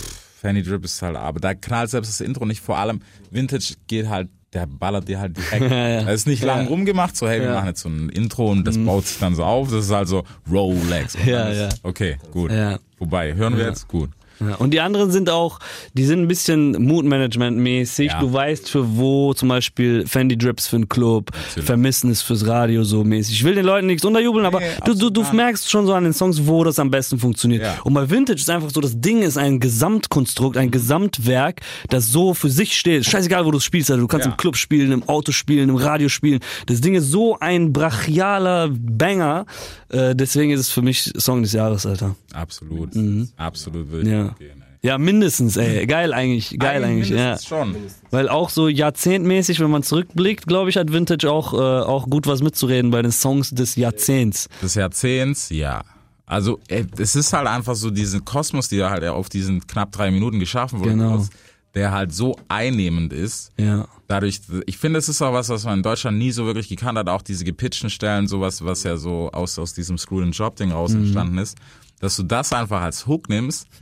pff, 0.00 0.20
Fanny 0.40 0.62
Drip 0.62 0.84
ist 0.84 1.00
halt, 1.02 1.16
aber 1.16 1.40
da 1.40 1.54
knallt 1.54 1.90
selbst 1.90 2.10
das 2.10 2.20
Intro 2.20 2.44
nicht. 2.46 2.60
Vor 2.60 2.78
allem 2.78 3.00
Vintage 3.30 3.74
geht 3.86 4.08
halt, 4.08 4.28
der 4.54 4.66
ballert 4.66 5.08
dir 5.08 5.18
halt 5.20 5.36
direkt. 5.36 5.60
Ja, 5.70 5.88
ja. 5.88 6.02
Da 6.04 6.10
ist 6.10 6.26
nicht 6.26 6.42
lang 6.42 6.62
Ja. 6.62 6.68
rumgemacht, 6.68 7.16
so 7.16 7.28
hey, 7.28 7.40
wir 7.40 7.46
Ja. 7.46 7.50
Mhm. 7.50 7.56
machen 7.56 7.66
jetzt 7.68 7.80
so 7.82 7.88
ein 7.88 8.08
Intro 8.08 8.50
und 8.50 8.64
das 8.66 8.78
baut 8.78 9.06
sich 9.06 9.18
dann 9.18 9.34
so 9.34 9.44
auf. 9.44 9.70
Das 9.70 9.84
ist 9.84 9.90
halt 9.92 10.08
so 10.08 10.24
Rolex. 10.50 11.16
Ja, 11.26 11.50
ja. 11.52 11.68
Okay, 11.82 12.16
gut. 12.32 12.50
Wobei, 12.98 13.34
hören 13.34 13.56
wir 13.56 13.66
jetzt? 13.66 13.88
Gut. 13.88 14.10
Ja, 14.40 14.54
und 14.56 14.72
die 14.72 14.80
anderen 14.80 15.10
sind 15.10 15.30
auch, 15.30 15.58
die 15.94 16.04
sind 16.04 16.20
ein 16.22 16.28
bisschen 16.28 16.72
Mood-Management-mäßig. 16.84 18.06
Ja. 18.12 18.20
Du 18.20 18.32
weißt 18.32 18.68
für 18.68 18.96
wo, 18.96 19.34
zum 19.34 19.48
Beispiel 19.48 20.06
Fendi 20.06 20.36
Drips 20.38 20.66
für 20.68 20.76
einen 20.76 20.88
Club, 20.88 21.30
Natürlich. 21.32 21.66
Vermissen 21.66 22.10
ist 22.10 22.22
fürs 22.22 22.46
Radio 22.46 22.84
so 22.84 23.04
mäßig. 23.04 23.34
Ich 23.34 23.44
will 23.44 23.54
den 23.54 23.64
Leuten 23.64 23.86
nichts 23.86 24.04
unterjubeln, 24.04 24.46
aber 24.46 24.60
Nee, 24.60 24.66
du, 24.84 24.92
du, 24.94 25.06
absolut 25.08 25.16
du 25.16 25.36
merkst 25.36 25.70
schon 25.70 25.86
so 25.86 25.94
an 25.94 26.04
den 26.04 26.12
Songs, 26.12 26.46
wo 26.46 26.64
das 26.64 26.78
am 26.78 26.90
besten 26.90 27.18
funktioniert. 27.18 27.62
Ja. 27.62 27.78
Und 27.84 27.94
bei 27.94 28.08
Vintage 28.08 28.38
ist 28.40 28.50
einfach 28.50 28.70
so, 28.70 28.80
das 28.80 29.00
Ding 29.00 29.22
ist 29.22 29.36
ein 29.36 29.60
Gesamtkonstrukt, 29.60 30.56
ein 30.56 30.70
Gesamtwerk, 30.70 31.60
das 31.88 32.08
so 32.10 32.34
für 32.34 32.50
sich 32.50 32.76
steht. 32.78 33.04
Scheißegal, 33.04 33.44
wo 33.44 33.50
du 33.50 33.58
es 33.58 33.64
spielst, 33.64 33.90
also 33.90 34.00
du 34.02 34.08
kannst 34.08 34.26
Ja. 34.26 34.32
im 34.32 34.36
Club 34.36 34.56
spielen, 34.56 34.92
im 34.92 35.08
Auto 35.08 35.32
spielen, 35.32 35.68
im 35.68 35.76
Radio 35.76 36.08
spielen. 36.08 36.40
Das 36.66 36.80
Ding 36.80 36.94
ist 36.94 37.10
so 37.10 37.38
ein 37.40 37.72
brachialer 37.72 38.68
Banger, 38.70 39.46
äh, 39.88 40.14
deswegen 40.14 40.50
ist 40.52 40.60
es 40.60 40.70
für 40.70 40.82
mich 40.82 41.12
Song 41.18 41.42
des 41.42 41.52
Jahres, 41.52 41.86
Alter. 41.86 42.14
Absolut. 42.32 42.90
Absolut 43.36 43.90
würde 43.90 44.08
ich 44.08 44.14
Mhm. 44.16 44.27
Ja. 44.28 44.30
mitgehen, 44.30 44.62
ey. 44.62 44.88
Ja, 44.88 44.96
mindestens, 44.98 45.56
ey. 45.56 45.86
Geil 45.86 46.12
eigentlich, 46.12 46.56
geil 46.58 46.84
eigentlich, 46.84 47.08
ja. 47.10 47.36
schon. 47.38 47.74
Weil 48.10 48.28
auch 48.28 48.48
so 48.48 48.68
jahrzehntmäßig, 48.68 49.58
wenn 49.60 49.70
man 49.70 49.82
zurückblickt, 49.82 50.46
glaube 50.46 50.70
ich, 50.70 50.76
hat 50.76 50.92
Vintage 50.92 51.30
auch, 51.30 51.52
äh, 51.52 51.56
auch 51.56 52.08
gut 52.08 52.26
was 52.26 52.42
mitzureden 52.42 52.90
bei 52.90 53.02
den 53.02 53.10
Songs 53.12 53.50
des 53.50 53.74
Jahrzehnts. 53.76 54.48
des 54.62 54.74
Jahrzehnts, 54.76 55.50
ja. 55.50 55.82
Also 56.26 56.60
ey, 56.68 56.86
es 56.98 57.16
ist 57.16 57.32
halt 57.32 57.46
einfach 57.48 57.74
so 57.74 57.90
diesen 57.90 58.24
Kosmos, 58.24 58.68
der 58.68 58.90
halt 58.90 59.02
auf 59.04 59.28
diesen 59.28 59.66
knapp 59.66 59.92
drei 59.92 60.10
Minuten 60.10 60.38
geschaffen 60.38 60.80
wurde, 60.80 60.90
Genau. 60.90 61.26
der 61.74 61.90
halt 61.90 62.12
so 62.12 62.36
einnehmend 62.48 63.12
ist. 63.14 63.50
Ja. 63.58 63.86
Dadurch, 64.08 64.40
ich 64.66 64.78
finde, 64.78 64.98
es 64.98 65.08
ist 65.08 65.20
auch 65.22 65.32
was, 65.32 65.48
was 65.48 65.64
man 65.64 65.78
in 65.78 65.82
Deutschland 65.82 66.18
nie 66.18 66.30
so 66.30 66.44
wirklich 66.46 66.68
gekannt 66.68 66.98
hat, 66.98 67.08
auch 67.08 67.20
diese 67.22 67.44
gepitchten 67.44 67.90
Stellen, 67.90 68.26
sowas, 68.26 68.64
was 68.64 68.82
ja 68.84 68.96
so 68.96 69.30
aus, 69.32 69.58
aus 69.58 69.74
diesem 69.74 69.98
Screw 69.98 70.22
and 70.22 70.36
Job 70.36 70.56
Ding 70.56 70.70
raus 70.70 70.92
Mhm. 70.92 71.00
entstanden 71.00 71.38
ist, 71.38 71.56
dass 72.00 72.16
du 72.16 72.22
das 72.22 72.52
einfach 72.52 72.82
als 72.82 73.06
Hook 73.06 73.28
nimmst. 73.28 73.66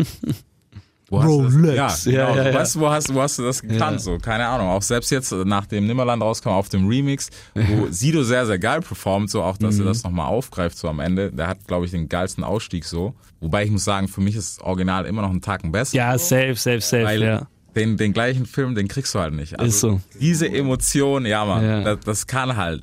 Wo 1.09 1.21
hast 1.23 1.29
Rolex. 1.29 1.55
Du 1.55 1.77
das? 1.77 2.05
Ja, 2.07 2.13
Ja, 2.13 2.27
genau. 2.31 2.37
ja, 2.43 2.49
ja. 2.51 2.55
Weißt 2.59 2.75
du, 2.75 2.81
wo 2.81 2.89
hast, 2.91 3.15
wo 3.15 3.21
hast 3.23 3.39
du 3.39 3.45
das 3.45 3.63
gekannt? 3.63 3.81
Ja. 3.93 3.99
So, 4.01 4.19
keine 4.19 4.45
Ahnung. 4.49 4.67
Auch 4.71 4.83
selbst 4.83 5.11
jetzt, 5.13 5.31
nachdem 5.31 5.87
Nimmerland 5.87 6.21
rauskam 6.21 6.49
auf 6.49 6.69
dem 6.69 6.89
Remix, 6.89 7.31
wo 7.55 7.87
Sido 7.91 8.25
sehr, 8.25 8.45
sehr 8.45 8.59
geil 8.59 8.81
performt, 8.81 9.31
so 9.31 9.41
auch, 9.45 9.57
dass 9.57 9.77
Mhm. 9.77 9.83
er 9.83 9.85
das 9.87 10.03
nochmal 10.03 10.27
aufgreift, 10.27 10.77
so 10.77 10.89
am 10.89 10.99
Ende. 10.99 11.31
Der 11.31 11.47
hat, 11.47 11.65
glaube 11.69 11.85
ich, 11.85 11.93
den 11.93 12.09
geilsten 12.09 12.43
Ausstieg 12.43 12.85
so. 12.85 13.15
Wobei 13.39 13.63
ich 13.65 13.71
muss 13.71 13.85
sagen, 13.85 14.09
für 14.09 14.21
mich 14.21 14.35
ist 14.35 14.59
das 14.59 14.65
Original 14.67 15.07
immer 15.07 15.23
noch 15.23 15.31
einen 15.31 15.41
Tacken 15.43 15.71
besser. 15.71 15.97
Ja, 15.97 16.19
safe, 16.19 16.57
safe, 16.57 16.81
safe, 16.81 17.05
Weil 17.05 17.23
ja. 17.23 17.47
den, 17.77 17.97
den 17.97 18.13
gleichen 18.13 18.45
Film, 18.45 18.75
den 18.75 18.89
kriegst 18.89 19.15
du 19.15 19.21
halt 19.21 19.33
nicht. 19.35 19.61
Also 19.61 19.69
Ist 19.69 19.81
so. 19.81 20.01
Diese 20.19 20.49
Emotion, 20.49 21.25
ja 21.25 21.45
man, 21.45 21.65
Ja. 21.65 21.81
Das, 21.83 22.01
das 22.05 22.27
kann 22.27 22.57
halt 22.57 22.83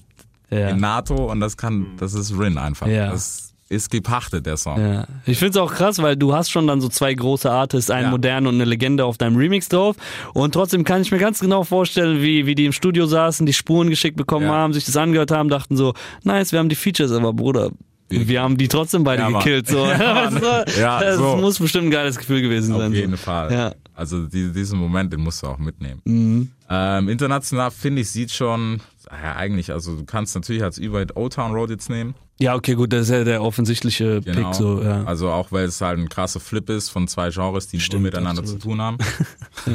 Ja. 0.50 0.70
in 0.70 0.78
NATO 0.78 1.30
und 1.30 1.42
das 1.42 1.58
kann, 1.58 1.88
das 1.98 2.14
ist 2.14 2.32
Rin 2.40 2.58
einfach. 2.58 2.88
Ja. 2.88 3.12
Das 3.12 3.53
ist 3.74 3.90
gepachtet, 3.92 4.46
der 4.46 4.58
Song. 4.58 4.80
Ja. 4.80 5.06
Ich 5.26 5.38
find's 5.40 5.58
auch 5.58 5.74
krass, 5.74 6.02
weil 6.02 6.16
du 6.16 6.34
hast 6.34 6.50
schon 6.52 6.68
dann 6.68 6.80
so 6.82 6.90
zwei 6.90 7.14
große 7.14 7.50
Artists, 7.52 7.90
einen 7.92 8.06
Ja. 8.06 8.12
modernen 8.12 8.48
und 8.48 8.56
eine 8.56 8.66
Legende 8.66 9.06
auf 9.06 9.18
deinem 9.18 9.36
Remix 9.36 9.70
drauf. 9.70 9.96
Und 10.34 10.54
trotzdem 10.54 10.84
kann 10.84 11.02
ich 11.02 11.12
mir 11.12 11.18
ganz 11.20 11.40
genau 11.40 11.64
vorstellen, 11.64 12.22
wie, 12.22 12.46
wie 12.46 12.56
die 12.56 12.66
im 12.66 12.72
Studio 12.72 13.06
saßen, 13.06 13.46
die 13.46 13.54
Spuren 13.54 13.90
geschickt 13.90 14.16
bekommen 14.18 14.46
Ja. 14.46 14.54
haben, 14.54 14.74
sich 14.74 14.86
das 14.86 14.96
angehört 14.98 15.32
haben, 15.32 15.50
dachten 15.50 15.76
so, 15.78 15.94
nice, 16.24 16.52
wir 16.52 16.60
haben 16.60 16.70
die 16.70 16.76
Features, 16.76 17.12
aber 17.12 17.34
Bruder, 17.34 17.72
wir 18.10 18.42
haben 18.42 18.58
die 18.58 18.68
trotzdem 18.68 19.04
beide 19.04 19.24
Ja, 19.24 19.30
gekillt. 19.30 19.68
So. 19.68 19.86
Ja? 19.88 20.30
Ja, 20.78 21.00
das 21.02 21.18
so. 21.18 21.38
muss 21.38 21.60
bestimmt 21.60 21.86
ein 21.88 21.92
geiles 21.92 22.18
Gefühl 22.18 22.42
gewesen 22.42 22.74
Auf 22.74 22.82
sein. 22.82 22.94
jeden 22.94 23.12
so. 23.12 23.18
Fall. 23.18 23.74
Also 23.96 24.26
die, 24.28 24.52
diesen 24.52 24.80
Moment, 24.80 25.14
den 25.14 25.22
musst 25.22 25.44
du 25.44 25.48
auch 25.48 25.58
mitnehmen. 25.58 26.02
Mhm. 26.06 26.52
Ähm, 26.70 27.10
international 27.10 27.70
finde 27.72 28.02
ich, 28.02 28.10
sieht 28.10 28.32
schon, 28.32 28.82
Ja, 29.12 29.36
eigentlich, 29.36 29.72
also 29.72 29.96
du 29.96 30.06
kannst 30.06 30.36
natürlich 30.36 30.64
als 30.64 30.78
Überhit 30.78 31.16
Old 31.16 31.34
Town 31.34 31.54
Road 31.54 31.70
jetzt 31.70 31.90
nehmen. 31.90 32.16
Ja, 32.40 32.56
okay, 32.56 32.74
gut, 32.74 32.92
das 32.92 33.04
ist 33.04 33.10
ja 33.12 33.24
der 33.24 33.44
offensichtliche 33.44 34.20
Genau. 34.22 34.48
Pick 34.50 34.56
so, 34.56 34.82
ja. 34.82 35.04
Also 35.04 35.30
auch 35.30 35.52
weil 35.52 35.66
es 35.66 35.80
halt 35.82 36.00
ein 36.00 36.10
krasser 36.10 36.40
Flip 36.40 36.68
ist 36.70 36.90
von 36.90 37.08
zwei 37.08 37.30
Genres, 37.30 37.68
die 37.68 37.80
Stimmt, 37.80 38.04
miteinander 38.04 38.42
absolut. 38.42 38.62
zu 38.62 38.68
tun 38.70 38.82
haben. 38.82 38.98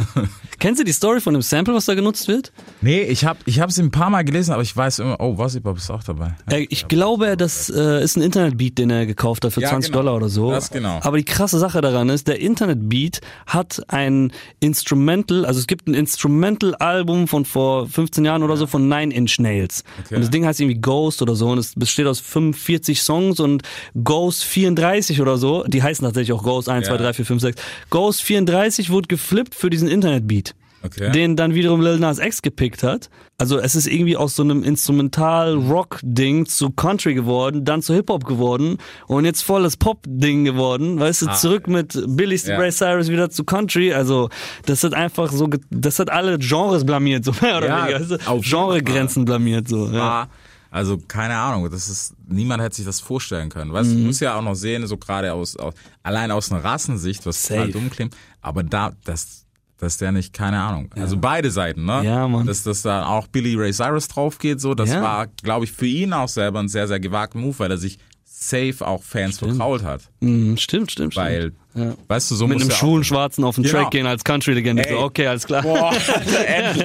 Kennst 0.58 0.80
du 0.80 0.84
die 0.84 0.92
Story 0.92 1.20
von 1.20 1.34
dem 1.34 1.42
Sample, 1.42 1.72
was 1.72 1.84
da 1.84 1.94
genutzt 1.94 2.26
wird? 2.26 2.52
Nee, 2.80 3.02
ich 3.02 3.24
habe 3.24 3.38
ich 3.46 3.58
es 3.58 3.78
ein 3.78 3.92
paar 3.92 4.10
Mal 4.10 4.24
gelesen, 4.24 4.52
aber 4.52 4.62
ich 4.62 4.76
weiß 4.76 4.98
immer, 4.98 5.20
oh, 5.20 5.38
Wasipop 5.38 5.76
ist 5.78 5.88
auch 5.88 6.02
dabei. 6.02 6.36
Äh, 6.50 6.66
ich 6.68 6.88
glaube, 6.88 7.36
das 7.36 7.70
äh, 7.70 8.02
ist 8.02 8.16
ein 8.16 8.22
Internetbeat, 8.22 8.76
den 8.76 8.90
er 8.90 9.06
gekauft 9.06 9.44
hat 9.44 9.52
für 9.52 9.60
Ja, 9.60 9.68
20 9.70 9.92
genau. 9.92 10.02
Dollar 10.02 10.16
oder 10.16 10.28
so. 10.28 10.50
Das 10.50 10.70
genau. 10.70 10.98
Aber 11.02 11.16
die 11.16 11.24
krasse 11.24 11.60
Sache 11.60 11.80
daran 11.80 12.08
ist, 12.08 12.26
der 12.26 12.40
Internetbeat 12.40 13.20
hat 13.46 13.82
ein 13.86 14.32
Instrumental, 14.58 15.46
also 15.46 15.60
es 15.60 15.68
gibt 15.68 15.86
ein 15.86 15.94
Instrumental-Album 15.94 17.28
von 17.28 17.44
vor 17.44 17.86
15 17.88 18.24
Jahren 18.24 18.42
oder 18.42 18.56
so 18.56 18.66
von 18.66 18.88
Nine 18.88 19.14
Inch 19.18 19.38
Nails. 19.38 19.84
Okay. 20.04 20.14
Und 20.14 20.22
das 20.22 20.30
Ding 20.30 20.46
heißt 20.46 20.60
irgendwie 20.60 20.80
Ghost 20.80 21.20
oder 21.22 21.34
so 21.34 21.48
und 21.50 21.58
es 21.58 21.74
besteht 21.74 22.06
aus 22.06 22.20
45 22.20 23.02
Songs 23.02 23.40
und 23.40 23.62
Ghost 24.02 24.44
34 24.44 25.20
oder 25.20 25.36
so, 25.36 25.64
die 25.64 25.82
heißen 25.82 26.04
tatsächlich 26.04 26.32
auch 26.32 26.42
Ghost 26.42 26.68
1, 26.68 26.86
Ja. 26.86 26.94
2, 26.96 27.02
3, 27.02 27.12
4, 27.12 27.24
5, 27.26 27.42
6. 27.42 27.62
Ghost 27.90 28.22
34 28.22 28.90
wurde 28.90 29.08
geflippt 29.08 29.54
für 29.54 29.70
diesen 29.70 29.88
Internetbeat 29.88 30.54
Okay. 30.82 31.10
den 31.10 31.34
dann 31.34 31.54
wiederum 31.54 31.80
Lil 31.80 31.98
Nas 31.98 32.20
X 32.20 32.40
gepickt 32.40 32.84
hat. 32.84 33.10
Also 33.40 33.58
es 33.60 33.76
ist 33.76 33.86
irgendwie 33.86 34.16
aus 34.16 34.34
so 34.34 34.42
einem 34.42 34.64
Instrumental-Rock-Ding 34.64 36.46
zu 36.46 36.70
Country 36.70 37.14
geworden, 37.14 37.64
dann 37.64 37.82
zu 37.82 37.94
Hip-Hop 37.94 38.24
geworden 38.24 38.78
und 39.06 39.24
jetzt 39.24 39.42
volles 39.42 39.76
Pop-Ding 39.76 40.44
geworden. 40.44 40.98
Weißt 40.98 41.22
du, 41.22 41.26
zurück 41.34 41.68
mit 41.68 41.96
Billy 42.08 42.34
Ja. 42.44 42.58
Ray 42.58 42.72
Cyrus 42.72 43.08
wieder 43.08 43.30
zu 43.30 43.44
Country. 43.44 43.92
Also 43.92 44.28
das 44.66 44.82
hat 44.82 44.92
einfach 44.94 45.30
so, 45.30 45.48
das 45.70 46.00
hat 46.00 46.10
alle 46.10 46.38
Genres 46.38 46.84
blamiert, 46.84 47.24
so 47.24 47.32
mehr 47.40 47.58
oder 47.58 47.68
Ja, 47.68 47.86
weniger. 47.86 48.00
Weißt 48.10 48.28
du? 48.28 48.40
Genregrenzen 48.40 49.24
blamiert, 49.24 49.68
so. 49.68 49.86
Ja. 49.86 49.92
war, 49.92 50.28
also 50.72 50.98
keine 50.98 51.36
Ahnung, 51.36 51.70
das 51.70 51.88
ist, 51.88 52.14
niemand 52.26 52.60
hätte 52.62 52.74
sich 52.74 52.84
das 52.86 52.98
vorstellen 53.00 53.50
können. 53.50 53.72
Weißt 53.72 53.90
Mhm. 53.90 53.96
du 53.98 54.00
musst 54.06 54.20
ja 54.20 54.36
auch 54.36 54.42
noch 54.42 54.54
sehen, 54.54 54.84
so 54.88 54.96
gerade 54.96 55.32
aus, 55.32 55.56
aus, 55.56 55.74
allein 56.02 56.30
aus 56.32 56.50
einer 56.50 56.62
Rassensicht, 56.64 57.24
was 57.24 57.40
Safe. 57.42 57.54
total 57.60 57.70
dumm 57.72 57.90
klingt, 57.90 58.16
aber 58.42 58.64
da, 58.64 58.92
das, 59.04 59.44
dass 59.78 59.96
der 59.96 60.12
nicht, 60.12 60.32
keine 60.32 60.60
Ahnung. 60.60 60.90
Also 60.96 61.16
beide 61.16 61.50
Seiten, 61.50 61.84
ne? 61.84 62.02
Ja, 62.04 62.28
Mann. 62.28 62.46
Dass, 62.46 62.62
dass 62.62 62.82
da 62.82 63.06
auch 63.06 63.26
Billy 63.28 63.54
Ray 63.54 63.72
Cyrus 63.72 64.08
drauf 64.08 64.38
geht, 64.38 64.60
so, 64.60 64.74
das 64.74 64.90
Ja. 64.90 65.02
war, 65.02 65.26
glaube 65.42 65.64
ich, 65.64 65.72
für 65.72 65.86
ihn 65.86 66.12
auch 66.12 66.28
selber 66.28 66.58
ein 66.60 66.68
sehr, 66.68 66.86
sehr 66.88 67.00
gewagter 67.00 67.38
Move, 67.38 67.58
weil 67.58 67.70
er 67.70 67.78
sich 67.78 67.98
safe 68.24 68.86
auch 68.86 69.02
Fans 69.02 69.38
vertraut 69.38 69.82
hat. 69.82 70.02
Mhm, 70.20 70.56
stimmt, 70.56 70.90
stimmt, 70.90 71.12
stimmt. 71.14 71.16
Weil, 71.16 71.52
Ja. 71.74 71.94
weißt 72.08 72.30
du, 72.30 72.34
so 72.34 72.48
mit 72.48 72.60
einem 72.60 72.70
ja 72.70 72.74
schwulen 72.76 73.04
Schwarzen 73.04 73.44
auf 73.44 73.54
den 73.54 73.62
Genau. 73.64 73.78
Track 73.82 73.90
gehen 73.92 74.06
als 74.06 74.24
Country-Legende. 74.24 74.84
So, 74.90 74.98
okay, 74.98 75.28
alles 75.28 75.46
klar. 75.46 75.62
Boah, 75.62 75.92
endlich. 76.46 76.84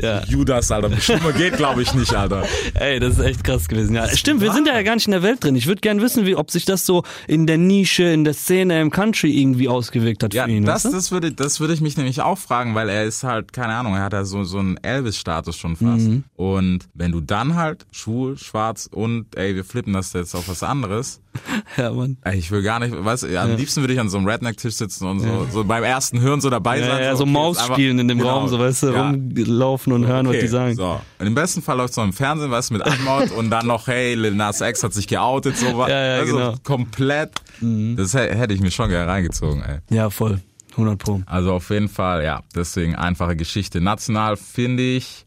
Ja. 0.00 0.22
Judas, 0.28 0.70
Alter. 0.70 0.96
Schlimmer 1.00 1.32
geht, 1.32 1.56
glaube 1.56 1.82
ich, 1.82 1.94
nicht, 1.94 2.14
Alter. 2.14 2.44
Ey, 2.74 3.00
das 3.00 3.18
ist 3.18 3.24
echt 3.24 3.44
krass 3.44 3.66
gewesen. 3.68 3.94
Ja, 3.94 4.08
stimmt, 4.14 4.40
wir 4.40 4.52
sind 4.52 4.66
ja 4.68 4.80
gar 4.82 4.94
nicht 4.94 5.06
in 5.06 5.12
der 5.12 5.22
Welt 5.22 5.42
drin. 5.42 5.56
Ich 5.56 5.66
würde 5.66 5.80
gerne 5.80 6.00
wissen, 6.02 6.26
wie, 6.26 6.36
ob 6.36 6.50
sich 6.50 6.64
das 6.64 6.86
so 6.86 7.02
in 7.26 7.46
der 7.46 7.58
Nische, 7.58 8.04
in 8.04 8.24
der 8.24 8.34
Szene 8.34 8.80
im 8.80 8.90
Country 8.90 9.30
irgendwie 9.40 9.68
ausgewirkt 9.68 10.22
hat 10.22 10.34
Ja, 10.34 10.44
für 10.44 10.50
ihn. 10.50 10.64
das, 10.64 10.84
weißt 10.84 10.92
du? 10.92 10.96
das 10.96 11.10
würde, 11.12 11.32
das 11.32 11.60
würde 11.60 11.74
ich 11.74 11.80
mich 11.80 11.96
nämlich 11.96 12.20
auch 12.20 12.38
fragen, 12.38 12.74
weil 12.74 12.88
er 12.88 13.04
ist 13.04 13.24
halt, 13.24 13.52
keine 13.52 13.74
Ahnung, 13.74 13.94
er 13.94 14.02
hat 14.04 14.12
ja 14.12 14.24
so, 14.24 14.44
so 14.44 14.58
einen 14.58 14.76
Elvis-Status 14.76 15.56
schon 15.56 15.76
fast. 15.76 16.06
Mhm. 16.06 16.24
Und 16.36 16.80
wenn 16.94 17.10
du 17.12 17.20
dann 17.20 17.56
halt 17.56 17.86
schwul, 17.90 18.38
schwarz 18.38 18.88
und, 18.92 19.36
ey, 19.36 19.54
wir 19.56 19.64
flippen 19.64 19.92
das 19.92 20.12
jetzt 20.12 20.34
auf 20.34 20.48
was 20.48 20.62
anderes. 20.62 21.15
ja, 21.76 21.92
Mann. 21.92 22.16
Ich 22.34 22.50
will 22.50 22.62
gar 22.62 22.80
nicht, 22.80 22.92
weißt 22.92 23.24
du, 23.24 23.40
am 23.40 23.56
liebsten 23.56 23.82
würde 23.82 23.92
ich 23.92 24.00
an 24.00 24.08
so 24.08 24.16
einem 24.18 24.26
Redneck-Tisch 24.26 24.74
sitzen 24.74 25.06
und 25.06 25.20
so, 25.20 25.46
so 25.52 25.64
beim 25.64 25.84
ersten 25.84 26.20
Hören 26.20 26.40
so 26.40 26.48
dabei 26.50 26.80
Ja, 26.80 26.86
sein. 26.86 27.02
ja, 27.02 27.16
so 27.16 27.24
okay, 27.24 27.32
Maus 27.32 27.62
spielen 27.64 27.98
in 27.98 28.08
dem 28.08 28.18
genau, 28.18 28.30
Raum, 28.38 28.48
so 28.48 28.58
weißt 28.58 28.84
du, 28.84 28.92
ja. 28.92 29.10
rumlaufen 29.10 29.92
und 29.92 30.06
hören, 30.06 30.26
was 30.26 30.34
Okay, 30.34 30.40
die 30.42 30.48
sagen. 30.48 30.74
So. 30.76 31.00
Und 31.18 31.26
im 31.26 31.34
besten 31.34 31.60
Fall 31.62 31.76
läuft 31.76 31.90
es 31.90 31.96
noch 31.96 32.04
im 32.04 32.12
Fernsehen, 32.12 32.50
weißt 32.50 32.70
du, 32.70 32.74
mit 32.74 32.82
Anmod 32.84 33.30
und 33.32 33.50
dann 33.50 33.66
noch, 33.66 33.86
hey, 33.86 34.14
Lil 34.14 34.34
Nas 34.34 34.60
X 34.60 34.82
hat 34.82 34.94
sich 34.94 35.06
geoutet, 35.06 35.56
so 35.56 35.76
was. 35.78 35.90
Ja, 35.90 36.04
ja, 36.14 36.20
also 36.20 36.36
genau. 36.36 36.54
komplett. 36.62 37.32
Das 37.60 38.14
hä- 38.14 38.34
hätte 38.34 38.54
ich 38.54 38.60
mir 38.60 38.70
schon 38.70 38.88
gerne 38.88 39.10
reingezogen, 39.10 39.62
ey. 39.62 39.78
Ja, 39.94 40.10
voll. 40.10 40.40
100 40.72 40.98
Pro. 40.98 41.22
Also 41.26 41.52
auf 41.54 41.70
jeden 41.70 41.88
Fall, 41.88 42.22
ja, 42.22 42.42
deswegen 42.54 42.94
einfache 42.96 43.34
Geschichte. 43.36 43.80
National 43.80 44.36
finde 44.36 44.82
ich, 44.82 45.24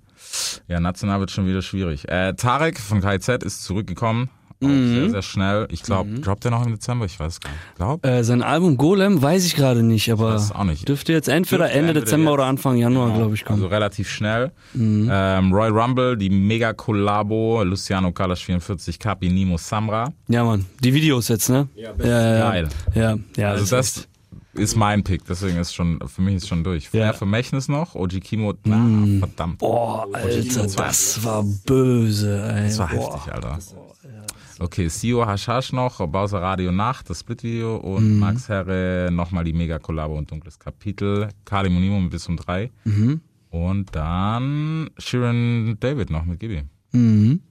ja, 0.68 0.80
national 0.80 1.20
wird 1.22 1.32
schon 1.32 1.48
wieder 1.48 1.64
schwierig. 1.64 2.08
Äh, 2.08 2.34
Tarek 2.36 2.80
von 2.80 3.02
KZ 3.02 3.42
ist 3.44 3.64
zurückgekommen, 3.64 4.30
Mhm. 4.62 4.94
sehr, 4.94 5.10
sehr 5.12 5.22
schnell. 5.22 5.68
Ich 5.72 5.84
glaube, 5.84 6.20
droppt 6.20 6.44
er 6.46 6.52
noch 6.52 6.66
im 6.66 6.74
Dezember? 6.74 7.06
Ich 7.06 7.18
weiß 7.18 7.40
gar 7.40 7.50
nicht. 7.50 7.62
Glaub? 7.76 8.06
Äh, 8.06 8.24
sein 8.24 8.44
Album 8.44 8.76
Golem 8.76 9.22
weiß 9.22 9.46
ich 9.46 9.56
gerade 9.56 9.84
nicht, 9.84 10.12
aber 10.12 10.34
weiß 10.34 10.52
auch 10.52 10.66
nicht. 10.66 10.88
dürfte 10.88 11.14
jetzt 11.14 11.30
entweder 11.30 11.64
Dürfte 11.66 11.78
Ende 11.78 11.90
entweder 11.90 12.06
Dezember 12.06 12.34
oder 12.34 12.46
Anfang 12.46 12.76
Januar, 12.76 13.14
glaube 13.14 13.36
ich, 13.36 13.46
kommen. 13.46 13.60
Also 13.60 13.68
relativ 13.68 14.10
schnell. 14.10 14.52
Mhm. 14.74 15.10
Ähm, 15.12 15.54
Roy 15.54 15.70
Rumble, 15.70 16.18
die 16.18 16.30
Mega-Kollabo, 16.30 17.64
Luciano 17.64 18.12
Kalash 18.12 18.44
44, 18.46 19.00
Kapi, 19.00 19.30
Nimo, 19.30 19.58
Samra. 19.58 20.12
ja, 20.28 20.44
Mann. 20.44 20.66
Die 20.84 20.94
Videos 20.94 21.30
jetzt, 21.30 21.50
ne? 21.50 21.70
Ja, 21.76 21.92
ja, 21.98 22.38
ja. 22.38 22.50
Geil. 22.50 22.70
Ja, 22.96 23.18
ja. 23.38 23.52
Also 23.52 23.76
das 23.76 24.10
ist 24.54 24.76
mein 24.76 25.04
Pick, 25.04 25.24
deswegen 25.26 25.58
ist 25.58 25.74
schon, 25.74 26.00
für 26.06 26.22
mich 26.22 26.36
ist 26.36 26.48
schon 26.50 26.66
durch. 26.66 26.90
Ja. 26.92 27.14
Vermächtnis 27.14 27.70
noch, 27.70 27.96
OG 27.96 28.20
Kimo, 28.20 28.52
ah, 28.52 29.06
verdammt. 29.20 29.60
Boah, 29.60 30.06
Alter, 30.12 30.64
das 30.68 31.24
war 31.24 31.44
böse, 31.66 32.42
ey. 32.42 32.64
Das 32.64 32.80
war 32.80 32.90
Boah. 32.90 33.14
heftig, 33.16 33.34
Alter. 33.34 33.58
Okay, 34.62 34.90
Sio 34.90 35.26
Hashash 35.26 35.72
noch, 35.72 36.06
Bowser 36.08 36.42
Radio 36.42 36.70
Nacht, 36.74 37.10
das 37.10 37.22
Split-Video 37.22 37.78
und 37.78 38.20
Max 38.20 38.50
Herre 38.50 39.10
nochmal 39.10 39.46
die 39.46 39.54
Mega-Kollabo 39.54 40.18
und 40.18 40.30
Dunkles 40.30 40.60
Kapitel. 40.60 41.30
Kali 41.46 41.70
Monimo 41.70 41.98
mit 42.02 42.12
bis 42.12 42.28
um 42.28 42.36
drei. 42.36 42.70
Und 43.52 43.96
dann 43.96 44.90
Sharon 44.98 45.78
David 45.80 46.10
noch 46.10 46.26
mit 46.26 46.42
Gibi. 46.42 46.64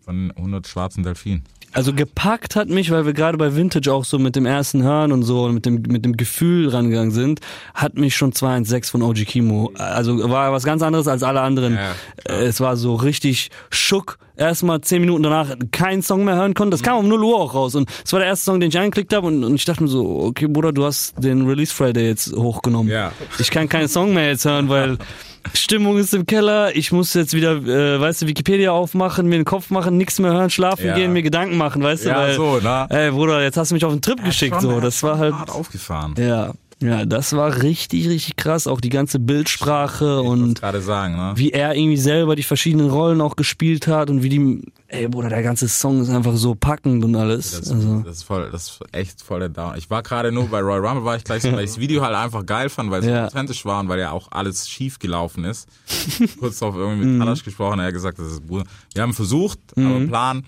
Von 0.00 0.32
100 0.32 0.66
schwarzen 0.66 1.02
Delfinen. 1.02 1.44
Also 1.72 1.92
gepackt 1.92 2.56
hat 2.56 2.68
mich, 2.68 2.90
weil 2.90 3.04
wir 3.04 3.12
gerade 3.12 3.36
bei 3.36 3.54
Vintage 3.54 3.92
auch 3.92 4.04
so 4.04 4.18
mit 4.18 4.36
dem 4.36 4.46
ersten 4.46 4.82
Hören 4.82 5.12
und 5.12 5.22
so 5.22 5.44
und 5.44 5.54
mit 5.54 5.66
dem, 5.66 5.82
mit 5.88 6.04
dem 6.04 6.16
Gefühl 6.16 6.68
rangegangen 6.68 7.10
sind, 7.10 7.40
hat 7.74 7.96
mich 7.96 8.16
schon 8.16 8.32
216 8.32 8.90
von 9.00 9.02
OG 9.08 9.26
Kimo. 9.26 9.72
Also 9.76 10.30
war 10.30 10.52
was 10.52 10.64
ganz 10.64 10.82
anderes 10.82 11.08
als 11.08 11.22
alle 11.22 11.40
anderen. 11.40 11.74
Ja, 11.74 11.94
es 12.24 12.60
war 12.60 12.76
so 12.76 12.94
richtig 12.94 13.50
schock. 13.70 14.18
Erstmal 14.36 14.80
zehn 14.80 15.00
Minuten 15.00 15.24
danach 15.24 15.56
keinen 15.72 16.00
Song 16.00 16.24
mehr 16.24 16.36
hören 16.36 16.54
konnte. 16.54 16.70
Das 16.70 16.82
kam 16.82 16.98
um 16.98 17.08
0 17.08 17.24
Uhr 17.24 17.36
auch 17.38 17.54
raus. 17.54 17.74
Und 17.74 17.90
es 18.04 18.12
war 18.12 18.20
der 18.20 18.28
erste 18.28 18.44
Song, 18.44 18.60
den 18.60 18.68
ich 18.68 18.78
angeklickt 18.78 19.12
habe 19.12 19.26
und, 19.26 19.42
und 19.42 19.54
ich 19.56 19.64
dachte 19.64 19.82
mir 19.82 19.88
so, 19.88 20.20
okay, 20.20 20.46
Bruder, 20.46 20.72
du 20.72 20.84
hast 20.84 21.14
den 21.22 21.46
Release 21.46 21.74
Friday 21.74 22.06
jetzt 22.06 22.32
hochgenommen. 22.32 22.90
Ja. 22.90 23.12
Ich 23.38 23.50
kann 23.50 23.68
keinen 23.68 23.88
Song 23.88 24.14
mehr 24.14 24.28
jetzt 24.28 24.44
hören, 24.44 24.68
weil 24.68 24.96
Stimmung 25.54 25.98
ist 25.98 26.14
im 26.14 26.26
Keller. 26.26 26.74
Ich 26.76 26.92
muss 26.92 27.14
jetzt 27.14 27.34
wieder, 27.34 27.52
äh, 27.56 28.00
weißt 28.00 28.22
du, 28.22 28.26
Wikipedia 28.26 28.72
aufmachen, 28.72 29.26
mir 29.28 29.36
den 29.38 29.44
Kopf 29.44 29.70
machen, 29.70 29.96
nichts 29.96 30.18
mehr 30.18 30.32
hören, 30.32 30.50
schlafen 30.50 30.86
Ja. 30.86 30.94
gehen, 30.94 31.12
mir 31.12 31.22
Gedanken 31.22 31.56
machen, 31.56 31.82
weißt 31.82 32.04
du, 32.04 32.08
Ja, 32.10 32.16
weil, 32.18 32.34
so, 32.34 32.58
ne? 32.60 32.86
ey 32.90 33.10
Bruder, 33.10 33.42
jetzt 33.42 33.56
hast 33.56 33.70
du 33.70 33.74
mich 33.74 33.84
auf 33.84 33.92
den 33.92 34.02
Trip 34.02 34.22
geschickt, 34.24 34.54
Schon, 34.54 34.62
so, 34.62 34.80
das 34.80 35.02
war 35.02 35.18
halt, 35.18 35.34
hart 35.34 35.50
aufgefahren. 35.50 36.14
ja, 36.18 36.52
ja, 36.80 37.04
das 37.04 37.32
war 37.34 37.62
richtig, 37.62 38.08
richtig 38.08 38.36
krass, 38.36 38.66
auch 38.66 38.80
die 38.80 38.88
ganze 38.88 39.18
Bildsprache 39.18 40.20
Ich 40.22 40.28
und 40.28 40.60
gerade 40.60 40.80
sagen, 40.80 41.16
ne? 41.16 41.32
wie 41.34 41.50
er 41.50 41.74
irgendwie 41.74 41.96
selber 41.96 42.36
die 42.36 42.42
verschiedenen 42.42 42.88
Rollen 42.90 43.20
auch 43.20 43.34
gespielt 43.36 43.86
hat 43.88 44.10
und 44.10 44.22
wie 44.22 44.28
die, 44.28 44.62
ey 44.86 45.08
Bruder, 45.08 45.28
der 45.28 45.42
ganze 45.42 45.66
Song 45.68 46.00
ist 46.02 46.08
einfach 46.10 46.36
so 46.36 46.54
packend 46.54 47.02
und 47.04 47.16
alles, 47.16 47.50
Das, 47.58 47.70
also, 47.72 48.00
das 48.04 48.18
ist 48.18 48.22
voll, 48.22 48.48
das 48.52 48.68
ist 48.68 48.80
echt 48.92 49.22
voll 49.22 49.40
der 49.40 49.48
Down. 49.48 49.74
Ich 49.76 49.90
war 49.90 50.02
gerade 50.02 50.30
nur 50.30 50.46
bei 50.48 50.60
Roy 50.60 50.78
Rumble, 50.78 51.04
war 51.04 51.16
ich 51.16 51.24
gleich 51.24 51.42
so, 51.42 51.50
weil 51.52 51.64
ich 51.64 51.70
das 51.70 51.80
Video 51.80 52.02
halt 52.02 52.14
einfach 52.14 52.46
geil 52.46 52.68
fand, 52.68 52.90
weil 52.90 53.00
es 53.00 53.06
Ja. 53.06 53.26
authentisch 53.26 53.64
war 53.64 53.80
und 53.80 53.88
weil 53.88 53.98
ja 53.98 54.12
auch 54.12 54.28
alles 54.30 54.68
schief 54.68 54.98
gelaufen 55.00 55.44
ist. 55.44 55.68
Kurz 56.38 56.58
darauf 56.60 56.76
irgendwie 56.76 57.06
mit 57.06 57.18
Kalash 57.20 57.42
gesprochen, 57.44 57.80
er 57.80 57.86
hat 57.86 57.92
gesagt, 57.94 58.18
das 58.18 58.26
ist. 58.32 58.42
Wir 58.48 59.02
haben 59.02 59.14
versucht, 59.14 59.58
aber 59.76 60.06
Plan, 60.06 60.44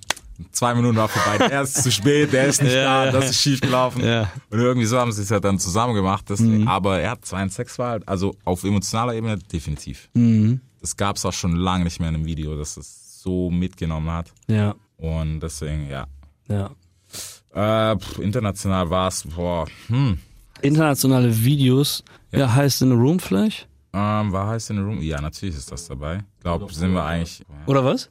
zwei 0.52 0.74
Minuten 0.74 0.96
war 0.96 1.08
vorbei, 1.08 1.48
der 1.48 1.62
ist 1.62 1.82
zu 1.82 1.90
spät, 1.92 2.32
der 2.32 2.46
ist 2.46 2.62
nicht 2.62 2.72
Ja, 2.74 2.82
da, 2.84 3.04
ja. 3.06 3.12
das 3.12 3.30
ist 3.30 3.40
schief 3.40 3.60
gelaufen. 3.60 4.04
Ja. 4.04 4.30
Und 4.50 4.58
irgendwie 4.58 4.86
so 4.86 4.98
haben 4.98 5.12
sie 5.12 5.22
es 5.22 5.28
ja 5.28 5.40
dann 5.40 5.58
zusammen 5.58 5.94
gemacht. 5.94 6.24
Deswegen, 6.28 6.66
Aber 6.68 7.00
er 7.00 7.10
hat 7.12 7.24
2 7.24 7.48
Sex 7.48 7.78
war 7.78 7.90
halt, 7.90 8.08
also 8.08 8.34
auf 8.44 8.64
emotionaler 8.64 9.14
Ebene 9.14 9.38
definitiv. 9.38 10.08
Das 10.80 10.96
gab 10.96 11.16
es 11.16 11.24
auch 11.26 11.32
schon 11.32 11.56
lange 11.56 11.84
nicht 11.84 12.00
mehr 12.00 12.08
in 12.08 12.14
einem 12.16 12.24
Video, 12.26 12.56
dass 12.56 12.76
es 12.76 13.20
so 13.22 13.50
mitgenommen 13.50 14.10
hat. 14.10 14.32
ja, 14.48 14.74
Und 14.96 15.40
deswegen, 15.40 15.88
ja. 15.88 16.06
ja. 16.48 16.70
Äh, 17.52 17.98
pff, 17.98 18.18
international 18.18 18.88
war 18.90 19.08
es, 19.08 19.24
boah, 19.24 19.66
hm. 19.88 20.18
Internationale 20.62 21.42
Videos, 21.44 22.04
ja, 22.32 22.52
heißt 22.54 22.82
in 22.82 22.92
a 22.92 22.94
Room 22.94 23.18
vielleicht? 23.18 23.66
Ähm, 23.92 24.30
war 24.32 24.46
heißt 24.48 24.70
in 24.70 24.76
the 24.76 24.82
Room? 24.82 25.00
Ja, 25.02 25.20
natürlich 25.20 25.56
ist 25.56 25.72
das 25.72 25.86
dabei. 25.88 26.18
Ich 26.36 26.42
glaube, 26.44 26.72
sind 26.72 26.92
wir 26.92 27.02
eigentlich. 27.04 27.44
Oder 27.66 27.84
was? 27.84 28.08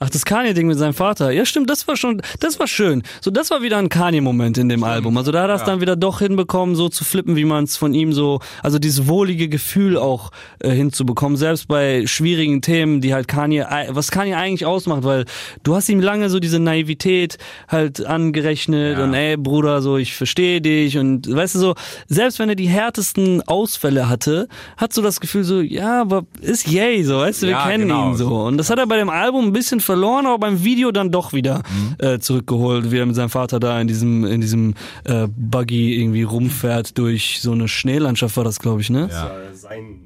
Ach, 0.00 0.10
das 0.10 0.24
Kanye-Ding 0.24 0.66
mit 0.66 0.76
seinem 0.78 0.92
Vater. 0.92 1.30
Ja, 1.30 1.46
stimmt, 1.46 1.70
das 1.70 1.86
war 1.88 1.96
schon, 1.96 2.20
das 2.40 2.58
war 2.58 2.66
schön. 2.66 3.02
So, 3.20 3.30
das 3.30 3.50
war 3.50 3.62
wieder 3.62 3.78
ein 3.78 3.88
Kanye-Moment 3.88 4.58
in 4.58 4.68
dem 4.68 4.82
Album. 4.84 5.16
Also 5.16 5.30
da 5.32 5.42
hat 5.42 5.50
er 5.50 5.56
es 5.56 5.64
dann 5.64 5.80
wieder 5.80 5.96
doch 5.96 6.18
hinbekommen, 6.18 6.74
so 6.74 6.88
zu 6.88 7.04
flippen, 7.04 7.36
wie 7.36 7.44
man 7.44 7.64
es 7.64 7.76
von 7.76 7.94
ihm 7.94 8.12
so, 8.12 8.40
also 8.62 8.78
dieses 8.78 9.06
wohlige 9.06 9.48
Gefühl 9.48 9.96
auch 9.96 10.30
äh, 10.58 10.70
hinzubekommen, 10.70 11.36
selbst 11.36 11.68
bei 11.68 12.06
schwierigen 12.06 12.60
Themen, 12.60 13.00
die 13.00 13.14
halt 13.14 13.28
Kanye, 13.28 13.64
was 13.90 14.10
Kanye 14.10 14.34
eigentlich 14.34 14.66
ausmacht, 14.66 15.04
weil 15.04 15.24
du 15.62 15.74
hast 15.76 15.88
ihm 15.88 16.00
lange 16.00 16.28
so 16.28 16.40
diese 16.40 16.58
Naivität 16.58 17.38
halt 17.68 18.04
angerechnet 18.04 18.98
Ja. 18.98 19.04
und 19.04 19.14
ey, 19.14 19.36
Bruder, 19.36 19.80
so, 19.80 19.96
ich 19.96 20.14
verstehe 20.14 20.60
dich 20.60 20.98
und 20.98 21.32
weißt 21.34 21.54
du 21.54 21.58
so, 21.60 21.74
selbst 22.08 22.38
wenn 22.38 22.48
er 22.48 22.56
die 22.56 22.68
härtesten 22.68 23.42
Ausfälle 23.42 24.08
hatte, 24.08 24.48
hat 24.76 24.92
so 24.92 25.02
das 25.02 25.20
Gefühl 25.20 25.44
so, 25.44 25.60
ja, 25.60 26.00
aber 26.00 26.24
ist 26.40 26.66
yay, 26.68 27.04
so, 27.04 27.18
weißt 27.18 27.34
weißt 27.34 27.42
du, 27.42 27.46
wir 27.46 27.52
Ja, 27.52 27.66
kennen 27.68 27.88
genau. 27.88 28.10
ihn 28.10 28.16
so. 28.16 28.28
Und 28.44 28.58
das 28.58 28.70
hat 28.70 28.78
er 28.78 28.86
bei 28.86 28.96
dem 28.96 29.08
Album 29.08 29.46
ein 29.46 29.52
bisschen 29.52 29.80
verloren, 29.84 30.26
aber 30.26 30.38
beim 30.38 30.64
Video 30.64 30.90
dann 30.92 31.10
doch 31.10 31.32
wieder 31.32 31.58
Mhm. 31.58 31.96
äh, 32.04 32.18
zurückgeholt, 32.18 32.90
wie 32.90 32.98
er 32.98 33.06
mit 33.06 33.14
seinem 33.16 33.30
Vater 33.30 33.60
da 33.60 33.80
in 33.80 33.86
diesem, 33.88 34.24
in 34.24 34.40
diesem 34.40 34.74
äh, 35.04 35.26
Buggy 35.28 36.00
irgendwie 36.00 36.22
rumfährt 36.24 36.98
durch 36.98 37.40
so 37.40 37.52
eine 37.52 37.68
Schneelandschaft 37.68 38.36
war 38.36 38.44
das, 38.44 38.58
glaube 38.58 38.80
ich, 38.80 38.90
ne? 38.90 39.08
Ja. 39.10 39.30
Sein. 39.54 40.00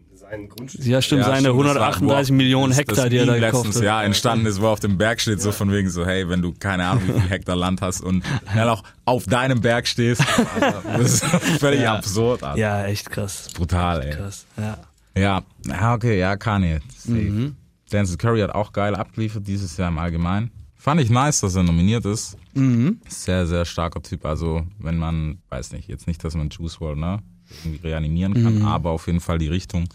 Ja, 0.82 1.00
stimmt, 1.00 1.24
seine 1.24 1.38
stimmt, 1.40 1.58
das 1.64 1.74
war- 1.76 1.94
138 1.94 2.30
wo- 2.30 2.34
Millionen 2.36 2.68
das- 2.70 2.78
Hektar, 2.80 2.96
das 2.96 3.08
die 3.08 3.16
er 3.16 3.24
da 3.24 3.34
gekauft 3.36 3.54
letztens 3.54 3.76
hat. 3.76 3.82
Jahr 3.82 4.04
entstanden 4.04 4.44
ist, 4.44 4.60
wo 4.60 4.66
auf 4.66 4.78
dem 4.80 4.98
Berg 4.98 5.22
steht, 5.22 5.40
so 5.40 5.52
von 5.52 5.72
wegen 5.72 5.88
so, 5.88 6.04
hey, 6.04 6.28
wenn 6.28 6.42
du 6.42 6.52
keine 6.52 6.84
Ahnung 6.86 7.04
wie 7.08 7.12
viel 7.18 7.30
Hektar 7.30 7.56
Land 7.56 7.80
hast 7.80 8.02
und 8.02 8.22
dann 8.54 8.68
auch 8.68 8.82
auf 9.06 9.24
deinem 9.24 9.62
Berg 9.62 9.86
stehst, 9.88 10.20
Alter, 10.54 10.82
das 10.98 11.22
ist 11.22 11.24
völlig 11.60 11.80
Ja. 11.80 11.94
absurd. 11.94 12.42
Alter. 12.42 12.58
Ja, 12.60 12.84
echt 12.84 13.10
krass. 13.10 13.48
Brutal, 13.56 14.02
ey. 14.02 14.10
Krass, 14.10 14.44
ja. 14.58 14.76
Ja, 15.16 15.42
ja, 15.66 15.94
okay, 15.94 16.18
ja, 16.18 16.36
Kanye. 16.36 16.80
Mhm. 17.06 17.56
Denzel 17.92 18.16
Curry 18.16 18.40
hat 18.40 18.54
auch 18.54 18.72
geil 18.72 18.94
abgeliefert 18.94 19.46
dieses 19.46 19.76
Jahr 19.76 19.88
im 19.88 19.98
Allgemeinen. 19.98 20.50
Fand 20.76 21.00
ich 21.00 21.10
nice, 21.10 21.40
dass 21.40 21.54
er 21.56 21.64
nominiert 21.64 22.04
ist. 22.04 22.36
Mhm. 22.54 23.00
Sehr, 23.08 23.46
sehr 23.46 23.64
starker 23.64 24.00
Typ. 24.00 24.24
Also, 24.24 24.62
wenn 24.78 24.96
man, 24.96 25.38
weiß 25.48 25.72
nicht, 25.72 25.88
jetzt 25.88 26.06
nicht, 26.06 26.22
dass 26.22 26.34
man 26.36 26.50
Juice 26.50 26.80
WRLD, 26.80 26.98
ne, 26.98 27.18
irgendwie 27.64 27.86
reanimieren 27.88 28.34
kann, 28.34 28.58
Mhm. 28.60 28.64
aber 28.64 28.90
auf 28.90 29.06
jeden 29.06 29.20
Fall 29.20 29.38
die 29.38 29.48
Richtung. 29.48 29.88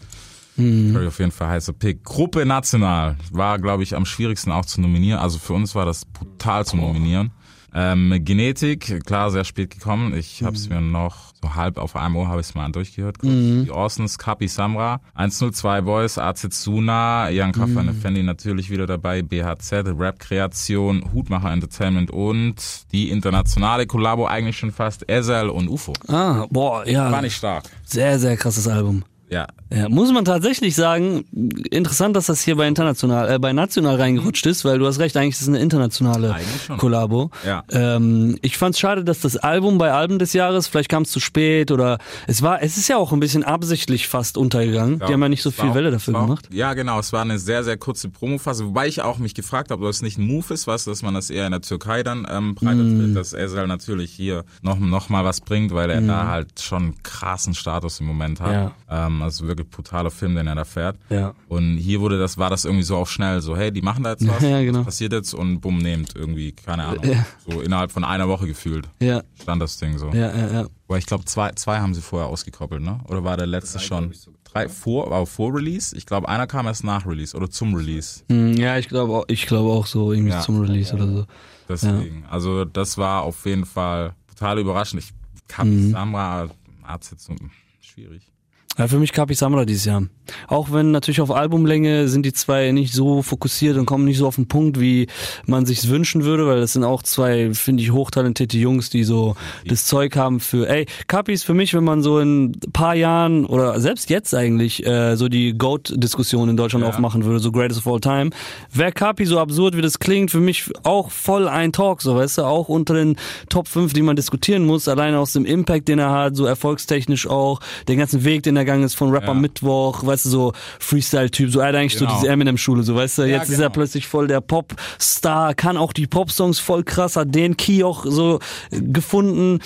Curry 0.56 1.08
auf 1.08 1.18
jeden 1.18 1.32
Fall 1.32 1.48
heißer 1.48 1.72
Pick. 1.72 2.04
Gruppe 2.04 2.46
National 2.46 3.16
war, 3.32 3.58
glaube 3.58 3.82
ich, 3.82 3.96
am 3.96 4.04
schwierigsten 4.06 4.52
auch 4.52 4.64
zu 4.64 4.80
nominieren. 4.80 5.18
Also 5.18 5.38
für 5.38 5.52
uns 5.52 5.74
war 5.74 5.84
das 5.84 6.04
brutal 6.04 6.64
zu 6.64 6.76
nominieren. 6.76 7.32
Ähm, 7.74 8.20
Genetik, 8.24 9.04
klar, 9.04 9.30
sehr 9.30 9.44
spät 9.44 9.70
gekommen. 9.70 10.14
Ich 10.16 10.42
habe 10.44 10.54
es 10.54 10.68
mir 10.68 10.80
noch 10.80 11.34
so 11.42 11.54
halb 11.54 11.76
auf 11.76 11.96
einem 11.96 12.16
Ohr 12.16 12.28
habe 12.28 12.40
ich 12.40 12.48
es 12.48 12.54
mal 12.54 12.70
durchgehört. 12.70 13.18
kurz. 13.18 13.32
Die 13.32 13.70
Orsons, 13.70 14.16
Kapi 14.16 14.46
Samra, 14.48 15.00
102 15.14 15.80
Boys, 15.82 16.16
AZ 16.18 16.46
Suna, 16.50 17.28
Jan 17.30 17.52
Kaffer 17.52 17.82
mhm. 17.82 18.00
Fendi 18.00 18.22
natürlich 18.22 18.70
wieder 18.70 18.86
dabei, 18.86 19.22
BHZ, 19.22 19.72
Rap 19.98 20.20
Kreation, 20.20 21.12
Hutmacher 21.12 21.52
Entertainment 21.52 22.10
und 22.10 22.56
die 22.92 23.10
internationale 23.10 23.86
Kollabo 23.86 24.26
eigentlich 24.26 24.56
schon 24.56 24.70
fast, 24.70 25.08
Ezel 25.08 25.50
und 25.50 25.68
UFO. 25.68 25.92
Ah, 26.08 26.46
boah, 26.50 26.86
ja. 26.86 27.10
War 27.10 27.22
nicht 27.22 27.36
stark. 27.36 27.64
Sehr, 27.84 28.18
sehr 28.18 28.36
krasses 28.36 28.68
Album. 28.68 29.04
Ja, 29.30 29.46
Ja, 29.74 29.88
muss 29.88 30.12
man 30.12 30.24
tatsächlich 30.24 30.74
sagen, 30.76 31.24
interessant, 31.70 32.14
dass 32.14 32.26
das 32.26 32.42
hier 32.42 32.56
bei 32.56 32.68
international, 32.68 33.30
äh, 33.32 33.38
bei 33.38 33.52
national 33.52 33.96
reingerutscht 33.96 34.46
ist, 34.46 34.64
weil 34.64 34.78
du 34.78 34.86
hast 34.86 34.98
recht, 34.98 35.16
eigentlich 35.16 35.34
ist 35.34 35.42
es 35.42 35.48
eine 35.48 35.58
internationale. 35.58 36.36
Kollabo. 36.78 37.30
Ja. 37.44 37.64
Ähm, 37.70 38.38
ich 38.42 38.56
fand's 38.56 38.78
schade, 38.78 39.02
dass 39.04 39.20
das 39.20 39.36
Album 39.36 39.78
bei 39.78 39.92
Alben 39.92 40.18
des 40.18 40.32
Jahres, 40.32 40.68
vielleicht 40.68 40.88
kam 40.90 41.02
es 41.02 41.10
zu 41.10 41.20
spät 41.20 41.70
oder 41.72 41.98
es 42.26 42.42
war, 42.42 42.62
es 42.62 42.76
ist 42.76 42.88
ja 42.88 42.96
auch 42.96 43.12
ein 43.12 43.20
bisschen 43.20 43.42
absichtlich 43.44 44.08
fast 44.08 44.36
untergegangen. 44.36 44.98
Die 45.00 45.12
haben 45.12 45.22
ja 45.22 45.28
nicht 45.28 45.42
so 45.42 45.48
Es 45.50 45.56
viel 45.56 45.70
auch- 45.70 45.74
Welle 45.74 45.88
es 45.88 45.94
dafür 45.94 46.16
auch- 46.16 46.22
gemacht. 46.26 46.48
Ja, 46.52 46.74
genau. 46.74 46.98
Es 47.00 47.12
war 47.12 47.22
eine 47.22 47.38
sehr, 47.38 47.64
sehr 47.64 47.76
kurze 47.76 48.08
Promophase, 48.10 48.66
wobei 48.66 48.86
ich 48.88 49.02
auch 49.02 49.18
mich 49.18 49.34
gefragt 49.34 49.70
habe, 49.70 49.82
ob 49.84 49.88
das 49.88 50.02
nicht 50.02 50.18
ein 50.18 50.26
Move 50.26 50.52
ist, 50.54 50.66
du, 50.66 50.70
dass 50.90 51.02
man 51.02 51.14
das 51.14 51.30
eher 51.30 51.46
in 51.46 51.52
der 51.52 51.62
Türkei 51.62 52.02
dann 52.02 52.26
ähm, 52.30 52.54
breiter 52.54 52.74
Mm. 52.74 53.14
dass 53.14 53.32
Ezel 53.32 53.66
natürlich 53.66 54.12
hier 54.12 54.44
noch, 54.62 54.78
noch 54.78 55.08
mal 55.08 55.24
was 55.24 55.40
bringt, 55.40 55.72
weil 55.74 55.90
er 55.90 56.00
da 56.00 56.26
halt 56.28 56.60
schon 56.60 56.82
einen 56.82 57.02
krassen 57.02 57.54
Status 57.54 58.00
im 58.00 58.06
Moment 58.06 58.40
hat. 58.40 58.50
Mm. 58.50 58.52
Ja. 58.90 59.06
Ähm, 59.06 59.13
also 59.22 59.46
wirklich 59.46 59.68
brutaler 59.70 60.10
Film, 60.10 60.34
den 60.34 60.46
er 60.46 60.54
da 60.54 60.64
fährt. 60.64 60.96
Ja. 61.10 61.34
Und 61.48 61.76
hier 61.78 62.00
wurde 62.00 62.18
das, 62.18 62.38
war 62.38 62.50
das 62.50 62.64
irgendwie 62.64 62.84
so 62.84 62.96
auf 62.96 63.10
schnell, 63.10 63.40
so, 63.40 63.56
hey, 63.56 63.70
die 63.72 63.82
machen 63.82 64.04
da 64.04 64.10
jetzt 64.12 64.26
was, 64.26 64.42
Ja, 64.42 64.62
genau. 64.62 64.78
was 64.80 64.86
passiert 64.86 65.12
jetzt 65.12 65.34
und 65.34 65.60
bumm, 65.60 65.78
nehmt 65.78 66.14
irgendwie, 66.16 66.52
keine 66.52 66.84
Ahnung. 66.84 67.04
Ja. 67.04 67.24
So 67.48 67.60
innerhalb 67.60 67.90
von 67.92 68.04
einer 68.04 68.28
Woche 68.28 68.46
gefühlt 68.46 68.88
Ja, 69.00 69.22
stand 69.40 69.60
das 69.62 69.76
Ding 69.78 69.98
so. 69.98 70.08
ja, 70.10 70.34
ja, 70.36 70.52
ja. 70.52 70.66
Aber 70.88 70.98
ich 70.98 71.06
glaube, 71.06 71.24
zwei, 71.24 71.50
zwei 71.52 71.78
haben 71.80 71.94
sie 71.94 72.00
vorher 72.02 72.28
ausgekoppelt, 72.28 72.82
ne? 72.82 73.00
Oder 73.08 73.24
war 73.24 73.36
der 73.36 73.46
letzte 73.46 73.78
schon? 73.80 74.12
Drei 74.44 74.68
vor, 74.68 75.10
war 75.10 75.26
vor 75.26 75.52
Release? 75.54 75.96
Ich 75.96 76.06
glaube, 76.06 76.28
einer 76.28 76.46
kam 76.46 76.66
erst 76.66 76.84
nach 76.84 77.04
Release 77.06 77.36
oder 77.36 77.50
zum 77.50 77.74
Release. 77.74 78.22
Hm, 78.30 78.52
Ja, 78.56 78.78
ich 78.78 78.88
glaube 78.88 79.12
auch, 79.12 79.24
ich 79.28 79.46
glaube 79.46 79.70
auch 79.70 79.86
so 79.86 80.12
irgendwie 80.12 80.30
Ja. 80.32 80.40
zum 80.42 80.60
Release 80.60 80.94
oder 80.94 81.06
so. 81.08 81.26
Deswegen. 81.68 82.24
Also, 82.30 82.64
das 82.64 82.98
war 82.98 83.22
auf 83.22 83.46
jeden 83.46 83.64
Fall 83.64 84.14
total 84.28 84.58
überraschend. 84.58 85.02
Ich 85.02 85.12
kann 85.48 85.86
Mhm. 85.88 85.90
Samra 85.90 86.48
hat's 86.84 87.10
jetzt 87.10 87.24
so 87.24 87.34
schwierig. 87.80 88.30
Ja, 88.76 88.88
für 88.88 88.98
mich 88.98 89.12
Kapi 89.12 89.34
Samra 89.34 89.64
dieses 89.64 89.84
Jahr. 89.84 90.02
Auch 90.48 90.72
wenn 90.72 90.90
natürlich 90.90 91.20
auf 91.20 91.30
Albumlänge 91.30 92.08
sind 92.08 92.24
die 92.26 92.32
zwei 92.32 92.72
nicht 92.72 92.92
so 92.92 93.22
fokussiert 93.22 93.76
und 93.76 93.86
kommen 93.86 94.04
nicht 94.04 94.16
so 94.18 94.26
auf 94.26 94.36
den 94.36 94.48
Punkt, 94.48 94.80
wie 94.80 95.06
man 95.46 95.64
sich's 95.66 95.88
wünschen 95.88 96.24
würde, 96.24 96.46
weil 96.46 96.60
das 96.60 96.72
sind 96.72 96.82
auch 96.82 97.02
zwei, 97.02 97.52
finde 97.54 97.82
ich, 97.82 97.92
hochtalentierte 97.92 98.56
Jungs, 98.58 98.90
die 98.90 99.04
so 99.04 99.36
das 99.66 99.86
Zeug 99.86 100.16
haben 100.16 100.40
für, 100.40 100.68
ey, 100.68 100.86
Kapi 101.06 101.32
ist 101.32 101.44
für 101.44 101.54
mich, 101.54 101.74
wenn 101.74 101.84
man 101.84 102.02
so 102.02 102.18
in 102.18 102.46
ein 102.52 102.72
paar 102.72 102.94
Jahren 102.94 103.44
oder 103.44 103.78
selbst 103.80 104.10
jetzt 104.10 104.34
eigentlich 104.34 104.84
äh, 104.86 105.14
so 105.16 105.28
die 105.28 105.52
GOAT-Diskussion 105.56 106.48
in 106.48 106.56
Deutschland 106.56 106.82
Ja. 106.84 106.88
aufmachen 106.88 107.24
würde, 107.24 107.38
so 107.40 107.52
Greatest 107.52 107.86
of 107.86 107.92
All 107.92 108.00
Time, 108.00 108.30
wäre 108.72 108.92
Kapi 108.92 109.26
so 109.26 109.38
absurd, 109.38 109.76
wie 109.76 109.82
das 109.82 109.98
klingt, 110.00 110.30
für 110.30 110.40
mich 110.40 110.70
auch 110.82 111.10
voll 111.10 111.46
ein 111.48 111.72
Talk, 111.72 112.02
so 112.02 112.16
weißt 112.16 112.38
du, 112.38 112.42
auch 112.42 112.68
unter 112.68 112.94
den 112.94 113.16
Top 113.50 113.68
5, 113.68 113.92
die 113.92 114.02
man 114.02 114.16
diskutieren 114.16 114.64
muss, 114.64 114.88
alleine 114.88 115.18
aus 115.18 115.32
dem 115.34 115.44
Impact, 115.44 115.86
den 115.88 115.98
er 115.98 116.10
hat, 116.10 116.34
so 116.34 116.46
erfolgstechnisch 116.46 117.26
auch, 117.28 117.60
den 117.88 117.98
ganzen 117.98 118.24
Weg, 118.24 118.42
den 118.42 118.56
er 118.56 118.63
gegangen 118.64 118.84
ist 118.84 118.94
von 118.94 119.10
Rapper 119.10 119.28
Ja. 119.28 119.34
Mittwoch, 119.34 120.04
weißt 120.04 120.24
du, 120.26 120.30
so 120.30 120.52
Freestyle-Typ, 120.80 121.50
so 121.50 121.60
er 121.60 121.68
hat 121.68 121.74
eigentlich 121.74 121.98
Genau. 121.98 122.10
so 122.10 122.16
diese 122.20 122.28
Eminem-Schule, 122.32 122.82
so 122.82 122.94
weißt 122.94 123.18
du, 123.18 123.22
Ja, 123.22 123.38
jetzt 123.38 123.48
ist 123.48 123.58
er 123.58 123.68
genau. 123.68 123.72
plötzlich 123.72 124.06
voll 124.06 124.26
der 124.26 124.40
Pop-Star, 124.40 125.54
kann 125.54 125.76
auch 125.76 125.92
die 125.92 126.06
Pop-Songs 126.06 126.58
voll 126.58 126.84
krass, 126.84 127.16
hat 127.16 127.34
den 127.34 127.56
Key 127.56 127.84
auch 127.84 128.04
so 128.06 128.40
gefunden. 128.70 129.60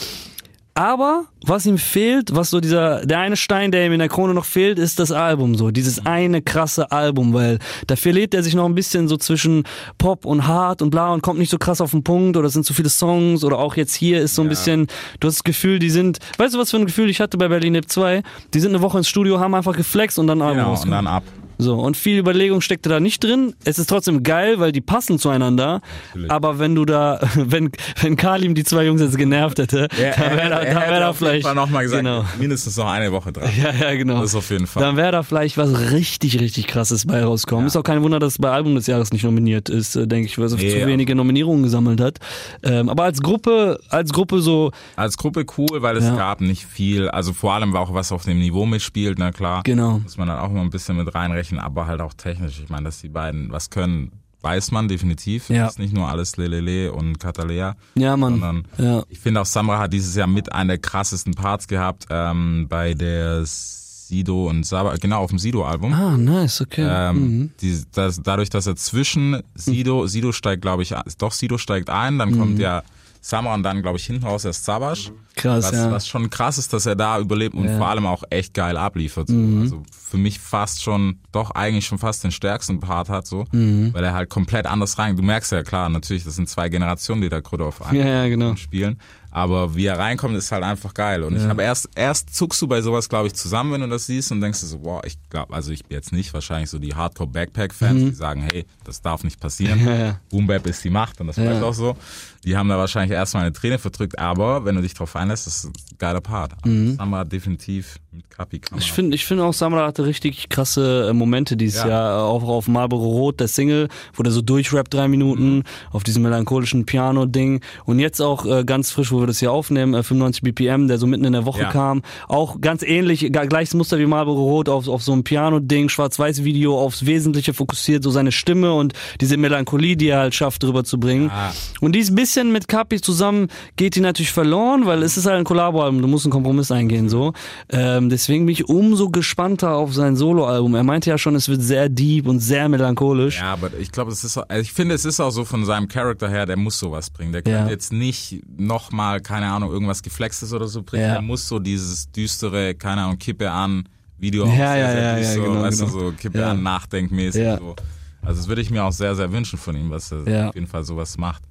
Aber 0.78 1.24
was 1.44 1.66
ihm 1.66 1.76
fehlt, 1.76 2.36
was 2.36 2.50
so 2.50 2.60
dieser, 2.60 3.04
der 3.04 3.18
eine 3.18 3.36
Stein, 3.36 3.72
der 3.72 3.84
ihm 3.84 3.92
in 3.94 3.98
der 3.98 4.08
Krone 4.08 4.32
noch 4.32 4.44
fehlt, 4.44 4.78
ist 4.78 5.00
das 5.00 5.10
Album 5.10 5.56
so. 5.56 5.72
Dieses 5.72 6.06
eine 6.06 6.40
krasse 6.40 6.92
Album, 6.92 7.34
weil 7.34 7.58
da 7.88 7.96
verliert 7.96 8.32
er 8.32 8.44
sich 8.44 8.54
noch 8.54 8.64
ein 8.64 8.76
bisschen 8.76 9.08
so 9.08 9.16
zwischen 9.16 9.64
Pop 9.98 10.24
und 10.24 10.46
Hard 10.46 10.80
und 10.80 10.90
bla 10.90 11.12
und 11.12 11.20
kommt 11.20 11.40
nicht 11.40 11.50
so 11.50 11.58
krass 11.58 11.80
auf 11.80 11.90
den 11.90 12.04
Punkt 12.04 12.36
oder 12.36 12.46
es 12.46 12.52
sind 12.52 12.64
zu 12.64 12.74
viele 12.74 12.90
Songs 12.90 13.42
oder 13.42 13.58
auch 13.58 13.74
jetzt 13.74 13.92
hier 13.94 14.20
ist 14.20 14.36
so 14.36 14.42
ein 14.42 14.46
Ja. 14.46 14.50
bisschen, 14.50 14.86
du 15.18 15.26
hast 15.26 15.38
das 15.38 15.44
Gefühl, 15.44 15.80
die 15.80 15.90
sind, 15.90 16.18
weißt 16.36 16.54
du 16.54 16.60
was 16.60 16.70
für 16.70 16.76
ein 16.76 16.86
Gefühl 16.86 17.10
ich 17.10 17.20
hatte 17.20 17.38
bei 17.38 17.48
Berlin 17.48 17.74
Hip 17.74 17.90
2? 17.90 18.22
Die 18.54 18.60
sind 18.60 18.70
eine 18.70 18.80
Woche 18.80 18.98
ins 18.98 19.08
Studio, 19.08 19.40
haben 19.40 19.56
einfach 19.56 19.76
geflext 19.76 20.16
und 20.20 20.28
dann 20.28 20.40
Album 20.40 20.58
Genau, 20.58 20.80
und 20.80 20.90
dann 20.92 21.06
ab. 21.08 21.24
So, 21.58 21.74
und 21.74 21.96
viel 21.96 22.18
Überlegung 22.18 22.60
steckte 22.60 22.88
da 22.88 23.00
nicht 23.00 23.22
drin. 23.24 23.54
Es 23.64 23.78
ist 23.78 23.88
trotzdem 23.88 24.22
geil, 24.22 24.60
weil 24.60 24.70
die 24.72 24.80
passen 24.80 25.18
zueinander. 25.18 25.80
Natürlich. 26.08 26.30
Aber 26.30 26.58
wenn 26.60 26.74
du 26.74 26.84
da, 26.84 27.20
wenn, 27.34 27.70
wenn 28.00 28.16
Kalim 28.16 28.54
die 28.54 28.64
zwei 28.64 28.84
Jungs 28.86 29.00
jetzt 29.00 29.16
genervt 29.18 29.58
hätte, 29.58 29.88
dann 29.88 30.36
wäre 30.36 30.48
da, 30.50 30.64
dann 30.64 30.90
wär 30.90 31.00
da 31.00 31.12
vielleicht. 31.12 31.54
Noch 31.54 31.68
mal 31.70 31.82
gesagt, 31.82 31.98
Genau. 32.04 32.24
mindestens 32.38 32.76
noch 32.76 32.86
eine 32.88 33.10
Woche 33.10 33.32
dran. 33.32 33.50
Ja, 33.60 33.72
ja, 33.72 33.94
genau. 33.96 34.20
Das 34.20 34.30
ist 34.30 34.36
auf 34.36 34.50
jeden 34.50 34.66
Fall. 34.68 34.82
Dann 34.82 34.96
wäre 34.96 35.10
da 35.12 35.22
vielleicht 35.24 35.58
was 35.58 35.90
richtig, 35.90 36.38
richtig 36.38 36.66
krasses 36.68 37.06
bei 37.06 37.24
rauskommen. 37.24 37.66
Ist 37.66 37.76
auch 37.76 37.82
kein 37.82 38.02
Wunder, 38.02 38.18
dass 38.20 38.34
es 38.34 38.38
bei 38.38 38.50
Album 38.50 38.74
des 38.76 38.86
Jahres 38.86 39.12
nicht 39.12 39.24
nominiert 39.24 39.68
ist, 39.68 39.96
äh, 39.96 40.06
denke 40.06 40.26
ich, 40.28 40.38
weil 40.38 40.44
es 40.46 40.54
Nee, 40.54 40.70
zu 40.70 40.78
ja. 40.78 40.86
wenige 40.86 41.14
Nominierungen 41.16 41.62
gesammelt 41.64 42.00
hat. 42.00 42.18
Ähm, 42.62 42.88
aber 42.88 43.04
als 43.04 43.20
Gruppe, 43.20 43.80
als 43.88 44.12
Gruppe 44.12 44.40
so, 44.40 44.70
Als 44.96 45.16
Gruppe 45.16 45.44
cool, 45.56 45.82
weil 45.82 45.96
es 45.96 46.04
Ja. 46.04 46.14
gab 46.16 46.40
nicht 46.40 46.64
viel, 46.66 47.08
also 47.08 47.32
vor 47.32 47.54
allem 47.54 47.74
auch 47.74 47.92
was 47.94 48.12
auf 48.12 48.24
dem 48.24 48.38
Niveau 48.38 48.64
mitspielt, 48.66 49.18
na 49.18 49.32
klar. 49.32 49.62
Genau. 49.64 49.98
Muss 49.98 50.16
man 50.16 50.28
dann 50.28 50.38
auch 50.38 50.50
immer 50.50 50.60
ein 50.60 50.70
bisschen 50.70 50.96
mit 50.96 51.12
reinrechnen, 51.14 51.47
aber 51.56 51.86
halt 51.86 52.00
auch 52.00 52.12
technisch. 52.14 52.60
Ich 52.62 52.68
meine, 52.68 52.84
dass 52.84 53.00
die 53.00 53.08
beiden 53.08 53.50
was 53.52 53.70
können, 53.70 54.12
weiß 54.42 54.70
man 54.72 54.88
definitiv. 54.88 55.48
Ja. 55.48 55.66
Ist 55.68 55.78
nicht 55.78 55.94
nur 55.94 56.08
alles 56.08 56.36
Lelele 56.36 56.92
und 56.92 57.18
Katalea. 57.18 57.76
ja, 57.94 58.16
Mann. 58.16 58.32
Sondern 58.40 58.64
Ja. 58.76 59.02
ich 59.08 59.18
finde 59.20 59.40
auch 59.40 59.46
Samra 59.46 59.78
hat 59.78 59.92
dieses 59.92 60.14
Jahr 60.14 60.26
mit 60.26 60.52
einer 60.52 60.74
der 60.74 60.78
krassesten 60.78 61.34
Parts 61.34 61.66
gehabt 61.68 62.06
ähm, 62.10 62.66
bei 62.68 62.94
der 62.94 63.42
Sido 63.44 64.48
und 64.48 64.64
Saba, 64.64 64.94
genau 64.96 65.20
auf 65.22 65.30
dem 65.30 65.38
Sido-Album. 65.38 65.92
Ah, 65.92 66.16
nice, 66.16 66.60
okay. 66.62 66.86
Ähm, 66.88 67.16
mhm. 67.38 67.50
die, 67.60 67.82
das, 67.92 68.20
dadurch, 68.22 68.48
dass 68.48 68.66
er 68.66 68.74
zwischen 68.76 69.42
Sido, 69.54 70.06
Sido 70.06 70.32
steigt, 70.32 70.62
glaube 70.62 70.82
ich, 70.82 70.94
doch 71.18 71.32
Sido 71.32 71.58
steigt 71.58 71.90
ein, 71.90 72.18
dann 72.18 72.30
Mhm. 72.30 72.38
kommt 72.38 72.58
ja 72.58 72.82
Samra 73.20 73.52
und 73.52 73.64
dann, 73.64 73.82
glaube 73.82 73.98
ich, 73.98 74.06
hinten 74.06 74.24
raus 74.24 74.44
erst 74.46 74.64
Sabash. 74.64 75.10
Krass, 75.34 75.64
was, 75.64 75.72
ja. 75.72 75.90
was 75.90 76.06
schon 76.08 76.30
krass 76.30 76.56
ist, 76.56 76.72
dass 76.72 76.86
er 76.86 76.96
da 76.96 77.18
überlebt 77.18 77.54
und 77.54 77.64
Ja. 77.64 77.72
Mhm. 77.74 77.78
vor 77.78 77.88
allem 77.88 78.06
auch 78.06 78.22
echt 78.30 78.54
geil 78.54 78.76
abliefert. 78.78 79.28
So. 79.28 79.34
Also 79.34 79.82
für 80.08 80.16
mich 80.16 80.38
fast 80.40 80.82
schon, 80.82 81.20
doch 81.32 81.50
eigentlich 81.52 81.86
schon 81.86 81.98
fast 81.98 82.24
den 82.24 82.30
stärksten 82.32 82.80
Part 82.80 83.08
hat, 83.08 83.26
so, 83.26 83.44
Mhm. 83.52 83.92
weil 83.92 84.02
er 84.04 84.14
halt 84.14 84.30
komplett 84.30 84.66
anders 84.66 84.98
rein. 84.98 85.16
Du 85.16 85.22
merkst 85.22 85.52
ja 85.52 85.62
klar, 85.62 85.88
natürlich, 85.88 86.24
das 86.24 86.34
sind 86.36 86.48
zwei 86.48 86.68
Generationen, 86.68 87.20
die 87.22 87.28
da 87.28 87.40
gerade 87.40 87.64
auf 87.64 87.82
einen 87.82 87.98
Ja, 88.00 88.06
ja, 88.06 88.28
genau. 88.28 88.56
spielen. 88.56 88.98
Aber 89.30 89.74
wie 89.76 89.84
er 89.86 89.98
reinkommt, 89.98 90.36
ist 90.36 90.50
halt 90.52 90.64
einfach 90.64 90.94
geil. 90.94 91.22
Und 91.22 91.36
ich 91.36 91.42
habe 91.44 91.62
erst, 91.62 91.88
erst 91.94 92.34
zuckst 92.34 92.60
du 92.62 92.66
bei 92.66 92.80
sowas, 92.80 93.08
glaube 93.08 93.26
ich, 93.26 93.34
zusammen, 93.34 93.72
wenn 93.72 93.82
du 93.82 93.88
das 93.88 94.06
siehst 94.06 94.32
und 94.32 94.40
denkst 94.40 94.60
du 94.60 94.66
so, 94.66 94.78
boah, 94.78 95.02
ich 95.04 95.18
glaube, 95.28 95.52
also 95.54 95.70
ich 95.70 95.84
bin 95.84 95.96
jetzt 95.96 96.12
nicht 96.12 96.32
wahrscheinlich 96.32 96.70
so 96.70 96.78
die 96.78 96.94
Hardcore-Backpack-Fans, 96.94 98.04
die 98.04 98.14
sagen, 98.14 98.42
hey, 98.50 98.64
das 98.84 99.02
darf 99.02 99.24
nicht 99.24 99.38
passieren. 99.40 99.80
Mhm. 99.82 99.88
Ja, 99.88 99.94
ja. 99.96 100.20
Boom 100.30 100.46
Bap 100.46 100.66
ist 100.66 100.84
die 100.84 100.90
Macht 100.90 101.20
und 101.20 101.28
das 101.28 101.36
bleibt 101.36 101.62
auch 101.62 101.72
so. 101.72 101.96
Die 102.44 102.56
haben 102.56 102.68
da 102.68 102.76
wahrscheinlich 102.78 103.12
erstmal 103.12 103.42
eine 103.44 103.52
Träne 103.52 103.78
verdrückt, 103.78 104.18
aber 104.18 104.64
wenn 104.64 104.74
du 104.76 104.82
dich 104.82 104.94
drauf 104.94 105.16
einlässt, 105.16 105.46
das 105.46 105.56
ist 105.58 105.64
ein 105.66 105.72
geiler 105.98 106.20
Part. 106.20 106.52
Mhm. 106.64 106.96
Samra 106.96 107.24
definitiv 107.24 107.96
mit 108.12 108.28
Kapi 108.30 108.60
man 108.70 108.80
Ich 108.80 108.92
finde, 108.92 109.14
ich 109.14 109.24
finde 109.26 109.44
auch 109.44 109.52
Samra 109.52 109.86
hatte 109.86 110.04
richtig 110.06 110.48
krasse 110.48 111.08
äh, 111.10 111.12
Momente 111.12 111.56
dieses 111.56 111.80
Ja. 111.82 111.88
Jahr, 111.88 112.24
auch 112.24 112.42
auf 112.44 112.68
Marlboro 112.68 113.06
Rot, 113.08 113.40
der 113.40 113.48
Single, 113.48 113.88
wo 114.14 114.22
der 114.22 114.32
so 114.32 114.40
durchrappt 114.42 114.92
drei 114.94 115.08
Minuten, 115.08 115.56
Mhm. 115.58 115.62
auf 115.90 116.04
diesem 116.04 116.22
melancholischen 116.22 116.86
Piano-Ding 116.86 117.60
und 117.84 117.98
jetzt 117.98 118.20
auch 118.20 118.44
äh, 118.46 118.64
ganz 118.64 118.90
frisch, 118.90 119.10
wo 119.12 119.17
wo 119.18 119.22
wir 119.22 119.26
das 119.26 119.38
hier 119.40 119.50
aufnehmen, 119.52 119.94
äh, 119.94 120.02
95 120.02 120.42
BPM, 120.42 120.86
der 120.88 120.98
so 120.98 121.06
mitten 121.06 121.24
in 121.24 121.32
der 121.32 121.44
Woche 121.44 121.62
Ja. 121.62 121.70
kam. 121.70 122.02
Auch 122.28 122.60
ganz 122.60 122.82
ähnlich, 122.82 123.30
gleiches 123.32 123.74
Muster 123.74 123.98
wie 123.98 124.06
Marlboro 124.06 124.42
Rot 124.44 124.68
auf, 124.68 124.88
auf 124.88 125.02
so 125.02 125.12
einem 125.12 125.24
Piano-Ding, 125.24 125.88
Schwarz-Weiß-Video, 125.88 126.78
aufs 126.78 127.04
Wesentliche 127.06 127.52
fokussiert, 127.54 128.02
so 128.04 128.10
seine 128.10 128.32
Stimme 128.32 128.72
und 128.74 128.92
diese 129.20 129.36
Melancholie, 129.36 129.96
die 129.96 130.08
er 130.08 130.20
halt 130.20 130.34
schafft, 130.34 130.62
drüber 130.62 130.84
zu 130.84 130.98
bringen. 131.00 131.30
Ah. 131.32 131.50
Und 131.80 131.92
dies 131.94 132.14
bisschen 132.14 132.52
mit 132.52 132.68
Capi 132.68 133.00
zusammen 133.00 133.48
geht 133.76 133.96
die 133.96 134.00
natürlich 134.00 134.32
verloren, 134.32 134.86
weil 134.86 135.02
es 135.02 135.16
ist 135.16 135.26
halt 135.26 135.38
ein 135.38 135.44
Kollabo-Album, 135.44 136.00
du 136.02 136.08
musst 136.08 136.24
einen 136.26 136.32
Kompromiss 136.32 136.70
eingehen, 136.70 137.08
so. 137.08 137.32
Ähm, 137.70 138.08
deswegen 138.10 138.46
bin 138.46 138.52
ich 138.52 138.68
umso 138.68 139.10
gespannter 139.10 139.74
auf 139.76 139.94
sein 139.94 140.16
Solo-Album. 140.16 140.74
Er 140.74 140.84
meinte 140.84 141.10
ja 141.10 141.18
schon, 141.18 141.34
es 141.34 141.48
wird 141.48 141.62
sehr 141.62 141.88
deep 141.88 142.26
und 142.28 142.40
sehr 142.40 142.68
melancholisch. 142.68 143.38
Ja, 143.38 143.52
aber 143.52 143.70
ich 143.78 143.90
glaube, 143.92 144.12
es 144.12 144.24
ist, 144.24 144.36
also 144.38 144.60
ich 144.62 144.72
finde, 144.72 144.94
es 144.94 145.04
ist 145.04 145.20
auch 145.20 145.30
so 145.30 145.44
von 145.44 145.64
seinem 145.64 145.88
Charakter 145.88 146.28
her, 146.28 146.46
der 146.46 146.56
muss 146.56 146.78
sowas 146.78 147.10
bringen. 147.10 147.32
Der 147.32 147.42
kann 147.42 147.52
Ja. 147.52 147.68
jetzt 147.68 147.92
nicht 147.92 148.42
nochmal, 148.58 149.07
keine 149.20 149.46
Ahnung, 149.50 149.70
irgendwas 149.70 150.02
Geflextes 150.02 150.52
oder 150.52 150.68
so 150.68 150.82
bringen. 150.82 151.04
Ja. 151.04 151.12
Der 151.14 151.22
muss 151.22 151.46
so 151.48 151.58
dieses 151.58 152.10
düstere, 152.12 152.74
keine 152.74 153.02
Ahnung, 153.02 153.18
Kippe 153.18 153.50
an 153.50 153.88
Video 154.18 154.44
Ja, 154.46 154.52
auch 154.52 154.56
ja, 154.56 154.72
sehr, 154.72 154.78
ja, 154.78 155.14
sehr 155.14 155.22
ja, 155.22 155.32
so, 155.34 155.42
genau, 155.42 155.62
weißt 155.62 155.80
genau. 155.80 155.92
du, 155.92 155.98
so 156.00 156.12
Kippe 156.12 156.38
Ja. 156.40 156.50
an, 156.50 156.62
nachdenkmäßig 156.62 157.42
Ja. 157.42 157.58
so. 157.58 157.76
Also 158.22 158.40
das 158.40 158.48
würde 158.48 158.60
ich 158.62 158.70
mir 158.70 158.82
auch 158.84 158.92
sehr, 158.92 159.14
sehr 159.14 159.30
wünschen 159.32 159.58
von 159.58 159.76
ihm, 159.76 159.90
was 159.90 160.10
er 160.12 160.28
Ja. 160.28 160.48
auf 160.48 160.54
jeden 160.54 160.66
Fall 160.66 160.84
sowas 160.84 161.16
macht. 161.18 161.42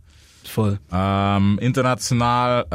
Voll. 0.43 0.79
Ähm, 0.91 1.57
international, 1.61 2.65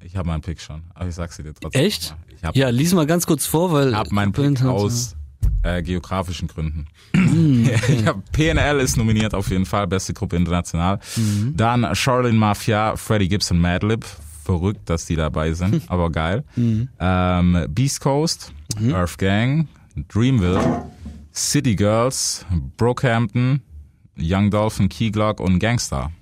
äh, 0.00 0.04
ich 0.06 0.16
habe 0.16 0.28
meinen 0.28 0.42
Pick 0.42 0.60
schon, 0.60 0.82
aber 0.94 1.08
ich 1.08 1.14
sag's 1.14 1.36
dir 1.36 1.52
trotzdem. 1.54 1.82
Echt? 1.84 2.10
mal. 2.10 2.18
Ich 2.36 2.44
habe 2.44 2.58
Ja, 2.58 2.68
lies 2.70 2.92
mal 2.92 3.06
ganz 3.06 3.26
kurz 3.26 3.46
vor, 3.46 3.72
weil. 3.72 3.96
hab 3.96 4.10
meinen 4.12 4.32
Pick 4.32 4.62
aus 4.64 5.14
äh, 5.62 5.82
geografischen 5.82 6.48
Gründen. 6.48 6.86
Ich 7.88 8.06
hab, 8.06 8.30
PNL 8.32 8.80
ist 8.80 8.96
nominiert 8.96 9.34
auf 9.34 9.50
jeden 9.50 9.66
Fall, 9.66 9.86
beste 9.86 10.12
Gruppe 10.14 10.36
international. 10.36 11.00
Mhm. 11.16 11.54
Dann 11.56 11.94
Charlene 11.94 12.38
Mafia, 12.38 12.96
Freddie 12.96 13.28
Gibson, 13.28 13.60
Madlib. 13.60 14.04
Verrückt, 14.44 14.90
dass 14.90 15.06
die 15.06 15.16
dabei 15.16 15.52
sind, 15.52 15.82
aber 15.88 16.10
geil. 16.10 16.44
Mhm. 16.54 16.88
Ähm, 17.00 17.66
Beast 17.70 18.00
Coast, 18.00 18.52
Earth 18.92 19.18
Gang, 19.18 19.68
Dreamville, 20.08 20.84
City 21.32 21.74
Girls, 21.74 22.44
Brockhampton, 22.76 23.62
Young 24.18 24.50
Dolphin, 24.50 24.88
Key 24.88 25.10
Glock 25.10 25.40
und 25.40 25.58
Gangstar. 25.58 26.12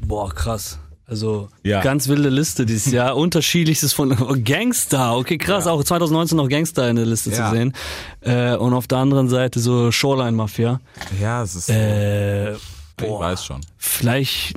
Boah, 0.00 0.32
krass. 0.34 0.78
Also 1.10 1.48
Ja. 1.64 1.82
ganz 1.82 2.06
wilde 2.08 2.28
Liste 2.28 2.64
dieses 2.64 2.92
Jahr. 2.92 3.16
Unterschiedlichstes 3.16 3.92
von 3.92 4.12
oh, 4.12 4.36
Gangster. 4.44 5.16
Okay, 5.16 5.36
krass. 5.38 5.66
Auch 5.66 5.82
2019 5.82 6.36
noch 6.36 6.48
Gangster 6.48 6.88
in 6.88 6.96
der 6.96 7.04
Liste 7.06 7.30
Ja. 7.30 7.50
zu 7.50 7.56
sehen. 7.56 7.72
Äh, 8.20 8.54
und 8.56 8.72
auf 8.74 8.86
der 8.86 8.98
anderen 8.98 9.28
Seite 9.28 9.58
so 9.58 9.90
Shoreline 9.90 10.32
Mafia. 10.36 10.80
Ja, 11.20 11.42
es 11.42 11.56
ist, 11.56 11.68
Äh, 11.68 12.52
ich 12.54 12.58
boah. 12.96 13.20
weiß 13.20 13.44
schon. 13.44 13.60
Vielleicht, 13.76 14.54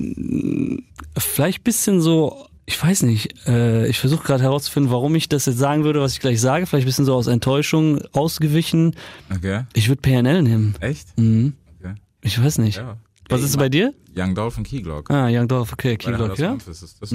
vielleicht 1.18 1.64
bisschen 1.64 2.02
so. 2.02 2.46
Ich 2.66 2.82
weiß 2.82 3.02
nicht. 3.04 3.46
Äh, 3.48 3.88
ich 3.88 4.00
versuche 4.00 4.24
gerade 4.24 4.44
herauszufinden, 4.44 4.92
warum 4.92 5.16
ich 5.16 5.28
das 5.28 5.46
jetzt 5.48 5.58
sagen 5.58 5.84
würde, 5.84 6.00
was 6.02 6.14
ich 6.14 6.20
gleich 6.22 6.40
sage. 6.40 6.66
Vielleicht 6.66 6.86
bisschen 6.86 7.04
so 7.06 7.14
aus 7.14 7.28
Enttäuschung 7.28 8.02
ausgewichen. 8.14 8.96
Okay. 9.36 9.64
Ich 9.74 9.90
würde 9.90 10.02
PNL 10.02 10.44
nehmen. 10.44 10.76
Echt? 10.80 11.08
Mhm. 11.18 11.54
Okay. 11.82 11.96
Ich 12.22 12.42
weiß 12.42 12.60
nicht. 12.60 12.78
Ja. 12.78 12.96
Was 13.30 13.42
ist 13.42 13.58
bei 13.58 13.70
dir? 13.70 13.94
Young 14.16 14.36
Dolphin, 14.36 14.64
Key 14.64 14.82
Glock. 14.82 15.10
Ah, 15.10 15.28
Young 15.30 15.48
Dolph, 15.48 15.74
okay, 15.74 15.92
Weil 15.92 15.98
Keyglock, 15.98 16.30
das 16.32 16.40
ja? 16.40 16.54
Ist. 16.54 17.02
Das 17.02 17.12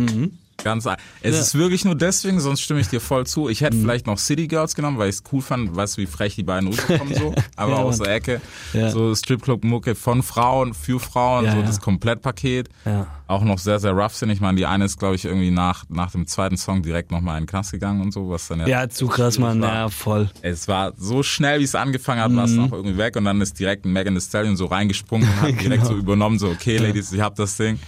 Ganz, 0.64 0.86
es 1.22 1.34
Ja. 1.34 1.40
ist 1.40 1.54
wirklich 1.54 1.84
nur 1.84 1.94
deswegen, 1.94 2.40
sonst 2.40 2.62
stimme 2.62 2.80
ich 2.80 2.88
dir 2.88 3.00
voll 3.00 3.24
zu. 3.28 3.48
Ich 3.48 3.61
hätte 3.61 3.76
Mhm. 3.76 3.82
vielleicht 3.82 4.09
noch 4.09 4.18
City 4.18 4.48
Girls 4.48 4.74
genommen, 4.74 4.98
weil 4.98 5.09
ich 5.09 5.14
es 5.16 5.22
cool 5.32 5.40
fand, 5.40 5.76
weißt 5.76 5.96
du, 5.96 6.02
wie 6.02 6.06
frech 6.06 6.34
die 6.34 6.42
beiden 6.42 6.68
rüberkommen 6.68 7.14
so, 7.14 7.32
aber 7.56 7.72
Ja, 7.72 7.78
aus 7.78 7.98
Mann. 7.98 8.06
der 8.06 8.14
Ecke. 8.16 8.40
Ja. 8.72 8.90
So 8.90 9.14
Stripclub-Mucke 9.14 9.94
von 9.94 10.24
Frauen, 10.24 10.74
für 10.74 10.98
Frauen, 10.98 11.44
Ja, 11.44 11.52
so 11.52 11.59
ja. 11.59 11.62
das 11.62 11.80
Komplettpaket. 11.80 12.70
Ja. 12.84 13.06
Auch 13.28 13.44
noch 13.44 13.59
sehr, 13.59 13.78
sehr 13.78 13.92
rough 13.92 14.14
sind. 14.16 14.30
Ich 14.30 14.40
meine, 14.40 14.56
die 14.56 14.66
eine 14.66 14.86
ist, 14.86 14.98
glaube 14.98 15.14
ich, 15.14 15.26
irgendwie 15.26 15.50
nach, 15.52 15.84
nach 15.90 16.11
dem 16.11 16.26
zweiten 16.26 16.56
Song 16.56 16.82
direkt 16.82 17.12
nochmal 17.12 17.36
in 17.38 17.44
den 17.44 17.48
Knast 17.48 17.70
gegangen 17.70 18.00
und 18.00 18.12
so, 18.12 18.28
was 18.28 18.48
dann 18.48 18.59
ja. 18.61 18.66
Ja, 18.66 18.88
zu 18.88 19.06
krass, 19.06 19.38
Mann. 19.38 19.61
war. 19.61 19.72
Ja, 19.74 19.88
voll. 19.90 20.28
Es 20.42 20.66
war 20.66 20.92
so 20.96 21.22
schnell, 21.22 21.61
wie 21.61 21.64
es 21.64 21.76
angefangen 21.76 22.20
hat, 22.20 22.34
war 22.34 22.44
es 22.46 22.50
Mhm. 22.52 22.56
noch 22.56 22.72
irgendwie 22.72 22.96
weg 22.98 23.14
und 23.14 23.26
dann 23.26 23.40
ist 23.40 23.61
direkt 23.61 23.84
ein 23.84 23.92
Megan 23.92 24.14
Thee 24.14 24.20
Stallion 24.22 24.56
so 24.56 24.66
reingesprungen 24.66 25.28
und 25.28 25.40
hat 25.40 25.48
direkt 25.61 25.82
Genau. 25.84 25.86
so 25.86 25.94
übernommen, 25.96 26.38
so, 26.40 26.48
okay, 26.48 26.78
Ladies, 26.78 27.12
ich 27.12 27.20
hab 27.20 27.36
das 27.36 27.56
Ding. 27.56 27.78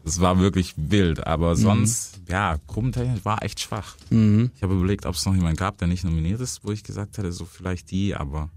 Ja. 0.00 0.04
Das 0.04 0.20
war 0.20 0.38
wirklich 0.40 0.74
wild, 0.76 1.18
Mhm. 1.18 1.24
aber 1.24 1.56
sonst, 1.56 2.20
ja, 2.28 2.56
gruppentechnisch 2.66 3.24
war 3.24 3.42
echt 3.42 3.60
schwach. 3.60 3.96
Ich 4.10 4.62
habe 4.62 4.74
überlegt, 4.74 5.06
ob 5.06 5.14
es 5.14 5.24
noch 5.26 5.34
jemanden 5.34 5.56
gab, 5.56 5.78
der 5.78 5.88
nicht 5.88 6.04
nominiert 6.04 6.40
ist, 6.40 6.60
wo 6.64 6.72
ich 6.72 6.82
gesagt 6.82 7.18
hätte, 7.18 7.32
so 7.32 7.44
vielleicht 7.44 7.90
die, 7.90 8.14
aber 8.14 8.48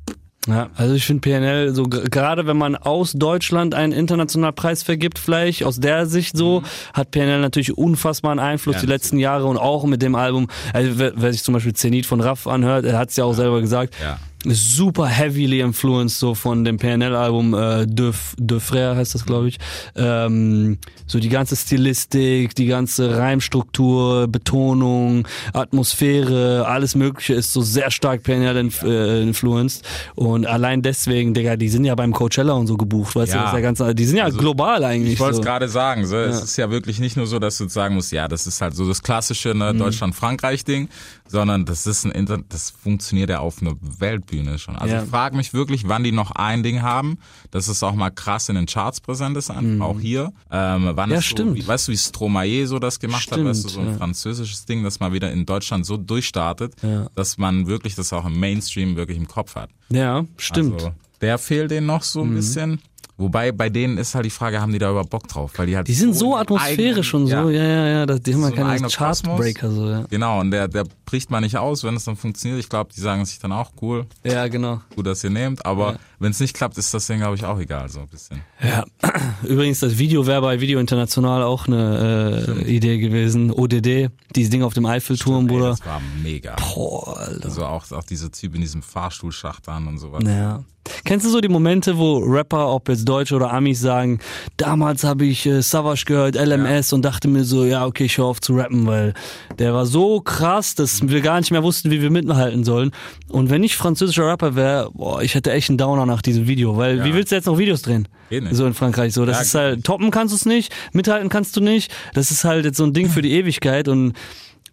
Ja, 0.48 0.70
also 0.76 0.94
ich 0.94 1.06
finde 1.06 1.22
PNL 1.22 1.74
so 1.74 1.84
gerade 1.88 2.46
wenn 2.46 2.58
man 2.58 2.76
aus 2.76 3.14
Deutschland 3.14 3.74
einen 3.76 3.94
internationalen 3.94 4.54
Preis 4.54 4.84
vergibt, 4.84 5.18
vielleicht 5.18 5.64
aus 5.64 5.80
der 5.80 6.06
Sicht 6.06 6.36
so, 6.36 6.64
hat 6.94 7.12
PNL 7.12 7.39
natürlich 7.39 7.78
unfassbaren 7.78 8.39
Einfluss 8.39 8.76
Ja, 8.76 8.82
die 8.82 8.88
letzten 8.88 9.20
Jahre 9.20 9.46
und 9.46 9.56
auch 9.58 9.86
mit 9.86 10.02
dem 10.02 10.16
Album. 10.16 10.48
Also 10.74 10.98
wer, 11.00 11.14
wer 11.16 11.32
sich 11.32 11.44
zum 11.44 11.54
Beispiel 11.54 11.74
Zenit 11.74 12.06
von 12.06 12.20
Raff 12.20 12.46
anhört, 12.48 12.84
er 12.84 12.98
hat 12.98 13.10
es 13.12 13.16
ja 13.16 13.24
auch 13.24 13.34
selber 13.36 13.62
gesagt. 13.62 13.96
ja. 14.02 14.20
Super 14.46 15.08
heavily 15.08 15.62
influenced 15.62 16.20
so 16.20 16.36
von 16.36 16.64
dem 16.66 16.78
PNL-Album 16.78 17.54
äh, 17.54 17.86
De, 17.88 18.12
De 18.38 18.60
Frère 18.60 18.96
heißt 18.96 19.16
das, 19.16 19.26
glaube 19.26 19.48
ich. 19.48 19.58
Ähm, 19.96 20.78
so 21.08 21.20
die 21.20 21.30
ganze 21.30 21.56
Stilistik, 21.56 22.56
die 22.56 22.66
ganze 22.66 23.18
Reimstruktur, 23.18 24.28
Betonung, 24.28 25.28
Atmosphäre, 25.54 26.66
alles 26.68 26.96
Mögliche 26.96 27.34
ist 27.34 27.54
so 27.54 27.62
sehr 27.62 27.91
stark 27.91 28.24
PNL 28.24 28.58
inf 28.58 28.84
äh, 28.84 29.22
influenced. 29.22 29.84
Und 30.16 30.46
allein 30.46 30.82
deswegen, 30.82 31.34
Digga, 31.34 31.56
die 31.56 31.70
sind 31.70 31.86
ja 31.86 31.96
beim 31.96 32.14
Coachella 32.14 32.54
und 32.54 32.68
so 32.68 32.78
gebucht, 32.78 33.16
weißt 33.16 33.34
du, 33.34 33.38
Ja. 33.38 33.44
das 33.44 33.52
ist 33.54 33.56
ja 33.56 33.62
ganz, 33.62 33.96
die 33.96 34.06
sind 34.06 34.18
ja 34.18 34.24
Also, 34.26 34.38
global 34.38 34.84
eigentlich. 34.84 35.14
Ich 35.14 35.20
wollte 35.20 35.32
es 35.32 35.38
so. 35.38 35.44
gerade 35.44 35.68
sagen, 35.68 36.06
so, 36.06 36.18
es 36.18 36.38
Ja. 36.38 36.44
ist 36.44 36.58
ja 36.58 36.70
wirklich 36.72 37.00
nicht 37.00 37.18
nur 37.18 37.28
so, 37.28 37.39
dass 37.39 37.58
du 37.58 37.68
sagen 37.68 37.96
musst, 37.96 38.12
ja, 38.12 38.28
das 38.28 38.48
ist 38.48 38.62
halt 38.62 38.76
so 38.76 38.88
das 38.88 39.02
klassische 39.04 39.54
ne, 39.56 39.74
Mhm. 39.74 39.80
Deutschland-Frankreich-Ding, 39.80 40.89
sondern 41.28 41.65
das 41.65 41.88
ist 41.88 42.03
ein 42.05 42.11
Inter 42.11 42.39
das 42.49 42.69
funktioniert 42.69 43.30
ja 43.30 43.39
auf 43.39 43.61
einer 43.61 43.74
Weltbühne 43.82 44.59
schon. 44.59 44.76
Also 44.76 44.95
Ja. 44.95 45.03
ich 45.03 45.09
frage 45.09 45.36
mich 45.36 45.53
wirklich, 45.53 45.88
wann 45.88 46.03
die 46.03 46.11
noch 46.11 46.32
ein 46.32 46.63
Ding 46.63 46.82
haben, 46.82 47.17
dass 47.51 47.67
es 47.67 47.82
auch 47.84 47.93
mal 47.95 48.09
krass 48.11 48.49
in 48.49 48.55
den 48.55 48.65
Charts 48.65 49.01
präsent 49.01 49.36
ist, 49.38 49.49
einfach 49.49 49.86
auch 49.86 49.99
hier. 49.99 50.32
Ähm, 50.51 50.91
wann 50.93 51.09
Mhm. 51.09 51.13
Ja, 51.13 51.19
es 51.19 51.26
so, 51.26 51.36
stimmt. 51.36 51.55
wie, 51.55 51.67
weißt 51.67 51.88
du, 51.88 51.91
wie 51.91 51.97
Stromae 51.97 52.65
so 52.65 52.80
das 52.80 52.99
gemacht 52.99 53.32
hat, 53.32 53.43
weißt 53.43 53.63
du, 53.63 53.69
so 53.69 53.80
ein 53.80 53.84
Stimmt, 53.86 53.91
ja. 53.91 53.97
französisches 53.97 54.65
Ding, 54.65 54.84
das 54.84 54.99
mal 54.99 55.13
wieder 55.13 55.32
in 55.32 55.45
Deutschland 55.45 55.86
so 55.86 55.97
durchstartet, 55.97 56.74
Ja. 56.82 57.07
dass 57.15 57.38
man 57.38 57.67
wirklich 57.67 57.95
das 57.95 58.11
auch 58.13 58.26
im 58.26 58.39
Mainstream 58.39 58.95
wirklich 58.95 59.17
im 59.17 59.28
Kopf 59.28 59.55
hat. 59.55 59.69
Ja, 59.89 60.26
stimmt. 60.38 60.76
Also, 60.76 60.91
der 61.21 61.38
fehlt 61.38 61.71
denen 61.71 61.88
noch 61.88 62.03
so 62.03 62.21
ein 62.21 62.32
Mhm. 62.32 62.36
bisschen. 62.36 62.82
Wobei 63.15 63.51
bei 63.51 63.69
denen 63.69 63.99
ist 63.99 64.15
halt 64.15 64.26
die 64.26 64.32
Frage, 64.32 64.59
haben 64.59 64.71
die 64.74 64.80
da 64.80 64.89
überhaupt 64.89 65.11
Bock 65.11 65.28
drauf? 65.28 65.51
Weil 65.55 65.67
die 65.67 65.76
halt 65.78 65.88
die 65.88 65.93
sind 65.93 66.15
so 66.15 66.36
atmosphärisch 66.36 67.13
eigenen- 67.13 67.24
und 67.24 67.28
so, 67.45 67.49
ja, 67.51 67.63
ja, 67.63 67.88
ja, 67.88 68.05
das, 68.07 68.21
die 68.21 68.34
haben 68.34 68.41
ja 68.41 68.47
So 68.49 68.55
ein 68.55 68.61
keine. 68.80 68.88
Chartbreaker, 68.89 69.71
so, 69.71 69.88
ja. 69.89 70.03
Genau, 70.09 70.39
und 70.41 70.49
der, 70.49 70.67
der 70.67 70.86
bricht 71.14 71.30
mal 71.30 71.41
nicht 71.41 71.57
aus, 71.57 71.84
wenn 71.84 71.95
es 71.95 72.05
dann 72.05 72.16
funktioniert. 72.16 72.59
Ich 72.59 72.70
glaube, 72.70 72.89
die 72.91 72.99
sagen 72.99 73.24
sich 73.24 73.38
dann 73.38 73.51
auch 73.51 73.70
cool, 73.84 74.07
Ja, 74.24 74.47
genau. 74.47 74.82
gut, 74.95 75.05
dass 75.05 75.24
ihr 75.24 75.30
nehmt. 75.30 75.64
Aber 75.64 75.99
wenn 76.18 76.32
es 76.32 76.39
nicht 76.39 76.55
klappt, 76.55 76.76
ist 76.80 76.91
das 76.91 77.05
denen, 77.05 77.20
glaube 77.20 77.36
ich, 77.36 77.45
auch 77.45 77.59
egal, 77.59 77.88
so 77.88 77.99
ein 77.99 78.07
bisschen. 78.07 78.41
Ja, 78.64 78.84
übrigens 79.43 79.80
das 79.80 79.99
Video 79.99 80.26
wäre 80.26 80.41
bei 80.41 80.59
Video 80.59 80.80
International 80.80 81.43
auch 81.43 81.68
eine 81.68 82.55
äh, 82.66 82.76
Idee 82.76 82.97
gewesen. 82.97 83.51
ODD, 83.51 84.09
dieses 84.36 84.49
Ding 84.49 84.64
auf 84.64 84.74
dem 84.74 84.88
Eiffelturm, 84.88 85.45
Bruder. 85.45 85.70
das 85.70 85.86
war 85.86 86.01
mega. 86.24 86.55
Boah, 86.55 87.16
Alter. 87.16 87.45
Also 87.45 87.64
auch, 87.66 87.91
auch 87.91 88.03
dieser 88.05 88.32
Typ 88.32 88.55
in 88.55 88.61
diesem 88.61 88.82
Fahrstuhlschacht 88.82 89.70
an 89.70 89.86
und 89.88 89.99
sowas. 89.99 90.24
Ja. 90.26 90.64
Kennst 91.05 91.26
du 91.26 91.30
so 91.30 91.39
die 91.39 91.47
Momente, 91.47 91.97
wo 91.97 92.18
Rapper, 92.18 92.70
ob 92.70 92.89
jetzt 92.89 93.07
Deutsche 93.07 93.36
oder 93.36 93.53
Amis, 93.53 93.80
sagen, 93.80 94.20
damals 94.57 95.03
habe 95.05 95.26
ich 95.26 95.45
äh, 95.45 95.61
Savage 95.61 96.03
gehört, 96.05 96.36
LMS 96.36 96.91
und 96.91 97.03
dachte 97.03 97.28
mir 97.30 97.45
so, 97.45 97.64
ja, 97.64 97.86
okay, 97.86 98.05
ich 98.05 98.18
höre 98.18 98.26
auf 98.26 98.41
zu 98.41 98.53
rappen, 98.53 98.86
weil 98.86 99.14
der 99.59 99.74
war 99.74 99.86
so 99.86 100.20
krass, 100.20 100.76
dass 100.76 101.01
wir 101.10 101.22
gar 101.22 101.39
nicht 101.39 101.51
mehr 101.51 101.64
wussten, 101.64 101.91
wie 101.91 102.01
wir 102.01 102.10
mithalten 102.10 102.64
sollen. 102.64 102.91
Und 103.30 103.49
wenn 103.49 103.64
ich 103.64 103.76
französischer 103.76 104.28
Rapper 104.28 104.56
wäre, 104.56 104.91
ich 105.22 105.36
hätte 105.36 105.51
echt 105.51 105.70
einen 105.70 105.78
Downer 105.78 106.06
nach 106.06 106.22
diesem 106.22 106.47
Video, 106.47 106.78
weil 106.78 106.99
Ja. 106.99 107.06
wie 107.06 107.14
willst 107.14 107.32
du 107.32 107.36
jetzt 107.36 107.45
noch 107.45 107.58
Videos 107.58 107.82
drehen? 107.82 108.08
Geht 108.30 108.43
nicht. 108.43 108.56
So 108.56 108.66
in 108.66 108.74
Frankreich 108.74 109.14
so. 109.14 109.26
Das 109.26 109.38
Ja, 109.38 109.41
ist 109.43 109.56
halt, 109.56 109.84
toppen 109.84 110.12
kannst 110.12 110.32
du 110.32 110.36
es 110.36 110.45
nicht, 110.45 110.74
mithalten 110.93 111.30
kannst 111.30 111.56
du 111.58 111.62
nicht. 111.62 111.91
Das 112.14 112.32
ist 112.32 112.43
halt 112.43 112.66
jetzt 112.66 112.78
so 112.78 112.84
ein 112.84 112.93
Ding 112.93 113.10
für 113.10 113.22
die 113.22 113.32
Ewigkeit 113.34 113.88
und 113.88 114.14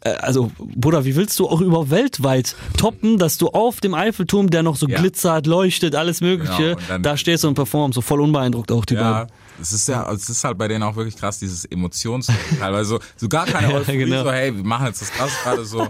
äh, 0.02 0.12
also, 0.12 0.50
Bruder, 0.58 1.04
wie 1.04 1.14
willst 1.14 1.38
du 1.38 1.46
auch 1.46 1.60
über 1.60 1.90
weltweit 1.90 2.56
toppen, 2.78 3.18
dass 3.18 3.36
du 3.36 3.48
auf 3.48 3.80
dem 3.80 3.92
Eiffelturm, 3.92 4.48
der 4.48 4.62
noch 4.62 4.76
so 4.76 4.86
Ja. 4.88 4.98
glitzert, 4.98 5.46
leuchtet, 5.46 5.94
alles 5.94 6.22
Mögliche, 6.22 6.56
Genau, 6.56 6.78
und 6.78 6.88
dann- 6.88 7.02
da 7.02 7.16
stehst 7.18 7.44
du 7.44 7.48
und 7.48 7.54
performst, 7.54 7.96
so 7.96 8.00
voll 8.00 8.22
unbeeindruckt 8.22 8.72
auch 8.72 8.86
die 8.86 8.94
Ja, 8.94 9.12
beiden. 9.24 9.32
es 9.60 9.72
ist 9.72 9.88
ja, 9.88 10.10
es 10.10 10.26
ist 10.30 10.42
halt 10.42 10.56
bei 10.56 10.68
denen 10.68 10.84
auch 10.84 10.96
wirklich 10.96 11.16
krass, 11.16 11.38
dieses 11.38 11.66
Emotionsteil, 11.66 12.34
weil 12.72 12.84
so, 12.86 12.98
so 13.16 13.28
gar 13.28 13.44
keine 13.44 13.72
Ja, 13.72 13.76
Euphorie, 13.78 13.98
genau. 13.98 14.22
so 14.24 14.32
hey, 14.32 14.56
wir 14.56 14.64
machen 14.64 14.86
jetzt 14.86 15.02
das 15.02 15.12
krass 15.12 15.32
gerade 15.42 15.66
so, 15.66 15.86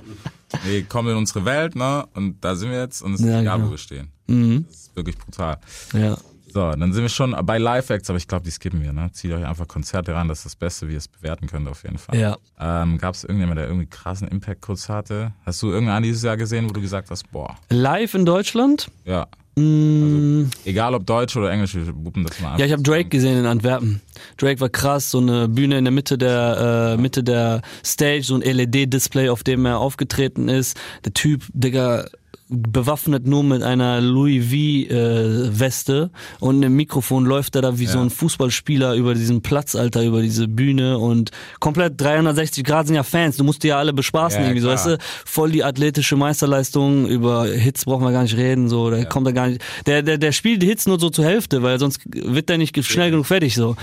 nee, 0.65 0.83
kommen 0.83 1.11
in 1.11 1.17
unsere 1.17 1.45
Welt, 1.45 1.75
ne, 1.77 2.07
und 2.15 2.45
da 2.45 2.55
sind 2.55 2.71
wir 2.71 2.79
jetzt 2.81 3.03
und 3.03 3.15
es 3.15 3.21
ist 3.21 3.27
Ja, 3.27 3.41
egal, 3.41 3.57
genau. 3.57 3.69
wo 3.69 3.71
wir 3.73 3.79
stehen. 3.79 4.11
Mhm. 4.27 4.65
Das 4.69 4.77
ist 4.77 4.97
wirklich 4.97 5.19
brutal. 5.19 5.59
Ja. 5.93 6.17
So, 6.53 6.69
dann 6.73 6.93
sind 6.93 7.03
wir 7.03 7.09
schon 7.09 7.37
bei 7.45 7.59
Live-Acts, 7.59 8.11
aber 8.11 8.17
ich 8.17 8.27
glaube, 8.27 8.45
die 8.45 8.51
skippen 8.51 8.83
wir, 8.83 8.93
ne? 8.93 9.09
Zieht 9.13 9.31
euch 9.31 9.47
einfach 9.47 9.69
Konzerte 9.69 10.15
ran, 10.17 10.27
das 10.27 10.39
ist 10.39 10.47
das 10.47 10.57
Beste, 10.57 10.89
wie 10.89 10.93
ihr 10.93 10.99
es 10.99 11.07
bewerten 11.07 11.47
könnt, 11.47 11.69
auf 11.69 11.85
jeden 11.85 11.97
Fall. 11.99 12.19
Ja. 12.19 12.37
Ähm, 12.59 12.99
Gab 12.99 13.15
es 13.15 13.23
irgendjemand, 13.23 13.59
der 13.59 13.69
irgendwie 13.69 13.87
krassen 13.87 14.27
Impact 14.27 14.61
kurz 14.61 14.89
hatte? 14.89 15.33
Hast 15.47 15.63
du 15.63 15.71
irgendeinen 15.71 16.03
dieses 16.03 16.23
Jahr 16.25 16.37
gesehen, 16.37 16.69
wo 16.69 16.73
du 16.73 16.81
gesagt 16.81 17.09
hast, 17.13 17.31
boah, 17.31 17.57
Live 17.69 18.15
in 18.15 18.27
Deutschland? 18.27 18.91
ja, 19.05 19.29
Mm, 19.57 20.45
Egal 20.65 20.95
ob 20.95 21.07
Deutsch 21.07 21.37
oder 21.37 21.51
Englisch, 21.51 21.75
wir 21.75 21.87
wuppen 22.05 22.25
das 22.25 22.41
mal 22.41 22.59
Ja, 22.59 22.67
ich 22.67 22.73
habe 22.73 22.83
Drake 22.83 23.09
gesehen 23.09 23.39
in 23.39 23.47
Antwerpen. 23.47 24.01
Drake 24.37 24.61
war 24.61 24.69
krass, 24.69 25.11
so 25.11 25.19
eine 25.19 25.49
Bühne 25.49 25.79
in 25.79 25.85
der 25.85 25.93
Mitte 25.93 26.17
der 26.19 26.95
äh, 26.97 27.01
Mitte 27.01 27.23
der 27.25 27.63
Stage, 27.85 28.23
so 28.23 28.37
ein 28.37 28.43
LED-Display, 28.43 29.29
auf 29.29 29.43
dem 29.43 29.67
er 29.67 29.79
aufgetreten 29.79 30.49
ist. 30.49 30.79
Der 31.05 31.13
Typ, 31.15 31.45
Digga, 31.53 32.07
bewaffnet 32.51 33.27
nur 33.27 33.45
mit 33.45 33.63
einer 33.63 34.01
Louis 34.01 34.45
V 34.47 34.55
äh, 34.93 35.59
Weste 35.59 36.11
und 36.41 36.63
im 36.63 36.75
Mikrofon 36.75 37.25
läuft 37.25 37.55
er 37.57 37.63
da 37.63 37.79
wie 37.79 37.87
so 37.87 37.99
ein 38.01 38.11
Fußballspieler 38.11 38.95
über 38.95 39.15
diesen 39.15 39.41
Platz, 39.41 39.75
Alter, 39.77 40.03
über 40.03 40.21
diese 40.23 40.49
Bühne 40.49 40.99
und 40.99 41.31
komplett 41.61 42.01
360 42.01 42.65
Grad 42.65 42.87
sind 42.89 42.97
ja 42.97 43.03
Fans. 43.03 43.37
Du 43.37 43.45
musst 43.45 43.63
die 43.63 43.69
ja 43.69 43.79
alle 43.79 43.93
bespaßen 43.93 44.41
Ja, 44.41 44.47
irgendwie, 44.47 44.61
so, 44.61 44.69
klar. 44.69 44.77
weißt 44.77 44.87
du? 44.87 44.99
Voll 45.25 45.53
die 45.53 45.65
athletische 45.65 46.17
Meisterleistung. 46.17 47.07
Über 47.07 47.47
Hits 47.47 47.85
brauchen 47.85 48.05
wir 48.05 48.13
gar 48.13 48.23
nicht 48.23 48.37
reden, 48.37 48.69
so, 48.69 48.91
der 48.91 49.05
kommt 49.07 49.27
da 49.27 49.33
gar 49.33 49.47
nicht. 49.49 49.63
Der, 49.87 50.03
der, 50.03 50.19
der 50.19 50.33
spielt 50.33 50.63
die 50.63 50.67
Hits 50.67 50.87
nur 50.87 50.99
so 50.99 51.11
zur 51.11 51.25
Hälfte, 51.25 51.63
weil 51.63 51.79
sonst 51.79 52.01
wird 52.07 52.49
der 52.49 52.59
nicht 52.59 52.83
schnell 52.85 53.11
genug 53.11 53.27
fertig, 53.27 53.55
so. 53.55 53.77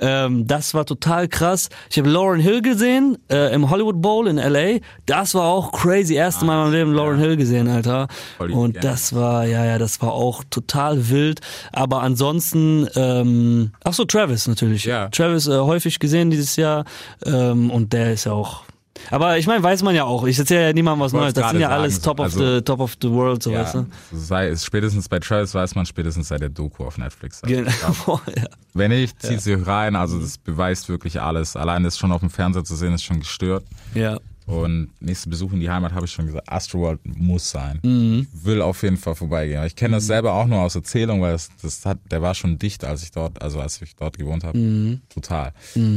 Ähm, 0.00 0.46
das 0.46 0.74
war 0.74 0.86
total 0.86 1.28
krass. 1.28 1.68
Ich 1.90 1.98
habe 1.98 2.08
Lauren 2.08 2.40
Hill 2.40 2.62
gesehen, 2.62 3.18
äh, 3.30 3.54
im 3.54 3.70
Hollywood 3.70 4.00
Bowl 4.00 4.26
in 4.28 4.36
LA. 4.36 4.78
Das 5.06 5.34
war 5.34 5.44
auch 5.44 5.72
crazy. 5.72 6.14
Erste 6.14 6.44
Mal 6.44 6.54
in 6.54 6.60
meinem 6.64 6.72
Leben 6.72 6.92
Lauren 6.94 7.18
Hill 7.18 7.36
gesehen, 7.36 7.68
Alter. 7.68 8.08
Und 8.38 8.82
das 8.84 9.14
war, 9.14 9.46
ja, 9.46 9.64
ja, 9.64 9.78
das 9.78 10.00
war 10.02 10.12
auch 10.12 10.44
total 10.50 11.08
wild. 11.10 11.40
Aber 11.72 12.02
ansonsten, 12.02 12.88
ähm, 12.96 13.72
ach 13.84 13.92
so, 13.94 14.04
Travis 14.04 14.46
natürlich. 14.48 14.84
Ja. 14.84 15.08
Travis 15.08 15.46
äh, 15.46 15.58
häufig 15.58 15.98
gesehen 15.98 16.30
dieses 16.30 16.56
Jahr. 16.56 16.84
Ähm, 17.26 17.70
und 17.70 17.92
der 17.92 18.12
ist 18.12 18.24
ja 18.24 18.32
auch. 18.32 18.62
Aber 19.10 19.36
ich 19.38 19.46
meine, 19.46 19.62
weiß 19.62 19.82
man 19.82 19.94
ja 19.94 20.04
auch. 20.04 20.24
Ich 20.24 20.38
erzähle 20.38 20.66
ja 20.68 20.72
niemandem 20.72 21.00
was 21.04 21.12
Neues. 21.12 21.34
Das 21.34 21.50
sind 21.50 21.60
ja 21.60 21.68
sagen, 21.68 21.80
alles 21.82 22.00
top 22.00 22.20
of 22.20 22.26
also- 22.26 22.54
the 22.56 22.62
top 22.62 22.80
of 22.80 22.94
the 23.02 23.10
world, 23.10 23.42
so 23.42 23.52
weißt 23.52 23.74
Ja, 23.74 23.80
du. 24.12 24.16
sei 24.16 24.48
es 24.48 24.64
spätestens 24.64 25.08
bei 25.08 25.18
Travis 25.18 25.52
weiß 25.52 25.74
man 25.74 25.84
spätestens 25.84 26.28
seit 26.28 26.40
der 26.40 26.48
Doku 26.48 26.84
auf 26.84 26.96
Netflix. 26.96 27.42
Also, 27.42 27.54
Genau. 27.56 28.20
ja. 28.36 28.44
Wenn 28.72 28.90
nicht, 28.92 29.20
zieht 29.20 29.40
sie 29.40 29.56
euch 29.56 29.66
rein. 29.66 29.96
Also 29.96 30.20
das 30.20 30.38
beweist 30.38 30.88
wirklich 30.88 31.20
alles. 31.20 31.56
Allein 31.56 31.82
das 31.82 31.98
schon 31.98 32.12
auf 32.12 32.20
dem 32.20 32.30
Fernseher 32.30 32.64
zu 32.64 32.76
sehen, 32.76 32.94
ist 32.94 33.02
schon 33.04 33.18
gestört. 33.20 33.64
ja. 33.94 34.18
Und 34.46 34.90
nächster 35.00 35.30
Besuch 35.30 35.52
in 35.52 35.60
die 35.60 35.70
Heimat 35.70 35.92
habe 35.92 36.04
ich 36.04 36.12
schon 36.12 36.26
gesagt, 36.26 36.50
Astroworld 36.52 37.00
muss 37.04 37.50
sein. 37.50 37.80
Mhm. 37.82 38.26
Will 38.32 38.60
auf 38.60 38.82
jeden 38.82 38.98
Fall 38.98 39.14
vorbeigehen. 39.14 39.64
Ich 39.64 39.74
kenne 39.74 39.96
das 39.96 40.06
selber 40.06 40.34
auch 40.34 40.46
nur 40.46 40.60
aus 40.60 40.74
Erzählung, 40.74 41.22
weil 41.22 41.32
das, 41.32 41.50
das 41.62 41.86
hat, 41.86 41.98
der 42.10 42.20
war 42.20 42.34
schon 42.34 42.58
dicht, 42.58 42.84
als 42.84 43.02
ich 43.02 43.10
dort, 43.10 43.40
also 43.40 43.60
als 43.60 43.80
ich 43.80 43.96
dort 43.96 44.18
gewohnt 44.18 44.44
habe. 44.44 44.58
Mhm. 44.58 45.00
Total. 45.08 45.52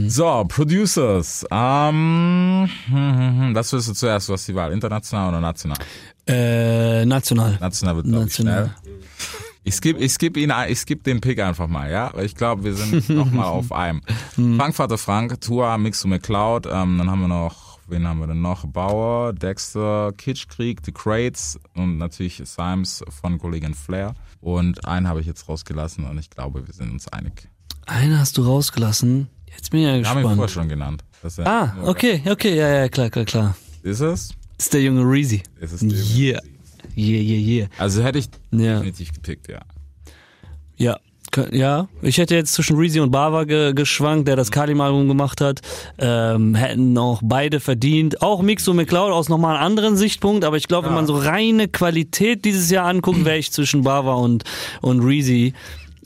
So, 0.07 0.45
Producers. 0.47 1.45
Ähm, 1.51 2.69
hm, 2.87 2.95
hm, 2.95 3.39
hm. 3.39 3.55
was 3.55 3.73
willst 3.73 3.89
du 3.89 3.93
zuerst? 3.93 4.29
Du 4.29 4.33
hast 4.33 4.47
die 4.47 4.55
Wahl, 4.55 4.71
international 4.71 5.29
oder 5.29 5.41
national? 5.41 5.77
Äh, 6.25 7.05
national. 7.05 7.57
National 7.59 7.95
wird, 7.97 8.07
glaube 8.07 8.27
ich, 8.27 8.39
National. 8.39 8.73
schnell. 8.81 8.97
Ich 9.67 9.75
skip, 9.75 9.99
ich 9.99 10.13
skip 10.13 10.37
ihn, 10.37 10.53
ich 10.69 10.79
skip 10.79 11.03
den 11.03 11.19
Pick 11.19 11.41
einfach 11.41 11.67
mal, 11.67 11.91
ja, 11.91 12.09
weil 12.13 12.25
ich 12.25 12.35
glaube, 12.35 12.63
wir 12.63 12.73
sind 12.73 13.09
noch 13.09 13.29
mal 13.29 13.47
auf 13.47 13.73
einem. 13.73 14.01
Frank 14.33 14.75
Vater 14.75 14.97
Frank, 14.97 15.41
Tua, 15.41 15.77
Mixu 15.77 16.07
McCloud, 16.07 16.67
ähm, 16.67 16.97
dann 16.97 17.11
haben 17.11 17.19
wir 17.19 17.27
noch, 17.27 17.66
wen 17.88 18.07
haben 18.07 18.19
wir 18.19 18.27
denn 18.27 18.41
noch? 18.41 18.65
Bauer, 18.67 19.33
Dexter, 19.33 20.11
Kitschkrieg, 20.17 20.79
The 20.85 20.91
Crates 20.91 21.59
und 21.75 21.97
natürlich 21.97 22.41
Symes 22.45 23.03
von 23.09 23.38
Kollegin 23.38 23.73
Flair. 23.73 24.13
Und 24.41 24.85
einen 24.85 25.07
habe 25.07 25.21
ich 25.21 25.27
jetzt 25.27 25.47
rausgelassen 25.49 26.05
und 26.05 26.17
ich 26.17 26.29
glaube, 26.29 26.65
wir 26.67 26.73
sind 26.73 26.91
uns 26.91 27.07
einig. 27.07 27.47
Einen 27.85 28.19
hast 28.19 28.38
du 28.38 28.43
rausgelassen. 28.43 29.27
Jetzt 29.49 29.71
bin 29.71 29.79
ich 29.81 29.85
ja 29.88 29.93
Wir 29.97 30.09
haben 30.09 30.17
ihn 30.19 30.23
vorher 30.23 30.43
gespannt. 30.45 30.51
schon 30.51 30.69
genannt. 30.69 31.03
Ah, 31.45 31.73
okay, 31.83 32.21
okay, 32.29 32.55
ja, 32.55 32.69
ja, 32.69 32.89
klar, 32.89 33.09
klar, 33.09 33.25
klar. 33.25 33.55
Ist 33.83 34.01
es? 34.01 34.29
Ist 34.57 34.73
der 34.73 34.81
junge 34.83 35.01
Reezy. 35.01 35.41
Ist 35.59 35.73
es 35.73 35.79
der 35.79 35.89
junge 35.89 36.03
Yeah. 36.15 36.41
Yeah, 36.95 37.21
yeah, 37.21 37.47
yeah. 37.63 37.67
Also 37.77 38.03
hätte 38.03 38.19
ich 38.19 38.29
Ja. 38.51 38.75
definitiv 38.75 39.13
gepickt, 39.13 39.47
ja. 39.49 39.59
Ja. 40.77 40.97
Ja, 41.51 41.88
ich 42.01 42.17
hätte 42.17 42.35
jetzt 42.35 42.53
zwischen 42.53 42.77
Reezy 42.77 42.99
und 42.99 43.11
Bava 43.11 43.43
ge 43.43 43.73
geschwankt, 43.73 44.27
der 44.27 44.35
das 44.35 44.51
Kalim-Album 44.51 45.07
gemacht 45.07 45.41
hat. 45.41 45.61
Ähm, 45.97 46.55
hätten 46.55 46.97
auch 46.97 47.21
beide 47.23 47.59
verdient. 47.59 48.21
Auch 48.21 48.41
Mixo 48.41 48.73
McCloud 48.73 49.11
aus 49.11 49.29
nochmal 49.29 49.55
einem 49.55 49.65
anderen 49.65 49.97
Sichtpunkt, 49.97 50.43
aber 50.43 50.57
ich 50.57 50.67
glaube, 50.67 50.88
wenn 50.88 50.95
man 50.95 51.07
so 51.07 51.15
reine 51.15 51.67
Qualität 51.67 52.45
dieses 52.45 52.69
Jahr 52.69 52.85
anguckt, 52.85 53.25
wäre 53.25 53.38
ich 53.38 53.51
zwischen 53.51 53.83
Bava 53.83 54.13
und, 54.13 54.43
und 54.81 55.01
Reezy 55.01 55.53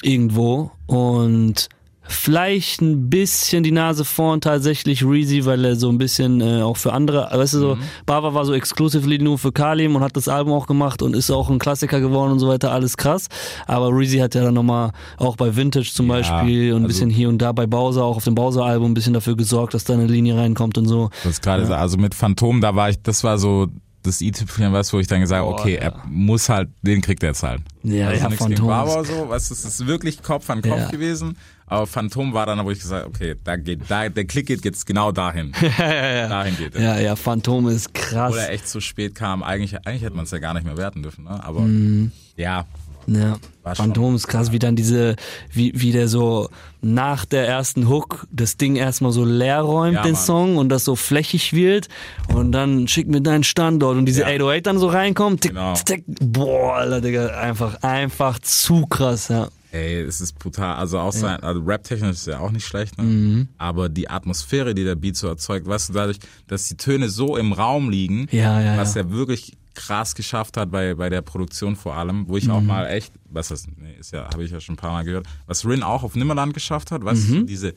irgendwo. 0.01 0.71
Und 0.87 1.69
vielleicht 2.11 2.81
ein 2.81 3.09
bisschen 3.09 3.63
die 3.63 3.71
Nase 3.71 4.05
vorn 4.05 4.41
tatsächlich 4.41 5.03
Reezy, 5.03 5.45
weil 5.45 5.63
er 5.65 5.75
so 5.75 5.89
ein 5.89 5.97
bisschen 5.97 6.41
äh, 6.41 6.61
auch 6.61 6.77
für 6.77 6.93
andere, 6.93 7.29
weißt 7.31 7.53
du 7.55 7.59
so, 7.59 7.77
Bava 8.05 8.33
war 8.33 8.45
so 8.45 8.53
exclusively 8.53 9.17
nur 9.19 9.37
für 9.37 9.51
Kalim 9.51 9.95
und 9.95 10.03
hat 10.03 10.15
das 10.17 10.27
Album 10.27 10.53
auch 10.53 10.67
gemacht 10.67 11.01
und 11.01 11.15
ist 11.15 11.31
auch 11.31 11.49
ein 11.49 11.59
Klassiker 11.59 11.99
geworden 11.99 12.31
und 12.33 12.39
so 12.39 12.47
weiter, 12.47 12.71
alles 12.71 12.97
krass. 12.97 13.27
Aber 13.67 13.89
Reezy 13.89 14.17
hat 14.19 14.35
ja 14.35 14.43
dann 14.43 14.53
nochmal 14.53 14.91
auch 15.17 15.35
bei 15.35 15.55
Vintage 15.55 15.91
zum 15.93 16.07
Ja, 16.07 16.13
Beispiel 16.15 16.73
und 16.73 16.81
ein 16.81 16.83
also- 16.85 16.87
bisschen 16.87 17.09
hier 17.09 17.29
und 17.29 17.39
da 17.41 17.51
bei 17.51 17.65
Bowser, 17.67 18.03
auch 18.03 18.17
auf 18.17 18.23
dem 18.25 18.35
Bowser-Album 18.35 18.91
ein 18.91 18.93
bisschen 18.93 19.13
dafür 19.13 19.35
gesorgt, 19.35 19.73
dass 19.73 19.83
da 19.83 19.93
eine 19.93 20.07
Linie 20.07 20.37
reinkommt 20.37 20.77
und 20.77 20.85
so. 20.87 21.09
Das 21.23 21.33
ist 21.33 21.41
gerade 21.41 21.65
so, 21.65 21.73
also 21.73 21.97
mit 21.97 22.13
Phantom, 22.15 22.61
da 22.61 22.75
war 22.75 22.89
ich, 22.89 23.01
das 23.01 23.23
war 23.23 23.37
so 23.37 23.67
das 24.03 24.21
i-Tüpfelchen, 24.21 24.73
was, 24.73 24.91
wo 24.93 24.99
ich 24.99 25.07
dann 25.07 25.21
gesagt 25.21 25.41
habe, 25.43 25.51
okay, 25.53 25.75
er 25.75 25.93
muss 26.07 26.49
halt, 26.49 26.69
den 26.81 27.01
kriegt 27.01 27.23
er 27.23 27.29
jetzt 27.29 27.43
halt. 27.43 27.61
Ja, 27.83 28.07
also 28.07 28.23
ja, 28.23 28.27
gegen 28.29 28.37
Phantom 28.37 28.67
Barber 28.67 29.05
so, 29.05 29.29
was, 29.29 29.49
das 29.49 29.63
ist 29.65 29.85
wirklich 29.87 30.21
Kopf 30.23 30.49
an 30.49 30.61
Kopf 30.61 30.77
Ja. 30.79 30.89
gewesen. 30.89 31.37
Aber 31.67 31.87
Phantom 31.87 32.33
war 32.33 32.45
dann, 32.45 32.63
wo 32.65 32.71
ich 32.71 32.79
gesagt 32.79 33.05
habe, 33.05 33.13
okay, 33.15 33.35
da 33.43 33.55
geht, 33.55 33.81
da, 33.87 34.09
der 34.09 34.25
Klick 34.25 34.47
geht 34.47 34.65
jetzt 34.65 34.85
genau 34.85 35.11
dahin. 35.13 35.53
Dahin 35.77 36.57
geht 36.57 36.75
er. 36.75 36.81
Ja, 36.81 36.99
ja, 36.99 37.15
Phantom 37.15 37.69
ist 37.69 37.93
krass. 37.93 38.33
Oder 38.33 38.49
echt 38.49 38.67
zu 38.67 38.81
spät 38.81 39.15
kam, 39.15 39.41
eigentlich, 39.41 39.75
eigentlich 39.87 40.01
hätte 40.03 40.15
man 40.15 40.25
es 40.25 40.31
ja 40.31 40.39
gar 40.39 40.53
nicht 40.53 40.65
mehr 40.65 40.75
werten 40.77 41.01
dürfen, 41.01 41.23
ne? 41.23 41.41
Aber 41.43 41.61
Mhm. 41.61 42.11
ja, 42.35 42.65
Ja, 43.07 43.37
War 43.63 43.75
Phantom 43.75 44.15
ist 44.15 44.27
krass, 44.27 44.51
wie 44.51 44.59
dann 44.59 44.75
diese, 44.75 45.15
wie, 45.51 45.71
wie 45.75 45.91
der 45.91 46.07
so 46.07 46.49
nach 46.81 47.25
der 47.25 47.47
ersten 47.47 47.87
Hook 47.89 48.25
das 48.31 48.57
Ding 48.57 48.75
erstmal 48.75 49.11
so 49.11 49.25
leer 49.25 49.61
räumt, 49.61 49.95
Ja, 49.95 50.03
den 50.03 50.13
Mann. 50.13 50.21
Song, 50.21 50.57
und 50.57 50.69
das 50.69 50.83
so 50.85 50.95
flächig 50.95 51.53
wird 51.53 51.87
und 52.33 52.51
dann 52.51 52.87
schick 52.87 53.07
mir 53.07 53.21
deinen 53.21 53.43
Standort 53.43 53.97
und 53.97 54.05
diese 54.05 54.21
Ja. 54.21 54.27
808 54.27 54.65
dann 54.67 54.77
so 54.79 54.87
reinkommt. 54.87 55.41
Tick, 55.41 55.51
Genau. 55.51 55.73
tick, 55.73 56.03
boah, 56.21 56.75
Alter, 56.75 57.01
Digga, 57.01 57.27
einfach, 57.27 57.81
einfach 57.83 58.39
zu 58.39 58.85
krass, 58.87 59.27
ja. 59.29 59.47
Ey, 59.73 60.01
es 60.01 60.19
ist 60.19 60.37
brutal. 60.37 60.75
Also 60.75 60.99
auch 60.99 61.13
sein, 61.13 61.39
also 61.43 61.61
Rap-technisch 61.61 62.11
ist 62.11 62.27
ja 62.27 62.39
auch 62.39 62.51
nicht 62.51 62.65
schlecht, 62.65 62.97
ne? 62.97 63.05
Mhm. 63.05 63.47
Aber 63.57 63.87
die 63.87 64.09
Atmosphäre, 64.09 64.73
die 64.75 64.83
der 64.83 64.95
Beat 64.95 65.15
so 65.15 65.27
erzeugt, 65.29 65.65
weißt 65.65 65.89
du, 65.89 65.93
dadurch, 65.93 66.17
dass 66.47 66.67
die 66.67 66.75
Töne 66.75 67.07
so 67.09 67.37
im 67.37 67.53
Raum 67.53 67.89
liegen, 67.89 68.27
Ja, 68.31 68.59
ja, 68.61 68.75
was 68.77 68.95
ja. 68.95 69.01
er 69.03 69.11
wirklich 69.11 69.53
krass 69.73 70.15
geschafft 70.15 70.57
hat 70.57 70.69
bei, 70.71 70.95
bei 70.95 71.09
der 71.09 71.21
Produktion 71.21 71.75
vor 71.75 71.95
allem, 71.95 72.27
wo 72.27 72.37
ich 72.37 72.45
Mhm. 72.45 72.51
auch 72.51 72.61
mal 72.61 72.87
echt, 72.87 73.13
was 73.29 73.49
das, 73.49 73.67
nee, 73.77 73.95
ist 73.99 74.11
ja, 74.11 74.25
habe 74.25 74.43
ich 74.43 74.51
ja 74.51 74.59
schon 74.59 74.73
ein 74.73 74.77
paar 74.77 74.91
Mal 74.91 75.03
gehört, 75.03 75.25
was 75.47 75.65
Rin 75.65 75.81
auch 75.83 76.03
auf 76.03 76.15
Nimmerland 76.15 76.53
geschafft 76.53 76.91
hat, 76.91 77.03
weißt 77.05 77.29
du, 77.29 77.43
diese 77.43 77.67
Raum, 77.69 77.75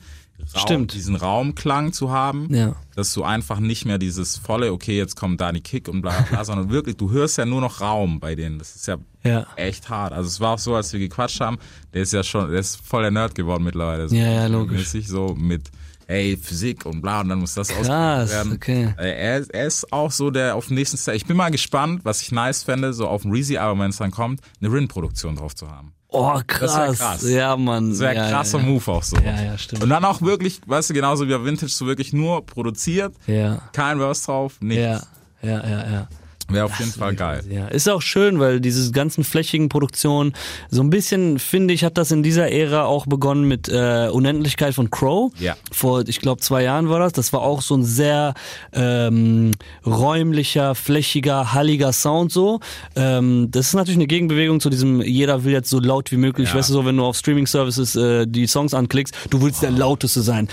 Mhm. 0.53 0.59
Stimmt. 0.59 0.93
diesen 0.93 1.15
Raumklang 1.15 1.93
zu 1.93 2.11
haben, 2.11 2.53
Ja. 2.53 2.75
dass 2.95 3.13
du 3.13 3.23
einfach 3.23 3.59
nicht 3.61 3.85
mehr 3.85 3.97
dieses 3.97 4.37
volle, 4.37 4.73
okay, 4.73 4.97
jetzt 4.97 5.15
kommt 5.15 5.39
da 5.39 5.51
die 5.53 5.61
Kick 5.61 5.87
und 5.87 6.01
bla 6.01 6.11
bla 6.11 6.21
bla, 6.29 6.43
sondern 6.45 6.69
wirklich, 6.69 6.97
du 6.97 7.09
hörst 7.11 7.37
ja 7.37 7.45
nur 7.45 7.61
noch 7.61 7.79
Raum 7.79 8.19
bei 8.19 8.35
denen. 8.35 8.59
Das 8.59 8.75
ist 8.75 8.87
ja, 8.87 8.97
Ja. 9.23 9.47
echt 9.55 9.89
hart. 9.89 10.11
Also 10.11 10.27
es 10.27 10.39
war 10.41 10.55
auch 10.55 10.59
so, 10.59 10.75
als 10.75 10.91
wir 10.91 10.99
gequatscht 10.99 11.39
haben, 11.39 11.57
der 11.93 12.01
ist 12.01 12.11
ja 12.11 12.23
schon, 12.23 12.51
der 12.51 12.59
ist 12.59 12.75
voll 12.85 13.03
der 13.03 13.11
Nerd 13.11 13.33
geworden 13.35 13.63
mittlerweile. 13.63 14.09
So 14.09 14.15
Ja, 14.15 14.29
ja, 14.29 14.47
logisch. 14.47 14.79
Mäßig 14.79 15.07
so 15.07 15.33
mit, 15.39 15.71
hey, 16.07 16.37
Physik 16.37 16.85
und 16.85 17.01
bla, 17.01 17.21
und 17.21 17.29
dann 17.29 17.39
muss 17.39 17.53
das 17.55 17.69
Krass, 17.69 17.87
werden. 18.31 18.53
okay. 18.53 18.93
Äh, 18.97 19.09
Er, 19.11 19.37
ist- 19.39 19.51
er 19.53 19.65
ist 19.67 19.91
auch 19.93 20.11
so 20.11 20.29
der 20.31 20.55
auf 20.55 20.67
dem 20.67 20.75
nächsten 20.75 20.97
Step. 20.97 21.15
Ich 21.15 21.25
bin 21.25 21.35
mal 21.37 21.49
gespannt, 21.51 22.01
was 22.03 22.21
ich 22.21 22.31
nice 22.31 22.63
fände, 22.63 22.93
so 22.93 23.07
auf 23.07 23.23
dem 23.23 23.31
Reezy-Album, 23.31 23.79
wenn 23.79 23.89
es 23.89 23.97
dann 23.97 24.11
kommt, 24.11 24.41
eine 24.61 24.71
Rin-Produktion 24.71 25.35
drauf 25.35 25.55
zu 25.55 25.69
haben. 25.69 25.93
Oh, 26.09 26.39
krass. 26.47 26.97
krass. 26.97 27.29
Ja, 27.29 27.57
Mann. 27.57 27.89
Das 27.89 27.99
wäre 27.99 28.15
ja, 28.15 28.23
ein 28.25 28.31
krasser 28.31 28.59
ja, 28.59 28.65
Move 28.65 28.91
auch 28.91 29.03
so. 29.03 29.17
Ja, 29.17 29.41
ja, 29.41 29.57
stimmt. 29.57 29.83
Und 29.83 29.89
dann 29.89 30.05
auch 30.05 30.21
wirklich, 30.21 30.61
weißt 30.65 30.89
du, 30.91 30.93
genauso 30.93 31.27
wie 31.27 31.31
bei 31.31 31.43
Vintage, 31.43 31.71
so 31.71 31.85
wirklich 31.87 32.13
nur 32.13 32.45
produziert, 32.45 33.13
Ja. 33.27 33.61
kein 33.73 33.97
Verse 33.97 34.25
drauf, 34.25 34.53
nichts. 34.61 34.81
Ja, 34.81 35.01
ja, 35.41 35.67
ja, 35.67 35.91
ja. 35.91 36.07
Wäre 36.47 36.65
auf 36.65 36.77
jeden 36.79 36.91
Fall 36.91 37.15
geil. 37.15 37.43
Ja, 37.49 37.67
ist 37.67 37.89
auch 37.89 38.01
schön, 38.03 38.39
weil 38.39 38.59
diese 38.59 38.91
ganzen 38.91 39.23
flächigen 39.23 39.67
Produktionen, 39.67 40.33
so 40.69 40.83
ein 40.83 40.89
bisschen, 40.91 41.39
finde 41.39 41.73
ich, 41.73 41.83
hat 41.83 41.97
das 41.97 42.11
in 42.11 42.21
dieser 42.21 42.51
Ära 42.51 42.85
auch 42.85 43.07
begonnen 43.07 43.45
mit 43.47 43.67
äh, 43.67 44.09
Unendlichkeit 44.11 44.75
von 44.75 44.91
Crow. 44.91 45.31
Ja. 45.39 45.55
Vor, 45.71 46.07
ich 46.07 46.19
glaube, 46.21 46.41
zwei 46.41 46.61
Jahren 46.63 46.87
war 46.89 46.99
das. 46.99 47.13
Das 47.13 47.33
war 47.33 47.41
auch 47.41 47.61
so 47.61 47.75
ein 47.75 47.83
sehr 47.83 48.35
ähm, 48.73 49.51
räumlicher, 49.85 50.75
flächiger, 50.75 51.53
halliger 51.53 51.93
Sound 51.93 52.31
so. 52.31 52.59
Ähm, 52.95 53.49
das 53.49 53.67
ist 53.67 53.73
natürlich 53.73 53.97
eine 53.97 54.07
Gegenbewegung 54.07 54.59
zu 54.59 54.69
diesem, 54.69 55.01
jeder 55.01 55.43
will 55.43 55.53
jetzt 55.53 55.69
so 55.69 55.79
laut 55.79 56.11
wie 56.11 56.17
möglich, 56.17 56.49
Ja. 56.49 56.55
weißt 56.55 56.69
du 56.69 56.73
so, 56.73 56.85
wenn 56.85 56.97
du 56.97 57.03
auf 57.05 57.17
Streaming-Services 57.17 57.95
äh, 57.95 58.25
die 58.27 58.45
Songs 58.47 58.73
anklickst, 58.73 59.15
du 59.29 59.41
willst 59.41 59.63
der 59.63 59.71
lauteste 59.71 60.21
sein. 60.21 60.47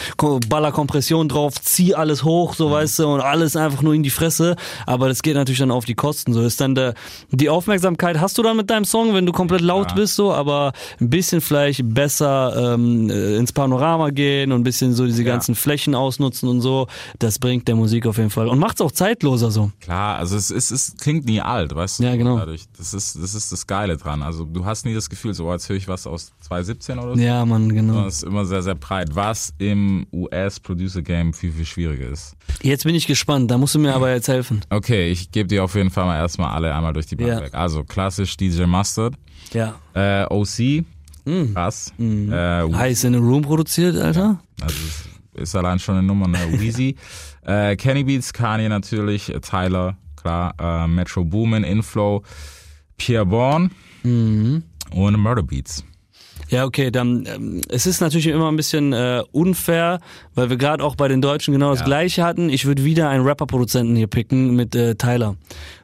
Baller 0.48 0.72
Kompression 0.72 1.28
drauf, 1.28 1.60
zieh 1.60 1.94
alles 1.94 2.24
hoch, 2.24 2.54
so 2.54 2.70
weißt 2.70 3.00
du, 3.00 3.08
und 3.08 3.20
alles 3.20 3.56
einfach 3.56 3.82
nur 3.82 3.94
in 3.94 4.02
die 4.02 4.10
Fresse. 4.10 4.56
Aber 4.86 5.08
das 5.08 5.22
geht 5.22 5.34
natürlich 5.34 5.58
dann 5.58 5.70
auf 5.70 5.81
auf 5.82 5.86
die 5.86 5.94
Kosten. 5.96 6.32
So 6.32 6.42
ist 6.42 6.60
dann 6.60 6.76
der, 6.76 6.94
die 7.32 7.48
Aufmerksamkeit 7.50 8.20
hast 8.20 8.38
du 8.38 8.42
dann 8.44 8.56
mit 8.56 8.70
deinem 8.70 8.84
Song, 8.84 9.14
wenn 9.14 9.26
du 9.26 9.32
komplett 9.32 9.60
laut 9.62 9.88
Ja. 9.90 9.94
bist, 9.96 10.14
so, 10.14 10.32
aber 10.32 10.72
ein 11.00 11.10
bisschen 11.10 11.40
vielleicht 11.40 11.82
besser 11.92 12.74
ähm, 12.74 13.10
äh, 13.10 13.36
ins 13.36 13.52
Panorama 13.52 14.10
gehen 14.10 14.52
und 14.52 14.60
ein 14.60 14.64
bisschen 14.64 14.92
so 14.94 15.04
diese 15.06 15.24
Ja. 15.24 15.32
ganzen 15.32 15.54
Flächen 15.56 15.94
ausnutzen 15.96 16.48
und 16.48 16.60
so. 16.60 16.86
Das 17.18 17.38
bringt 17.40 17.66
der 17.66 17.74
Musik 17.74 18.06
auf 18.06 18.16
jeden 18.18 18.30
Fall. 18.30 18.46
Und 18.48 18.58
macht's 18.60 18.80
auch 18.80 18.92
zeitloser 18.92 19.50
so. 19.50 19.72
Klar, 19.80 20.18
also 20.18 20.36
es, 20.36 20.50
ist, 20.52 20.70
es 20.70 20.94
klingt 21.00 21.24
nie 21.26 21.40
alt, 21.40 21.74
weißt 21.74 21.98
du? 21.98 22.04
Ja, 22.04 22.14
genau. 22.14 22.38
Dadurch. 22.38 22.64
Das 22.78 22.94
ist, 22.94 23.16
das 23.20 23.34
ist 23.34 23.50
das 23.50 23.66
Geile 23.66 23.96
dran. 23.96 24.22
Also 24.22 24.44
du 24.44 24.64
hast 24.64 24.84
nie 24.86 24.94
das 24.94 25.10
Gefühl, 25.10 25.34
so 25.34 25.48
als 25.50 25.68
höre 25.68 25.76
ich 25.76 25.88
was 25.88 26.06
aus 26.06 26.32
2017 26.42 26.98
oder 27.00 27.16
so. 27.16 27.20
Ja, 27.20 27.44
Mann, 27.44 27.72
genau. 27.74 28.06
Es 28.06 28.16
ist 28.18 28.22
immer 28.24 28.44
sehr, 28.44 28.62
sehr 28.62 28.76
breit, 28.76 29.08
was 29.14 29.52
im 29.58 30.06
US-Producer-Game 30.12 31.32
viel, 31.32 31.52
viel 31.52 31.64
schwieriger 31.66 32.08
ist. 32.08 32.36
Jetzt 32.62 32.84
bin 32.84 32.94
ich 32.94 33.06
gespannt, 33.06 33.50
da 33.50 33.58
musst 33.58 33.74
du 33.74 33.78
mir 33.78 33.94
aber 33.94 34.12
jetzt 34.12 34.28
helfen. 34.28 34.60
Okay, 34.70 35.10
ich 35.10 35.30
gebe 35.30 35.48
dir 35.48 35.64
auf 35.64 35.71
jeden 35.74 35.90
Fall 35.90 36.04
mal 36.06 36.16
erstmal 36.18 36.50
alle 36.54 36.74
einmal 36.74 36.92
durch 36.92 37.06
die 37.06 37.16
Bank 37.16 37.28
Ja. 37.30 37.40
weg. 37.40 37.54
Also 37.54 37.84
klassisch 37.84 38.36
DJ 38.36 38.64
Mustard, 38.64 39.14
Ja. 39.52 39.74
äh, 39.94 40.24
OC, 40.28 40.84
Mhm. 41.24 41.54
krass. 41.54 41.92
Äh, 41.98 42.72
Heiß 42.72 43.04
in 43.04 43.14
a 43.14 43.18
Room 43.18 43.42
produziert, 43.42 43.96
Alter? 43.96 44.40
Also 44.60 44.76
es 45.34 45.42
ist 45.42 45.56
allein 45.56 45.78
schon 45.78 45.96
eine 45.96 46.06
Nummer, 46.06 46.26
ne? 46.28 46.38
Weezy. 46.60 46.96
äh, 47.44 47.76
Kenny 47.76 48.04
Beats, 48.04 48.32
Kanye 48.32 48.68
natürlich, 48.68 49.32
Tyler, 49.42 49.96
klar, 50.16 50.54
äh, 50.60 50.86
Metro 50.88 51.24
Boomin, 51.24 51.64
Inflow, 51.64 52.22
Pierre 52.96 53.26
Bourne 53.26 53.70
Mhm. 54.04 54.62
und 54.92 55.18
Murder 55.18 55.42
Beats. 55.42 55.84
Ja, 56.52 56.66
okay, 56.66 56.90
dann 56.90 57.24
ähm, 57.26 57.62
es 57.70 57.86
ist 57.86 58.02
natürlich 58.02 58.26
immer 58.26 58.48
ein 58.52 58.56
bisschen 58.56 58.92
äh, 58.92 59.22
unfair, 59.32 60.00
weil 60.34 60.50
wir 60.50 60.58
gerade 60.58 60.84
auch 60.84 60.96
bei 60.96 61.08
den 61.08 61.22
Deutschen 61.22 61.52
genau 61.52 61.70
das 61.70 61.78
Ja. 61.80 61.86
gleiche 61.86 62.22
hatten. 62.24 62.50
Ich 62.50 62.66
würde 62.66 62.84
wieder 62.84 63.08
einen 63.08 63.24
Rapper-Produzenten 63.24 63.96
hier 63.96 64.06
picken 64.06 64.54
mit 64.54 64.74
äh, 64.74 64.94
Tyler. 64.96 65.36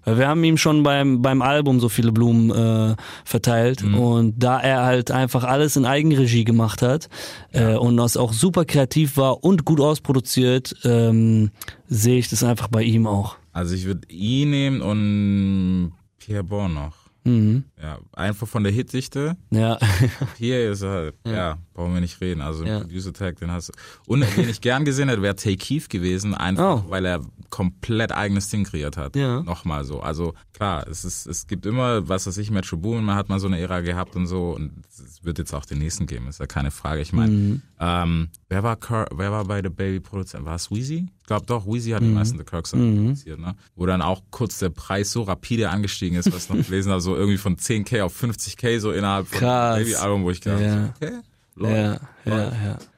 Weil 0.05 0.19
wir 0.19 0.29
haben 0.29 0.45
ihm 0.45 0.59
schon 0.59 0.83
beim, 0.83 1.23
beim 1.23 1.41
Album 1.41 1.81
so 1.81 1.89
viele 1.89 2.13
Blumen 2.13 2.51
äh, 2.51 2.97
verteilt 3.25 3.83
Mhm. 3.83 3.95
und 3.99 4.35
da 4.39 4.61
er 4.61 4.83
halt 4.85 5.11
einfach 5.11 5.45
alles 5.45 5.77
in 5.77 5.87
Eigenregie 5.87 6.45
gemacht 6.45 6.83
hat 6.83 7.09
äh, 7.53 7.75
und 7.75 7.97
das 7.97 8.19
auch 8.19 8.35
super 8.35 8.67
kreativ 8.67 9.17
war 9.17 9.43
und 9.43 9.65
gut 9.65 9.81
ausproduziert, 9.81 10.75
ähm, 10.85 11.51
sehe 11.89 12.19
ich 12.19 12.29
das 12.29 12.45
einfach 12.45 12.69
bei 12.69 12.83
ihm 12.83 13.07
auch. 13.07 13.37
Also 13.55 13.75
ich 13.75 13.87
würde 13.87 14.07
ihn 14.11 14.51
nehmen 14.51 14.83
und 14.83 15.93
Pierre 16.19 16.45
Bourne 16.45 16.75
noch. 16.75 16.93
Mhm. 17.25 17.65
Ja, 17.81 17.99
einfach 18.13 18.49
von 18.49 18.65
der 18.65 18.73
Hitdichte. 18.73 19.37
Ja. 19.51 19.79
Hier 20.37 20.73
ist 20.73 20.83
er, 20.83 21.13
ja. 21.25 21.59
brauchen 21.75 21.95
wir 21.95 22.01
nicht 22.01 22.21
reden. 22.21 22.41
Also 22.41 22.65
Ja. 22.65 22.81
Producer 22.81 23.13
Tag, 23.13 23.37
den 23.39 23.53
hast 23.53 23.69
du. 23.69 23.73
Und 24.07 24.21
den 24.37 24.49
ich 24.49 24.61
gern 24.61 24.85
gesehen 24.85 25.09
hätte, 25.09 25.23
wäre 25.23 25.37
Tay 25.37 25.57
Keith 25.57 25.89
gewesen, 25.89 26.35
einfach 26.35 26.85
Oh. 26.85 26.91
weil 26.91 27.05
er 27.05 27.21
komplett 27.51 28.13
eigenes 28.13 28.49
Ding 28.51 28.65
kreiert 28.65 28.97
hat. 28.97 29.15
Ja. 29.17 29.43
Nochmal 29.43 29.85
so. 29.85 30.01
Also 30.01 30.35
klar, 30.53 30.87
es 30.89 31.05
ist, 31.05 31.27
es 31.27 31.47
gibt 31.47 31.67
immer, 31.67 32.09
was 32.09 32.27
weiß 32.27 32.37
ich, 32.39 32.51
Metro 32.51 32.77
Boomin, 32.77 33.05
man 33.05 33.15
hat 33.17 33.29
mal 33.29 33.39
so 33.41 33.47
eine 33.47 33.59
Ära 33.61 33.81
gehabt 33.81 34.17
und 34.17 34.27
so 34.27 34.51
und 34.57 34.73
es 34.91 35.25
wird 35.25 35.39
jetzt 35.39 35.55
auch 35.55 35.65
den 35.65 35.79
nächsten 35.79 36.07
geben, 36.07 36.27
ist 36.29 36.41
ja 36.41 36.47
keine 36.47 36.71
Frage. 36.71 37.01
Ich 37.01 37.13
meine, 37.13 37.33
Mhm. 37.33 37.63
ähm, 37.81 38.29
wer 38.49 38.63
war 38.65 38.77
wer 39.15 39.31
war 39.33 39.45
bei 39.45 39.63
The 39.63 39.69
Baby 39.71 40.01
Produzent? 40.01 40.45
War 40.45 40.57
es 40.57 40.71
Weezy? 40.71 41.09
Ich 41.21 41.27
glaube 41.29 41.47
doch, 41.47 41.67
Weezy 41.67 41.91
Mhm. 41.91 41.95
hat 41.95 42.03
die 42.03 42.07
meisten 42.09 42.39
The 42.39 42.45
Kirks 42.45 42.71
produziert, 42.73 43.39
ne? 43.39 43.55
Wo 43.77 43.87
dann 43.87 44.03
auch 44.03 44.23
kurz 44.31 44.59
der 44.59 44.71
Preis 44.71 45.11
so 45.13 45.23
rapide 45.23 45.71
angestiegen 45.71 46.19
ist, 46.19 46.33
was 46.33 46.49
noch 46.49 46.57
gelesen 46.57 46.91
habe, 46.91 47.01
so 47.01 47.15
irgendwie 47.17 47.39
von 47.39 47.57
10k 47.69 48.03
auf 48.05 48.23
50k 48.23 48.79
so 48.81 48.93
innerhalb 48.93 49.27
von 49.29 49.39
Krass. 49.41 49.77
dem 49.77 49.85
Baby-Album, 49.85 50.25
wo 50.25 50.31
ich 50.31 50.41
gedacht 50.41 50.61
Ja. 50.63 50.71
habe, 50.71 50.93
okay, 51.01 51.19
läuft. 51.57 52.01
ja, 52.25 52.35
ja, 52.37 52.53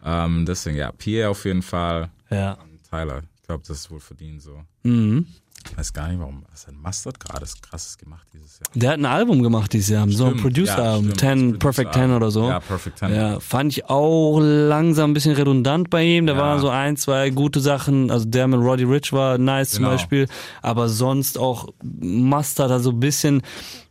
ja, 0.05 0.25
Ähm, 0.25 0.47
deswegen, 0.47 0.77
ja, 0.77 0.93
Pierre 0.93 1.31
auf 1.31 1.45
jeden 1.45 1.63
Fall, 1.63 2.11
ja. 2.31 2.57
Tyler, 2.91 3.23
ich 3.41 3.43
glaube, 3.47 3.65
das 3.67 3.79
ist 3.79 3.91
wohl 3.91 4.01
verdient 4.01 4.43
so. 4.43 4.63
Mhm. 4.83 5.27
Ich 5.69 5.77
weiß 5.77 5.93
gar 5.93 6.09
nicht, 6.09 6.19
warum, 6.19 6.43
was 6.51 6.67
hat 6.67 6.75
Mustard 6.75 7.21
gerade 7.21 7.47
krasses 7.63 7.97
gemacht 7.99 8.27
dieses 8.33 8.59
Jahr? 8.61 8.69
Der 8.75 8.91
hat 8.91 8.99
ein 8.99 9.05
Album 9.07 9.43
gemacht 9.43 9.73
dieses 9.73 9.89
Jahr, 9.91 10.09
so 10.09 10.25
ein 10.25 10.31
Stimmt, 10.31 10.43
Producer-Album, 10.43 11.05
ja, 11.09 11.15
stimmt, 11.15 11.19
Ten, 11.21 11.59
Perfect 11.59 11.93
Ten 11.93 12.11
oder 12.13 12.31
so. 12.31 12.49
Ja, 12.49 12.61
Perfect 12.61 12.99
Ten. 12.99 13.15
Ja, 13.15 13.41
fand 13.41 13.73
ich 13.73 13.85
auch 13.89 14.39
langsam 14.41 15.11
ein 15.11 15.15
bisschen 15.15 15.35
redundant 15.35 15.91
bei 15.91 16.03
ihm. 16.05 16.27
Da 16.27 16.33
Ja. 16.35 16.39
waren 16.39 16.61
so 16.61 16.69
ein, 16.69 16.97
zwei 16.97 17.31
gute 17.31 17.61
Sachen. 17.61 18.11
Also 18.11 18.25
der 18.25 18.47
mit 18.49 18.61
Roddy 18.61 18.85
Rich 18.85 19.13
war 19.13 19.39
nice 19.39 19.71
zum 19.73 19.85
Genau. 19.85 19.93
Beispiel. 19.97 20.27
Aber 20.63 20.89
sonst 20.89 21.39
auch 21.39 21.69
Mustard 21.83 22.71
hat 22.71 22.83
so 22.83 22.91
ein 22.91 23.01
bisschen, 23.01 23.43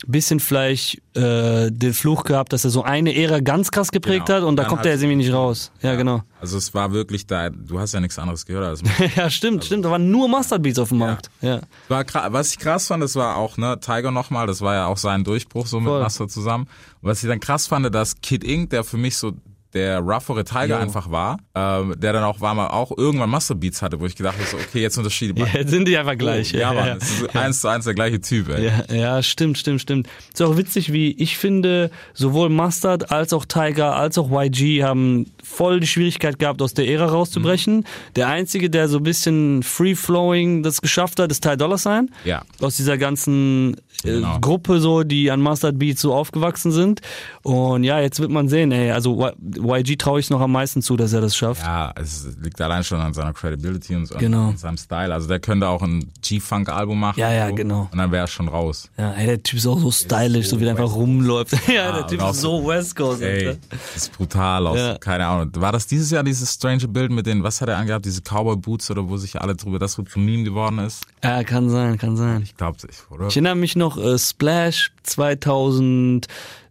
bisschen 0.07 0.39
vielleicht 0.39 1.01
äh, 1.19 1.71
den 1.71 1.93
Fluch 1.93 2.23
gehabt, 2.23 2.53
dass 2.53 2.63
er 2.63 2.69
so 2.71 2.83
eine 2.83 3.15
Ära 3.15 3.39
ganz 3.39 3.71
krass 3.71 3.91
geprägt 3.91 4.25
Genau. 4.27 4.37
hat 4.39 4.43
und 4.43 4.55
da 4.55 4.63
Dann 4.63 4.69
kommt 4.69 4.85
er 4.85 4.93
jetzt 4.93 5.01
irgendwie 5.01 5.17
nicht 5.17 5.33
raus. 5.33 5.71
Ja, 5.81 5.95
genau. 5.95 6.21
Also 6.39 6.57
es 6.57 6.73
war 6.73 6.91
wirklich 6.93 7.27
da, 7.27 7.49
du 7.49 7.79
hast 7.79 7.93
ja 7.93 7.99
nichts 7.99 8.17
anderes 8.17 8.45
gehört 8.45 8.65
als 8.65 8.81
ja, 9.15 9.29
stimmt, 9.29 9.65
stimmt. 9.65 9.85
Da 9.85 9.91
waren 9.91 10.09
nur 10.09 10.27
Mustard 10.29 10.63
Beats 10.63 10.79
auf 10.79 10.89
dem 10.89 10.99
Markt. 10.99 11.29
Ja. 11.41 11.61
War 11.89 12.05
was 12.31 12.51
ich 12.51 12.59
krass 12.59 12.87
fand, 12.87 13.03
das 13.03 13.15
war 13.15 13.35
auch, 13.35 13.57
ne, 13.57 13.79
Tiger 13.79 14.11
nochmal, 14.11 14.47
das 14.47 14.61
war 14.61 14.73
ja 14.75 14.87
auch 14.87 14.97
sein 14.97 15.23
Durchbruch 15.23 15.67
so 15.67 15.79
mit 15.79 15.89
Voll. 15.89 16.01
Master 16.01 16.27
zusammen. 16.27 16.67
Und 17.01 17.09
was 17.09 17.21
ich 17.23 17.29
dann 17.29 17.39
krass 17.39 17.67
fand, 17.67 17.93
dass 17.93 18.21
Kid 18.21 18.43
Ink, 18.43 18.69
der 18.69 18.83
für 18.83 18.97
mich 18.97 19.17
so 19.17 19.33
der 19.73 19.99
roughere 19.99 20.43
Tiger 20.43 20.65
Jo. 20.67 20.75
einfach 20.77 21.11
war, 21.11 21.37
ähm, 21.53 21.93
der 21.99 22.13
dann 22.13 22.23
auch 22.23 22.41
war 22.41 22.55
mal 22.55 22.67
auch 22.67 22.91
irgendwann 22.97 23.29
Master 23.29 23.55
Beats 23.55 23.81
hatte, 23.81 23.99
wo 23.99 24.05
ich 24.05 24.15
gedacht 24.15 24.35
habe, 24.37 24.45
so, 24.47 24.57
okay, 24.57 24.81
jetzt 24.81 24.97
unterschiede 24.97 25.39
ja, 25.39 25.47
jetzt 25.53 25.69
sind 25.69 25.87
die 25.87 25.97
einfach 25.97 26.17
gleich. 26.17 26.51
Ja, 26.51 26.73
Mann, 26.73 26.97
das 26.99 27.09
ist 27.09 27.35
eins 27.35 27.61
zu 27.61 27.67
eins 27.67 27.85
der 27.85 27.93
gleiche 27.93 28.19
Typ, 28.19 28.49
ey. 28.49 28.65
Ja, 28.65 28.83
ja, 28.93 29.23
stimmt, 29.23 29.57
stimmt, 29.57 29.81
stimmt. 29.81 30.07
Ist 30.33 30.41
auch 30.41 30.57
witzig, 30.57 30.91
wie 30.91 31.11
ich 31.11 31.37
finde, 31.37 31.91
sowohl 32.13 32.49
Mustard 32.49 33.11
als 33.11 33.31
auch 33.33 33.45
Tiger 33.45 33.95
als 33.95 34.17
auch 34.17 34.29
YG 34.31 34.83
haben 34.83 35.27
voll 35.43 35.79
die 35.79 35.87
Schwierigkeit 35.87 36.39
gehabt, 36.39 36.61
aus 36.61 36.73
der 36.73 36.87
Ära 36.87 37.05
rauszubrechen. 37.05 37.85
Der 38.15 38.27
einzige, 38.27 38.69
der 38.69 38.87
so 38.87 38.97
ein 38.97 39.03
bisschen 39.03 39.61
free-flowing 39.61 40.63
das 40.63 40.81
geschafft 40.81 41.19
hat, 41.19 41.31
ist 41.31 41.43
Ty 41.43 41.57
Dolla 41.57 41.77
Sign. 41.77 42.09
Ja. 42.25 42.43
Aus 42.61 42.77
dieser 42.77 42.97
ganzen 42.97 43.75
äh, 44.03 44.19
Genau. 44.19 44.39
Gruppe 44.39 44.79
so, 44.79 45.03
die 45.03 45.29
an 45.31 45.41
Mustard 45.41 45.77
Beats 45.77 46.01
so 46.01 46.13
aufgewachsen 46.13 46.71
sind. 46.71 47.01
Und 47.43 47.83
ja, 47.83 47.99
jetzt 47.99 48.19
wird 48.19 48.31
man 48.31 48.47
sehen, 48.49 48.71
ey, 48.71 48.91
also 48.91 49.29
YG 49.59 49.97
traue 49.97 50.19
ich 50.19 50.29
noch 50.29 50.41
am 50.41 50.51
meisten 50.51 50.81
zu, 50.81 50.95
dass 50.97 51.13
er 51.13 51.21
das 51.21 51.35
schafft. 51.35 51.61
Ja, 51.61 51.91
es 51.95 52.27
liegt 52.41 52.59
allein 52.61 52.83
schon 52.83 52.99
an 52.99 53.13
seiner 53.13 53.33
Credibility 53.33 53.95
und 53.95 54.05
so 54.05 54.17
Genau. 54.17 54.53
seinem 54.55 54.77
Style. 54.77 55.13
Also 55.13 55.27
der 55.27 55.39
könnte 55.39 55.67
auch 55.67 55.81
ein 55.81 56.11
G-Funk-Album 56.21 56.99
machen. 56.99 57.19
Ja, 57.19 57.31
ja, 57.31 57.49
so, 57.49 57.55
genau. 57.55 57.89
Und 57.91 57.97
dann 57.97 58.11
wäre 58.11 58.23
er 58.23 58.27
schon 58.27 58.47
raus. 58.47 58.89
Ja, 58.97 59.11
ey, 59.13 59.25
der 59.27 59.43
Typ 59.43 59.57
ist 59.59 59.67
auch 59.67 59.79
so 59.79 59.91
stylisch, 59.91 60.47
so, 60.49 60.59
wie 60.59 60.63
der 60.65 60.71
einfach 60.75 60.93
rumläuft. 60.93 61.53
ja, 61.67 61.91
der 61.91 62.01
und 62.03 62.07
Typ 62.09 62.21
auch 62.21 62.31
ist 62.31 62.41
so 62.41 62.65
West 62.67 62.95
Coast. 62.95 63.21
Ey, 63.21 63.57
ist 63.95 64.15
brutal 64.17 64.67
aus, 64.67 64.77
Ja. 64.77 64.97
keine 64.97 65.25
Ahnung. 65.27 65.51
War 65.55 65.71
das 65.71 65.87
dieses 65.87 66.11
Jahr 66.11 66.23
dieses 66.23 66.53
strange 66.53 66.87
Bild 66.87 67.11
mit 67.11 67.25
den, 67.25 67.43
was 67.43 67.61
hat 67.61 67.69
er 67.69 67.77
angehabt, 67.77 68.05
diese 68.05 68.21
Cowboy 68.21 68.55
Boots 68.55 68.89
oder 68.91 69.07
wo 69.07 69.17
sich 69.17 69.39
alle 69.41 69.55
drüber, 69.55 69.79
das 69.79 69.93
zum 69.93 70.05
Meme 70.25 70.43
geworden 70.43 70.79
ist? 70.79 71.03
Ja, 71.23 71.43
kann 71.43 71.69
sein, 71.69 71.97
kann 71.97 72.15
sein. 72.17 72.41
Ich 72.43 72.55
glaube 72.55 72.77
nicht, 72.87 73.05
oder? 73.09 73.27
Ich 73.27 73.35
erinnere 73.35 73.55
mich 73.55 73.75
noch, 73.75 73.97
äh, 73.97 74.17
Splash 74.17 74.91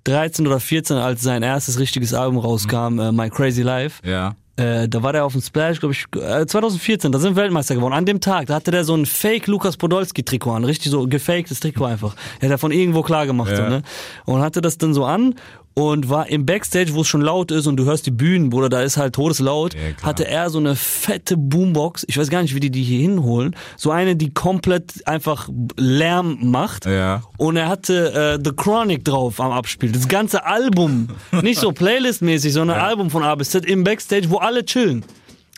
2013 0.05 0.47
oder 0.47 0.61
14, 0.61 0.97
als 0.97 1.23
sein 1.23 1.43
erstes 1.43 1.79
richtiges 1.79 2.15
Album 2.15 2.39
rauskam, 2.39 2.99
äh, 2.99 3.13
My 3.13 3.29
Crazy 3.31 3.63
Life. 3.63 4.01
Ja. 4.09 4.35
Äh, 4.57 4.89
da 4.89 5.03
war 5.05 5.13
der 5.13 5.25
auf 5.25 5.33
dem 5.35 5.41
Splash, 5.43 5.79
glaube 5.79 5.95
ich, 5.95 6.05
äh, 6.21 6.45
2014, 6.45 7.13
da 7.13 7.19
sind 7.21 7.37
Weltmeister 7.37 7.77
geworden. 7.77 7.93
An 7.95 8.07
dem 8.07 8.21
Tag, 8.21 8.47
da 8.47 8.57
hatte 8.57 8.73
der 8.73 8.83
so 8.85 8.95
ein 8.97 9.07
Fake 9.07 9.47
Lukas 9.47 9.77
Podolski 9.77 10.25
Trikot 10.25 10.51
an, 10.53 10.65
richtig 10.65 10.91
so 10.91 11.07
gefaktes 11.07 11.61
Trikot 11.61 11.85
einfach. 11.85 12.17
Er 12.41 12.47
hat 12.47 12.51
er 12.55 12.59
von 12.59 12.73
irgendwo 12.73 13.03
klar 13.03 13.27
gemacht, 13.27 13.55
so, 13.55 13.63
Ja. 13.63 13.69
ne? 13.69 13.83
Und 14.25 14.41
hatte 14.41 14.61
das 14.61 14.77
dann 14.77 14.95
so 14.95 15.05
an 15.05 15.37
und 15.79 16.09
war 16.09 16.29
im 16.29 16.45
Backstage, 16.45 16.95
wo 16.95 17.03
es 17.03 17.07
schon 17.07 17.21
laut 17.21 17.53
ist 17.53 17.69
und 17.69 17.77
du 17.77 17.85
hörst 17.85 18.05
die 18.07 18.11
Bühnen, 18.11 18.51
Bruder, 18.51 18.69
da 18.69 18.83
ist 18.83 18.97
halt 18.97 19.15
todeslaut, 19.15 19.75
Ja, 19.75 19.81
hatte 20.03 20.27
er 20.27 20.51
so 20.51 20.59
eine 20.59 20.75
fette 20.75 21.37
Boombox, 21.37 22.05
ich 22.09 22.19
weiß 22.19 22.31
gar 22.31 22.43
nicht, 22.43 22.55
wie 22.55 22.61
die 22.61 22.71
die 22.71 22.83
hier 22.83 23.01
hinholen, 23.01 23.55
so 23.77 23.93
eine, 23.93 24.17
die 24.17 24.35
komplett 24.35 25.07
einfach 25.07 25.49
Lärm 25.77 26.39
macht. 26.51 26.87
Ja. 26.87 27.23
Und 27.37 27.57
er 27.57 27.69
hatte 27.69 28.39
äh, 28.41 28.45
The 28.45 28.53
Chronic 28.57 29.05
drauf 29.05 29.41
am 29.41 29.53
Abspiel. 29.53 29.93
Das 29.93 30.09
ganze 30.09 30.45
Album. 30.45 31.11
Nicht 31.43 31.61
so 31.61 31.71
Playlist-mäßig, 31.71 32.51
sondern 32.51 32.81
Album 32.81 33.11
von 33.11 33.23
A 33.23 33.35
bis 33.37 33.51
Z 33.51 33.65
im 33.65 33.85
Backstage, 33.85 34.31
wo 34.31 34.39
alle 34.39 34.65
chillen. 34.65 35.05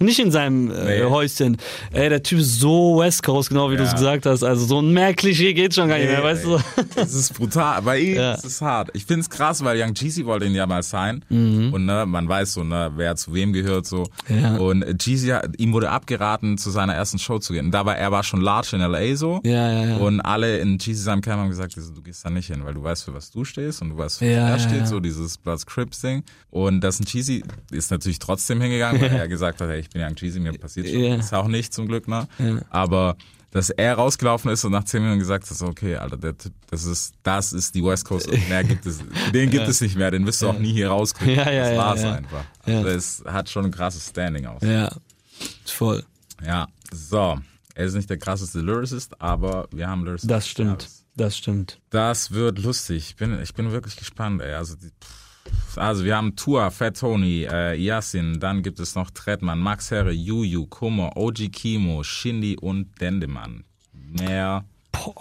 Nicht 0.02 0.18
in 0.18 0.30
seinem 0.30 0.70
äh, 0.70 1.00
Nee. 1.00 1.04
Häuschen. 1.04 1.58
Ey, 1.92 2.08
der 2.08 2.22
Typ 2.22 2.38
ist 2.38 2.58
so 2.58 2.98
West 2.98 3.22
Coast, 3.22 3.50
genau 3.50 3.70
wie 3.70 3.76
du 3.76 3.82
es 3.82 3.90
Ja. 3.90 3.96
gesagt 3.96 4.24
hast. 4.26 4.42
Also 4.42 4.64
so 4.64 4.80
ein 4.80 4.92
mehr 4.94 5.12
Klischee 5.12 5.52
geht 5.52 5.74
schon 5.74 5.88
gar 5.88 5.98
nicht 5.98 6.08
mehr, 6.08 6.18
Ey, 6.18 6.24
weißt 6.24 6.44
du? 6.46 6.58
Das 6.96 7.12
ist 7.12 7.34
brutal. 7.34 7.82
Bei 7.82 7.98
ihm 7.98 8.14
Ja. 8.16 8.32
ist 8.32 8.44
es 8.46 8.62
hart. 8.62 8.88
Ich 8.94 9.04
find's 9.04 9.28
krass, 9.28 9.62
weil 9.62 9.78
Young 9.80 9.92
Jeezy 9.94 10.24
wollte 10.24 10.46
ihn 10.46 10.54
ja 10.54 10.66
mal 10.66 10.82
sein. 10.82 11.22
Und 11.28 11.84
ne, 11.84 12.06
man 12.06 12.26
weiß 12.28 12.54
so, 12.54 12.64
ne, 12.64 12.90
wer 12.96 13.14
zu 13.16 13.34
wem 13.34 13.52
gehört 13.52 13.84
so. 13.86 14.06
Mhm. 14.28 14.40
Ja. 14.40 14.56
Und 14.56 15.04
Jeezy, 15.04 15.28
hat- 15.28 15.50
ihm 15.58 15.72
wurde 15.74 15.90
abgeraten, 15.90 16.56
zu 16.56 16.70
seiner 16.70 16.94
ersten 16.94 17.18
Show 17.18 17.38
zu 17.38 17.52
gehen. 17.52 17.66
Und 17.66 17.72
da 17.72 17.84
war 17.84 17.96
er 17.98 18.10
war 18.10 18.22
schon 18.24 18.40
large 18.40 18.70
in 18.76 18.80
L.A. 18.80 19.14
so. 19.16 19.40
Ja, 19.44 19.70
ja, 19.70 19.84
ja. 19.84 19.96
Und 19.98 20.20
alle 20.22 20.58
in 20.60 20.78
Jeezy 20.78 21.02
seinem 21.02 21.20
Camp 21.20 21.40
haben 21.42 21.50
gesagt, 21.50 21.76
du 21.76 22.02
gehst 22.02 22.24
da 22.24 22.30
nicht 22.30 22.46
hin, 22.46 22.64
weil 22.64 22.72
du 22.72 22.82
weißt, 22.82 23.04
für 23.04 23.12
was 23.12 23.30
du 23.30 23.44
stehst 23.44 23.82
und 23.82 23.90
du 23.90 23.98
weißt, 23.98 24.18
für 24.20 24.24
was 24.24 24.32
Ja, 24.32 24.44
er 24.48 24.56
ja, 24.56 24.58
steht, 24.58 24.78
ja. 24.80 24.86
so 24.86 24.98
dieses 25.00 25.36
Bloods 25.36 25.66
Crips 25.66 26.00
Ding. 26.00 26.22
Und 26.50 26.80
das 26.80 27.00
ein 27.00 27.04
Jeezy 27.06 27.44
ist 27.70 27.90
natürlich 27.90 28.18
trotzdem 28.18 28.62
hingegangen, 28.62 29.00
weil 29.02 29.10
er 29.12 29.28
gesagt 29.28 29.60
hat, 29.60 29.68
hey, 29.68 29.80
ich 29.80 29.89
bin 29.92 30.02
Young 30.02 30.14
Jeezy, 30.16 30.40
mir 30.40 30.52
passiert 30.58 30.88
schon. 30.88 31.02
Ja. 31.02 31.16
Ist 31.16 31.34
auch 31.34 31.48
nicht 31.48 31.72
zum 31.72 31.88
Glück, 31.88 32.08
ne? 32.08 32.28
Aber 32.70 33.16
dass 33.50 33.70
er 33.70 33.94
rausgelaufen 33.94 34.50
ist 34.50 34.64
und 34.64 34.72
nach 34.72 34.84
zehn 34.84 35.02
Minuten 35.02 35.18
gesagt 35.18 35.50
hat, 35.50 35.62
okay, 35.62 35.96
Alter, 35.96 36.16
der 36.16 36.38
Typ, 36.38 36.52
das 36.70 36.84
ist, 36.84 37.14
das 37.22 37.52
ist 37.52 37.74
die 37.74 37.84
West 37.84 38.04
Coast 38.04 38.28
und 38.28 38.48
mehr 38.48 38.62
gibt 38.62 38.86
es, 38.86 39.00
den 39.34 39.50
gibt 39.50 39.66
es 39.66 39.80
nicht 39.80 39.96
mehr, 39.96 40.10
den 40.10 40.24
wirst 40.26 40.42
du 40.42 40.48
auch 40.48 40.58
nie 40.58 40.72
hier 40.72 40.88
rauskriegen. 40.90 41.34
Ja, 41.34 41.50
ja, 41.50 41.62
das 41.62 41.72
ja, 41.72 41.78
war's 41.78 42.02
ja. 42.02 42.14
einfach. 42.14 42.44
Ja. 42.66 42.78
Also 42.78 42.88
es 42.90 43.24
hat 43.26 43.50
schon 43.50 43.64
ein 43.66 43.70
krasses 43.72 44.08
Standing 44.08 44.46
aus. 44.46 44.62
Ja, 44.62 44.94
voll. 45.64 46.04
Ja, 46.44 46.68
so. 46.92 47.38
Er 47.74 47.86
ist 47.86 47.94
nicht 47.94 48.10
der 48.10 48.18
krasseste 48.18 48.60
Lyricist, 48.60 49.20
aber 49.20 49.68
wir 49.72 49.88
haben 49.88 50.04
Lyricist. 50.04 50.30
Das 50.30 50.46
stimmt. 50.46 50.88
Das 51.16 51.36
stimmt. 51.36 51.80
Das 51.90 52.30
wird 52.30 52.58
lustig. 52.58 53.10
Ich 53.10 53.16
bin, 53.16 53.40
ich 53.42 53.54
bin 53.54 53.72
wirklich 53.72 53.96
gespannt, 53.96 54.42
ey. 54.42 54.54
Also, 54.54 54.76
die, 54.76 54.88
pff, 54.88 55.19
also 55.76 56.04
wir 56.04 56.16
haben 56.16 56.36
Tua, 56.36 56.70
Fat 56.70 56.98
Tony, 56.98 57.46
äh, 57.50 57.76
Yasin, 57.76 58.40
dann 58.40 58.62
gibt 58.62 58.80
es 58.80 58.94
noch 58.94 59.10
Trettmann, 59.10 59.60
Max 59.60 59.90
Herre, 59.90 60.12
Juju, 60.12 60.66
Kummer, 60.66 61.16
OG 61.16 61.48
Kimo, 61.50 62.02
Shindy 62.02 62.56
und 62.56 63.00
Dendemann. 63.00 63.64
Mehr 63.92 64.64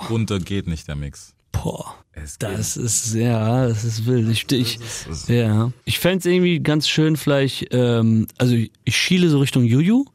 runter 0.10 0.40
geht 0.40 0.68
nicht 0.68 0.88
der 0.88 0.96
Mix. 0.96 1.36
Boah. 1.52 1.96
Es 2.22 2.38
Das 2.38 2.76
ist, 2.76 3.14
ja, 3.16 3.68
das 3.68 3.84
ist 3.86 4.06
wild. 4.06 4.30
Ich, 4.30 4.52
ich, 4.52 4.80
ja. 5.28 5.72
Ich 5.86 6.00
fänd's 6.00 6.26
irgendwie 6.26 6.60
ganz 6.60 6.88
schön 6.90 7.16
vielleicht, 7.16 7.68
ähm, 7.72 8.28
also 8.38 8.56
ich 8.56 8.98
schiele 8.98 9.30
so 9.30 9.40
Richtung 9.40 9.64
Juju, 9.64 10.06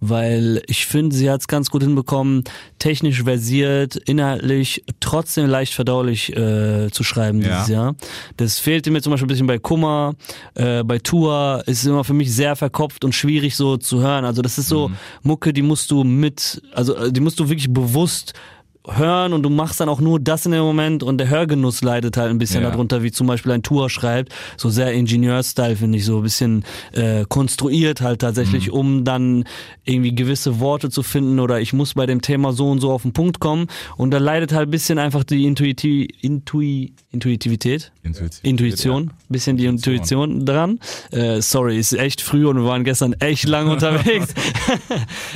weil 0.00 0.62
ich 0.66 0.86
finde, 0.86 1.14
sie 1.14 1.30
hat's 1.30 1.46
ganz 1.46 1.70
gut 1.70 1.82
hinbekommen, 1.82 2.42
technisch 2.78 3.22
versiert, 3.22 3.94
inhaltlich, 3.94 4.82
trotzdem 4.98 5.46
leicht 5.46 5.72
verdaulich 5.74 6.36
äh, 6.36 6.90
zu 6.90 7.04
schreiben 7.04 7.40
Ja. 7.40 7.48
dieses 7.48 7.68
Jahr. 7.68 7.94
Das 8.36 8.58
fehlte 8.58 8.90
mir 8.90 9.00
zum 9.00 9.12
Beispiel 9.12 9.26
ein 9.26 9.28
bisschen 9.28 9.46
bei 9.46 9.58
Kummer, 9.58 10.14
äh, 10.54 10.82
bei 10.82 10.98
Tua 10.98 11.60
ist 11.66 11.80
es 11.80 11.86
immer 11.86 12.02
für 12.04 12.14
mich 12.14 12.34
sehr 12.34 12.56
verkopft 12.56 13.04
und 13.04 13.14
schwierig 13.14 13.54
so 13.56 13.76
zu 13.76 14.00
hören. 14.00 14.24
Also 14.24 14.42
das 14.42 14.58
ist 14.58 14.68
so 14.68 14.90
Mucke, 15.22 15.52
die 15.52 15.62
musst 15.62 15.90
du 15.92 16.02
mit, 16.02 16.60
also 16.72 16.96
äh, 16.96 17.12
die 17.12 17.20
musst 17.20 17.38
du 17.38 17.48
wirklich 17.48 17.72
bewusst 17.72 18.32
hören 18.88 19.32
und 19.32 19.42
du 19.42 19.50
machst 19.50 19.80
dann 19.80 19.88
auch 19.88 20.00
nur 20.00 20.20
das 20.20 20.46
in 20.46 20.52
dem 20.52 20.62
Moment 20.62 21.02
und 21.02 21.18
der 21.18 21.28
Hörgenuss 21.28 21.82
leidet 21.82 22.16
halt 22.16 22.30
ein 22.30 22.38
bisschen 22.38 22.62
Ja. 22.62 22.70
darunter, 22.70 23.02
wie 23.02 23.10
zum 23.10 23.26
Beispiel 23.26 23.52
ein 23.52 23.62
Tour 23.62 23.90
schreibt, 23.90 24.32
so 24.56 24.70
sehr 24.70 24.92
Ingenieur-Style 24.92 25.76
finde 25.76 25.98
ich, 25.98 26.04
so 26.04 26.18
ein 26.18 26.22
bisschen 26.22 26.64
äh, 26.92 27.24
konstruiert 27.28 28.00
halt 28.00 28.20
tatsächlich, 28.20 28.70
um 28.70 29.04
dann 29.04 29.44
irgendwie 29.84 30.14
gewisse 30.14 30.60
Worte 30.60 30.88
zu 30.90 31.02
finden 31.02 31.40
oder 31.40 31.60
ich 31.60 31.72
muss 31.72 31.94
bei 31.94 32.06
dem 32.06 32.22
Thema 32.22 32.52
so 32.52 32.70
und 32.70 32.80
so 32.80 32.92
auf 32.92 33.02
den 33.02 33.12
Punkt 33.12 33.40
kommen 33.40 33.66
und 33.96 34.10
da 34.12 34.18
leidet 34.18 34.52
halt 34.52 34.68
ein 34.68 34.70
bisschen 34.70 34.98
einfach 34.98 35.24
die 35.24 35.44
Intuiti 35.46 36.08
Intui 36.20 36.92
Intuitivität, 37.10 37.92
Intuitiv. 38.02 38.40
Intuition, 38.42 39.10
bisschen 39.30 39.56
die 39.56 39.64
Intuition 39.66 40.44
dran. 40.44 40.78
Äh, 41.12 41.40
sorry, 41.40 41.78
ist 41.78 41.92
echt 41.94 42.20
früh 42.20 42.46
und 42.46 42.56
wir 42.56 42.64
waren 42.64 42.84
gestern 42.84 43.14
echt 43.14 43.44
lang 43.48 43.68
unterwegs. 43.68 44.34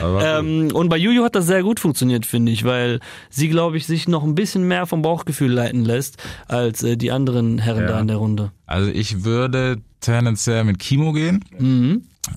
Ähm, 0.03 0.69
und 0.73 0.89
bei 0.89 0.97
Juju 0.97 1.25
hat 1.25 1.35
das 1.35 1.47
sehr 1.47 1.63
gut 1.63 1.81
funktioniert, 1.81 2.27
finde 2.27 2.53
ich, 2.53 2.65
weil 2.65 3.01
sie, 3.29 3.40
glaube 3.49 3.77
ich, 3.77 3.87
sich 3.87 4.09
noch 4.09 4.23
ein 4.25 4.35
bisschen 4.35 4.67
mehr 4.69 4.87
vom 4.87 5.03
Bauchgefühl 5.03 5.53
leiten 5.53 5.85
lässt 5.85 6.17
als 6.49 6.83
äh, 6.83 6.97
die 6.97 7.11
anderen 7.13 7.59
Herren 7.59 7.83
Ja. 7.83 7.89
da 7.89 8.01
in 8.01 8.07
der 8.09 8.17
Runde. 8.17 8.53
Also 8.67 8.91
ich 8.91 9.25
würde 9.25 9.79
tendenziell 10.01 10.65
mit 10.65 10.79
Kimo 10.79 11.13
gehen. 11.13 11.45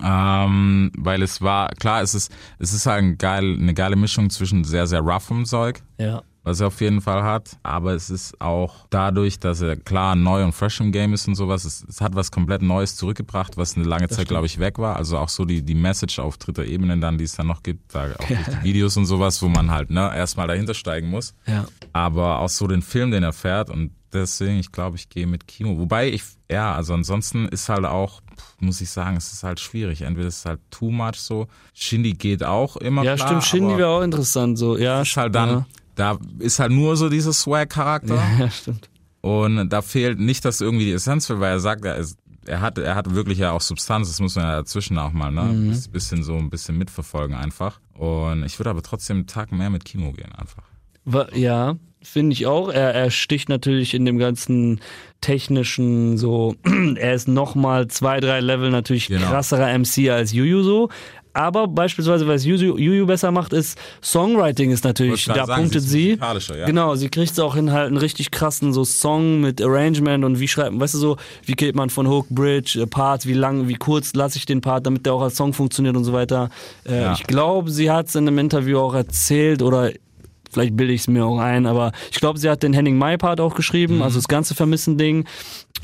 Ähm, 0.04 0.92
weil 0.98 1.22
es 1.22 1.42
war, 1.42 1.70
klar, 1.76 2.02
es 2.02 2.16
ist, 2.16 2.32
es 2.60 2.74
ist 2.74 2.86
halt 2.86 3.04
ein 3.04 3.18
geil, 3.18 3.58
eine 3.60 3.74
geile 3.74 3.96
Mischung 3.96 4.30
zwischen 4.30 4.64
sehr, 4.64 4.88
sehr 4.88 5.02
roughem 5.02 5.46
Zeug, 5.46 5.82
Ja. 6.00 6.24
Was 6.44 6.60
er 6.60 6.68
auf 6.68 6.82
jeden 6.82 7.02
Fall 7.02 7.24
hat, 7.24 7.57
aber 7.64 7.94
es 7.94 8.10
ist 8.10 8.40
auch 8.41 8.86
dadurch, 8.90 9.40
dass 9.40 9.61
er 9.61 9.78
klar 9.78 10.15
neu 10.15 10.44
und 10.44 10.52
fresh 10.52 10.82
im 10.82 10.91
Game 10.91 11.14
ist 11.14 11.28
und 11.28 11.36
sowas, 11.36 11.64
es, 11.64 11.86
es 11.88 12.02
hat 12.02 12.15
was 12.15 12.32
komplett 12.32 12.61
Neues 12.61 12.95
zurückgebracht, 12.95 13.57
was 13.57 13.76
eine 13.76 13.86
lange 13.86 14.10
Zeit, 14.10 14.28
glaube 14.28 14.45
ich, 14.45 14.60
weg 14.60 14.78
war. 14.78 14.98
Also 14.98 15.18
auch 15.18 15.30
so 15.30 15.45
die, 15.45 15.61
die 15.64 15.76
Message 15.76 16.20
auf 16.20 16.38
dritter 16.38 16.65
Ebene 16.65 16.98
dann, 16.98 17.18
die 17.18 17.24
es 17.24 17.36
dann 17.36 17.48
noch 17.48 17.64
gibt, 17.64 17.95
da 17.95 18.11
auch 18.20 18.28
die 18.28 18.64
Videos 18.64 18.98
und 18.98 19.06
sowas, 19.06 19.41
wo 19.41 19.48
man 19.48 19.72
halt 19.72 19.90
ne, 19.90 20.11
erstmal 20.15 20.48
dahinter 20.48 20.74
steigen 20.74 21.10
muss. 21.10 21.34
Ja. 21.48 21.65
Aber 21.94 22.40
auch 22.40 22.49
so 22.49 22.68
den 22.68 22.82
Film, 22.82 23.11
den 23.11 23.24
er 23.24 23.34
fährt 23.34 23.70
und 23.70 23.91
deswegen, 24.14 24.60
ich 24.60 24.72
glaube, 24.72 24.98
ich 24.98 25.10
gehe 25.10 25.28
mit 25.28 25.48
Kimo. 25.48 25.78
Wobei 25.80 26.10
ich, 26.10 26.24
ja, 26.49 26.74
also 26.76 26.94
ansonsten 26.94 27.48
ist 27.48 27.70
halt 27.70 27.86
auch, 27.86 28.22
muss 28.60 28.82
ich 28.82 28.90
sagen, 28.90 29.18
es 29.18 29.34
ist 29.34 29.44
halt 29.44 29.60
schwierig. 29.60 30.02
Entweder 30.02 30.28
ist 30.28 30.40
es 30.40 30.45
halt 30.45 30.60
too 30.70 30.91
much 30.91 31.15
so. 31.15 31.48
Shindy 31.74 32.14
geht 32.14 32.44
auch 32.44 32.78
immer 32.78 33.03
Ja, 33.03 33.15
klar, 33.15 33.28
stimmt, 33.28 33.44
Shindy 33.44 33.78
wäre 33.78 33.90
auch 33.90 34.02
interessant, 34.02 34.57
so, 34.57 34.78
ja. 34.78 35.02
ist 35.02 35.18
halt 35.18 35.36
dann, 35.36 35.65
da 35.95 36.18
ist 36.40 36.60
halt 36.60 36.72
nur 36.72 36.95
so 36.98 37.10
dieser 37.10 37.34
Swag-Charakter. 37.34 38.15
Ja, 38.15 38.32
ja 38.40 38.49
stimmt. 38.52 38.90
Und 39.22 39.70
da 39.70 39.82
fehlt 39.82 40.20
nicht, 40.20 40.44
dass 40.44 40.60
irgendwie 40.60 40.86
die 40.86 40.91
Essenz 40.91 41.28
fehlt, 41.28 41.40
weil 41.40 41.52
er 41.53 41.60
sagt, 41.60 41.86
er, 41.86 41.95
ist, 41.95 42.18
er 42.45 42.60
hat, 42.60 42.78
er 42.78 42.95
hat 42.95 43.14
wirklich 43.15 43.38
ja 43.38 43.52
auch 43.52 43.61
Substanz, 43.61 44.10
das 44.10 44.20
muss 44.20 44.36
man 44.36 44.45
ja 44.45 44.56
dazwischen 44.57 44.98
auch 44.98 45.14
mal, 45.14 45.32
ne? 45.32 45.44
Mhm. 45.44 45.72
Ein 45.72 45.91
bisschen 45.91 46.24
so 46.24 46.36
ein 46.36 46.49
bisschen 46.49 46.78
mitverfolgen 46.78 47.36
einfach. 47.36 47.80
Und 47.94 48.44
ich 48.44 48.60
würde 48.60 48.70
aber 48.72 48.82
trotzdem 48.82 49.18
einen 49.18 49.28
Tag 49.28 49.52
mehr 49.52 49.70
mit 49.70 49.86
Kimo 49.86 50.11
gehen 50.11 50.34
einfach. 50.36 50.64
Ja, 51.34 51.76
finde 52.02 52.34
ich 52.34 52.48
auch. 52.48 52.70
Er, 52.70 52.94
er 52.94 53.11
sticht 53.11 53.49
natürlich 53.49 53.94
in 53.94 54.06
dem 54.06 54.18
ganzen 54.18 54.82
technischen 55.22 56.18
so, 56.18 56.56
er 56.95 57.14
ist 57.14 57.28
nochmal 57.28 57.88
zwei, 57.88 58.20
drei 58.20 58.40
Level 58.41 58.70
natürlich 58.72 59.07
Genau. 59.07 59.28
krasserer 59.28 59.78
MC 59.78 60.10
als 60.10 60.34
Juju 60.34 60.64
so. 60.64 60.90
Aber 61.34 61.68
beispielsweise, 61.68 62.28
was 62.28 62.46
Juju, 62.46 62.78
Juju 62.78 63.06
besser 63.08 63.32
macht, 63.32 63.54
ist 63.54 63.78
Songwriting 64.04 64.72
ist 64.72 64.84
natürlich, 64.84 65.26
da 65.26 65.46
sagen, 65.46 65.64
punktet 65.64 65.82
sie 65.82 65.90
sie. 66.12 66.18
ja. 66.56 66.66
Genau, 66.66 66.96
sie 66.96 67.10
kriegt 67.10 67.40
auch 67.40 67.56
hin 67.56 67.72
halt 67.72 67.88
einen 67.88 67.98
richtig 67.98 68.30
krassen 68.30 68.72
so 68.72 68.84
Song 68.86 69.42
mit 69.42 69.62
Arrangement 69.62 70.24
und 70.26 70.40
wie 70.40 70.48
schreibt, 70.48 70.80
weißt 70.80 70.94
du 70.94 70.98
so, 71.00 71.18
wie 71.46 71.54
geht 71.54 71.76
man 71.76 71.90
von 71.90 72.08
Hook, 72.08 72.30
Bridge, 72.30 72.80
äh, 72.82 72.86
Part, 72.86 73.26
wie 73.26 73.34
lang, 73.34 73.68
wie 73.68 73.76
kurz 73.76 74.14
lasse 74.14 74.38
ich 74.38 74.46
den 74.46 74.62
Part, 74.62 74.86
damit 74.86 75.06
der 75.06 75.14
auch 75.14 75.22
als 75.24 75.36
Song 75.36 75.54
funktioniert 75.54 75.96
und 75.96 76.04
so 76.04 76.14
weiter. 76.14 76.50
Äh, 76.88 77.02
Ja. 77.02 77.14
Ich 77.14 77.24
glaube, 77.24 77.72
sie 77.72 77.90
hat 77.90 78.08
es 78.08 78.16
in 78.16 78.28
einem 78.28 78.38
Interview 78.38 78.78
auch 78.80 78.94
erzählt 78.94 79.62
oder 79.64 79.92
vielleicht 80.52 80.78
bilde 80.78 80.94
ich 80.94 81.02
es 81.02 81.08
mir 81.08 81.26
auch 81.26 81.40
ein, 81.40 81.66
aber 81.66 81.92
ich 82.12 82.20
glaube, 82.20 82.38
sie 82.38 82.48
hat 82.50 82.62
den 82.62 82.74
Henning 82.74 82.96
Mai 82.98 83.18
Part 83.18 83.42
auch 83.42 83.56
geschrieben, 83.56 84.04
also 84.04 84.20
das 84.20 84.28
ganze 84.28 84.54
Vermissen-Ding. 84.54 85.26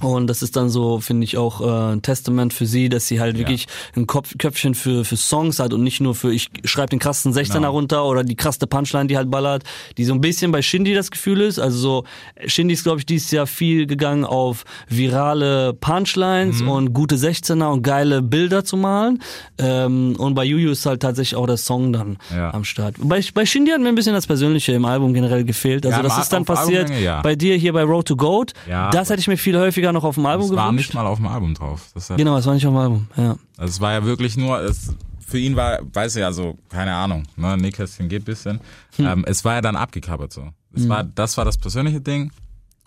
Und 0.01 0.27
das 0.27 0.41
ist 0.41 0.55
dann 0.55 0.69
so, 0.69 1.01
finde 1.01 1.25
ich, 1.25 1.35
auch 1.37 1.59
äh, 1.59 1.93
ein 1.93 2.01
Testament 2.01 2.53
für 2.53 2.65
sie, 2.65 2.87
dass 2.87 3.07
sie 3.07 3.19
halt 3.19 3.37
wirklich 3.37 3.67
ein 3.97 4.07
Kopf, 4.07 4.33
Köpfchen 4.37 4.73
für, 4.73 5.03
für 5.03 5.17
Songs 5.17 5.59
hat 5.59 5.73
und 5.73 5.83
nicht 5.83 5.99
nur 5.99 6.15
für, 6.15 6.31
ich 6.31 6.49
schreibe 6.63 6.91
den 6.91 6.99
krassen 6.99 7.33
16er 7.33 7.53
Genau. 7.55 7.71
runter 7.71 8.05
oder 8.05 8.23
die 8.23 8.35
krasse 8.37 8.65
Punchline, 8.65 9.07
die 9.07 9.17
halt 9.17 9.29
ballert, 9.29 9.63
die 9.97 10.05
so 10.05 10.13
ein 10.13 10.21
bisschen 10.21 10.53
bei 10.53 10.61
Shindy 10.61 10.93
das 10.93 11.11
Gefühl 11.11 11.41
ist. 11.41 11.59
Also 11.59 11.77
so, 11.79 12.03
Shindy 12.45 12.75
ist, 12.75 12.83
glaube 12.83 12.99
ich, 12.99 13.05
dieses 13.07 13.29
Jahr 13.31 13.45
viel 13.45 13.87
gegangen 13.87 14.23
auf 14.23 14.63
virale 14.87 15.73
Punchlines 15.73 16.61
Mhm. 16.61 16.69
und 16.69 16.93
gute 16.93 17.17
16er 17.17 17.69
und 17.69 17.81
geile 17.81 18.21
Bilder 18.21 18.63
zu 18.63 18.77
malen. 18.77 19.21
Ähm, 19.57 20.15
und 20.17 20.33
bei 20.33 20.45
Juju 20.45 20.71
ist 20.71 20.85
halt 20.85 21.01
tatsächlich 21.01 21.35
auch 21.35 21.47
der 21.47 21.57
Song 21.57 21.91
dann 21.91 22.17
Ja. 22.33 22.53
am 22.53 22.63
Start. 22.63 22.95
Bei, 22.99 23.21
bei 23.33 23.45
Shindy 23.45 23.71
hat 23.71 23.81
mir 23.81 23.89
ein 23.89 23.95
bisschen 23.95 24.13
das 24.13 24.27
Persönliche 24.27 24.71
im 24.71 24.85
Album 24.85 25.13
generell 25.13 25.43
gefehlt. 25.43 25.85
Also 25.85 25.97
Ja, 25.97 26.03
das 26.03 26.19
ist 26.19 26.29
dann 26.31 26.45
passiert 26.45 26.89
ja. 27.01 27.21
bei 27.21 27.35
dir 27.35 27.55
hier 27.57 27.73
bei 27.73 27.83
Road 27.83 28.07
to 28.07 28.15
Goat. 28.15 28.53
Ja, 28.69 28.91
das 28.91 29.09
hätte 29.09 29.19
ich 29.19 29.27
mir 29.27 29.35
viel 29.37 29.57
häufiger 29.57 29.78
noch 29.91 30.03
auf 30.03 30.15
dem 30.15 30.25
Album 30.25 30.45
Es 30.49 30.55
war 30.55 30.69
gewünscht. 30.71 30.89
nicht 30.89 30.93
mal 30.95 31.05
auf 31.07 31.17
dem 31.17 31.27
Album 31.27 31.53
drauf. 31.53 31.89
Das 31.93 32.07
Genau, 32.15 32.37
es 32.37 32.45
war 32.45 32.53
nicht 32.53 32.65
auf 32.67 32.73
dem 32.73 32.77
Album. 32.77 33.07
Ja. 33.17 33.35
Also 33.57 33.71
es 33.71 33.81
war 33.81 33.93
ja 33.93 34.03
wirklich 34.05 34.37
nur, 34.37 34.59
es, 34.61 34.93
für 35.25 35.37
ihn 35.39 35.55
war, 35.55 35.79
weiß 35.93 36.15
ich 36.15 36.21
ja 36.21 36.31
so, 36.31 36.57
keine 36.69 36.93
Ahnung, 36.95 37.23
ne, 37.35 37.57
Nähkästchen 37.57 38.09
geht 38.09 38.25
bisschen. 38.25 38.59
Hm. 38.97 39.05
Ähm, 39.05 39.25
es 39.27 39.43
war 39.45 39.55
ja 39.55 39.61
dann 39.61 39.75
abgekappert 39.75 40.33
so. 40.33 40.47
Es 40.73 40.87
war, 40.87 41.03
das 41.03 41.37
war 41.37 41.45
das 41.45 41.57
persönliche 41.57 42.01
Ding. 42.01 42.31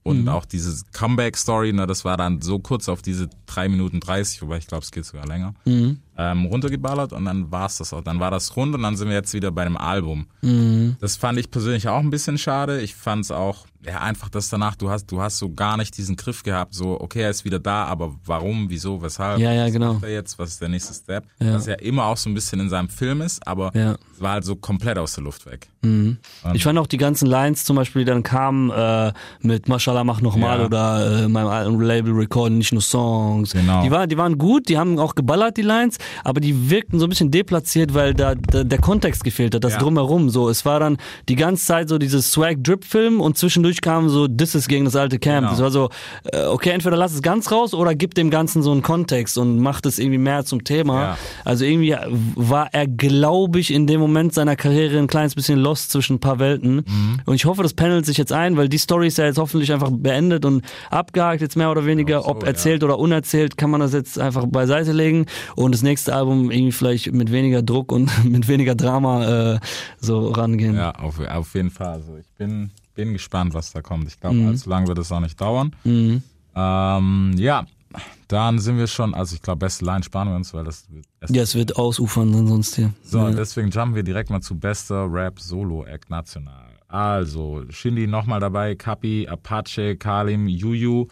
Und 0.04 0.22
Mhm. 0.22 0.28
auch 0.30 0.44
diese 0.44 0.82
Comeback-Story, 0.92 1.72
ne, 1.72 1.86
das 1.86 2.04
war 2.04 2.16
dann 2.16 2.42
so 2.42 2.58
kurz 2.58 2.88
auf 2.88 3.02
diese 3.02 3.28
drei 3.46 3.68
Minuten 3.68 4.00
30, 4.00 4.42
wobei 4.42 4.56
ich 4.58 4.66
glaube, 4.66 4.82
es 4.82 4.90
geht 4.90 5.04
sogar 5.04 5.26
länger, 5.28 5.54
Mhm. 5.64 5.98
ähm, 6.18 6.46
runtergeballert 6.46 7.12
und 7.12 7.24
dann 7.24 7.52
war's 7.52 7.78
das 7.78 7.92
auch. 7.92 8.02
Dann 8.02 8.18
war 8.18 8.32
das 8.32 8.56
rund 8.56 8.74
und 8.74 8.82
dann 8.82 8.96
sind 8.96 9.06
wir 9.08 9.14
jetzt 9.14 9.32
wieder 9.32 9.52
bei 9.52 9.62
dem 9.62 9.76
Album. 9.76 10.26
Mhm. 10.40 10.96
Das 11.00 11.14
fand 11.14 11.38
ich 11.38 11.52
persönlich 11.52 11.86
auch 11.86 12.00
ein 12.00 12.10
bisschen 12.10 12.36
schade. 12.36 12.80
Ich 12.80 12.96
fand's 12.96 13.30
auch, 13.30 13.66
ja, 13.84 13.98
einfach 14.00 14.28
das 14.28 14.48
danach, 14.48 14.76
du 14.76 14.90
hast, 14.90 15.06
du 15.06 15.20
hast 15.20 15.38
so 15.38 15.50
gar 15.52 15.76
nicht 15.76 15.96
diesen 15.96 16.16
Griff 16.16 16.42
gehabt, 16.42 16.74
so, 16.74 17.00
okay, 17.00 17.22
er 17.22 17.30
ist 17.30 17.44
wieder 17.44 17.58
da, 17.58 17.84
aber 17.84 18.14
warum, 18.24 18.66
wieso, 18.70 19.02
weshalb? 19.02 19.38
Ja, 19.40 19.52
ja, 19.52 19.64
was 19.66 19.72
genau. 19.72 19.94
macht 19.94 20.04
er 20.04 20.12
jetzt, 20.12 20.38
was 20.38 20.50
ist 20.50 20.60
der 20.60 20.68
nächste 20.68 20.94
Step? 20.94 21.24
Ja. 21.40 21.54
Was 21.54 21.66
ja 21.66 21.74
immer 21.74 22.04
auch 22.06 22.16
so 22.16 22.30
ein 22.30 22.34
bisschen 22.34 22.60
in 22.60 22.68
seinem 22.68 22.88
Film 22.88 23.22
ist, 23.22 23.46
aber 23.46 23.72
Ja. 23.74 23.96
war 24.18 24.32
halt 24.32 24.44
so 24.44 24.54
komplett 24.56 24.98
aus 24.98 25.14
der 25.14 25.24
Luft 25.24 25.46
weg. 25.46 25.68
Ich 26.54 26.62
fand 26.62 26.78
auch 26.78 26.86
die 26.86 26.96
ganzen 26.96 27.26
Lines 27.26 27.64
zum 27.64 27.74
Beispiel, 27.74 28.04
die 28.04 28.10
dann 28.12 28.22
kamen 28.22 28.70
äh, 28.70 29.12
mit 29.40 29.68
Mashallah 29.68 30.04
mach 30.04 30.20
nochmal 30.20 30.60
Ja. 30.60 30.66
oder 30.66 31.24
äh, 31.24 31.28
meinem 31.28 31.48
alten 31.48 31.80
Label 31.80 32.12
recorden 32.12 32.58
nicht 32.58 32.72
nur 32.72 32.82
Songs. 32.82 33.52
Genau. 33.52 33.82
Die, 33.82 33.90
war, 33.90 34.06
die 34.06 34.16
waren 34.16 34.38
gut, 34.38 34.68
die 34.68 34.78
haben 34.78 35.00
auch 35.00 35.16
geballert, 35.16 35.56
die 35.56 35.62
Lines, 35.62 35.98
aber 36.22 36.40
die 36.40 36.70
wirkten 36.70 37.00
so 37.00 37.06
ein 37.06 37.08
bisschen 37.08 37.32
deplatziert, 37.32 37.94
weil 37.94 38.14
da, 38.14 38.36
da 38.36 38.62
der 38.62 38.78
Kontext 38.78 39.24
gefehlt 39.24 39.56
hat, 39.56 39.64
das 39.64 39.72
Ja. 39.72 39.78
drumherum. 39.80 40.30
So, 40.30 40.48
es 40.48 40.64
war 40.64 40.78
dann 40.78 40.98
die 41.28 41.34
ganze 41.34 41.64
Zeit 41.66 41.88
so 41.88 41.98
dieses 41.98 42.30
Swag-Drip-Film 42.30 43.20
und 43.20 43.36
zwischendurch 43.36 43.71
kam 43.80 44.08
so 44.08 44.28
Disses 44.28 44.68
gegen 44.68 44.84
das 44.84 44.96
alte 44.96 45.18
Camp. 45.18 45.46
Genau. 45.46 45.50
Das 45.50 45.60
war 45.62 45.70
so, 45.70 45.88
äh, 46.24 46.44
okay, 46.46 46.70
entweder 46.70 46.96
lass 46.96 47.14
es 47.14 47.22
ganz 47.22 47.50
raus 47.50 47.72
oder 47.72 47.94
gib 47.94 48.14
dem 48.14 48.30
Ganzen 48.30 48.62
so 48.62 48.72
einen 48.72 48.82
Kontext 48.82 49.38
und 49.38 49.58
macht 49.58 49.86
es 49.86 49.98
irgendwie 49.98 50.18
mehr 50.18 50.44
zum 50.44 50.64
Thema. 50.64 51.00
Ja. 51.00 51.18
Also 51.44 51.64
irgendwie 51.64 51.96
war 52.34 52.68
er, 52.72 52.86
glaube 52.86 53.60
ich, 53.60 53.72
in 53.72 53.86
dem 53.86 54.00
Moment 54.00 54.34
seiner 54.34 54.56
Karriere 54.56 54.98
ein 54.98 55.06
kleines 55.06 55.34
bisschen 55.34 55.58
lost 55.58 55.90
zwischen 55.90 56.16
ein 56.16 56.20
paar 56.20 56.38
Welten. 56.38 56.76
Mhm. 56.76 57.20
Und 57.24 57.34
ich 57.34 57.44
hoffe, 57.44 57.62
das 57.62 57.74
pendelt 57.74 58.04
sich 58.04 58.18
jetzt 58.18 58.32
ein, 58.32 58.56
weil 58.56 58.68
die 58.68 58.78
Story 58.78 59.06
ist 59.06 59.18
ja 59.18 59.24
jetzt 59.24 59.38
hoffentlich 59.38 59.72
einfach 59.72 59.90
beendet 59.90 60.44
und 60.44 60.64
abgehakt, 60.90 61.40
jetzt 61.40 61.56
mehr 61.56 61.70
oder 61.70 61.86
weniger. 61.86 62.22
So, 62.22 62.28
Ob 62.28 62.44
erzählt 62.44 62.84
oder 62.84 62.98
unerzählt, 62.98 63.56
kann 63.56 63.70
man 63.70 63.80
das 63.80 63.92
jetzt 63.92 64.18
einfach 64.18 64.46
beiseite 64.46 64.92
legen 64.92 65.26
und 65.56 65.72
das 65.72 65.82
nächste 65.82 66.14
Album 66.14 66.50
irgendwie 66.50 66.72
vielleicht 66.72 67.12
mit 67.12 67.32
weniger 67.32 67.62
Druck 67.62 67.92
und 67.92 68.10
mit 68.24 68.48
weniger 68.48 68.74
Drama 68.74 69.54
äh, 69.54 69.60
so 70.00 70.28
rangehen. 70.28 70.76
Ja, 70.76 70.92
auf, 70.92 71.20
auf 71.20 71.54
jeden 71.54 71.70
Fall. 71.70 71.94
Also 71.94 72.16
ich 72.16 72.30
bin, 72.36 72.70
bin 72.94 73.12
gespannt, 73.12 73.54
was 73.54 73.72
da 73.72 73.80
kommt. 73.82 74.06
Ich 74.08 74.18
glaube, 74.20 74.36
Mhm. 74.36 74.48
allzu 74.48 74.68
lange 74.70 74.86
wird 74.88 74.98
es 74.98 75.10
auch 75.12 75.20
nicht 75.20 75.40
dauern. 75.40 75.74
Ähm, 76.54 77.32
ja, 77.36 77.66
dann 78.28 78.58
sind 78.58 78.78
wir 78.78 78.86
schon, 78.86 79.14
also 79.14 79.34
ich 79.34 79.42
glaube, 79.42 79.58
beste 79.60 79.84
Line 79.84 80.02
sparen 80.02 80.28
wir 80.28 80.36
uns, 80.36 80.52
weil 80.54 80.64
das 80.64 80.86
wird 80.90 81.06
Ja, 81.28 81.42
es 81.42 81.54
wird 81.54 81.76
ausufern 81.76 82.32
sonst 82.46 82.76
hier. 82.76 82.92
So, 83.04 83.28
deswegen 83.30 83.70
jumpen 83.70 83.94
wir 83.94 84.02
direkt 84.02 84.30
mal 84.30 84.40
zu 84.40 84.58
bester 84.58 85.06
Rap 85.10 85.38
Solo 85.40 85.84
Act 85.84 86.10
National. 86.10 86.68
Also, 86.88 87.62
Shindy 87.70 88.06
nochmal 88.06 88.38
dabei, 88.40 88.74
Kapi, 88.74 89.26
Apache, 89.26 89.96
Kalim, 89.96 90.46
Yuyu, 90.46 91.06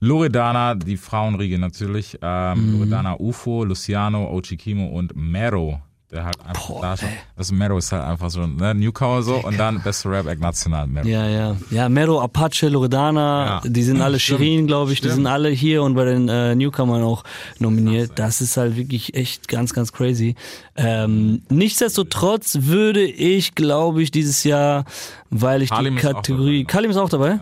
Loredana, 0.00 0.74
die 0.74 0.96
Frauenriege 0.96 1.58
natürlich, 1.58 2.18
ähm, 2.22 2.78
Loredana 2.78 3.16
UFO, 3.20 3.62
Luciano, 3.64 4.30
Ochikimo 4.30 4.86
und 4.88 5.14
Mero. 5.14 5.82
Der 6.16 6.24
halt 6.24 6.36
einfach 6.46 6.68
Boah, 6.68 6.80
da 6.82 6.96
schon. 6.96 7.08
ey. 7.08 7.14
Das 7.36 7.52
Mero 7.52 7.76
ist 7.78 7.92
halt 7.92 8.02
einfach 8.02 8.30
so 8.30 8.40
ein 8.40 8.56
ne, 8.56 8.74
Newcomer 8.74 9.22
so 9.22 9.34
und 9.36 9.58
dann 9.58 9.82
bester 9.82 10.10
Rap 10.10 10.26
Act 10.26 10.40
National 10.40 10.86
Mero. 10.86 11.06
Ja, 11.06 11.28
ja. 11.28 11.56
Ja, 11.70 11.88
Mero, 11.88 12.20
Apache, 12.20 12.66
Ja. 12.66 12.72
Loredana, 12.72 13.60
die 13.64 13.82
sind 13.82 14.00
alle 14.00 14.18
Stimmt. 14.18 14.40
Shirin, 14.40 14.66
glaube 14.66 14.92
ich, 14.92 15.00
die 15.00 15.08
Stimmt. 15.08 15.14
sind 15.16 15.26
alle 15.26 15.50
hier 15.50 15.82
und 15.82 15.94
bei 15.94 16.06
den 16.06 16.28
äh, 16.28 16.54
Newcomern 16.54 17.02
auch 17.02 17.22
nominiert. 17.58 18.12
Das 18.16 18.40
ist 18.40 18.56
halt 18.56 18.76
wirklich 18.76 19.14
echt 19.14 19.46
ganz, 19.48 19.72
ganz 19.74 19.92
crazy. 19.92 20.34
Ähm, 20.76 21.42
nichtsdestotrotz 21.50 22.58
würde 22.62 23.04
ich, 23.04 23.54
glaube 23.54 24.02
ich, 24.02 24.10
dieses 24.10 24.42
Jahr, 24.44 24.84
weil 25.30 25.62
ich 25.62 25.70
Kalim 25.70 25.94
die 25.96 26.00
ist 26.00 26.06
Kategorie, 26.06 26.62
dabei. 26.64 26.72
Kalim 26.72 26.90
ist 26.90 26.96
auch 26.96 27.08
dabei? 27.10 27.40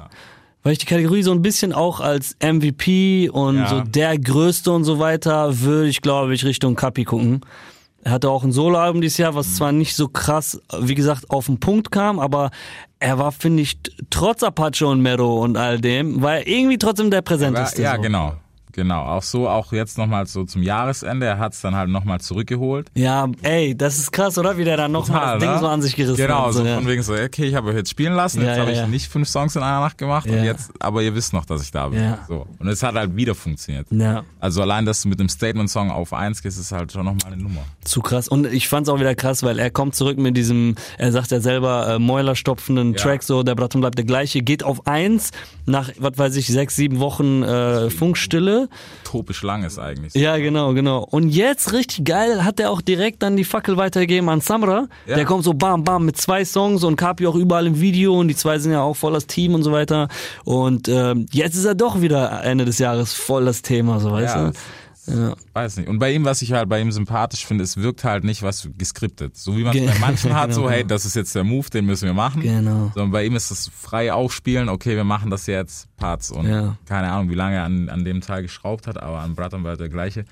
Weil 0.63 0.73
ich 0.73 0.79
die 0.79 0.87
Kategorie 0.87 1.23
so 1.23 1.31
ein 1.33 1.43
bisschen 1.43 1.73
auch 1.73 2.01
als 2.01 2.37
MVP 2.43 3.29
und 3.31 3.59
Ja. 3.59 3.69
so 3.69 3.81
der 3.83 4.19
Größte 4.19 4.73
und 4.73 4.85
so 4.85 4.99
weiter, 4.99 5.61
würde 5.61 5.89
ich, 5.89 6.01
glaube 6.01 6.35
ich, 6.35 6.45
Richtung 6.45 6.75
Kapi 6.75 7.05
gucken. 7.05 7.43
Er 8.05 8.13
hatte 8.13 8.29
auch 8.29 8.45
ein 8.45 8.53
Soloalbum 8.53 9.01
dieses 9.01 9.17
Jahr, 9.17 9.35
was 9.35 9.57
zwar 9.57 9.73
nicht 9.73 9.97
so 9.97 10.09
krass, 10.09 10.61
wie 10.79 10.95
gesagt, 10.95 11.31
auf 11.31 11.47
den 11.47 11.59
Punkt 11.59 11.91
kam, 11.91 12.21
aber 12.21 12.51
er 13.01 13.19
war, 13.19 13.33
finde 13.33 13.63
ich, 13.63 13.79
trotz 14.11 14.43
Apache 14.43 14.87
und 14.87 15.01
Mero 15.01 15.43
und 15.43 15.57
all 15.57 15.81
dem, 15.81 16.21
war 16.21 16.37
er 16.37 16.47
irgendwie 16.47 16.77
trotzdem 16.77 17.11
der 17.11 17.23
präsenteste. 17.23 17.81
ja 17.81 17.97
so. 17.97 18.03
genau. 18.03 18.35
Genau. 18.75 19.03
Auch 19.05 19.23
so, 19.23 19.49
auch 19.49 19.73
jetzt 19.73 19.97
nochmal 19.99 20.27
so 20.27 20.45
zum 20.45 20.63
Jahresende. 20.63 21.27
Er 21.27 21.39
hat 21.39 21.53
es 21.55 21.61
dann 21.61 21.75
halt 21.75 21.89
nochmal 21.89 22.21
zurückgeholt. 22.21 22.89
Ja, 22.95 23.29
ey, 23.43 23.77
das 23.77 23.99
ist 23.99 24.13
krass, 24.13 24.37
oder? 24.37 24.59
Wie 24.59 24.65
der 24.65 24.77
dann 24.77 24.93
nochmal 24.93 25.35
das 25.39 25.43
Ding 25.43 25.53
ne? 25.53 25.59
so 25.61 25.67
an 25.69 25.81
sich 25.83 25.95
gerissen 25.97 26.17
Genau, 26.17 26.47
hat. 26.47 26.55
so 26.55 26.65
ja. 26.65 26.75
von 26.77 26.87
wegen 26.89 27.03
so, 27.03 27.15
okay, 27.15 27.45
ich 27.47 27.55
habe 27.55 27.69
euch 27.71 27.77
jetzt 27.77 27.91
spielen 27.91 28.15
lassen, 28.15 28.41
Ja, 28.43 28.49
jetzt 28.49 28.57
ja, 28.57 28.63
habe 28.63 28.73
ich 28.73 28.87
nicht 28.89 29.09
fünf 29.11 29.29
Songs 29.29 29.55
in 29.57 29.63
einer 29.63 29.81
Nacht 29.81 29.97
gemacht 29.99 30.27
und 30.29 30.43
jetzt, 30.45 30.73
aber 30.81 31.03
ihr 31.03 31.15
wisst 31.15 31.33
noch, 31.33 31.45
dass 31.45 31.63
ich 31.63 31.71
da 31.71 31.89
bin. 31.89 32.15
So. 32.29 32.47
Und 32.59 32.69
es 32.69 32.83
hat 32.83 32.95
halt 32.95 33.15
wieder 33.17 33.35
funktioniert. 33.35 33.87
ja, 33.91 34.25
Also 34.41 34.63
allein, 34.63 34.85
dass 34.87 35.03
du 35.03 35.09
mit 35.09 35.21
dem 35.21 35.29
Statement-Song 35.29 35.91
auf 35.91 36.13
eins 36.13 36.43
gehst, 36.43 36.59
ist 36.59 36.73
halt 36.73 36.93
schon 36.93 37.05
nochmal 37.05 37.33
eine 37.33 37.43
Nummer. 37.43 37.63
zu 37.85 38.01
krass. 38.03 38.29
Und 38.29 38.47
ich 38.53 38.69
fand's 38.69 38.89
auch 38.89 38.99
wieder 38.99 39.15
krass, 39.15 39.43
weil 39.43 39.59
er 39.59 39.71
kommt 39.71 39.95
zurück 39.95 40.19
mit 40.19 40.37
diesem, 40.37 40.75
er 40.99 41.13
sagt 41.13 41.31
ja 41.31 41.41
selber, 41.41 41.95
äh, 41.95 41.99
Mäulerstopfenden. 41.99 42.95
Track, 42.97 43.23
so, 43.23 43.43
der 43.43 43.55
Braten 43.55 43.81
bleibt 43.81 43.99
der 43.99 44.05
gleiche, 44.05 44.43
geht 44.43 44.63
auf 44.65 44.87
eins, 44.87 45.31
nach, 45.67 45.91
was 45.99 46.19
weiß 46.19 46.37
ich, 46.37 46.47
sechs, 46.49 46.77
sieben 46.77 46.99
Wochen 47.01 47.43
äh, 47.43 47.91
Funkstille. 47.91 48.64
Topisch 49.05 49.43
lang 49.43 49.65
ist 49.65 49.79
eigentlich. 49.79 50.15
Ja, 50.15 50.37
genau, 50.39 50.75
genau. 50.75 51.07
Und 51.11 51.29
jetzt 51.29 51.73
richtig 51.73 52.05
geil 52.05 52.45
hat 52.45 52.61
er 52.61 52.71
auch 52.71 52.81
direkt 52.81 53.23
dann 53.23 53.37
die 53.37 53.45
Fackel 53.45 53.77
weitergegeben 53.77 54.29
an 54.29 54.41
Samra. 54.41 54.87
Ja. 55.07 55.17
Der 55.17 55.25
kommt 55.25 55.45
so 55.45 55.55
bam 55.55 55.85
bam 55.85 56.05
mit 56.05 56.17
zwei 56.17 56.45
Songs 56.45 56.85
und 56.85 56.97
Kapi 56.97 57.27
auch 57.27 57.35
überall 57.37 57.67
im 57.67 57.81
Video 57.81 58.19
und 58.19 58.29
die 58.29 58.37
zwei 58.37 58.59
sind 58.59 58.73
ja 58.73 58.83
auch 58.83 58.95
voll 58.97 59.13
das 59.13 59.27
Team 59.27 59.55
und 59.55 59.63
so 59.63 59.73
weiter. 59.73 60.09
Und 60.45 60.89
ähm, 60.89 61.27
jetzt 61.33 61.55
ist 61.57 61.65
er 61.65 61.75
doch 61.75 62.01
wieder 62.01 62.43
Ende 62.45 62.65
des 62.65 62.79
Jahres 62.79 63.13
voll 63.15 63.45
das 63.45 63.63
Thema, 63.63 64.01
so 64.01 64.11
weißt 64.13 64.35
Ja, 64.35 64.51
du. 64.51 64.53
Ja. 65.07 65.35
Weiß 65.53 65.77
nicht. 65.77 65.89
Und 65.89 65.99
bei 65.99 66.13
ihm, 66.13 66.25
was 66.25 66.41
ich 66.43 66.53
halt 66.53 66.69
bei 66.69 66.81
ihm 66.81 66.91
sympathisch 66.93 67.45
finde, 67.47 67.65
es 67.65 67.77
wirkt 67.77 68.05
halt 68.05 68.25
nicht 68.25 68.43
was 68.43 68.69
geskriptet. 68.79 69.37
So 69.37 69.57
wie 69.57 69.65
man 69.65 69.77
es 69.77 69.93
bei 69.93 69.99
manchen 69.99 70.35
hat, 70.35 70.53
so 70.55 70.63
genau. 70.63 70.73
hey, 70.73 70.85
das 70.87 71.05
ist 71.05 71.15
jetzt 71.17 71.35
der 71.35 71.45
Move, 71.45 71.69
den 71.71 71.85
müssen 71.87 72.07
wir 72.07 72.15
machen. 72.15 72.43
Genau. 72.43 72.91
Sondern 72.95 73.11
bei 73.11 73.25
ihm 73.25 73.37
ist 73.37 73.51
es 73.51 73.69
frei 73.69 74.13
aufspielen, 74.13 74.69
okay, 74.69 74.97
wir 74.97 75.05
machen 75.05 75.31
das 75.31 75.47
jetzt, 75.47 75.89
Parts. 75.97 76.31
Und 76.31 76.49
Ja. 76.49 76.77
keine 76.87 77.11
Ahnung, 77.13 77.31
wie 77.31 77.35
lange 77.35 77.57
er 77.57 77.65
an, 77.65 77.89
an 77.89 78.05
dem 78.05 78.21
Teil 78.21 78.43
geschraubt 78.43 78.87
hat, 78.87 79.03
aber 79.03 79.19
an 79.21 79.35
Bratan 79.35 79.63
war 79.65 79.77
der 79.77 79.89
gleiche. 79.89 80.25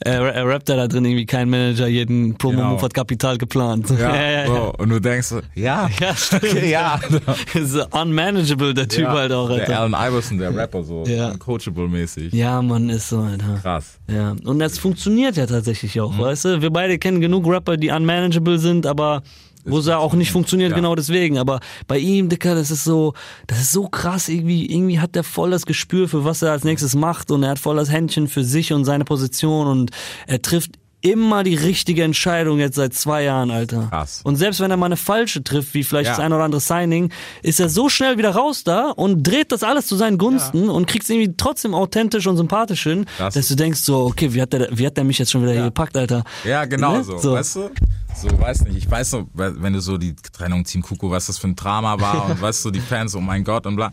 Er, 0.00 0.46
rappt 0.46 0.68
ja 0.68 0.76
da 0.76 0.86
drin 0.88 1.04
irgendwie 1.04 1.26
kein 1.26 1.48
Manager, 1.50 1.86
jeden 1.86 2.34
Promo-Move 2.36 2.68
Genau. 2.70 2.82
hat 2.82 2.94
Kapital 2.94 3.38
geplant. 3.38 3.90
ja, 3.90 4.14
ja. 4.30 4.46
So, 4.46 4.72
und 4.78 4.88
du 4.90 5.00
denkst 5.00 5.34
ja, 5.54 5.88
Ja, 6.00 6.14
stimmt. 6.16 6.62
ja. 6.66 7.00
so 7.64 7.84
unmanageable, 7.90 8.74
der 8.74 8.88
Typ 8.88 9.04
ja. 9.04 9.12
halt 9.12 9.32
auch, 9.32 9.48
Der 9.48 9.60
Alter. 9.60 9.80
Allen 9.98 10.12
Iverson, 10.12 10.38
der 10.38 10.54
Rapper, 10.54 10.82
so 10.82 11.04
Ja. 11.06 11.32
coachable-mäßig. 11.32 12.34
Ja, 12.34 12.60
man, 12.62 12.88
ist 12.90 13.08
so, 13.08 13.18
Alter. 13.20 13.58
Krass. 13.62 13.98
Ja, 14.10 14.34
und 14.44 14.58
das 14.58 14.78
funktioniert 14.78 15.36
ja 15.36 15.46
tatsächlich 15.46 16.00
auch, 16.00 16.16
weißt 16.18 16.44
du? 16.46 16.62
Wir 16.62 16.70
beide 16.70 16.98
kennen 16.98 17.20
genug 17.20 17.46
Rapper, 17.46 17.76
die 17.76 17.90
unmanageable 17.90 18.58
sind, 18.58 18.86
aber 18.86 19.22
wo 19.66 19.78
es 19.78 19.86
ja 19.86 19.98
auch 19.98 20.14
nicht 20.14 20.30
funktioniert, 20.32 20.70
Ja. 20.70 20.76
genau 20.76 20.94
deswegen. 20.94 21.38
Aber 21.38 21.60
bei 21.86 21.98
ihm, 21.98 22.28
Dicker, 22.28 22.54
das 22.54 22.70
ist 22.70 22.84
so, 22.84 23.14
das 23.46 23.60
ist 23.60 23.72
so 23.72 23.88
krass 23.88 24.28
irgendwie. 24.28 24.70
Irgendwie 24.72 25.00
hat 25.00 25.14
der 25.14 25.24
voll 25.24 25.50
das 25.50 25.66
Gespür 25.66 26.08
für 26.08 26.24
was 26.24 26.42
er 26.42 26.52
als 26.52 26.64
nächstes 26.64 26.94
macht 26.94 27.30
und 27.30 27.42
er 27.42 27.50
hat 27.50 27.58
voll 27.58 27.76
das 27.76 27.90
Händchen 27.90 28.28
für 28.28 28.44
sich 28.44 28.72
und 28.72 28.84
seine 28.84 29.04
Position 29.04 29.66
und 29.66 29.90
er 30.26 30.40
trifft 30.40 30.72
immer 31.06 31.44
die 31.44 31.54
richtige 31.54 32.02
Entscheidung 32.02 32.58
jetzt 32.58 32.76
seit 32.76 32.92
zwei 32.94 33.22
Jahren, 33.22 33.50
Alter. 33.50 33.86
Krass. 33.90 34.20
Und 34.24 34.36
selbst 34.36 34.60
wenn 34.60 34.70
er 34.70 34.76
mal 34.76 34.86
eine 34.86 34.96
falsche 34.96 35.42
trifft, 35.44 35.72
wie 35.74 35.84
vielleicht 35.84 36.06
Ja. 36.06 36.12
das 36.16 36.20
ein 36.20 36.32
oder 36.32 36.44
andere 36.44 36.60
Signing, 36.60 37.10
ist 37.42 37.60
er 37.60 37.68
so 37.68 37.88
schnell 37.88 38.18
wieder 38.18 38.30
raus 38.30 38.64
da 38.64 38.90
und 38.90 39.22
dreht 39.22 39.52
das 39.52 39.62
alles 39.62 39.86
zu 39.86 39.96
seinen 39.96 40.18
Gunsten 40.18 40.68
und 40.68 40.86
kriegt 40.86 41.04
es 41.04 41.10
irgendwie 41.10 41.34
trotzdem 41.36 41.74
authentisch 41.74 42.26
und 42.26 42.36
sympathisch 42.36 42.82
hin, 42.82 43.06
Das- 43.18 43.34
dass 43.34 43.48
du 43.48 43.54
denkst 43.54 43.80
so, 43.80 44.04
okay, 44.06 44.34
wie 44.34 44.42
hat 44.42 44.52
der, 44.52 44.68
wie 44.76 44.86
hat 44.86 44.96
der 44.96 45.04
mich 45.04 45.18
jetzt 45.18 45.30
schon 45.30 45.42
wieder 45.42 45.52
hier 45.52 45.62
gepackt, 45.64 45.96
Alter? 45.96 46.24
Ja, 46.44 46.64
genau 46.64 46.96
Ne? 46.98 47.04
so. 47.04 47.18
So. 47.18 47.32
Weißt 47.34 47.56
du? 47.56 47.70
So, 48.16 48.28
weiß 48.40 48.64
nicht. 48.64 48.76
Ich 48.78 48.90
weiß 48.90 49.12
noch, 49.12 49.26
wenn 49.34 49.72
du 49.74 49.80
so 49.80 49.98
die 49.98 50.16
Trennung 50.16 50.64
Team 50.64 50.82
Kuku, 50.82 51.10
was 51.10 51.26
das 51.26 51.38
für 51.38 51.48
ein 51.48 51.54
Drama 51.56 52.00
war 52.00 52.30
und 52.30 52.40
weißt 52.40 52.64
du, 52.64 52.70
die 52.70 52.80
Fans, 52.80 53.14
oh 53.14 53.20
mein 53.20 53.44
Gott 53.44 53.66
und 53.66 53.76
bla. 53.76 53.90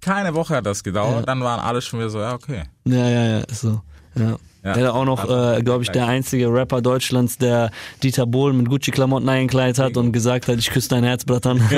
Keine 0.00 0.34
Woche 0.34 0.56
hat 0.56 0.66
das 0.66 0.82
gedauert, 0.84 1.26
dann 1.28 1.40
waren 1.42 1.60
alle 1.60 1.80
schon 1.80 1.98
wieder 2.00 2.10
so, 2.10 2.20
ja, 2.20 2.34
okay. 2.34 2.64
Ja, 2.84 3.08
ja, 3.08 3.24
ja, 3.24 3.38
ist 3.40 3.60
so. 3.62 3.80
Ja. 4.16 4.36
Ja. 4.64 4.72
Er 4.72 4.86
hat 4.86 4.94
auch 4.94 5.04
noch, 5.04 5.24
äh, 5.28 5.62
glaube 5.62 5.82
ich, 5.84 5.90
der 5.90 6.06
einzige 6.06 6.50
Rapper 6.50 6.80
Deutschlands, 6.80 7.36
der 7.36 7.70
Dieter 8.02 8.24
Bohlen 8.26 8.56
mit 8.56 8.68
Gucci-Klamotten 8.70 9.28
eingekleidet 9.28 9.78
hat 9.78 9.98
und 9.98 10.12
gesagt 10.12 10.48
hat, 10.48 10.58
ich 10.58 10.70
küsse 10.70 10.88
dein 10.88 11.04
Herz, 11.04 11.26
Bratan. 11.26 11.60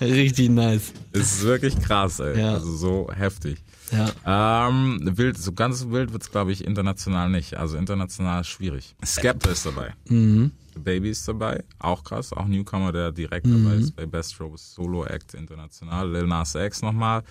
Richtig 0.00 0.50
nice. 0.50 0.92
Es 1.12 1.36
ist 1.36 1.44
wirklich 1.44 1.78
krass, 1.78 2.18
ey. 2.18 2.40
Ja. 2.40 2.54
Also 2.54 2.72
so 2.76 3.08
heftig. 3.14 3.58
Ja. 3.92 4.68
Ähm, 4.68 4.98
wild, 5.16 5.38
so 5.38 5.52
ganz 5.52 5.86
wild 5.90 6.12
wird's, 6.12 6.32
glaube 6.32 6.50
ich, 6.50 6.64
international 6.64 7.30
nicht. 7.30 7.56
Also 7.56 7.76
international 7.76 8.42
schwierig. 8.42 8.96
Skepta 9.04 9.50
ist 9.50 9.66
dabei. 9.66 9.92
Mhm. 10.08 10.50
Baby 10.76 11.10
ist 11.10 11.28
dabei. 11.28 11.62
Auch 11.78 12.02
krass. 12.02 12.32
Auch 12.32 12.46
Newcomer, 12.46 12.90
der 12.90 13.12
direkt 13.12 13.46
dabei 13.46 13.76
ist 13.76 13.94
bei 13.94 14.06
Best 14.06 14.40
Rose 14.40 14.64
Solo 14.74 15.04
Act 15.04 15.34
international. 15.34 16.10
Lil 16.10 16.26
Nas 16.26 16.56
X 16.56 16.82
nochmal. 16.82 17.22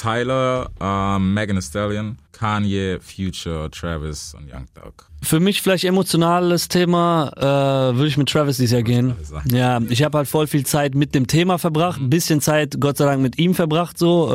Tyler, 0.00 0.70
ähm, 0.80 1.34
Megan 1.34 1.56
Thee 1.56 1.62
Stallion, 1.62 2.16
Kanye, 2.32 2.98
Future, 3.00 3.70
Travis 3.70 4.32
und 4.32 4.50
Young 4.50 4.66
Thug. 4.74 5.09
Für 5.22 5.38
mich 5.38 5.60
vielleicht 5.60 5.84
emotionales 5.84 6.68
Thema, 6.68 7.30
äh, 7.36 7.94
würde 7.96 8.06
ich 8.08 8.16
mit 8.16 8.28
Travis 8.30 8.56
dieses 8.56 8.72
Jahr 8.72 8.82
gehen. 8.82 9.14
Ja, 9.52 9.78
ich 9.90 10.02
habe 10.02 10.16
halt 10.18 10.28
voll 10.28 10.46
viel 10.46 10.64
Zeit 10.64 10.94
mit 10.94 11.14
dem 11.14 11.26
Thema 11.26 11.58
verbracht, 11.58 12.00
ein 12.00 12.08
bisschen 12.08 12.40
Zeit 12.40 12.76
Gott 12.80 12.96
sei 12.96 13.04
Dank 13.04 13.20
mit 13.20 13.38
ihm 13.38 13.54
verbracht, 13.54 13.98
so, 13.98 14.28
äh, 14.30 14.32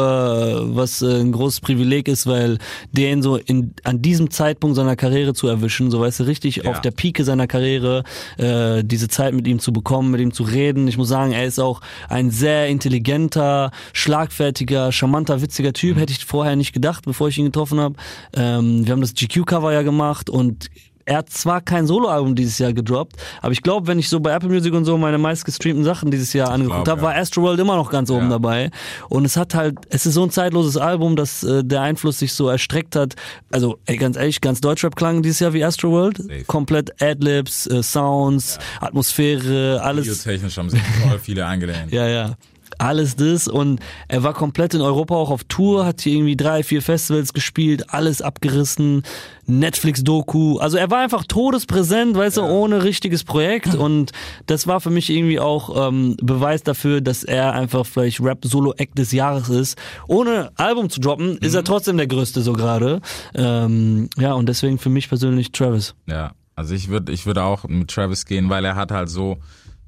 was 0.76 1.02
äh, 1.02 1.22
ein 1.22 1.32
großes 1.32 1.62
Privileg 1.62 2.07
ist, 2.07 2.28
weil 2.28 2.60
den 2.91 3.24
so 3.24 3.38
in, 3.38 3.74
an 3.84 4.02
diesem 4.03 4.30
Zeitpunkt 4.30 4.76
seiner 4.76 4.95
Karriere 4.95 5.34
zu 5.34 5.48
erwischen, 5.48 5.90
so 5.90 5.99
weißt 6.02 6.20
du, 6.20 6.24
richtig 6.26 6.57
Ja. 6.57 6.72
auf 6.72 6.82
der 6.82 6.91
Pike 6.91 7.24
seiner 7.24 7.48
Karriere, 7.48 8.03
äh, 8.38 8.84
diese 8.84 9.07
Zeit 9.07 9.34
mit 9.34 9.48
ihm 9.48 9.60
zu 9.60 9.74
bekommen, 9.74 10.12
mit 10.12 10.22
ihm 10.22 10.34
zu 10.34 10.44
reden. 10.44 10.88
Ich 10.88 10.98
muss 10.98 11.10
sagen, 11.10 11.32
er 11.32 11.45
ist 11.45 11.60
auch 11.60 11.82
ein 12.10 12.30
sehr 12.30 12.68
intelligenter, 12.68 13.72
schlagfertiger, 13.94 14.91
charmanter, 14.91 15.41
witziger 15.41 15.74
Typ. 15.74 15.98
Hätte 15.98 16.14
ich 16.14 16.24
vorher 16.26 16.56
nicht 16.56 16.74
gedacht, 16.74 17.06
bevor 17.06 17.28
ich 17.28 17.38
ihn 17.38 17.45
getroffen 17.45 17.80
habe. 17.80 17.95
Ähm, 18.36 18.86
wir 18.86 18.91
haben 18.94 19.02
das 19.02 19.14
GQ-Cover 19.16 19.74
ja 19.74 19.82
gemacht 19.82 20.30
und 20.30 20.68
er 21.06 21.18
hat 21.18 21.30
zwar 21.30 21.61
kein 21.61 21.86
Soloalbum 21.88 22.36
dieses 22.36 22.57
Jahr 22.57 22.73
gedroppt, 22.73 23.15
aber 23.41 23.52
ich 23.52 23.61
glaube, 23.61 23.88
wenn 23.88 23.99
ich 23.99 24.10
so 24.10 24.19
bei 24.19 24.32
Apple 24.32 24.49
Music 24.49 24.73
und 24.73 24.86
so 24.86 24.98
meine 24.98 25.18
meistgestreamten 25.19 25.84
Sachen 25.84 26.10
dieses 26.11 26.34
Jahr 26.34 26.49
angeguckt 26.52 26.88
habe, 26.88 27.02
ja. 27.02 27.07
war 27.07 27.15
Astroworld 27.15 27.60
immer 27.60 27.76
noch 27.76 27.91
ganz 27.91 28.10
oben 28.10 28.23
Ja. 28.23 28.30
dabei. 28.30 28.72
Und 29.10 29.23
es 29.26 29.38
hat 29.38 29.53
halt, 29.53 29.77
es 29.90 30.06
ist 30.06 30.15
so 30.15 30.23
ein 30.23 30.32
zeitloses 30.32 30.77
Album, 30.77 31.15
dass 31.15 31.44
äh, 31.44 31.64
der 31.64 31.82
Einfluss 31.82 32.19
sich 32.19 32.34
so 32.34 32.49
erstreckt 32.49 32.95
hat. 32.95 33.15
Also 33.52 33.77
ey, 33.86 33.98
ganz 33.98 34.18
ehrlich, 34.18 34.41
ganz 34.41 34.61
Deutschrap 34.61 34.95
klang 34.95 35.22
dieses 35.22 35.40
Jahr 35.40 35.53
wie 35.53 35.64
Astroworld. 35.64 36.18
Safe. 36.18 36.44
Komplett 36.48 37.02
Adlibs, 37.02 37.68
äh, 37.68 37.84
Sounds, 37.84 38.57
Atmosphäre, 38.82 39.82
alles. 39.84 40.06
Videotechnisch 40.07 40.57
haben 40.57 40.69
sich 40.69 40.82
voll 40.82 41.19
viele 41.19 41.45
eingelehnt. 41.45 41.91
Ja, 41.91 42.07
ja. 42.07 42.36
Alles 42.78 43.16
das 43.16 43.48
und 43.48 43.80
er 44.08 44.24
war 44.24 44.34
komplett 44.34 44.74
in 44.74 44.82
Europa 44.82 45.16
auch 45.16 45.30
auf 45.30 45.44
Tour, 45.46 45.86
hat 45.86 46.02
hier 46.02 46.14
irgendwie 46.14 46.36
drei, 46.36 46.64
vier 46.64 46.82
Festivals 46.82 47.34
gespielt, 47.34 47.94
alles 47.94 48.22
abgerissen, 48.22 49.04
Netflix-Doku. 49.48 50.58
Also 50.58 50.78
er 50.78 50.90
war 50.92 51.00
einfach 51.00 51.24
todespräsent, 51.26 52.16
weißt 52.16 52.38
du, 52.38 52.42
ohne 52.42 52.84
richtiges 52.84 53.24
Projekt 53.24 53.76
und 53.76 54.12
das 54.48 54.68
war 54.68 54.82
für 54.82 54.90
mich 54.90 55.10
irgendwie 55.10 55.40
auch 55.40 55.90
ähm, 55.90 56.18
Beweis 56.22 56.64
dafür, 56.64 57.02
dass 57.02 57.24
er 57.24 57.54
einfach 57.54 57.86
vielleicht 57.86 58.22
Rap-Solo-Act 58.22 58.98
des 58.98 59.12
Jahres 59.12 59.50
ist. 59.50 59.78
Ohne 60.08 60.52
Album 60.56 60.90
zu 60.90 61.00
droppen, 61.00 61.38
ist 61.38 61.54
er 61.54 61.64
trotzdem 61.64 61.98
der 61.98 62.08
Größte 62.08 62.42
so 62.42 62.54
gerade. 62.54 63.02
Ähm, 63.34 64.10
ja, 64.18 64.34
und 64.34 64.48
deswegen 64.48 64.78
für 64.78 64.90
mich 64.90 65.10
persönlich 65.10 65.52
Travis. 65.52 65.96
Ja, 66.08 66.34
also 66.56 66.74
ich 66.74 66.90
würde 66.90 67.12
ich 67.12 67.26
würde 67.26 67.44
auch 67.44 67.66
mit 67.68 67.90
Travis 67.90 68.26
gehen, 68.26 68.50
weil 68.50 68.64
er 68.66 68.76
hat 68.76 68.92
halt 68.92 69.10
so 69.10 69.38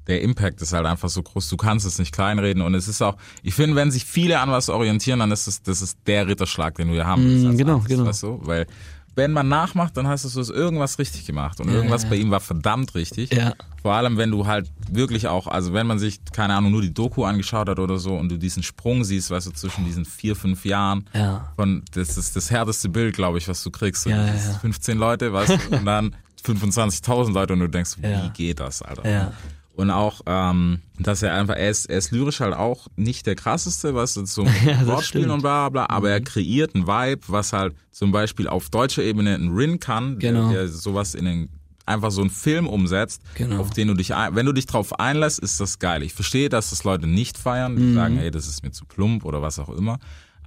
der 0.08 0.22
Impact 0.22 0.60
ist 0.62 0.72
halt 0.72 0.86
einfach 0.86 1.08
so 1.10 1.22
groß, 1.22 1.48
du 1.50 1.56
kannst 1.56 1.86
es 1.86 1.98
nicht 1.98 2.12
kleinreden 2.12 2.62
und 2.62 2.74
es 2.74 2.88
ist 2.88 3.02
auch, 3.02 3.16
ich 3.42 3.54
finde, 3.54 3.76
wenn 3.76 3.90
sich 3.90 4.04
viele 4.04 4.40
an 4.40 4.50
was 4.50 4.68
orientieren, 4.70 5.20
dann 5.20 5.30
ist 5.30 5.46
es, 5.46 5.62
das 5.62 5.82
ist 5.82 5.98
der 6.06 6.26
Ritterschlag, 6.26 6.74
den 6.76 6.88
hier 6.88 7.06
haben 7.06 7.24
willst. 7.24 7.46
Mm, 7.46 7.56
genau, 7.56 7.72
Artist, 7.74 7.88
genau. 7.90 8.06
Weißt 8.06 8.22
du? 8.22 8.40
Weil, 8.42 8.66
wenn 9.14 9.32
man 9.32 9.48
nachmacht, 9.48 9.96
dann 9.96 10.06
heißt 10.06 10.24
es, 10.24 10.34
du 10.34 10.40
hast 10.40 10.50
irgendwas 10.50 10.98
richtig 11.00 11.26
gemacht 11.26 11.60
und 11.60 11.68
irgendwas 11.68 12.08
bei 12.08 12.14
ihm 12.16 12.30
war 12.30 12.38
verdammt 12.38 12.94
richtig. 12.94 13.32
Ja. 13.32 13.52
Vor 13.82 13.94
allem, 13.94 14.16
wenn 14.16 14.30
du 14.30 14.46
halt 14.46 14.70
wirklich 14.92 15.26
auch, 15.26 15.48
also 15.48 15.72
wenn 15.72 15.88
man 15.88 15.98
sich, 15.98 16.20
keine 16.32 16.54
Ahnung, 16.54 16.70
nur 16.70 16.82
die 16.82 16.94
Doku 16.94 17.24
angeschaut 17.24 17.68
hat 17.68 17.80
oder 17.80 17.98
so 17.98 18.14
und 18.16 18.28
du 18.30 18.38
diesen 18.38 18.62
Sprung 18.62 19.02
siehst, 19.02 19.30
weißt 19.32 19.48
du, 19.48 19.50
zwischen 19.50 19.84
diesen 19.84 20.04
vier, 20.04 20.36
fünf 20.36 20.64
Jahren. 20.64 21.04
Ja. 21.14 21.52
Von, 21.56 21.82
das 21.94 22.16
ist 22.16 22.36
das 22.36 22.50
härteste 22.52 22.88
Bild, 22.88 23.16
glaube 23.16 23.38
ich, 23.38 23.48
was 23.48 23.60
du 23.64 23.72
kriegst. 23.72 24.06
Ja, 24.06 24.24
ja, 24.24 24.32
dieses 24.32 24.52
ja. 24.52 24.58
15 24.60 24.96
Leute, 24.98 25.32
weißt 25.32 25.58
du, 25.68 25.76
und 25.76 25.84
dann 25.84 26.14
25.000 26.46 27.32
Leute 27.32 27.52
und 27.54 27.58
du 27.60 27.68
denkst, 27.68 27.96
wie 27.98 28.06
Ja. 28.08 28.28
geht 28.28 28.60
das, 28.60 28.82
Alter? 28.82 29.08
Ja. 29.10 29.32
Und 29.78 29.92
auch, 29.92 30.22
ähm, 30.26 30.80
dass 30.98 31.22
er 31.22 31.34
einfach, 31.34 31.54
er 31.54 31.70
ist, 31.70 31.86
er 31.86 31.98
ist 31.98 32.10
lyrisch 32.10 32.40
halt 32.40 32.52
auch 32.52 32.88
nicht 32.96 33.26
der 33.26 33.36
krasseste, 33.36 33.94
was 33.94 34.16
jetzt 34.16 34.34
so 34.34 34.44
Ja, 34.66 34.72
das 34.80 34.86
Wortspielen 34.88 35.30
und 35.30 35.40
bla 35.42 35.68
bla, 35.68 35.86
aber 35.88 36.10
er 36.10 36.20
kreiert 36.20 36.74
einen 36.74 36.88
Vibe, 36.88 37.20
was 37.28 37.52
halt 37.52 37.76
zum 37.92 38.10
Beispiel 38.10 38.48
auf 38.48 38.70
deutscher 38.70 39.04
Ebene 39.04 39.34
ein 39.36 39.50
Rin 39.50 39.78
kann, 39.78 40.18
Genau. 40.18 40.48
der, 40.50 40.64
der 40.64 40.68
sowas 40.68 41.14
in 41.14 41.26
den 41.26 41.48
einfach 41.86 42.10
so 42.10 42.20
einen 42.22 42.30
Film 42.30 42.66
umsetzt, 42.66 43.22
Genau. 43.36 43.60
auf 43.60 43.70
den 43.70 43.86
du 43.86 43.94
dich, 43.94 44.14
ein, 44.14 44.34
wenn 44.34 44.46
du 44.46 44.52
dich 44.52 44.66
drauf 44.66 44.98
einlässt, 44.98 45.38
ist 45.38 45.60
das 45.60 45.78
geil. 45.78 46.02
Ich 46.02 46.12
verstehe, 46.12 46.48
dass 46.48 46.70
das 46.70 46.82
Leute 46.82 47.06
nicht 47.06 47.38
feiern, 47.38 47.74
Mhm. 47.74 47.78
die 47.78 47.94
sagen, 47.94 48.16
hey, 48.18 48.30
das 48.32 48.48
ist 48.48 48.64
mir 48.64 48.72
zu 48.72 48.84
plump 48.84 49.24
oder 49.24 49.42
was 49.42 49.60
auch 49.60 49.68
immer. 49.70 50.00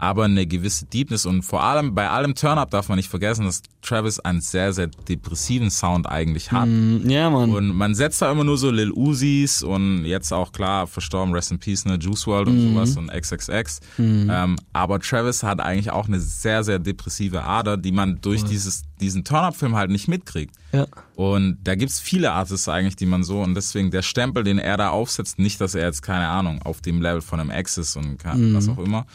Aber 0.04 0.26
eine 0.26 0.48
gewisse 0.48 0.86
Deepness 0.86 1.28
und 1.28 1.44
vor 1.44 1.62
allem 1.64 1.94
bei 1.94 2.10
allem 2.10 2.34
Turn-Up 2.34 2.72
darf 2.72 2.90
man 2.90 2.96
nicht 2.98 3.08
vergessen, 3.10 3.46
dass 3.46 3.62
Travis 3.84 4.20
einen 4.20 4.42
sehr, 4.42 4.74
sehr 4.74 4.88
depressiven 4.88 5.70
Sound 5.70 6.10
eigentlich 6.10 6.52
hat. 6.52 6.68
Ja, 7.06 7.30
Mann. 7.30 7.52
Und 7.52 7.76
man 7.76 7.94
setzt 7.94 8.20
da 8.20 8.32
immer 8.32 8.44
nur 8.44 8.58
so 8.58 8.72
Lil 8.72 8.92
Uzis 8.92 9.62
und 9.62 10.06
jetzt 10.06 10.34
auch 10.34 10.52
klar 10.54 10.88
verstorben, 10.88 11.34
Rest 11.36 11.52
in 11.52 11.60
Peace, 11.60 11.86
ne, 11.86 12.00
Juice 12.02 12.26
WRLD 12.26 12.48
und 12.50 12.56
Mhm. 12.66 12.74
sowas 12.74 12.98
und 12.98 13.12
XXX. 13.12 13.80
Ähm, 14.00 14.56
aber 14.74 15.00
Travis 15.00 15.44
hat 15.44 15.60
eigentlich 15.62 15.92
auch 15.92 16.08
eine 16.08 16.20
sehr, 16.20 16.64
sehr 16.64 16.80
depressive 16.80 17.44
Ader, 17.44 17.78
die 17.78 17.92
man 17.92 18.20
durch 18.22 18.44
dieses, 18.44 18.82
diesen 19.00 19.24
Turn-Up-Film 19.24 19.76
halt 19.76 19.92
nicht 19.92 20.08
mitkriegt. 20.08 20.56
ja. 20.74 20.88
Und 21.16 21.60
da 21.64 21.76
gibt's 21.76 22.00
viele 22.00 22.32
Artists 22.32 22.68
eigentlich, 22.68 22.96
die 22.96 23.06
man 23.06 23.24
so, 23.24 23.42
und 23.42 23.54
deswegen 23.54 23.92
der 23.92 24.02
Stempel, 24.02 24.44
den 24.44 24.58
er 24.58 24.78
da 24.78 24.90
aufsetzt, 24.90 25.38
nicht, 25.38 25.62
dass 25.62 25.76
er 25.76 25.86
jetzt, 25.86 26.02
keine 26.02 26.28
Ahnung, 26.28 26.60
auf 26.64 26.82
dem 26.82 27.00
Level 27.04 27.22
von 27.22 27.40
einem 27.40 27.52
Ex 27.52 27.78
ist 27.78 27.96
und 27.96 28.18
kann, 28.18 28.56
was 28.56 28.68
auch 28.68 28.80
immer, 28.80 29.06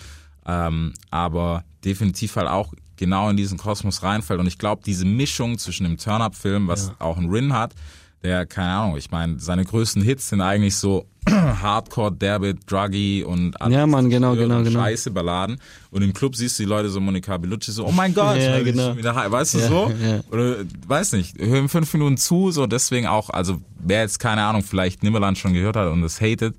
ähm, 0.47 0.95
aber 1.11 1.65
definitiv 1.85 2.37
halt 2.37 2.49
auch 2.49 2.73
genau 2.97 3.29
in 3.31 3.37
diesen 3.37 3.59
Kosmos 3.59 4.03
reinfällt. 4.03 4.41
Und 4.41 4.47
ich 4.47 4.59
glaube, 4.59 4.83
diese 4.85 5.05
Mischung 5.05 5.59
zwischen 5.59 5.85
dem 5.85 5.99
Turn-Up-Film, 5.99 6.69
was 6.69 6.93
auch 6.99 7.19
ein 7.19 7.29
Rin 7.29 7.53
hat, 7.53 7.75
der, 8.23 8.47
keine 8.47 8.71
Ahnung, 8.73 8.97
ich 8.97 9.11
meine, 9.11 9.39
seine 9.39 9.65
größten 9.65 10.03
Hits 10.03 10.31
sind 10.31 10.41
eigentlich 10.41 10.77
so 10.77 11.07
Hardcore, 11.29 12.13
Derbe, 12.13 12.55
Druggy 12.55 13.23
und 13.25 13.61
alles 13.61 13.77
Ja, 13.77 13.87
Mann, 13.87 14.09
genau, 14.09 14.35
genau, 14.35 14.63
genau. 14.63 14.81
Scheiße 14.81 15.11
Balladen. 15.11 15.59
Und 15.91 16.03
im 16.03 16.13
Club 16.13 16.35
siehst 16.35 16.59
du 16.59 16.63
die 16.63 16.69
Leute 16.69 16.89
so 16.89 16.99
Monika 17.01 17.37
Bellucci 17.37 17.71
so, 17.73 17.85
oh 17.87 17.93
mein 17.93 18.15
Gott, 18.15 18.39
Ja, 18.39 18.63
genau. 18.63 18.97
wieder 18.97 19.15
weißt 19.15 19.55
du 19.55 19.59
Ja, 19.59 19.69
so? 19.69 19.93
ja. 20.03 20.21
Oder 20.31 20.57
weiß 20.87 21.13
nicht, 21.13 21.39
hören 21.39 21.69
fünf 21.69 21.93
Minuten 21.93 22.17
zu, 22.17 22.51
so 22.53 22.67
deswegen 22.67 23.07
auch, 23.07 23.29
also 23.31 23.61
wer 23.79 24.01
jetzt 24.01 24.19
keine 24.19 24.43
Ahnung, 24.45 24.63
vielleicht 24.63 25.03
Nimmerland 25.03 25.37
schon 25.37 25.53
gehört 25.53 25.77
hat 25.77 25.93
und 25.93 26.03
es 26.03 26.21
hatet, 26.21 26.57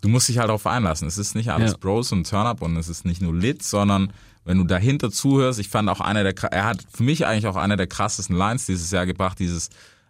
du 0.00 0.08
musst 0.08 0.28
dich 0.28 0.38
halt 0.38 0.48
darauf 0.48 0.66
einlassen. 0.66 1.06
Es 1.06 1.18
ist 1.18 1.34
nicht 1.34 1.50
alles 1.50 1.72
Ja. 1.72 1.76
Bros 1.78 2.12
und 2.12 2.28
Turn-Up 2.28 2.62
und 2.62 2.76
es 2.76 2.88
ist 2.88 3.04
nicht 3.04 3.20
nur 3.20 3.34
Lit, 3.34 3.62
sondern 3.62 4.12
wenn 4.44 4.58
du 4.58 4.64
dahinter 4.64 5.10
zuhörst, 5.10 5.58
ich 5.58 5.68
fand 5.68 5.88
auch 5.88 6.00
einer 6.00 6.22
der, 6.24 6.34
er 6.52 6.64
hat 6.64 6.84
für 6.92 7.02
mich 7.02 7.26
eigentlich 7.26 7.46
auch 7.46 7.56
einer 7.56 7.76
der 7.76 7.86
krassesten 7.86 8.36
Lines 8.36 8.66
dieses 8.66 8.90
Jahr 8.90 9.06
gebracht, 9.06 9.38
dieses, 9.38 9.68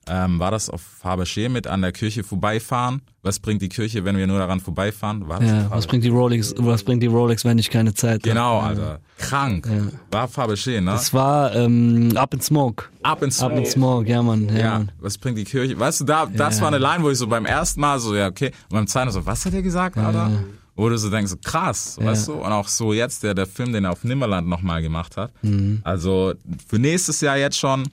ähm, 0.08 0.38
war 0.40 0.50
das 0.50 0.70
auf 0.70 0.82
Fabergé 1.04 1.48
mit 1.48 1.66
an 1.66 1.82
der 1.82 1.92
Kirche 1.92 2.24
vorbeifahren? 2.24 3.02
Was 3.22 3.38
bringt 3.38 3.60
die 3.62 3.68
Kirche, 3.68 4.04
wenn 4.04 4.16
wir 4.16 4.26
nur 4.26 4.38
daran 4.38 4.60
vorbeifahren? 4.60 5.28
War 5.28 5.40
das 5.40 5.50
Ja, 5.50 5.70
was 5.70 5.86
bringt 5.86 6.04
die 6.04 6.08
Rolex, 6.08 6.54
was 6.56 6.82
bringt 6.82 7.02
die 7.02 7.06
Rolex, 7.06 7.44
wenn 7.44 7.58
ich 7.58 7.70
keine 7.70 7.92
Zeit 7.94 8.20
habe? 8.22 8.28
Genau, 8.28 8.60
Alter. 8.60 9.00
Krank. 9.18 9.68
War 10.10 10.26
Fabergé, 10.26 10.80
ne? 10.80 10.92
Es 10.94 11.12
war 11.12 11.54
ähm, 11.54 12.12
Up 12.16 12.32
in 12.34 12.40
Smoke. 12.40 12.84
Up 13.02 13.22
in 13.22 13.30
Up 13.40 13.52
in 13.52 13.66
Smoke, 13.66 14.08
ja, 14.08 14.22
Mann. 14.22 14.48
Ja, 14.48 14.58
Ja, 14.58 14.70
Mann. 14.78 14.92
was 15.00 15.18
bringt 15.18 15.36
die 15.38 15.44
Kirche? 15.44 15.78
Weißt 15.78 16.00
du, 16.00 16.04
da, 16.04 16.26
das 16.26 16.56
Ja. 16.56 16.62
war 16.62 16.68
eine 16.68 16.78
Line, 16.78 17.04
wo 17.04 17.10
ich 17.10 17.18
so 17.18 17.26
beim 17.26 17.44
ersten 17.46 17.80
Mal 17.80 17.98
so, 18.00 18.16
ja, 18.16 18.26
okay, 18.28 18.52
und 18.70 18.76
beim 18.76 18.86
zweiten 18.86 19.10
so, 19.10 19.24
was 19.26 19.44
hat 19.44 19.52
er 19.54 19.62
gesagt, 19.62 19.98
Alter? 19.98 20.30
Wo 20.76 20.88
du 20.88 20.96
so 20.96 21.10
denkst, 21.10 21.30
so 21.30 21.36
krass, 21.44 21.98
weißt 22.00 22.28
du? 22.28 22.32
Und 22.34 22.52
auch 22.52 22.66
so 22.68 22.94
jetzt 22.94 23.22
der, 23.22 23.34
der 23.34 23.46
Film, 23.46 23.72
den 23.74 23.84
er 23.84 23.90
auf 23.92 24.02
Nimmerland 24.02 24.48
nochmal 24.48 24.80
gemacht 24.80 25.18
hat. 25.18 25.30
Mhm. 25.42 25.80
Also 25.84 26.32
für 26.66 26.78
nächstes 26.78 27.20
Jahr 27.20 27.36
jetzt 27.36 27.58
schon 27.58 27.86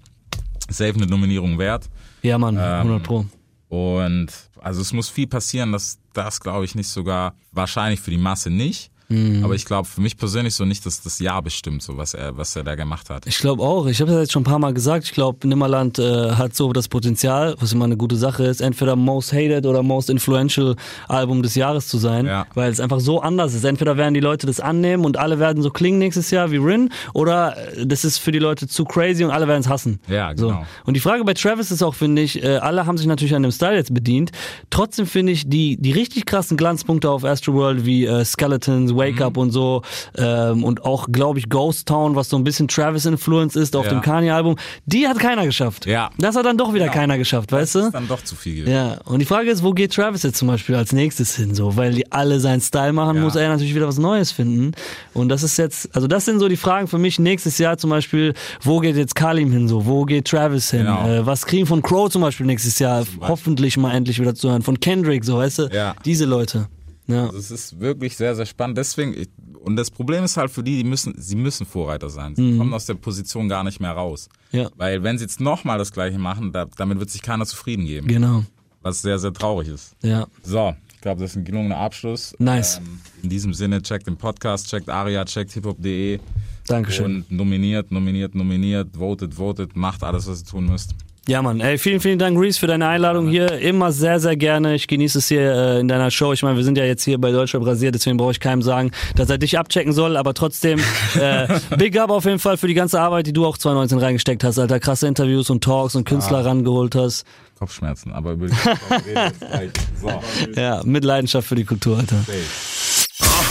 safe 0.70 0.96
eine 0.96 1.06
Nominierung 1.08 1.58
wert. 1.58 1.90
ja, 2.22 2.38
Mann, 2.38 2.56
Ähm, 2.56 2.62
100 2.62 3.04
Pro. 3.04 3.26
Und 3.70 4.28
also 4.62 4.82
es 4.82 4.94
muss 4.94 5.10
viel 5.10 5.28
passieren, 5.28 5.72
dass 5.72 6.00
das 6.14 6.40
glaube 6.40 6.66
ich 6.66 6.76
nicht 6.76 6.88
sogar, 6.88 7.36
wahrscheinlich 7.52 8.00
für 8.00 8.12
die 8.12 8.18
Masse 8.18 8.50
nicht. 8.50 8.92
Mhm. 9.10 9.44
Aber 9.44 9.56
ich 9.56 9.66
glaube 9.66 9.88
für 9.88 10.02
mich 10.02 10.18
persönlich 10.18 10.54
so 10.56 10.66
nicht, 10.66 10.86
dass 10.86 11.02
das 11.02 11.20
Jahr 11.20 11.42
bestimmt, 11.42 11.82
so 11.82 11.96
was 11.98 12.14
er, 12.14 12.38
was 12.38 12.56
er 12.56 12.64
da 12.64 12.76
gemacht 12.76 13.10
hat. 13.10 13.26
Ich 13.26 13.38
glaube 13.38 13.64
auch. 13.64 13.86
Ich 13.88 14.02
habe 14.02 14.12
das 14.12 14.20
jetzt 14.22 14.34
schon 14.34 14.42
ein 14.42 14.46
paar 14.46 14.60
Mal 14.60 14.74
gesagt. 14.74 15.06
Ich 15.06 15.14
glaube, 15.14 15.48
Nimmerland 15.48 15.98
äh, 16.00 16.32
hat 16.32 16.56
so 16.56 16.74
das 16.74 16.88
Potenzial, 16.88 17.56
was 17.60 17.72
immer 17.74 17.86
eine 17.86 17.96
gute 17.98 18.16
Sache 18.18 18.44
ist, 18.44 18.60
entweder 18.62 18.96
Most 18.96 19.32
Hated 19.34 19.66
oder 19.66 19.82
Most 19.84 20.10
Influential 20.10 20.76
Album 21.08 21.42
des 21.44 21.56
Jahres 21.56 21.88
zu 21.88 21.98
sein, 21.98 22.26
Ja. 22.26 22.46
weil 22.54 22.72
es 22.72 22.80
einfach 22.80 23.00
so 23.00 23.22
anders 23.22 23.54
ist. 23.54 23.64
Entweder 23.64 23.96
werden 23.98 24.14
die 24.14 24.20
Leute 24.20 24.46
das 24.48 24.60
annehmen 24.60 25.06
und 25.06 25.18
alle 25.18 25.40
werden 25.40 25.64
so 25.64 25.70
klingen 25.70 26.00
nächstes 26.00 26.30
Jahr 26.32 26.52
wie 26.52 26.58
Rin, 26.58 26.90
oder 27.14 27.56
äh, 27.78 27.86
das 27.88 28.04
ist 28.04 28.18
für 28.18 28.32
die 28.32 28.40
Leute 28.40 28.68
zu 28.68 28.84
crazy 28.84 29.24
und 29.24 29.32
alle 29.32 29.48
werden 29.48 29.62
es 29.62 29.70
hassen. 29.70 30.00
Ja, 30.10 30.34
So. 30.36 30.48
genau. 30.50 30.66
Und 30.86 30.96
die 30.96 31.00
Frage 31.00 31.24
bei 31.24 31.34
Travis 31.34 31.72
ist 31.72 31.82
auch, 31.84 31.96
finde 31.96 32.22
ich, 32.22 32.44
äh, 32.44 32.58
alle 32.58 32.86
haben 32.86 32.98
sich 32.98 33.08
natürlich 33.08 33.36
an 33.36 33.44
dem 33.44 33.52
Style 33.52 33.76
jetzt 33.76 33.94
bedient. 33.94 34.32
Trotzdem 34.70 35.06
finde 35.06 35.32
ich 35.32 35.48
die, 35.50 35.78
die 35.80 35.92
richtig 35.92 36.26
krassen 36.26 36.58
Glanzpunkte 36.58 37.10
auf 37.10 37.24
Astroworld 37.24 37.86
wie 37.86 38.06
äh, 38.06 38.26
Skeletons, 38.26 38.94
Wake 38.98 39.16
Mhm. 39.18 39.22
Up 39.24 39.38
und 39.38 39.52
so 39.52 39.82
ähm, 40.18 40.64
und 40.64 40.84
auch, 40.86 41.08
glaube 41.12 41.40
ich, 41.40 41.50
Ghost 41.50 41.88
Town, 41.88 42.16
was 42.16 42.30
so 42.30 42.38
ein 42.38 42.44
bisschen 42.44 42.68
Travis-Influence 42.68 43.56
ist 43.56 43.76
auf 43.76 43.86
Ja. 43.86 43.92
dem 43.92 44.02
Kanye-Album, 44.02 44.56
die 44.86 45.08
hat 45.08 45.20
keiner 45.20 45.46
geschafft. 45.46 45.86
Ja. 45.86 46.10
Das 46.18 46.36
hat 46.36 46.46
dann 46.46 46.58
doch 46.58 46.74
wieder 46.74 46.86
Genau. 46.86 46.96
keiner 46.98 47.18
geschafft, 47.18 47.52
weißt 47.52 47.76
Das 47.76 47.82
du? 47.82 47.88
ist 47.88 47.94
dann 47.94 48.08
doch 48.08 48.24
zu 48.24 48.36
viel 48.36 48.56
gewesen. 48.58 48.74
Ja, 48.74 48.98
und 49.06 49.20
die 49.20 49.26
Frage 49.26 49.50
ist, 49.50 49.64
wo 49.64 49.72
geht 49.74 49.94
Travis 49.94 50.24
jetzt 50.24 50.38
zum 50.38 50.48
Beispiel 50.48 50.76
als 50.76 50.92
nächstes 50.92 51.36
hin? 51.36 51.54
So, 51.56 51.76
weil 51.78 51.94
die 51.94 52.12
alle 52.12 52.40
seinen 52.40 52.62
Style 52.62 52.94
machen, 52.94 53.18
Ja. 53.18 53.24
muss 53.24 53.36
er 53.36 53.50
natürlich 53.50 53.76
wieder 53.76 53.88
was 53.88 53.98
Neues 53.98 54.32
finden. 54.32 54.72
Und 55.14 55.30
das 55.30 55.44
ist 55.44 55.58
jetzt, 55.58 55.94
also 55.96 56.08
das 56.08 56.26
sind 56.26 56.40
so 56.40 56.48
die 56.48 56.58
Fragen 56.58 56.88
für 56.88 56.98
mich 56.98 57.20
nächstes 57.20 57.58
Jahr 57.58 57.78
zum 57.78 57.90
Beispiel, 57.90 58.34
wo 58.62 58.80
geht 58.80 58.96
jetzt 58.96 59.16
Kalim 59.16 59.52
hin 59.52 59.68
so? 59.68 59.86
Wo 59.86 60.06
geht 60.06 60.26
Travis 60.28 60.72
hin? 60.72 60.82
Genau. 60.86 61.08
Äh, 61.08 61.26
was 61.26 61.46
kriegen 61.46 61.66
von 61.66 61.82
Crow 61.82 62.10
zum 62.10 62.22
Beispiel 62.22 62.46
nächstes 62.46 62.80
Jahr? 62.80 63.06
Hoffentlich 63.22 63.78
mal 63.78 63.94
endlich 63.94 64.20
wieder 64.20 64.36
zu 64.36 64.50
hören. 64.50 64.62
Von 64.62 64.80
Kendrick, 64.80 65.24
so 65.26 65.38
weißt 65.38 65.60
du? 65.60 65.70
Ja. 65.74 65.96
Diese 66.06 66.26
Leute. 66.26 66.68
Ja. 67.08 67.26
Also 67.28 67.38
es 67.38 67.52
ist 67.52 67.80
wirklich 67.80 68.18
sehr, 68.18 68.36
sehr 68.36 68.46
spannend. 68.46 68.78
Deswegen, 68.78 69.14
ich- 69.14 69.30
und 69.62 69.76
das 69.76 69.90
Problem 69.92 70.24
ist 70.24 70.38
halt 70.38 70.52
für 70.52 70.64
die, 70.64 70.78
die 70.78 70.84
müssen, 70.84 71.14
sie 71.18 71.36
müssen 71.36 71.66
Vorreiter 71.66 72.10
sein. 72.10 72.36
Sie 72.36 72.58
kommen 72.58 72.74
aus 72.74 72.86
der 72.86 72.94
Position 72.96 73.48
gar 73.50 73.64
nicht 73.64 73.80
mehr 73.80 73.92
raus. 73.92 74.30
Mhm. 74.52 74.60
Ja. 74.60 74.70
Weil 74.76 75.04
wenn 75.04 75.18
sie 75.18 75.24
jetzt 75.26 75.40
nochmal 75.42 75.78
das 75.78 75.92
gleiche 75.92 76.18
machen, 76.20 76.52
da, 76.52 76.66
damit 76.78 77.00
wird 77.00 77.10
sich 77.10 77.22
keiner 77.22 77.46
zufrieden 77.46 77.86
geben. 77.86 78.08
Genau. 78.08 78.44
Was 78.82 79.02
sehr, 79.02 79.20
sehr 79.20 79.34
traurig 79.34 79.68
ist. 79.70 79.96
Ja. 80.04 80.28
So, 80.44 80.74
ich 80.94 81.02
glaube, 81.02 81.22
das 81.22 81.32
ist 81.32 81.38
ein 81.38 81.44
gelungener 81.46 81.78
Abschluss. 81.78 82.34
Nice. 82.40 82.78
Ähm, 82.78 83.00
in 83.24 83.30
diesem 83.30 83.54
Sinne, 83.54 83.82
checkt 83.82 84.08
den 84.08 84.18
Podcast, 84.18 84.70
checkt 84.70 84.90
Aria, 84.90 85.26
checkt 85.26 85.52
hiphop.de 85.52 86.20
Dankeschön. 86.68 87.06
und 87.28 87.32
nominiert, 87.32 87.92
nominiert, 87.92 88.36
nominiert, 88.36 88.96
votet, 88.98 89.34
votet, 89.34 89.76
macht 89.76 90.04
alles, 90.04 90.28
was 90.28 90.42
ihr 90.42 90.46
tun 90.48 90.66
müsst. 90.68 90.94
Ja, 91.28 91.42
Mann. 91.42 91.60
Ey, 91.60 91.78
vielen, 91.78 92.00
vielen 92.00 92.20
Dank, 92.20 92.40
Reese, 92.40 92.58
für 92.58 92.68
deine 92.68 92.88
Einladung 92.88 93.28
hier. 93.28 93.60
Immer 93.60 93.92
sehr, 93.92 94.22
sehr 94.22 94.38
gerne. 94.38 94.76
Ich 94.76 94.88
genieße 94.88 95.18
es 95.20 95.28
hier 95.28 95.42
äh, 95.54 95.80
in 95.82 95.90
deiner 95.90 96.10
Show. 96.10 96.32
Ich 96.32 96.42
meine, 96.42 96.56
wir 96.56 96.64
sind 96.64 96.78
ja 96.78 96.86
jetzt 96.86 97.04
hier 97.04 97.18
bei 97.18 97.32
Deutschland 97.32 97.66
Brasiert, 97.66 97.96
deswegen 97.96 98.16
brauche 98.16 98.32
ich 98.32 98.40
keinem 98.40 98.62
sagen, 98.62 98.92
dass 99.16 99.30
er 99.30 99.38
dich 99.38 99.60
abchecken 99.60 99.92
soll. 99.92 100.16
Aber 100.16 100.34
trotzdem, 100.34 100.80
äh, 101.20 101.48
Big 101.78 102.00
Up 102.00 102.12
auf 102.12 102.24
jeden 102.24 102.40
Fall 102.40 102.56
für 102.56 102.68
die 102.68 102.74
ganze 102.74 103.02
Arbeit, 103.02 103.28
die 103.28 103.34
du 103.34 103.46
auch 103.46 103.58
2019 103.58 104.00
reingesteckt 104.00 104.46
hast, 104.46 104.58
Alter. 104.58 104.80
Krasse 104.80 105.06
Interviews 105.06 105.50
und 105.50 105.62
Talks 105.62 105.96
und 105.96 106.06
Künstler 106.06 106.46
rangeholt 106.46 106.96
hast. 106.96 107.26
Kopfschmerzen, 107.60 108.14
aber 108.14 108.32
über 108.32 108.48
die 108.48 108.54
gleich. 108.54 109.72
So, 110.00 110.12
Ja, 110.56 110.82
mit 110.86 111.04
Leidenschaft 111.04 111.48
für 111.48 111.56
die 111.56 111.66
Kultur, 111.66 111.98
Alter. 111.98 112.16